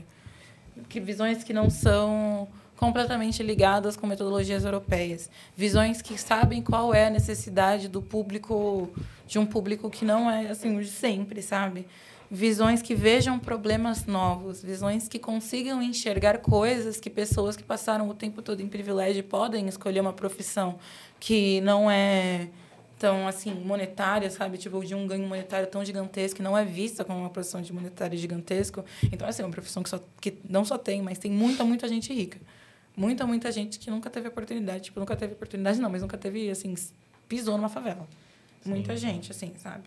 Que 0.90 1.00
visões 1.00 1.44
que 1.44 1.54
não 1.54 1.70
são 1.70 2.48
completamente 2.78 3.42
ligadas 3.42 3.96
com 3.96 4.06
metodologias 4.08 4.66
europeias, 4.66 5.30
visões 5.56 6.02
que 6.02 6.18
sabem 6.18 6.62
qual 6.62 6.94
é 6.94 7.08
a 7.08 7.10
necessidade 7.10 7.88
do 7.88 8.02
público 8.02 8.90
de 9.28 9.40
um 9.40 9.46
público 9.46 9.90
que 9.90 10.04
não 10.06 10.30
é 10.30 10.50
assim 10.50 10.78
de 10.80 10.88
sempre, 10.88 11.42
sabe? 11.42 11.88
Visões 12.30 12.82
que 12.82 12.96
vejam 12.96 13.38
problemas 13.38 14.06
novos, 14.06 14.64
visões 14.64 15.08
que 15.08 15.20
consigam 15.20 15.82
enxergar 15.82 16.40
coisas 16.40 17.00
que 17.00 17.10
pessoas 17.10 17.56
que 17.56 17.64
passaram 17.64 18.10
o 18.10 18.14
tempo 18.14 18.42
todo 18.42 18.62
em 18.62 18.68
privilégio 18.68 19.24
podem 19.24 19.68
escolher 19.68 20.00
uma 20.00 20.14
profissão 20.14 20.80
que 21.20 21.62
não 21.62 21.90
é 21.90 22.50
tão 22.98 23.28
assim 23.28 23.54
monetária, 23.54 24.30
sabe? 24.32 24.58
Tipo, 24.58 24.84
de 24.84 24.96
um 24.96 25.06
ganho 25.06 25.28
monetário 25.28 25.68
tão 25.68 25.84
gigantesco, 25.84 26.38
que 26.38 26.42
não 26.42 26.58
é 26.58 26.64
vista 26.64 27.04
como 27.04 27.20
uma 27.20 27.30
profissão 27.30 27.62
de 27.62 27.74
monetário 27.74 28.18
gigantesco. 28.18 28.84
Então, 29.12 29.28
assim, 29.28 29.42
é 29.42 29.46
uma 29.46 29.52
profissão 29.52 29.84
que, 29.84 29.90
só, 29.90 30.00
que 30.22 30.38
não 30.50 30.64
só 30.64 30.78
tem, 30.78 31.02
mas 31.02 31.18
tem 31.18 31.30
muita, 31.30 31.64
muita 31.64 31.88
gente 31.88 32.14
rica. 32.14 32.40
Muita, 32.96 33.26
muita 33.26 33.52
gente 33.52 33.80
que 33.80 33.90
nunca 33.90 34.10
teve 34.10 34.28
oportunidade. 34.28 34.86
Tipo, 34.86 35.00
nunca 35.00 35.16
teve 35.16 35.34
oportunidade, 35.34 35.80
não, 35.80 35.90
mas 35.90 36.02
nunca 36.02 36.18
teve, 36.18 36.50
assim, 36.50 36.74
pisou 37.28 37.58
numa 37.58 37.70
favela. 37.70 38.08
Sim. 38.62 38.70
Muita 38.70 38.96
gente, 38.96 39.32
assim, 39.32 39.54
sabe? 39.58 39.84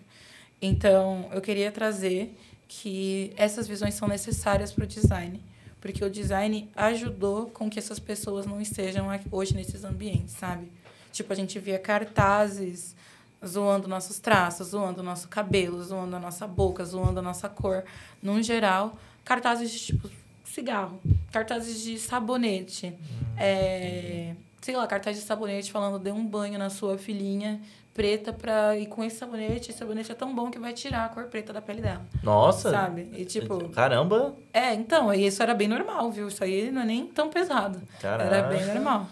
Então, 0.60 1.28
eu 1.32 1.40
queria 1.40 1.70
trazer 1.70 2.36
que 2.68 3.32
essas 3.36 3.68
visões 3.68 3.94
são 3.94 4.08
necessárias 4.08 4.72
para 4.72 4.84
o 4.84 4.86
design, 4.86 5.40
porque 5.80 6.04
o 6.04 6.10
design 6.10 6.68
ajudou 6.74 7.46
com 7.46 7.70
que 7.70 7.78
essas 7.78 7.98
pessoas 7.98 8.44
não 8.44 8.60
estejam 8.60 9.06
hoje 9.30 9.54
nesses 9.54 9.84
ambientes, 9.84 10.34
sabe? 10.34 10.70
Tipo, 11.12 11.32
a 11.32 11.36
gente 11.36 11.58
via 11.58 11.78
cartazes 11.78 12.96
zoando 13.44 13.86
nossos 13.86 14.18
traços, 14.18 14.68
zoando 14.68 15.02
nosso 15.02 15.28
cabelo, 15.28 15.82
zoando 15.82 16.16
a 16.16 16.18
nossa 16.18 16.46
boca, 16.46 16.84
zoando 16.84 17.20
a 17.20 17.22
nossa 17.22 17.48
cor. 17.48 17.84
Num 18.22 18.42
geral, 18.42 18.98
cartazes 19.24 19.70
de 19.70 19.78
tipo 19.78 20.10
cigarro, 20.46 21.00
cartazes 21.32 21.82
de 21.82 21.98
sabonete. 21.98 22.88
Hum, 22.88 23.34
é, 23.36 24.34
sei 24.60 24.76
lá, 24.76 24.86
cartaz 24.86 25.16
de 25.16 25.22
sabonete 25.22 25.70
falando 25.70 25.98
dê 25.98 26.10
um 26.10 26.26
banho 26.26 26.58
na 26.58 26.70
sua 26.70 26.98
filhinha 26.98 27.60
preta 27.96 28.30
pra 28.30 28.76
ir 28.76 28.86
com 28.86 29.02
esse 29.02 29.16
sabonete. 29.16 29.70
Esse 29.70 29.78
sabonete 29.78 30.12
é 30.12 30.14
tão 30.14 30.34
bom 30.34 30.50
que 30.50 30.58
vai 30.58 30.74
tirar 30.74 31.06
a 31.06 31.08
cor 31.08 31.24
preta 31.24 31.52
da 31.52 31.62
pele 31.62 31.80
dela. 31.80 32.06
Nossa! 32.22 32.70
Sabe? 32.70 33.08
E 33.16 33.24
tipo. 33.24 33.70
Caramba! 33.70 34.36
É, 34.52 34.74
então, 34.74 35.12
e 35.12 35.26
isso 35.26 35.42
era 35.42 35.54
bem 35.54 35.66
normal, 35.66 36.10
viu? 36.10 36.28
Isso 36.28 36.44
aí 36.44 36.70
não 36.70 36.82
é 36.82 36.84
nem 36.84 37.06
tão 37.06 37.30
pesado. 37.30 37.80
Caraca. 38.00 38.24
Era 38.24 38.42
bem 38.48 38.66
normal. 38.66 39.06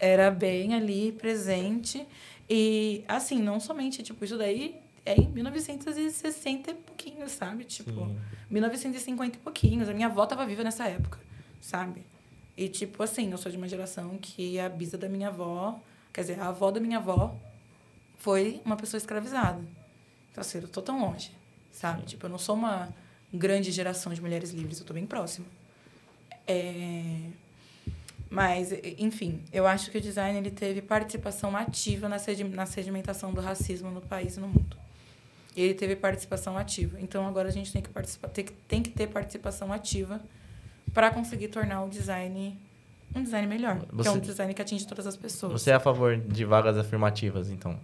Era 0.00 0.30
bem 0.30 0.74
ali 0.74 1.12
presente. 1.12 2.06
E, 2.48 3.04
assim, 3.06 3.40
não 3.40 3.60
somente, 3.60 4.02
tipo, 4.02 4.24
isso 4.24 4.36
daí 4.36 4.81
é 5.04 5.16
em 5.16 5.28
1960 5.28 6.70
e 6.70 6.74
pouquinhos, 6.74 7.32
sabe? 7.32 7.64
Tipo, 7.64 7.90
Sim. 7.90 8.20
1950 8.50 9.36
e 9.36 9.40
pouquinhos. 9.40 9.88
A 9.88 9.94
minha 9.94 10.06
avó 10.06 10.24
tava 10.26 10.46
viva 10.46 10.62
nessa 10.62 10.86
época, 10.86 11.18
sabe? 11.60 12.04
E, 12.56 12.68
tipo, 12.68 13.02
assim, 13.02 13.30
eu 13.30 13.38
sou 13.38 13.50
de 13.50 13.58
uma 13.58 13.68
geração 13.68 14.18
que 14.18 14.58
a 14.60 14.68
bisa 14.68 14.96
da 14.96 15.08
minha 15.08 15.28
avó, 15.28 15.80
quer 16.12 16.20
dizer, 16.20 16.40
a 16.40 16.48
avó 16.48 16.70
da 16.70 16.78
minha 16.78 16.98
avó 16.98 17.34
foi 18.18 18.60
uma 18.64 18.76
pessoa 18.76 18.98
escravizada. 18.98 19.60
Então, 20.30 20.40
assim, 20.40 20.58
eu 20.58 20.68
tô 20.68 20.80
tão 20.80 21.00
longe, 21.00 21.32
sabe? 21.72 22.00
Sim. 22.02 22.06
Tipo, 22.06 22.26
eu 22.26 22.30
não 22.30 22.38
sou 22.38 22.54
uma 22.54 22.94
grande 23.32 23.72
geração 23.72 24.12
de 24.12 24.20
mulheres 24.20 24.50
livres, 24.50 24.78
eu 24.78 24.86
tô 24.86 24.94
bem 24.94 25.06
próxima. 25.06 25.46
É... 26.46 27.30
Mas, 28.30 28.72
enfim, 28.98 29.42
eu 29.52 29.66
acho 29.66 29.90
que 29.90 29.98
o 29.98 30.00
design 30.00 30.38
ele 30.38 30.50
teve 30.50 30.80
participação 30.80 31.54
ativa 31.54 32.08
na 32.08 32.18
sedimentação 32.66 33.32
do 33.32 33.40
racismo 33.42 33.90
no 33.90 34.00
país 34.00 34.36
e 34.36 34.40
no 34.40 34.48
mundo. 34.48 34.81
Ele 35.56 35.74
teve 35.74 35.96
participação 35.96 36.56
ativa. 36.56 36.98
Então, 37.00 37.26
agora 37.26 37.48
a 37.48 37.52
gente 37.52 37.72
tem 37.72 37.82
que, 37.82 37.90
participar, 37.90 38.28
tem 38.28 38.44
que, 38.44 38.52
tem 38.52 38.82
que 38.82 38.90
ter 38.90 39.06
participação 39.06 39.72
ativa 39.72 40.20
para 40.92 41.10
conseguir 41.10 41.48
tornar 41.48 41.82
o 41.84 41.88
design 41.88 42.58
um 43.14 43.22
design 43.22 43.46
melhor. 43.46 43.78
Você, 43.92 44.02
que 44.02 44.08
é 44.08 44.18
um 44.18 44.20
design 44.20 44.54
que 44.54 44.62
atinge 44.62 44.86
todas 44.86 45.06
as 45.06 45.16
pessoas. 45.16 45.52
Você 45.52 45.70
é 45.70 45.74
a 45.74 45.80
favor 45.80 46.16
de 46.16 46.44
vagas 46.44 46.78
afirmativas, 46.78 47.50
então? 47.50 47.78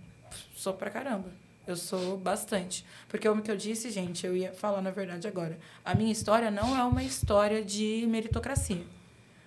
Sou 0.56 0.72
pra 0.72 0.90
caramba. 0.90 1.28
Eu 1.66 1.76
sou 1.76 2.16
bastante. 2.16 2.84
Porque 3.08 3.28
o 3.28 3.42
que 3.42 3.50
eu 3.50 3.56
disse, 3.56 3.90
gente, 3.90 4.26
eu 4.26 4.34
ia 4.34 4.52
falar 4.52 4.80
na 4.80 4.90
verdade 4.90 5.28
agora. 5.28 5.58
A 5.84 5.94
minha 5.94 6.10
história 6.10 6.50
não 6.50 6.74
é 6.74 6.82
uma 6.82 7.02
história 7.02 7.62
de 7.62 8.06
meritocracia. 8.08 8.82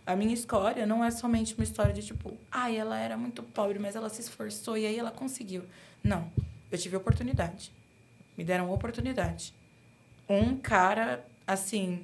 A 0.06 0.16
minha 0.16 0.34
história 0.34 0.86
não 0.86 1.04
é 1.04 1.10
somente 1.10 1.56
uma 1.56 1.64
história 1.64 1.94
de 1.94 2.04
tipo, 2.04 2.38
ai, 2.52 2.78
ah, 2.78 2.80
ela 2.80 3.00
era 3.00 3.18
muito 3.18 3.42
pobre, 3.42 3.80
mas 3.80 3.96
ela 3.96 4.10
se 4.10 4.22
esforçou 4.22 4.78
e 4.78 4.86
aí 4.86 5.00
ela 5.00 5.10
conseguiu. 5.10 5.64
Não. 6.04 6.32
Eu 6.72 6.78
tive 6.78 6.96
oportunidade. 6.96 7.72
Me 8.42 8.46
deram 8.46 8.74
oportunidade. 8.74 9.54
Um 10.28 10.58
cara, 10.58 11.24
assim, 11.46 12.04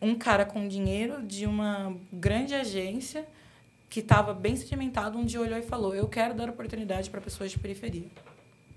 um 0.00 0.14
cara 0.14 0.44
com 0.44 0.68
dinheiro 0.68 1.20
de 1.20 1.46
uma 1.46 1.96
grande 2.12 2.54
agência 2.54 3.26
que 3.90 3.98
estava 3.98 4.32
bem 4.32 4.54
sedimentado, 4.54 5.18
um 5.18 5.24
dia 5.24 5.40
olhou 5.40 5.58
e 5.58 5.62
falou: 5.62 5.96
Eu 5.96 6.06
quero 6.06 6.32
dar 6.32 6.48
oportunidade 6.48 7.10
para 7.10 7.20
pessoas 7.20 7.50
de 7.50 7.58
periferia. 7.58 8.06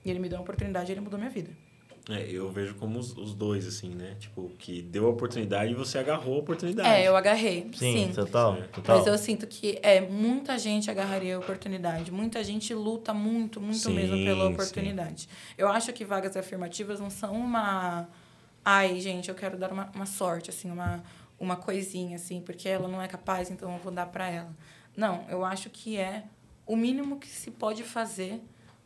E 0.03 0.09
ele 0.09 0.17
me 0.17 0.27
deu 0.27 0.39
uma 0.39 0.41
oportunidade 0.41 0.91
e 0.91 0.93
ele 0.93 1.01
mudou 1.01 1.19
minha 1.19 1.29
vida. 1.29 1.51
É, 2.09 2.29
eu 2.31 2.51
vejo 2.51 2.73
como 2.75 2.97
os, 2.97 3.15
os, 3.15 3.35
dois, 3.35 3.67
assim, 3.67 3.89
né? 3.89 4.15
Tipo, 4.19 4.49
que 4.57 4.81
deu 4.81 5.05
a 5.05 5.09
oportunidade 5.09 5.71
e 5.71 5.75
você 5.75 5.99
agarrou 5.99 6.35
a 6.35 6.39
oportunidade. 6.39 6.89
É, 6.89 7.07
eu 7.07 7.15
agarrei. 7.15 7.69
Sim, 7.73 8.07
sim. 8.07 8.13
Total, 8.13 8.57
total. 8.73 8.97
Mas 8.97 9.07
eu 9.07 9.17
sinto 9.17 9.45
que 9.45 9.79
é, 9.83 10.01
muita 10.01 10.57
gente 10.57 10.89
agarraria 10.89 11.35
a 11.35 11.39
oportunidade. 11.39 12.11
Muita 12.11 12.43
gente 12.43 12.73
luta 12.73 13.13
muito, 13.13 13.61
muito 13.61 13.77
sim, 13.77 13.93
mesmo 13.93 14.15
pela 14.17 14.49
oportunidade. 14.49 15.21
Sim. 15.21 15.27
Eu 15.57 15.67
acho 15.67 15.93
que 15.93 16.03
vagas 16.03 16.35
afirmativas 16.35 16.99
não 16.99 17.09
são 17.09 17.33
uma. 17.33 18.07
Ai, 18.65 18.99
gente, 18.99 19.29
eu 19.29 19.35
quero 19.35 19.57
dar 19.57 19.71
uma, 19.71 19.91
uma 19.93 20.05
sorte, 20.05 20.49
assim, 20.49 20.71
uma, 20.71 21.03
uma 21.39 21.55
coisinha, 21.55 22.15
assim, 22.15 22.41
porque 22.41 22.67
ela 22.67 22.87
não 22.87 23.01
é 23.01 23.07
capaz, 23.07 23.51
então 23.51 23.71
eu 23.71 23.79
vou 23.79 23.91
dar 23.91 24.07
para 24.07 24.27
ela. 24.27 24.55
Não, 24.97 25.23
eu 25.29 25.45
acho 25.45 25.69
que 25.69 25.97
é 25.97 26.23
o 26.65 26.75
mínimo 26.75 27.19
que 27.19 27.27
se 27.27 27.51
pode 27.51 27.83
fazer 27.83 28.41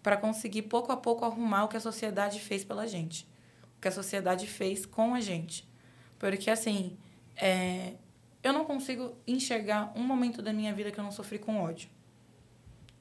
para 0.06 0.18
conseguir 0.18 0.62
pouco 0.62 0.92
a 0.92 0.98
pouco 0.98 1.26
arrumar 1.26 1.64
o 1.64 1.68
que 1.68 1.76
a 1.76 1.80
sociedade 1.80 2.40
fez 2.40 2.64
pela 2.64 2.86
gente, 2.86 3.28
o 3.76 3.82
que 3.82 3.88
a 3.88 3.92
sociedade 3.92 4.46
fez 4.46 4.86
com 4.86 5.16
a 5.16 5.20
gente. 5.20 5.68
Porque, 6.20 6.48
assim, 6.52 6.96
é, 7.36 7.94
eu 8.44 8.54
não 8.54 8.66
consigo 8.66 9.18
enxergar 9.26 9.92
um 9.96 10.04
momento 10.04 10.44
da 10.44 10.54
minha 10.54 10.72
vida 10.76 10.92
que 10.92 11.00
eu 11.00 11.04
não 11.04 11.12
sofri 11.12 11.40
com 11.40 11.60
ódio. 11.60 11.90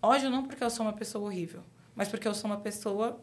Ódio 0.01 0.31
não 0.31 0.45
porque 0.47 0.65
eu 0.65 0.71
sou 0.71 0.87
uma 0.87 0.95
pessoa 0.95 1.27
horrível, 1.27 1.63
mas 1.95 2.09
porque 2.09 2.27
eu 2.27 2.33
sou 2.33 2.51
uma 2.51 2.57
pessoa, 2.57 3.23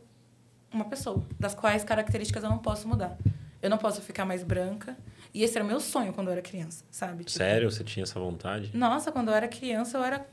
uma 0.72 0.86
pessoa, 0.86 1.26
das 1.40 1.56
quais 1.56 1.84
características 1.84 2.44
eu 2.44 2.52
não 2.52 2.60
posso 2.60 2.88
mudar. 2.88 3.18
Eu 3.64 3.70
não 3.72 3.80
posso 3.80 4.00
ficar 4.00 4.26
mais 4.26 4.44
branca. 4.44 4.96
E 5.34 5.42
esse 5.42 5.58
era 5.58 5.66
o 5.66 5.68
meu 5.68 5.80
sonho 5.80 6.14
quando 6.14 6.28
eu 6.28 6.34
era 6.34 6.42
criança, 6.44 6.86
sabe? 6.92 7.24
Tipo, 7.24 7.32
Sério? 7.32 7.72
Você 7.72 7.84
tinha 7.84 8.04
essa 8.04 8.20
vontade? 8.20 8.78
Nossa, 8.78 9.12
quando 9.12 9.30
eu 9.30 9.34
era 9.34 9.48
criança, 9.48 9.98
eu 9.98 10.04
era 10.04 10.24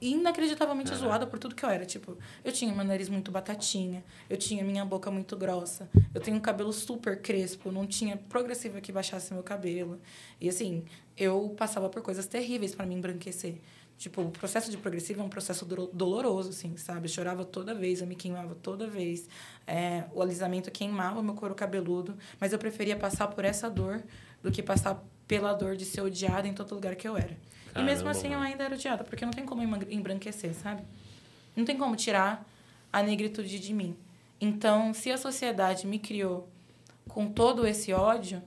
inacreditavelmente 0.00 0.94
zoada 0.94 1.26
por 1.26 1.38
tudo 1.38 1.54
que 1.54 1.64
eu 1.64 1.68
era. 1.68 1.84
Tipo, 1.84 2.16
eu 2.44 2.52
tinha 2.52 2.74
meu 2.74 2.84
nariz 2.84 3.08
muito 3.08 3.30
batatinha, 3.30 4.02
eu 4.28 4.36
tinha 4.36 4.64
minha 4.64 4.84
boca 4.84 5.10
muito 5.10 5.36
grossa, 5.36 5.88
eu 6.14 6.20
tenho 6.20 6.36
um 6.36 6.40
cabelo 6.40 6.72
super 6.72 7.20
crespo, 7.20 7.70
não 7.70 7.86
tinha 7.86 8.16
progressiva 8.16 8.80
que 8.80 8.90
baixasse 8.90 9.32
meu 9.32 9.42
cabelo. 9.42 10.00
E 10.40 10.48
assim, 10.48 10.84
eu 11.16 11.54
passava 11.56 11.88
por 11.88 12.02
coisas 12.02 12.26
terríveis 12.26 12.74
para 12.74 12.86
me 12.86 12.94
embranquecer. 12.94 13.56
Tipo, 14.00 14.22
o 14.22 14.30
processo 14.30 14.70
de 14.70 14.78
progressivo 14.78 15.20
é 15.20 15.24
um 15.24 15.28
processo 15.28 15.66
doloroso, 15.92 16.48
assim, 16.48 16.74
sabe? 16.78 17.04
Eu 17.06 17.12
chorava 17.12 17.44
toda 17.44 17.74
vez, 17.74 18.00
eu 18.00 18.06
me 18.06 18.16
queimava 18.16 18.54
toda 18.54 18.86
vez. 18.86 19.28
É, 19.66 20.04
o 20.14 20.22
alisamento 20.22 20.70
queimava 20.70 21.22
meu 21.22 21.34
couro 21.34 21.54
cabeludo, 21.54 22.16
mas 22.40 22.54
eu 22.54 22.58
preferia 22.58 22.96
passar 22.96 23.28
por 23.28 23.44
essa 23.44 23.68
dor 23.68 24.02
do 24.42 24.50
que 24.50 24.62
passar 24.62 25.04
pela 25.28 25.52
dor 25.52 25.76
de 25.76 25.84
ser 25.84 26.00
odiada 26.00 26.48
em 26.48 26.54
todo 26.54 26.74
lugar 26.74 26.96
que 26.96 27.06
eu 27.06 27.14
era. 27.14 27.36
Caramba, 27.72 27.80
e 27.80 27.94
mesmo 27.94 28.08
assim 28.08 28.32
eu 28.32 28.40
ainda 28.40 28.64
era 28.64 28.74
odiada, 28.74 29.04
porque 29.04 29.24
não 29.24 29.32
tem 29.32 29.44
como 29.44 29.62
embranquecer, 29.62 30.54
sabe? 30.54 30.82
Não 31.56 31.64
tem 31.64 31.76
como 31.76 31.96
tirar 31.96 32.46
a 32.92 33.02
negritude 33.02 33.58
de 33.58 33.72
mim. 33.72 33.96
Então, 34.40 34.92
se 34.94 35.10
a 35.10 35.18
sociedade 35.18 35.86
me 35.86 35.98
criou 35.98 36.48
com 37.08 37.30
todo 37.30 37.66
esse 37.66 37.92
ódio, 37.92 38.42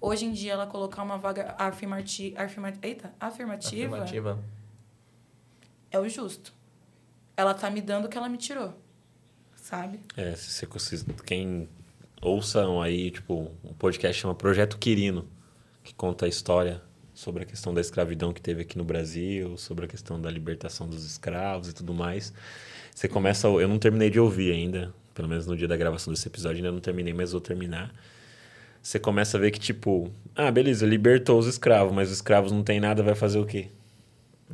hoje 0.00 0.26
em 0.26 0.32
dia 0.32 0.52
ela 0.52 0.66
colocar 0.66 1.02
uma 1.02 1.18
vaga 1.18 1.54
afirmati 1.58 2.34
afirma 2.36 2.72
eita, 2.82 3.12
afirmativa, 3.18 3.96
afirmativa 3.96 4.38
é 5.90 5.98
o 5.98 6.08
justo. 6.08 6.52
Ela 7.36 7.54
tá 7.54 7.70
me 7.70 7.80
dando 7.80 8.06
o 8.06 8.08
que 8.08 8.18
ela 8.18 8.28
me 8.28 8.36
tirou. 8.36 8.74
Sabe? 9.56 10.00
É, 10.16 10.34
se 10.34 10.66
você, 10.66 10.96
quem 11.24 11.68
ouçam 12.22 12.80
aí, 12.80 13.10
tipo, 13.10 13.50
um 13.64 13.72
podcast 13.74 14.20
chama 14.20 14.34
Projeto 14.34 14.78
Quirino, 14.78 15.28
que 15.84 15.94
conta 15.94 16.26
a 16.26 16.28
história 16.28 16.82
sobre 17.18 17.42
a 17.42 17.46
questão 17.46 17.74
da 17.74 17.80
escravidão 17.80 18.32
que 18.32 18.40
teve 18.40 18.62
aqui 18.62 18.78
no 18.78 18.84
Brasil, 18.84 19.56
sobre 19.56 19.86
a 19.86 19.88
questão 19.88 20.20
da 20.20 20.30
libertação 20.30 20.86
dos 20.86 21.04
escravos 21.04 21.68
e 21.68 21.74
tudo 21.74 21.92
mais. 21.92 22.32
Você 22.94 23.08
começa. 23.08 23.48
Eu 23.48 23.66
não 23.66 23.76
terminei 23.76 24.08
de 24.08 24.20
ouvir 24.20 24.52
ainda, 24.52 24.94
pelo 25.16 25.26
menos 25.26 25.44
no 25.44 25.56
dia 25.56 25.66
da 25.66 25.76
gravação 25.76 26.12
desse 26.12 26.28
episódio, 26.28 26.58
ainda 26.58 26.70
não 26.70 26.78
terminei, 26.78 27.12
mas 27.12 27.32
vou 27.32 27.40
terminar. 27.40 27.92
Você 28.80 29.00
começa 29.00 29.36
a 29.36 29.40
ver 29.40 29.50
que, 29.50 29.58
tipo, 29.58 30.12
ah, 30.32 30.48
beleza, 30.48 30.86
libertou 30.86 31.40
os 31.40 31.48
escravos, 31.48 31.92
mas 31.92 32.08
os 32.08 32.14
escravos 32.14 32.52
não 32.52 32.62
tem 32.62 32.78
nada, 32.78 33.02
vai 33.02 33.16
fazer 33.16 33.40
o 33.40 33.44
quê? 33.44 33.68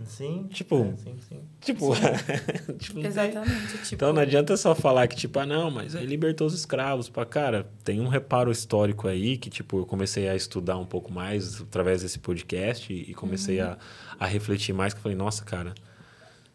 Sim. 0.03 0.49
Tipo. 0.51 0.93
É, 0.93 0.97
sim, 0.97 1.16
sim. 1.29 1.41
Tipo. 1.61 1.95
Sim. 1.95 2.03
tipo 2.79 3.07
Exatamente. 3.07 3.79
Tipo... 3.79 3.95
Então 3.95 4.12
não 4.12 4.23
adianta 4.23 4.57
só 4.57 4.75
falar 4.75 5.07
que, 5.07 5.15
tipo, 5.15 5.39
ah, 5.39 5.47
não, 5.47 5.71
mas 5.71 5.95
aí 5.95 6.05
libertou 6.05 6.47
os 6.47 6.55
escravos. 6.55 7.09
Pra, 7.09 7.25
cara, 7.25 7.71
tem 7.85 8.01
um 8.01 8.09
reparo 8.09 8.51
histórico 8.51 9.07
aí 9.07 9.37
que, 9.37 9.49
tipo, 9.49 9.79
eu 9.79 9.87
comecei 9.87 10.29
a 10.29 10.35
estudar 10.35 10.77
um 10.79 10.85
pouco 10.85 11.12
mais 11.12 11.61
através 11.61 12.03
desse 12.03 12.19
podcast 12.19 12.93
e 12.93 13.15
comecei 13.15 13.61
uhum. 13.61 13.69
a, 13.69 13.79
a 14.19 14.27
refletir 14.27 14.73
mais. 14.73 14.93
Que 14.93 14.99
eu 14.99 15.03
falei, 15.03 15.16
nossa, 15.16 15.45
cara, 15.45 15.75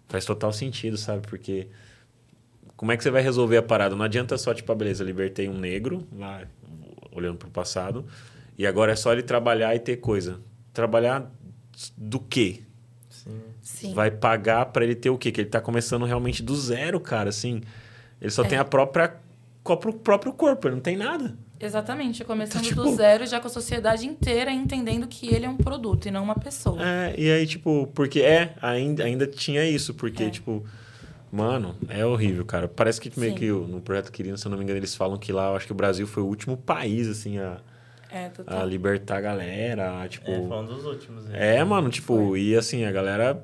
faz 0.10 0.26
total 0.26 0.52
sentido, 0.52 0.98
sabe? 0.98 1.26
Porque. 1.28 1.68
Como 2.76 2.94
é 2.94 2.98
que 2.98 3.04
você 3.04 3.12
vai 3.12 3.22
resolver 3.22 3.58
a 3.58 3.64
parada? 3.64 3.94
Não 3.94 4.06
adianta 4.06 4.38
só, 4.38 4.54
tipo, 4.54 4.72
ah, 4.72 4.76
beleza, 4.76 5.04
libertei 5.04 5.50
um 5.50 5.58
negro, 5.58 6.08
lá, 6.18 6.46
olhando 7.12 7.38
pro 7.38 7.50
passado, 7.50 8.06
e 8.58 8.66
agora 8.66 8.94
é 8.94 8.96
só 8.96 9.12
ele 9.12 9.22
trabalhar 9.22 9.76
e 9.76 9.80
ter 9.80 9.98
coisa. 9.98 10.40
Trabalhar 10.72 11.30
do 11.98 12.22
quê? 12.22 12.62
Sim. 13.76 13.94
Vai 13.94 14.12
pagar 14.12 14.66
para 14.68 14.84
ele 14.84 14.96
ter 14.96 15.10
o 15.10 15.18
quê? 15.18 15.32
Que 15.32 15.42
ele 15.42 15.50
tá 15.50 15.62
começando 15.62 16.06
realmente 16.06 16.42
do 16.44 16.56
zero, 16.56 17.00
cara, 17.00 17.30
assim. 17.30 17.62
Ele 18.22 18.30
só 18.32 18.44
É. 18.44 18.48
tem 18.48 18.58
a 18.58 18.66
própria 18.66 19.16
o 19.64 19.78
próprio 19.94 20.34
corpo, 20.34 20.68
ele 20.68 20.76
não 20.76 20.82
tem 20.82 20.98
nada. 20.98 21.38
Exatamente, 21.60 22.24
começando 22.26 22.66
Então, 22.66 22.76
do 22.84 22.90
tipo- 22.90 22.98
zero, 22.98 23.26
já 23.28 23.40
com 23.40 23.46
a 23.48 23.50
sociedade 23.50 24.06
inteira 24.08 24.52
entendendo 24.52 25.06
que 25.08 25.28
ele 25.34 25.46
é 25.46 25.50
um 25.50 25.58
produto 25.58 26.08
e 26.08 26.12
não 26.12 26.24
uma 26.24 26.34
pessoa. 26.36 26.78
É, 26.82 27.14
e 27.18 27.30
aí, 27.32 27.46
tipo, 27.46 27.88
porque 27.94 28.22
é, 28.22 28.56
ainda, 28.62 29.04
ainda 29.04 29.28
tinha 29.28 29.64
isso, 29.70 29.94
porque, 29.94 30.24
É. 30.24 30.30
tipo, 30.30 30.66
mano, 31.32 31.76
é 31.88 32.04
horrível, 32.06 32.44
cara. 32.46 32.68
Parece 32.68 33.00
que 33.00 33.12
meio 33.20 33.34
Sim. 33.34 33.38
que 33.38 33.52
no 33.52 33.80
Projeto 33.82 34.12
Quirino, 34.12 34.38
se 34.38 34.46
eu 34.48 34.50
não 34.50 34.58
me 34.58 34.64
engano, 34.64 34.80
eles 34.80 34.96
falam 34.96 35.18
que 35.18 35.32
lá, 35.32 35.50
eu 35.50 35.56
acho 35.56 35.68
que 35.68 35.72
o 35.72 35.76
Brasil 35.76 36.08
foi 36.08 36.24
o 36.24 36.26
último 36.26 36.58
país, 36.58 37.08
assim, 37.08 37.38
a, 37.38 37.58
É, 38.12 38.32
a 38.48 38.64
libertar 38.66 39.18
a 39.18 39.22
galera, 39.22 40.02
a, 40.02 40.08
tipo... 40.08 40.32
É, 40.32 40.36
foi 40.42 40.58
um 40.58 40.66
dos 40.66 40.84
últimos. 40.86 41.26
É, 41.32 41.64
mano, 41.64 41.90
tipo, 41.90 42.36
e 42.36 42.56
assim, 42.56 42.84
a 42.86 42.92
galera. 42.92 43.44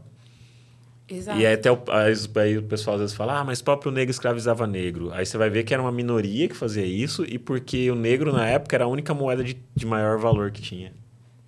Exato. 1.07 1.40
E 1.40 1.45
aí 1.45 1.53
até 1.53 1.72
o, 1.72 1.80
aí, 1.90 2.57
o 2.57 2.64
pessoal 2.64 2.95
às 2.95 3.02
vezes 3.02 3.15
fala, 3.15 3.40
ah, 3.40 3.44
mas 3.44 3.61
próprio 3.61 3.91
negro 3.91 4.10
escravizava 4.10 4.65
negro. 4.65 5.11
Aí 5.14 5.26
você 5.26 5.38
vai 5.38 5.49
ver 5.49 5.64
que 5.64 5.73
era 5.73 5.82
uma 5.82 5.91
minoria 5.91 6.48
que 6.48 6.56
fazia 6.56 6.86
isso, 6.86 7.23
e 7.23 7.38
porque 7.38 7.90
o 7.91 7.95
negro 7.95 8.34
na 8.34 8.48
época 8.48 8.76
era 8.76 8.86
a 8.86 8.88
única 8.88 9.14
moeda 9.14 9.44
de, 9.44 9.57
de 9.76 9.86
maior 9.86 10.18
valor 10.18 10.52
que 10.52 10.61
tinha. 10.61 10.91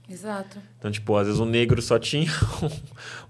Exato. 0.10 0.60
Então, 0.80 0.90
tipo, 0.90 1.16
às 1.18 1.26
vezes 1.28 1.40
o 1.40 1.46
negro 1.46 1.82
só 1.82 2.00
tinha 2.00 2.32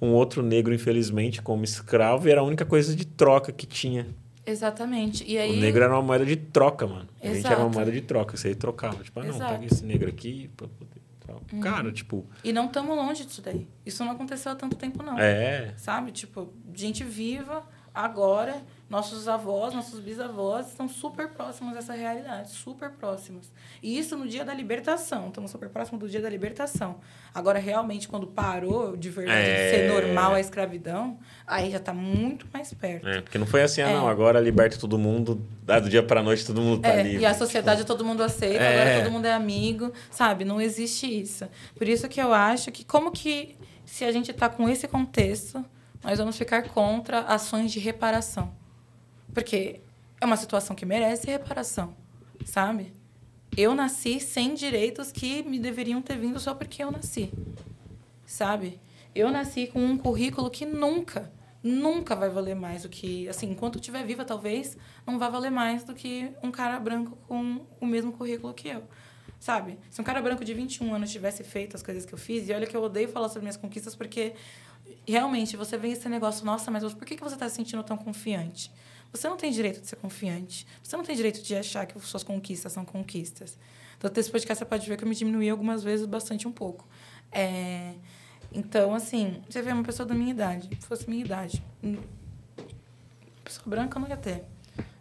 um, 0.01 0.07
um 0.09 0.13
outro 0.13 0.43
negro, 0.43 0.73
infelizmente, 0.73 1.41
como 1.41 1.63
escravo, 1.63 2.27
e 2.27 2.31
era 2.31 2.41
a 2.41 2.43
única 2.43 2.65
coisa 2.65 2.95
de 2.95 3.05
troca 3.05 3.51
que 3.51 3.65
tinha. 3.65 4.05
Exatamente. 4.45 5.25
E 5.27 5.37
aí. 5.37 5.57
O 5.57 5.59
negro 5.59 5.83
era 5.83 5.93
uma 5.93 6.01
moeda 6.01 6.25
de 6.25 6.35
troca, 6.35 6.87
mano. 6.87 7.07
A 7.21 7.27
gente 7.27 7.45
era 7.45 7.57
uma 7.57 7.63
Exato. 7.63 7.75
moeda 7.75 7.91
de 7.91 8.01
troca. 8.01 8.37
Você 8.37 8.49
aí 8.49 8.55
trocava. 8.55 9.03
Tipo, 9.03 9.19
ah, 9.19 9.23
não, 9.23 9.35
Exato. 9.35 9.53
pega 9.53 9.65
esse 9.65 9.83
negro 9.83 10.07
aqui 10.07 10.49
poder. 10.55 10.96
Tal. 11.27 11.41
Cara, 11.61 11.91
tipo, 11.91 12.25
E 12.43 12.51
não 12.53 12.65
estamos 12.65 12.95
longe 12.95 13.25
disso 13.25 13.41
daí. 13.41 13.67
Isso 13.85 14.03
não 14.03 14.11
aconteceu 14.13 14.51
há 14.51 14.55
tanto 14.55 14.75
tempo, 14.77 15.03
não. 15.03 15.19
é. 15.19 15.73
Sabe? 15.77 16.11
Tipo, 16.11 16.53
gente 16.73 17.03
viva 17.03 17.63
agora, 17.93 18.61
nossos 18.89 19.27
avós, 19.27 19.73
nossos 19.73 19.99
bisavós 19.99 20.67
estão 20.69 20.87
super 20.87 21.27
próximos 21.29 21.73
dessa 21.73 21.93
realidade, 21.93 22.51
super 22.51 22.89
próximos. 22.91 23.51
E 23.83 23.97
isso 23.99 24.15
no 24.15 24.25
dia 24.27 24.45
da 24.45 24.53
libertação, 24.53 25.27
estamos 25.27 25.51
super 25.51 25.67
próximos 25.67 25.99
do 25.99 26.07
dia 26.07 26.21
da 26.21 26.29
libertação. 26.29 26.95
Agora, 27.35 27.59
realmente, 27.59 28.07
quando 28.07 28.25
parou 28.27 28.95
de 28.95 29.09
verdade 29.09 29.43
de 29.43 29.49
É. 29.51 29.69
ser 29.71 29.89
normal 29.91 30.33
a 30.35 30.39
escravidão, 30.39 31.19
aí 31.45 31.69
já 31.69 31.77
está 31.77 31.93
muito 31.93 32.47
mais 32.53 32.73
perto. 32.73 33.07
É, 33.09 33.19
porque 33.21 33.37
não 33.37 33.45
foi 33.45 33.61
assim, 33.63 33.81
ah, 33.81 33.89
É. 33.89 33.93
não, 33.93 34.07
agora 34.07 34.39
liberta 34.39 34.77
todo 34.77 34.97
mundo, 34.97 35.45
do 35.65 35.89
dia 35.89 36.01
pra 36.01 36.23
noite 36.23 36.45
todo 36.45 36.61
mundo 36.61 36.81
tá 36.81 36.87
É, 36.89 37.03
livre. 37.03 37.21
e 37.21 37.25
a 37.25 37.33
sociedade 37.33 37.83
todo 37.85 38.05
mundo 38.05 38.23
aceita, 38.23 38.63
É. 38.63 38.81
agora 38.81 39.03
todo 39.03 39.11
mundo 39.11 39.25
é 39.25 39.33
amigo, 39.33 39.91
sabe? 40.09 40.45
Não 40.45 40.61
existe 40.61 41.05
isso. 41.07 41.45
Por 41.75 41.87
isso 41.89 42.07
que 42.07 42.21
eu 42.21 42.33
acho 42.33 42.71
que 42.71 42.85
como 42.85 43.11
que 43.11 43.57
se 43.85 44.05
a 44.05 44.11
gente 44.13 44.31
está 44.31 44.47
com 44.47 44.67
esse 44.69 44.87
contexto, 44.87 45.63
nós 46.03 46.17
vamos 46.19 46.37
ficar 46.37 46.63
contra 46.69 47.19
ações 47.21 47.71
de 47.71 47.79
reparação. 47.79 48.51
Porque 49.33 49.81
é 50.19 50.25
uma 50.25 50.37
situação 50.37 50.75
que 50.75 50.85
merece 50.85 51.27
reparação, 51.27 51.95
sabe? 52.45 52.93
Eu 53.55 53.73
nasci 53.73 54.19
sem 54.19 54.53
direitos 54.53 55.11
que 55.11 55.43
me 55.43 55.59
deveriam 55.59 56.01
ter 56.01 56.17
vindo 56.17 56.39
só 56.39 56.53
porque 56.53 56.83
eu 56.83 56.91
nasci, 56.91 57.31
sabe? 58.25 58.79
Eu 59.15 59.31
nasci 59.31 59.67
com 59.67 59.83
um 59.83 59.97
currículo 59.97 60.49
que 60.49 60.65
nunca, 60.65 61.31
nunca 61.63 62.15
vai 62.15 62.29
valer 62.29 62.55
mais 62.55 62.83
do 62.83 62.89
que, 62.89 63.27
assim, 63.27 63.49
enquanto 63.49 63.75
eu 63.75 63.79
estiver 63.79 64.05
viva, 64.05 64.23
talvez, 64.23 64.77
não 65.05 65.17
vai 65.17 65.31
valer 65.31 65.49
mais 65.49 65.83
do 65.83 65.93
que 65.93 66.31
um 66.43 66.51
cara 66.51 66.79
branco 66.79 67.17
com 67.27 67.65
o 67.79 67.85
mesmo 67.85 68.11
currículo 68.11 68.53
que 68.53 68.67
eu. 68.67 68.83
Sabe? 69.39 69.77
Se 69.89 70.01
um 70.01 70.03
cara 70.03 70.21
branco 70.21 70.43
de 70.43 70.53
21 70.53 70.93
anos 70.93 71.11
tivesse 71.11 71.43
feito 71.43 71.75
as 71.75 71.83
coisas 71.83 72.05
que 72.05 72.13
eu 72.13 72.17
fiz, 72.17 72.47
e 72.47 72.53
olha 72.53 72.65
que 72.65 72.75
eu 72.75 72.81
odeio 72.81 73.07
falar 73.07 73.27
sobre 73.29 73.41
minhas 73.41 73.57
conquistas, 73.57 73.95
porque 73.95 74.33
realmente 75.07 75.55
você 75.57 75.77
vê 75.77 75.89
esse 75.89 76.07
negócio, 76.09 76.45
nossa, 76.45 76.69
mas 76.71 76.83
por 76.93 77.05
que 77.05 77.15
que 77.15 77.23
você 77.23 77.35
está 77.35 77.47
se 77.49 77.55
sentindo 77.55 77.83
tão 77.83 77.97
confiante? 77.97 78.71
Você 79.11 79.27
não 79.27 79.37
tem 79.37 79.51
direito 79.51 79.81
de 79.81 79.87
ser 79.87 79.95
confiante. 79.95 80.67
Você 80.83 80.95
não 80.95 81.03
tem 81.03 81.15
direito 81.15 81.41
de 81.41 81.55
achar 81.55 81.85
que 81.85 81.99
suas 81.99 82.23
conquistas 82.23 82.71
são 82.71 82.85
conquistas. 82.85 83.57
Então, 83.97 84.11
desse 84.11 84.29
podcast 84.29 84.59
você 84.59 84.65
pode 84.65 84.87
ver 84.87 84.97
que 84.97 85.03
eu 85.03 85.07
me 85.07 85.15
diminuí 85.15 85.49
algumas 85.49 85.83
vezes, 85.83 86.05
bastante 86.05 86.47
um 86.47 86.51
pouco. 86.51 86.87
É... 87.31 87.93
Então, 88.51 88.93
assim, 88.93 89.41
você 89.49 89.61
vê 89.61 89.71
uma 89.71 89.83
pessoa 89.83 90.07
da 90.07 90.15
minha 90.15 90.31
idade, 90.31 90.69
se 90.79 90.87
fosse 90.87 91.09
minha 91.09 91.23
idade, 91.23 91.61
pessoa 93.43 93.63
branca 93.65 93.99
não 93.99 94.07
ia 94.07 94.17
ter. 94.17 94.43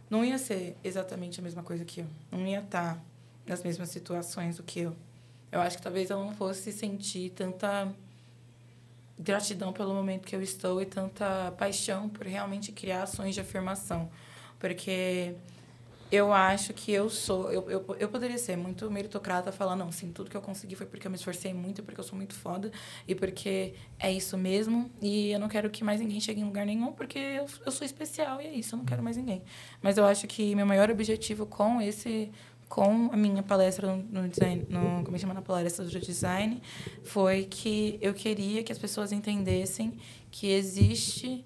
Não 0.09 0.25
ia 0.25 0.39
ser 0.39 0.77
exatamente 0.85 1.41
a 1.41 1.43
mesma 1.43 1.63
coisa 1.63 1.85
que 1.85 2.01
eu. 2.01 2.07
Não 2.31 2.47
ia 2.47 2.61
estar 2.61 3.03
nas 3.45 3.63
mesmas 3.63 3.89
situações 3.89 4.57
do 4.57 4.63
que 4.63 4.81
eu. 4.81 4.97
Eu 5.51 5.61
acho 5.61 5.77
que 5.77 5.83
talvez 5.83 6.11
ela 6.11 6.25
não 6.25 6.35
fosse 6.35 6.73
sentir 6.73 7.31
tanta 7.31 7.93
gratidão 9.19 9.73
pelo 9.73 9.95
momento 9.95 10.27
que 10.27 10.37
eu 10.37 10.43
estou 10.43 10.81
e 10.81 10.87
tanta 10.87 11.53
paixão 11.59 12.09
por 12.09 12.27
realmente 12.27 12.73
criar 12.73 13.03
ações 13.05 13.35
de 13.35 13.41
afirmação. 13.41 14.11
Porque 14.59 15.35
eu 16.11 16.33
acho 16.33 16.73
que 16.73 16.93
eu 16.93 17.11
sou. 17.11 17.51
Eu, 17.51 17.69
eu, 17.69 17.97
eu 17.99 18.09
poderia 18.09 18.39
ser 18.39 18.57
muito 18.57 18.89
meritocrata, 18.91 19.51
falar, 19.51 19.75
não, 19.75 19.91
sim, 19.91 20.13
tudo 20.13 20.31
que 20.31 20.37
eu 20.37 20.41
consegui 20.41 20.77
foi 20.77 20.87
porque 20.87 21.07
eu 21.07 21.11
me 21.11 21.17
esforcei 21.17 21.53
muito, 21.53 21.83
porque 21.83 21.99
eu 21.99 22.05
sou 22.05 22.17
muito 22.17 22.35
foda 22.35 22.71
e 23.09 23.15
porque 23.15 23.75
é 23.99 24.13
isso 24.13 24.39
mesmo. 24.39 24.91
E 25.03 25.33
eu 25.33 25.41
não 25.41 25.49
quero 25.49 25.69
que 25.69 25.83
mais 25.83 26.01
ninguém 26.01 26.21
chegue 26.21 26.41
em 26.41 26.45
lugar 26.45 26.65
nenhum, 26.65 26.93
porque 26.93 27.19
eu, 27.19 27.47
eu 27.65 27.73
sou 27.73 27.85
especial 27.85 28.41
e 28.41 28.47
é 28.47 28.55
isso, 28.55 28.75
eu 28.75 28.79
não 28.79 28.85
quero 28.85 29.03
mais 29.03 29.17
ninguém. 29.17 29.43
Mas 29.83 29.99
eu 29.99 30.05
acho 30.05 30.27
que 30.27 30.55
meu 30.55 30.67
maior 30.67 30.91
objetivo 30.91 31.47
com 31.47 31.81
esse. 31.81 32.31
Com 32.69 33.11
a 33.13 33.17
minha 33.17 33.43
palestra 33.43 33.95
no, 33.95 34.29
design, 34.29 34.67
no, 34.69 35.05
como 35.05 35.17
é 35.17 35.19
chama 35.19 35.35
na 35.35 35.43
palestra 35.43 35.85
do 35.85 36.01
design, 36.01 36.61
foi 37.05 37.45
que 37.45 37.99
eu 38.03 38.13
queria 38.13 38.63
que 38.63 38.73
as 38.73 38.79
pessoas 38.79 39.13
entendessem 39.13 39.99
que 40.31 40.49
existe 40.49 41.45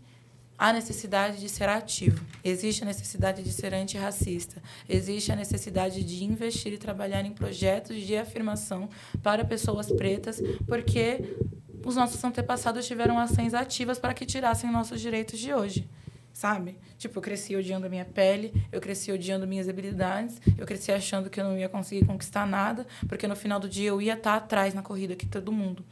a 0.60 0.74
necessidade 0.74 1.40
de 1.40 1.48
ser 1.48 1.70
ativo, 1.70 2.22
existe 2.44 2.82
a 2.82 2.86
necessidade 2.86 3.42
de 3.42 3.50
ser 3.50 3.72
antirracista, 3.72 4.62
existe 4.86 5.32
a 5.32 5.36
necessidade 5.36 6.04
de 6.04 6.22
investir 6.22 6.74
e 6.74 6.76
trabalhar 6.76 7.24
em 7.24 7.32
projetos 7.32 7.96
de 8.02 8.14
afirmação 8.14 8.86
para 9.22 9.42
pessoas 9.42 9.90
pretas, 9.90 10.38
porque 10.66 11.34
os 11.82 11.96
nossos 11.96 12.22
antepassados 12.22 12.86
tiveram 12.86 13.18
ações 13.18 13.54
ativas 13.54 13.98
para 13.98 14.12
que 14.12 14.26
tirassem 14.26 14.70
nossos 14.70 15.00
direitos 15.00 15.38
de 15.38 15.54
hoje. 15.54 15.88
Sabe? 16.32 16.78
Tipo, 16.96 17.18
eu 17.18 17.22
cresci 17.22 17.56
odiando 17.56 17.86
a 17.86 17.88
minha 17.88 18.04
pele, 18.04 18.52
eu 18.72 18.80
cresci 18.80 19.12
odiando 19.12 19.46
minhas 19.46 19.68
habilidades, 19.68 20.40
eu 20.56 20.66
cresci 20.66 20.92
achando 20.92 21.28
que 21.28 21.40
eu 21.40 21.44
não 21.44 21.58
ia 21.58 21.68
conseguir 21.68 22.06
conquistar 22.06 22.46
nada, 22.46 22.86
porque 23.08 23.26
no 23.26 23.36
final 23.36 23.58
do 23.58 23.68
dia 23.68 23.88
eu 23.88 24.00
ia 24.00 24.14
estar 24.14 24.36
atrás 24.36 24.72
na 24.72 24.82
corrida 24.82 25.16
que 25.16 25.26
todo 25.26 25.52
mundo. 25.52 25.84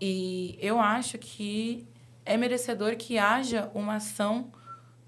E 0.00 0.58
eu 0.60 0.80
acho 0.80 1.18
que 1.18 1.86
é 2.24 2.36
merecedor 2.36 2.96
que 2.96 3.16
haja 3.16 3.70
uma 3.74 3.96
ação 3.96 4.50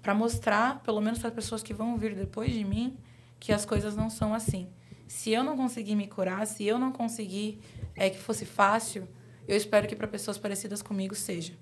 para 0.01 0.13
mostrar, 0.13 0.81
pelo 0.83 1.01
menos 1.01 1.19
para 1.19 1.27
as 1.29 1.35
pessoas 1.35 1.61
que 1.61 1.73
vão 1.73 1.97
vir 1.97 2.15
depois 2.15 2.53
de 2.53 2.63
mim, 2.63 2.97
que 3.39 3.51
as 3.51 3.65
coisas 3.65 3.95
não 3.95 4.09
são 4.09 4.33
assim. 4.33 4.69
Se 5.07 5.31
eu 5.31 5.43
não 5.43 5.57
conseguir 5.57 5.95
me 5.95 6.07
curar, 6.07 6.45
se 6.47 6.65
eu 6.65 6.79
não 6.79 6.91
conseguir 6.91 7.59
é 7.95 8.09
que 8.09 8.17
fosse 8.17 8.45
fácil, 8.45 9.07
eu 9.47 9.55
espero 9.55 9.87
que 9.87 9.95
para 9.95 10.07
pessoas 10.07 10.37
parecidas 10.37 10.81
comigo 10.81 11.15
seja. 11.15 11.53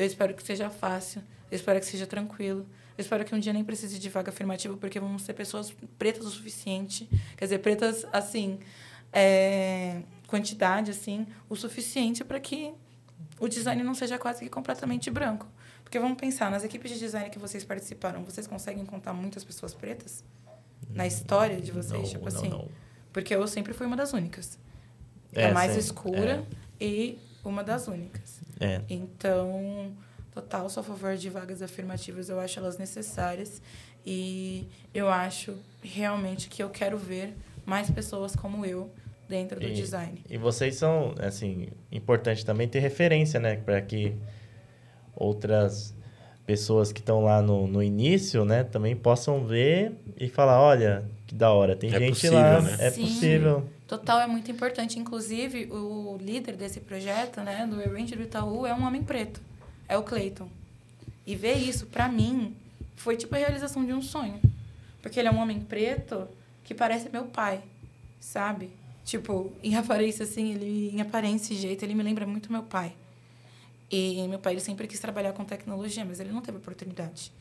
Eu 0.00 0.06
espero 0.06 0.32
que 0.32 0.42
seja 0.42 0.70
fácil, 0.70 1.22
eu 1.50 1.56
espero 1.56 1.78
que 1.78 1.84
seja 1.84 2.06
tranquilo. 2.06 2.66
Eu 2.96 3.02
espero 3.02 3.22
que 3.22 3.34
um 3.34 3.38
dia 3.38 3.52
nem 3.52 3.62
precise 3.62 3.98
de 3.98 4.08
vaga 4.08 4.30
afirmativa, 4.30 4.74
porque 4.78 4.98
vamos 4.98 5.22
ser 5.22 5.34
pessoas 5.34 5.74
pretas 5.98 6.24
o 6.24 6.30
suficiente. 6.30 7.06
Quer 7.36 7.44
dizer, 7.44 7.58
pretas, 7.58 8.06
assim, 8.10 8.58
é, 9.12 10.00
quantidade, 10.26 10.90
assim, 10.90 11.26
o 11.50 11.56
suficiente 11.56 12.24
para 12.24 12.40
que 12.40 12.72
o 13.38 13.46
design 13.46 13.82
não 13.82 13.94
seja 13.94 14.18
quase 14.18 14.40
que 14.40 14.48
completamente 14.48 15.10
branco. 15.10 15.46
Porque 15.82 15.98
vamos 15.98 16.16
pensar, 16.16 16.50
nas 16.50 16.64
equipes 16.64 16.92
de 16.92 16.98
design 16.98 17.28
que 17.28 17.38
vocês 17.38 17.62
participaram, 17.62 18.24
vocês 18.24 18.46
conseguem 18.46 18.86
contar 18.86 19.12
muitas 19.12 19.44
pessoas 19.44 19.74
pretas? 19.74 20.24
Na 20.88 21.06
história 21.06 21.60
de 21.60 21.72
vocês? 21.72 22.00
Não, 22.00 22.08
tipo 22.08 22.26
assim. 22.26 22.48
não. 22.48 22.68
Porque 23.12 23.34
eu 23.34 23.46
sempre 23.46 23.74
fui 23.74 23.86
uma 23.86 23.96
das 23.96 24.14
únicas. 24.14 24.58
É, 25.32 25.50
a 25.50 25.52
mais 25.52 25.72
sim, 25.72 25.78
escura 25.78 26.46
e 26.80 27.18
uma 27.44 27.62
das 27.62 27.86
únicas. 27.86 28.39
É. 28.60 28.82
Então, 28.88 29.92
total, 30.34 30.68
sou 30.68 30.82
a 30.82 30.84
favor 30.84 31.16
de 31.16 31.28
vagas 31.30 31.62
afirmativas, 31.62 32.28
eu 32.28 32.38
acho 32.38 32.58
elas 32.58 32.76
necessárias 32.78 33.60
e 34.06 34.66
eu 34.94 35.08
acho 35.08 35.54
realmente 35.82 36.48
que 36.48 36.62
eu 36.62 36.68
quero 36.70 36.98
ver 36.98 37.34
mais 37.64 37.90
pessoas 37.90 38.36
como 38.36 38.64
eu 38.66 38.90
dentro 39.28 39.58
do 39.60 39.66
E- 39.66 39.72
design. 39.72 40.22
E 40.28 40.36
vocês 40.36 40.74
são, 40.76 41.14
assim, 41.20 41.68
importante 41.90 42.44
também 42.44 42.68
ter 42.68 42.80
referência, 42.80 43.38
né? 43.40 43.56
Para 43.56 43.80
que 43.80 44.14
outras 45.14 45.94
pessoas 46.46 46.90
que 46.92 47.00
estão 47.00 47.22
lá 47.22 47.40
no, 47.40 47.66
no 47.66 47.82
início, 47.82 48.44
né? 48.44 48.64
Também 48.64 48.96
possam 48.96 49.44
ver 49.44 49.92
e 50.16 50.28
falar, 50.28 50.60
olha, 50.60 51.04
que 51.26 51.34
da 51.34 51.52
hora, 51.52 51.76
tem 51.76 51.90
É 51.94 51.98
gente 51.98 52.10
possível, 52.10 52.38
lá. 52.38 52.60
né? 52.62 52.76
É 52.80 52.90
Sim. 52.90 53.02
possível. 53.02 53.64
Total 53.90 54.20
é 54.20 54.26
muito 54.28 54.48
importante. 54.52 55.00
Inclusive, 55.00 55.64
o 55.64 56.16
líder 56.20 56.54
desse 56.54 56.78
projeto, 56.78 57.40
né, 57.40 57.66
do 57.66 57.74
Ranger 57.74 58.18
do 58.18 58.22
Itaú, 58.22 58.64
é 58.64 58.72
um 58.72 58.84
homem 58.84 59.02
preto. 59.02 59.40
É 59.88 59.98
o 59.98 60.04
Clayton. 60.04 60.48
E 61.26 61.34
ver 61.34 61.54
isso, 61.54 61.86
pra 61.86 62.08
mim, 62.08 62.54
foi 62.94 63.16
tipo 63.16 63.34
a 63.34 63.38
realização 63.38 63.84
de 63.84 63.92
um 63.92 64.00
sonho. 64.00 64.40
Porque 65.02 65.18
ele 65.18 65.26
é 65.26 65.32
um 65.32 65.40
homem 65.40 65.58
preto 65.58 66.28
que 66.62 66.72
parece 66.72 67.08
meu 67.08 67.24
pai, 67.24 67.64
sabe? 68.20 68.70
Tipo, 69.04 69.52
em 69.60 69.74
aparência, 69.74 70.22
assim, 70.22 70.54
ele, 70.54 70.94
em 70.94 71.00
aparência 71.00 71.52
e 71.52 71.56
jeito, 71.56 71.84
ele 71.84 71.96
me 71.96 72.04
lembra 72.04 72.24
muito 72.24 72.52
meu 72.52 72.62
pai. 72.62 72.92
E 73.90 74.24
meu 74.28 74.38
pai, 74.38 74.52
ele 74.52 74.60
sempre 74.60 74.86
quis 74.86 75.00
trabalhar 75.00 75.32
com 75.32 75.44
tecnologia, 75.44 76.04
mas 76.04 76.20
ele 76.20 76.30
não 76.30 76.42
teve 76.42 76.58
oportunidade. 76.58 77.32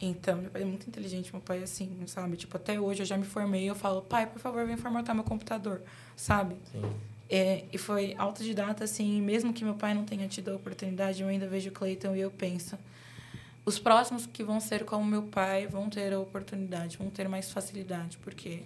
Então, 0.00 0.38
meu 0.38 0.50
pai 0.50 0.62
é 0.62 0.64
muito 0.64 0.88
inteligente, 0.88 1.30
meu 1.32 1.42
pai 1.42 1.60
é 1.60 1.62
assim, 1.64 1.90
sabe? 2.06 2.36
Tipo, 2.36 2.56
até 2.56 2.80
hoje 2.80 3.02
eu 3.02 3.06
já 3.06 3.18
me 3.18 3.24
formei, 3.24 3.68
eu 3.68 3.74
falo, 3.74 4.00
pai, 4.00 4.26
por 4.26 4.40
favor, 4.40 4.66
vem 4.66 4.76
formatar 4.76 5.14
meu 5.14 5.24
computador, 5.24 5.82
sabe? 6.16 6.56
Sim. 6.72 6.82
É, 7.28 7.64
e 7.70 7.78
foi 7.78 8.14
autodidata, 8.16 8.82
assim, 8.82 9.20
mesmo 9.20 9.52
que 9.52 9.62
meu 9.62 9.74
pai 9.74 9.92
não 9.92 10.04
tenha 10.04 10.26
tido 10.26 10.50
a 10.50 10.56
oportunidade, 10.56 11.22
eu 11.22 11.28
ainda 11.28 11.46
vejo 11.46 11.68
o 11.68 11.72
Cleiton 11.72 12.16
e 12.16 12.20
eu 12.20 12.30
penso, 12.30 12.78
os 13.64 13.78
próximos 13.78 14.26
que 14.26 14.42
vão 14.42 14.58
ser 14.58 14.84
como 14.84 15.04
meu 15.04 15.24
pai 15.24 15.66
vão 15.66 15.88
ter 15.90 16.12
a 16.12 16.18
oportunidade, 16.18 16.96
vão 16.96 17.10
ter 17.10 17.28
mais 17.28 17.50
facilidade, 17.50 18.18
porque 18.18 18.62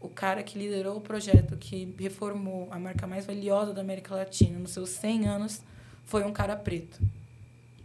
o 0.00 0.08
cara 0.08 0.42
que 0.42 0.56
liderou 0.58 0.96
o 0.96 1.00
projeto, 1.00 1.56
que 1.56 1.94
reformou 1.98 2.68
a 2.70 2.78
marca 2.78 3.06
mais 3.06 3.26
valiosa 3.26 3.72
da 3.72 3.80
América 3.80 4.14
Latina 4.14 4.58
nos 4.58 4.70
seus 4.70 4.90
100 4.90 5.28
anos, 5.28 5.62
foi 6.04 6.24
um 6.24 6.32
cara 6.32 6.56
preto. 6.56 7.00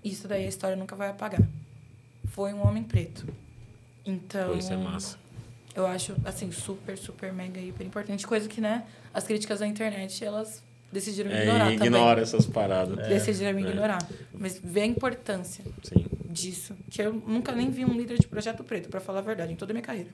Isso 0.03 0.27
daí 0.27 0.45
a 0.45 0.49
história 0.49 0.75
nunca 0.75 0.95
vai 0.95 1.09
apagar. 1.09 1.41
Foi 2.27 2.53
um 2.53 2.65
homem 2.67 2.83
preto. 2.83 3.25
Então, 4.05 4.51
Pô, 4.51 4.55
isso 4.57 4.71
é 4.71 4.77
massa. 4.77 5.17
eu 5.75 5.85
acho, 5.85 6.15
assim, 6.25 6.51
super, 6.51 6.97
super, 6.97 7.33
mega, 7.33 7.59
hiper 7.59 7.85
importante. 7.85 8.25
Coisa 8.25 8.47
que, 8.47 8.61
né, 8.61 8.85
as 9.13 9.23
críticas 9.25 9.59
da 9.59 9.67
internet, 9.67 10.23
elas 10.23 10.63
decidiram 10.91 11.29
ignorar 11.31 11.67
É, 11.67 11.71
e 11.71 11.75
ignora 11.75 12.09
também. 12.09 12.23
essas 12.23 12.45
paradas. 12.45 13.07
Decidiram 13.07 13.57
É. 13.57 13.61
ignorar. 13.61 13.99
Mas 14.33 14.59
vê 14.63 14.81
a 14.81 14.85
importância 14.85 15.63
Sim. 15.83 16.05
disso. 16.29 16.73
Que 16.89 17.01
eu 17.01 17.13
nunca 17.13 17.51
nem 17.51 17.69
vi 17.69 17.83
um 17.83 17.93
líder 17.93 18.17
de 18.19 18.27
projeto 18.27 18.63
preto, 18.63 18.87
para 18.89 18.99
falar 19.01 19.19
a 19.19 19.23
verdade, 19.23 19.51
em 19.51 19.55
toda 19.55 19.71
a 19.71 19.73
minha 19.73 19.83
carreira. 19.83 20.09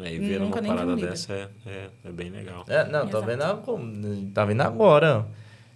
É, 0.00 0.14
e 0.14 0.18
ver 0.20 0.38
Nunca 0.38 0.60
uma 0.60 0.64
um 0.72 0.76
parada 0.76 0.94
líder. 0.94 1.10
dessa 1.10 1.32
é, 1.32 1.48
é, 1.66 1.90
é 2.04 2.12
bem 2.12 2.30
legal. 2.30 2.64
É, 2.68 2.86
não, 2.88 3.08
tá 3.08 3.18
vendo, 3.18 3.42
agora- 3.42 3.82
tá 4.32 4.44
vendo 4.44 4.60
agora. 4.60 5.26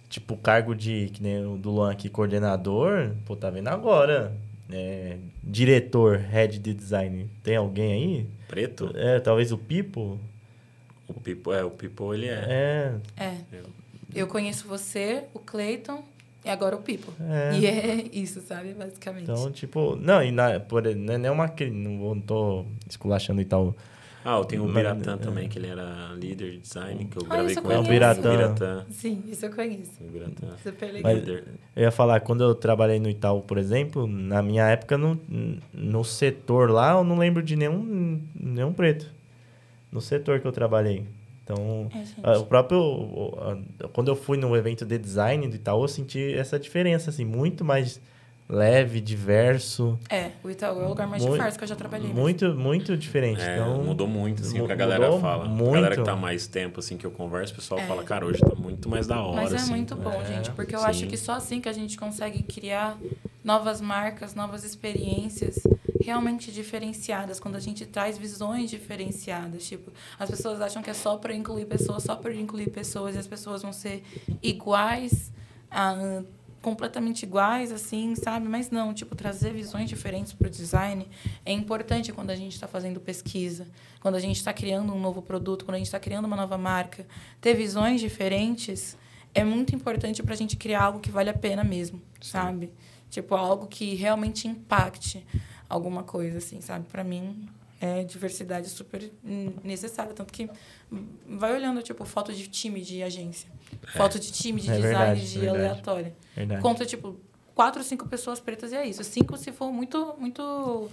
Tipo, 0.09 0.35
o 0.35 0.37
cargo 0.37 0.73
de, 0.73 1.09
que 1.11 1.21
nem 1.21 1.45
o 1.45 1.57
do 1.57 1.71
Luan 1.71 1.91
aqui, 1.91 2.07
coordenador, 2.07 3.11
pô, 3.25 3.35
tá 3.35 3.49
vendo 3.49 3.67
agora. 3.67 4.33
É, 4.71 5.17
diretor, 5.43 6.17
head 6.17 6.57
de 6.57 6.73
design, 6.73 7.29
tem 7.43 7.55
alguém 7.55 7.93
aí? 7.93 8.27
Preto? 8.47 8.91
É, 8.95 9.19
talvez 9.19 9.51
o 9.51 9.57
Pipo? 9.57 10.19
O 11.07 11.13
Pipo, 11.13 11.53
é, 11.53 11.63
o 11.63 11.69
Pipo 11.69 12.13
ele 12.13 12.27
é. 12.27 12.45
É, 12.47 12.93
É. 13.17 13.37
Eu 14.15 14.27
conheço 14.27 14.67
você, 14.67 15.23
o 15.33 15.39
Cleiton 15.39 16.03
e 16.45 16.49
agora 16.49 16.75
o 16.75 16.81
Pipo. 16.81 17.11
É. 17.19 17.57
E 17.57 17.65
é 17.65 18.05
isso, 18.13 18.41
sabe? 18.41 18.73
Basicamente. 18.73 19.23
então, 19.23 19.51
tipo... 19.51 19.95
Não, 19.95 20.23
e 20.23 20.31
na, 20.31 20.59
por, 20.59 20.83
não 20.95 21.13
é 21.13 21.17
nem 21.17 21.31
uma... 21.31 21.47
Não, 21.71 22.15
não 22.15 22.21
tô 22.21 22.65
esculachando 22.87 23.41
e 23.41 23.45
tal. 23.45 23.75
Ah, 24.25 24.37
eu 24.37 24.45
tenho 24.45 24.63
o 24.65 24.71
Biratã 24.73 25.17
também, 25.17 25.49
que 25.49 25.59
ele 25.59 25.67
era 25.67 26.13
líder 26.15 26.51
de 26.51 26.57
design, 26.59 27.05
que 27.05 27.17
eu 27.17 27.23
Ah, 27.29 27.33
gravei 27.35 27.55
com 27.55 27.67
ele. 27.71 27.73
É 27.73 27.79
o 27.79 27.83
Biratã. 27.83 28.85
Sim, 28.89 29.23
isso 29.27 29.45
eu 29.45 29.51
conheço. 29.53 29.91
O 30.01 30.09
Biratã. 30.09 30.47
Super 30.63 30.85
legal. 30.87 31.01
Mas- 31.03 31.19
Líder. 31.19 31.43
Eu 31.75 31.83
ia 31.83 31.91
falar, 31.91 32.19
quando 32.21 32.43
eu 32.43 32.55
trabalhei 32.55 32.99
no 32.99 33.09
Itaú, 33.09 33.41
por 33.41 33.57
exemplo, 33.57 34.07
na 34.07 34.41
minha 34.41 34.65
época, 34.67 34.97
no, 34.97 35.19
no 35.73 36.03
setor 36.03 36.69
lá, 36.71 36.93
eu 36.93 37.03
não 37.03 37.17
lembro 37.17 37.43
de 37.43 37.55
nenhum, 37.55 38.21
nenhum 38.33 38.71
preto. 38.73 39.07
No 39.91 39.99
setor 40.01 40.39
que 40.39 40.47
eu 40.47 40.51
trabalhei. 40.51 41.05
Então, 41.43 41.89
É, 42.23 42.37
o 42.37 42.45
próprio... 42.45 42.79
Quando 43.91 44.07
eu 44.07 44.15
fui 44.15 44.37
no 44.37 44.55
evento 44.55 44.85
de 44.85 44.97
design 44.97 45.45
do 45.47 45.55
Itaú, 45.55 45.83
eu 45.83 45.87
senti 45.89 46.33
essa 46.33 46.57
diferença, 46.57 47.09
assim, 47.09 47.25
muito 47.25 47.65
mais 47.65 47.99
leve, 48.53 49.01
diverso. 49.01 49.97
É, 50.09 50.31
o 50.43 50.49
Itaú 50.49 50.79
é 50.81 50.85
o 50.85 50.89
lugar 50.89 51.07
mais 51.07 51.21
Muito- 51.23 51.35
diverso 51.37 51.57
que 51.57 51.63
eu 51.63 51.67
já 51.67 51.75
trabalhei. 51.75 52.07
mesmo. 52.07 52.21
Muito, 52.21 52.53
muito 52.53 52.95
diferente. 52.95 53.41
É, 53.41 53.55
então, 53.57 53.83
mudou 53.83 54.07
muito, 54.07 54.43
assim, 54.43 54.61
o 54.61 54.65
que 54.67 54.71
a 54.71 54.75
galera 54.75 55.11
fala. 55.19 55.45
A 55.45 55.47
muito. 55.47 55.73
galera 55.73 55.95
que 55.97 56.03
tá 56.03 56.15
mais 56.15 56.45
tempo, 56.47 56.79
assim, 56.79 56.95
que 56.95 57.05
eu 57.05 57.11
converso, 57.11 57.53
o 57.53 57.55
pessoal 57.55 57.79
É. 57.81 57.87
fala, 57.87 58.03
cara, 58.03 58.25
hoje 58.25 58.39
tá 58.39 58.55
muito 58.55 58.87
mais 58.87 59.07
da 59.07 59.21
hora, 59.21 59.41
Mas 59.41 59.53
é 59.53 59.55
assim. 59.55 59.71
muito 59.71 59.95
bom, 59.95 60.11
É, 60.21 60.25
gente, 60.25 60.51
porque 60.51 60.75
eu 60.75 60.79
sim. 60.79 60.85
acho 60.85 61.07
que 61.07 61.17
só 61.17 61.33
assim 61.33 61.59
que 61.59 61.67
a 61.67 61.73
gente 61.73 61.97
consegue 61.97 62.43
criar 62.43 62.97
novas 63.43 63.81
marcas, 63.81 64.35
novas 64.35 64.63
experiências 64.63 65.55
realmente 66.01 66.51
diferenciadas, 66.51 67.39
quando 67.39 67.55
a 67.55 67.59
gente 67.59 67.85
traz 67.85 68.17
visões 68.17 68.69
diferenciadas. 68.69 69.65
Tipo, 69.65 69.91
as 70.19 70.29
pessoas 70.29 70.59
acham 70.61 70.81
que 70.83 70.89
é 70.89 70.93
só 70.93 71.15
para 71.17 71.33
incluir 71.33 71.65
pessoas, 71.65 72.03
só 72.03 72.15
para 72.15 72.33
incluir 72.35 72.69
pessoas, 72.69 73.15
e 73.15 73.17
as 73.17 73.25
pessoas 73.27 73.61
vão 73.61 73.71
ser 73.73 74.03
iguais, 74.41 75.31
ah, 75.71 76.21
completamente 76.63 77.23
iguais, 77.23 77.73
assim, 77.73 78.15
sabe? 78.15 78.47
Mas 78.47 78.71
não, 78.71 78.93
tipo, 78.93 79.15
trazer 79.15 79.53
visões 79.53 79.89
diferentes 79.89 80.31
para 80.31 80.47
o 80.47 80.49
design 80.49 81.05
é 81.45 81.51
importante 81.51 82.13
quando 82.13 82.29
a 82.29 82.35
gente 82.35 82.53
está 82.53 82.67
fazendo 82.67 83.01
pesquisa, 83.01 83.67
quando 83.99 84.15
a 84.15 84.19
gente 84.19 84.37
está 84.37 84.53
criando 84.53 84.93
um 84.93 84.99
novo 84.99 85.21
produto, 85.21 85.65
quando 85.65 85.75
a 85.75 85.77
gente 85.77 85.87
está 85.87 85.99
criando 85.99 86.23
uma 86.23 86.37
nova 86.37 86.57
marca. 86.57 87.05
Ter 87.41 87.53
visões 87.53 87.99
diferentes 87.99 88.97
é 89.35 89.43
muito 89.43 89.75
importante 89.75 90.23
para 90.23 90.33
a 90.33 90.37
gente 90.37 90.55
criar 90.55 90.83
algo 90.83 91.01
que 91.01 91.11
vale 91.11 91.29
a 91.29 91.33
pena 91.33 91.65
mesmo, 91.65 92.01
sabe? 92.21 92.71
Tipo, 93.09 93.35
algo 93.35 93.67
que 93.67 93.93
realmente 93.95 94.47
impacte 94.47 95.25
alguma 95.67 96.01
coisa, 96.01 96.37
assim, 96.37 96.61
sabe? 96.61 96.85
Para 96.87 97.03
mim, 97.03 97.45
é 97.83 98.01
diversidade 98.05 98.69
super 98.69 99.11
necessária. 99.61 100.13
Tanto 100.13 100.31
que 100.31 100.49
vai 101.27 101.53
olhando, 101.53 101.81
tipo, 101.83 102.05
foto 102.05 102.31
de 102.31 102.47
time 102.47 102.81
de 102.81 103.03
agência, 103.03 103.49
foto 103.97 104.17
de 104.17 104.31
time 104.31 104.61
de 104.61 104.71
É 104.71 104.75
design 104.75 104.97
verdade, 104.97 105.29
de 105.29 105.39
verdade. 105.39 105.65
aleatório. 105.65 106.15
Verdade. 106.33 106.61
Conta, 106.61 106.85
tipo, 106.85 107.19
quatro, 107.53 107.83
cinco 107.83 108.07
pessoas 108.07 108.39
pretas 108.39 108.71
e 108.71 108.75
é 108.77 108.87
isso. 108.87 109.03
Cinco 109.03 109.35
se 109.35 109.51
for 109.51 109.69
muito, 109.69 110.15
muito 110.17 110.89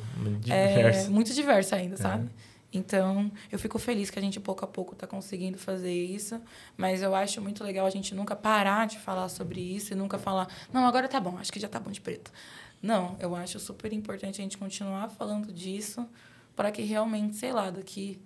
é, 0.48 0.74
diverso. 0.74 1.10
muito 1.12 1.32
diverso 1.32 1.76
ainda, 1.76 1.96
sabe? 1.96 2.28
Então, 2.72 3.30
eu 3.52 3.58
fico 3.58 3.78
feliz 3.78 4.10
que 4.10 4.18
a 4.18 4.22
gente 4.22 4.40
pouco 4.40 4.64
a 4.64 4.68
pouco 4.68 4.94
está 4.94 5.06
conseguindo 5.06 5.58
fazer 5.58 5.92
isso, 5.92 6.40
mas 6.76 7.02
eu 7.02 7.14
acho 7.14 7.40
muito 7.40 7.62
legal 7.62 7.86
a 7.86 7.90
gente 7.90 8.14
nunca 8.16 8.34
parar 8.34 8.86
de 8.88 8.98
falar 8.98 9.28
sobre 9.28 9.60
isso 9.60 9.92
e 9.92 9.96
nunca 9.96 10.18
falar, 10.18 10.48
não, 10.72 10.86
agora 10.86 11.08
tá 11.08 11.20
bom, 11.20 11.36
acho 11.38 11.52
que 11.52 11.58
já 11.60 11.68
tá 11.68 11.78
bom 11.80 11.90
de 11.90 12.00
preto. 12.00 12.32
Não, 12.80 13.16
eu 13.20 13.34
acho 13.34 13.58
super 13.58 13.92
importante 13.92 14.40
a 14.40 14.42
gente 14.44 14.56
continuar 14.56 15.08
falando 15.10 15.52
disso 15.52 16.08
para 16.60 16.70
que 16.70 16.82
realmente, 16.82 17.36
sei 17.36 17.54
lá, 17.54 17.70
daqui 17.70 18.20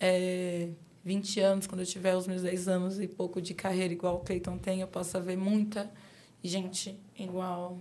é, 0.00 0.70
20 1.04 1.40
anos, 1.40 1.66
quando 1.66 1.80
eu 1.82 1.86
tiver 1.86 2.16
os 2.16 2.26
meus 2.26 2.40
10 2.40 2.68
anos 2.68 2.98
e 2.98 3.06
pouco 3.06 3.38
de 3.38 3.52
carreira 3.52 3.92
igual 3.92 4.16
o 4.16 4.20
Cleiton 4.20 4.56
tem, 4.56 4.80
eu 4.80 4.88
possa 4.88 5.20
ver 5.20 5.36
muita 5.36 5.90
gente 6.42 6.98
igual 7.18 7.76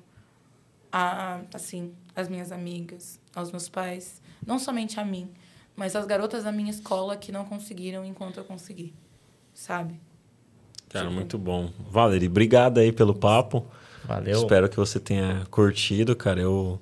a, 0.92 1.40
assim, 1.54 1.94
as 2.14 2.28
minhas 2.28 2.52
amigas, 2.52 3.22
aos 3.34 3.54
meus 3.54 3.70
pais, 3.70 4.22
não 4.46 4.60
somente 4.60 5.00
a 5.00 5.06
mim, 5.06 5.32
mas 5.78 5.96
as 5.96 6.06
garotas 6.06 6.44
da 6.44 6.52
minha 6.52 6.72
escola 6.72 7.16
que 7.16 7.32
não 7.32 7.46
conseguiram 7.46 8.04
enquanto 8.04 8.36
eu 8.36 8.44
consegui, 8.44 8.94
sabe? 9.54 9.98
Cara, 10.90 11.06
Tipo- 11.06 11.16
muito 11.16 11.38
bom. 11.38 11.72
Valerie, 11.90 12.28
obrigado 12.28 12.80
aí 12.80 12.92
pelo 12.92 13.16
papo. 13.16 13.66
Valeu. 14.04 14.40
Espero 14.42 14.68
que 14.68 14.76
você 14.76 15.00
tenha 15.00 15.46
curtido, 15.50 16.18
cara. 16.18 16.42
Eu 16.42 16.82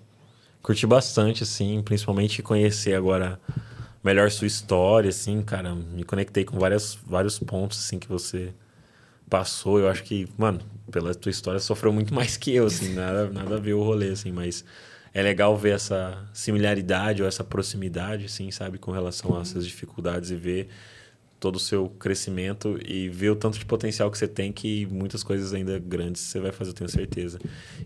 curti 0.62 0.86
bastante, 0.86 1.44
assim, 1.44 1.82
principalmente 1.82 2.42
conhecer 2.42 2.96
agora 2.96 3.40
melhor 4.04 4.32
sua 4.32 4.48
história, 4.48 5.10
assim, 5.10 5.42
cara. 5.42 5.76
Me 5.76 6.04
conectei 6.04 6.46
com 6.46 6.58
várias, 6.58 6.98
vários 7.06 7.40
pontos, 7.40 7.80
assim, 7.80 8.00
que 8.00 8.08
você 8.08 8.54
passou. 9.30 9.80
Eu 9.80 9.90
acho 9.90 10.04
que, 10.04 10.28
mano, 10.38 10.60
pela 10.92 11.14
tua 11.14 11.30
história, 11.30 11.60
sofreu 11.60 11.92
muito 11.92 12.14
mais 12.16 12.38
que 12.38 12.54
eu, 12.54 12.66
assim, 12.68 12.94
nada, 12.94 13.30
nada 13.30 13.56
a 13.56 13.60
ver 13.60 13.74
o 13.74 13.84
rolê, 13.84 14.10
assim, 14.10 14.32
mas 14.32 14.64
é 15.14 15.22
legal 15.22 15.58
ver 15.58 15.76
essa 15.76 16.18
similaridade 16.34 17.22
ou 17.22 17.28
essa 17.28 17.44
proximidade, 17.44 18.26
assim, 18.26 18.52
sabe, 18.52 18.78
com 18.78 18.92
relação 18.92 19.38
a 19.38 19.42
essas 19.42 19.66
dificuldades 19.66 20.32
e 20.32 20.36
ver 20.36 20.70
todo 21.40 21.58
o 21.58 21.60
seu 21.60 21.90
crescimento 22.00 22.80
e 22.84 23.10
ver 23.10 23.30
o 23.30 23.36
tanto 23.36 23.60
de 23.60 23.66
potencial 23.66 24.10
que 24.10 24.18
você 24.18 24.28
tem 24.28 24.52
que 24.52 24.88
muitas 24.88 25.24
coisas 25.24 25.54
ainda 25.54 25.78
grandes 25.78 26.22
você 26.24 26.40
vai 26.40 26.52
fazer, 26.52 26.72
eu 26.72 26.76
tenho 26.76 26.90
certeza. 26.90 27.38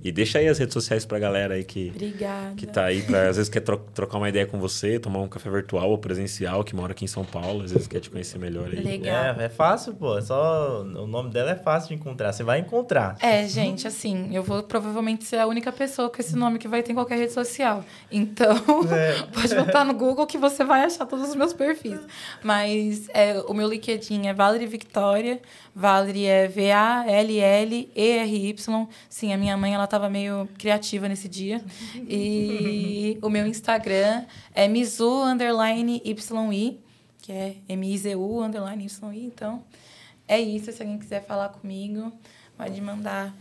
E 0.04 0.12
deixa 0.12 0.40
aí 0.40 0.48
as 0.48 0.58
redes 0.58 0.74
sociais 0.74 1.06
pra 1.06 1.20
galera 1.20 1.56
aí 1.56 1.64
que, 1.64 1.90
Obrigada. 1.94 2.56
que 2.56 2.66
tá 2.66 2.86
aí, 2.86 3.02
pra, 3.02 3.28
às 3.30 3.36
vezes 3.36 3.50
quer 3.50 3.60
tro- 3.60 3.86
trocar 3.94 4.18
uma 4.20 4.30
ideia 4.30 4.46
com 4.46 4.58
você, 4.60 4.98
tomar 5.00 5.20
um 5.20 5.28
café 5.28 5.50
virtual 5.50 5.90
ou 5.90 5.98
presencial, 5.98 6.64
que 6.64 6.74
mora 6.76 6.94
aqui 6.94 7.04
em 7.04 7.08
São 7.10 7.26
Paulo, 7.26 7.64
às 7.64 7.72
vezes 7.74 7.88
quer 7.88 8.00
te 8.00 8.10
conhecer 8.10 8.38
melhor 8.40 8.68
aí. 8.70 8.80
Legal. 8.82 9.36
É, 9.40 9.46
é 9.46 9.50
fácil, 9.50 9.94
pô. 9.96 10.18
É 10.18 10.22
só... 10.22 10.82
O 10.84 11.06
nome 11.08 11.30
dela 11.32 11.52
é 11.52 11.56
fácil 11.56 11.90
de 11.90 11.96
encontrar. 11.96 12.32
Você 12.32 12.44
vai 12.44 12.60
encontrar. 12.60 13.18
É, 13.20 13.46
gente, 13.48 13.86
assim, 13.88 14.34
eu 14.34 14.44
vou 14.44 14.64
provavelmente 14.64 15.26
ser 15.26 15.38
a 15.40 15.46
única 15.48 15.72
pessoa 15.72 16.10
com 16.10 16.22
esse 16.22 16.36
nome 16.38 16.58
que 16.58 16.68
vai 16.68 16.82
ter 16.84 16.94
em 16.94 16.96
qualquer 16.96 17.18
rede 17.18 17.34
social. 17.34 17.84
Então, 18.10 18.56
É. 18.92 19.24
pode 19.34 19.54
botar 19.56 19.84
no 19.84 19.94
Google 19.94 20.26
que 20.26 20.38
você 20.38 20.64
vai 20.64 20.84
achar 20.86 21.06
todos 21.06 21.30
os 21.30 21.36
meus 21.36 21.52
perfis. 21.54 22.00
Mas 22.44 23.10
é, 23.14 23.41
o 23.48 23.54
meu 23.54 23.68
LinkedIn 23.68 24.28
é 24.28 24.34
Valerie 24.34 24.68
Victoria. 24.68 25.42
Valerie 25.76 26.26
é 26.26 26.48
V-A-L-L-E-R-Y. 26.48 27.28
Sim, 29.10 29.34
a 29.34 29.38
minha 29.38 29.58
mãe, 29.58 29.74
ela 29.74 29.88
tava 29.88 30.10
meio 30.10 30.48
criativa 30.58 31.08
nesse 31.08 31.28
dia. 31.30 31.64
E 31.96 33.18
o 33.22 33.30
meu 33.30 33.46
Instagram 33.46 34.26
é 34.54 34.68
Mizu, 34.68 35.24
underline 35.24 36.02
YI, 36.04 36.80
que 37.22 37.32
é 37.32 37.56
M-I-Z-U, 37.70 38.44
underline 38.44 38.86
YI. 38.86 39.26
Então, 39.26 39.64
é 40.28 40.40
isso. 40.40 40.72
Se 40.72 40.82
alguém 40.82 40.98
quiser 40.98 41.26
falar 41.26 41.50
comigo, 41.50 42.12
pode 42.58 42.82
mandar 42.82 43.36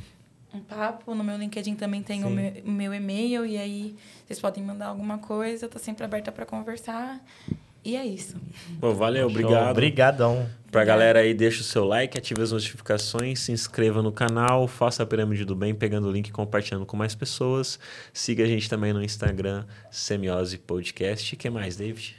um 0.52 0.60
papo. 0.60 1.14
No 1.14 1.22
meu 1.22 1.36
LinkedIn 1.36 1.74
também 1.76 2.02
tem 2.02 2.24
o 2.24 2.30
meu, 2.30 2.52
o 2.64 2.70
meu 2.70 2.92
e-mail. 2.92 3.46
E 3.46 3.56
aí, 3.56 3.94
vocês 4.26 4.40
podem 4.40 4.62
mandar 4.62 4.88
alguma 4.88 5.18
coisa. 5.18 5.66
Eu 5.66 5.68
tô 5.70 5.78
sempre 5.78 6.04
aberta 6.04 6.32
para 6.32 6.44
conversar. 6.44 7.20
E 7.84 7.96
é 7.96 8.04
isso. 8.04 8.36
Pô, 8.80 8.92
valeu, 8.92 9.22
Show. 9.28 9.30
obrigado. 9.30 9.70
Obrigadão. 9.70 10.46
Pra 10.70 10.84
galera 10.84 11.18
aí, 11.20 11.34
deixa 11.34 11.62
o 11.62 11.64
seu 11.64 11.84
like, 11.84 12.16
ative 12.16 12.42
as 12.42 12.52
notificações, 12.52 13.40
se 13.40 13.50
inscreva 13.50 14.00
no 14.02 14.12
canal, 14.12 14.68
faça 14.68 15.02
a 15.02 15.06
Pirâmide 15.06 15.44
do 15.44 15.56
Bem, 15.56 15.74
pegando 15.74 16.06
o 16.06 16.12
link 16.12 16.28
e 16.28 16.30
compartilhando 16.30 16.86
com 16.86 16.96
mais 16.96 17.12
pessoas. 17.14 17.76
Siga 18.12 18.44
a 18.44 18.46
gente 18.46 18.68
também 18.70 18.92
no 18.92 19.02
Instagram, 19.02 19.64
Semiose 19.90 20.58
Podcast. 20.58 21.34
O 21.34 21.38
que 21.38 21.50
mais, 21.50 21.76
David? 21.76 22.14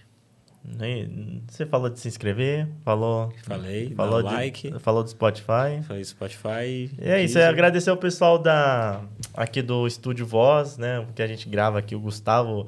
Nem- 0.63 1.41
Você 1.49 1.65
falou 1.65 1.89
de 1.89 1.99
se 1.99 2.07
inscrever, 2.09 2.67
falou. 2.83 3.33
Falei, 3.43 3.93
falou 3.95 4.21
dá 4.21 4.29
de, 4.29 4.35
like, 4.35 4.79
Falou 4.79 5.01
do 5.03 5.09
Spotify. 5.09 5.81
falei 5.87 6.03
Spotify. 6.03 6.91
E 6.99 7.09
é 7.09 7.23
isso, 7.23 7.39
é 7.39 7.47
agradecer 7.47 7.89
ao 7.89 7.97
pessoal 7.97 8.37
da, 8.37 9.01
aqui 9.33 9.61
do 9.61 9.87
Estúdio 9.87 10.25
Voz, 10.25 10.77
né? 10.77 11.05
Que 11.15 11.21
a 11.23 11.27
gente 11.27 11.47
grava 11.49 11.79
aqui, 11.79 11.95
o 11.95 11.99
Gustavo, 11.99 12.67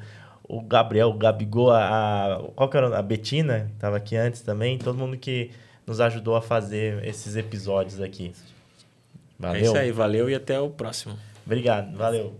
o 0.58 0.62
Gabriel, 0.62 1.10
o 1.10 1.14
Gabigol, 1.18 1.72
a, 1.72 2.36
a- 2.36 2.40
qual 2.56 2.70
que 2.70 2.78
era 2.78 2.98
a 2.98 3.02
Betina, 3.02 3.70
que 3.74 3.80
tava 3.80 3.98
aqui 3.98 4.16
antes 4.16 4.42
também, 4.42 4.78
todo 4.78 4.98
mundo 4.98 5.18
que 5.18 5.52
nos 5.86 6.00
ajudou 6.00 6.36
a 6.36 6.42
fazer 6.42 7.04
esses 7.06 7.36
episódios 7.36 8.00
aqui. 8.02 8.32
É 9.40 9.46
Valeu. 9.48 9.62
isso 9.62 9.78
aí, 9.78 9.92
valeu 9.92 10.30
e 10.30 10.36
até 10.36 10.60
o 10.60 10.70
próximo. 10.70 11.18
Obrigado, 11.46 11.98
valeu. 11.98 12.34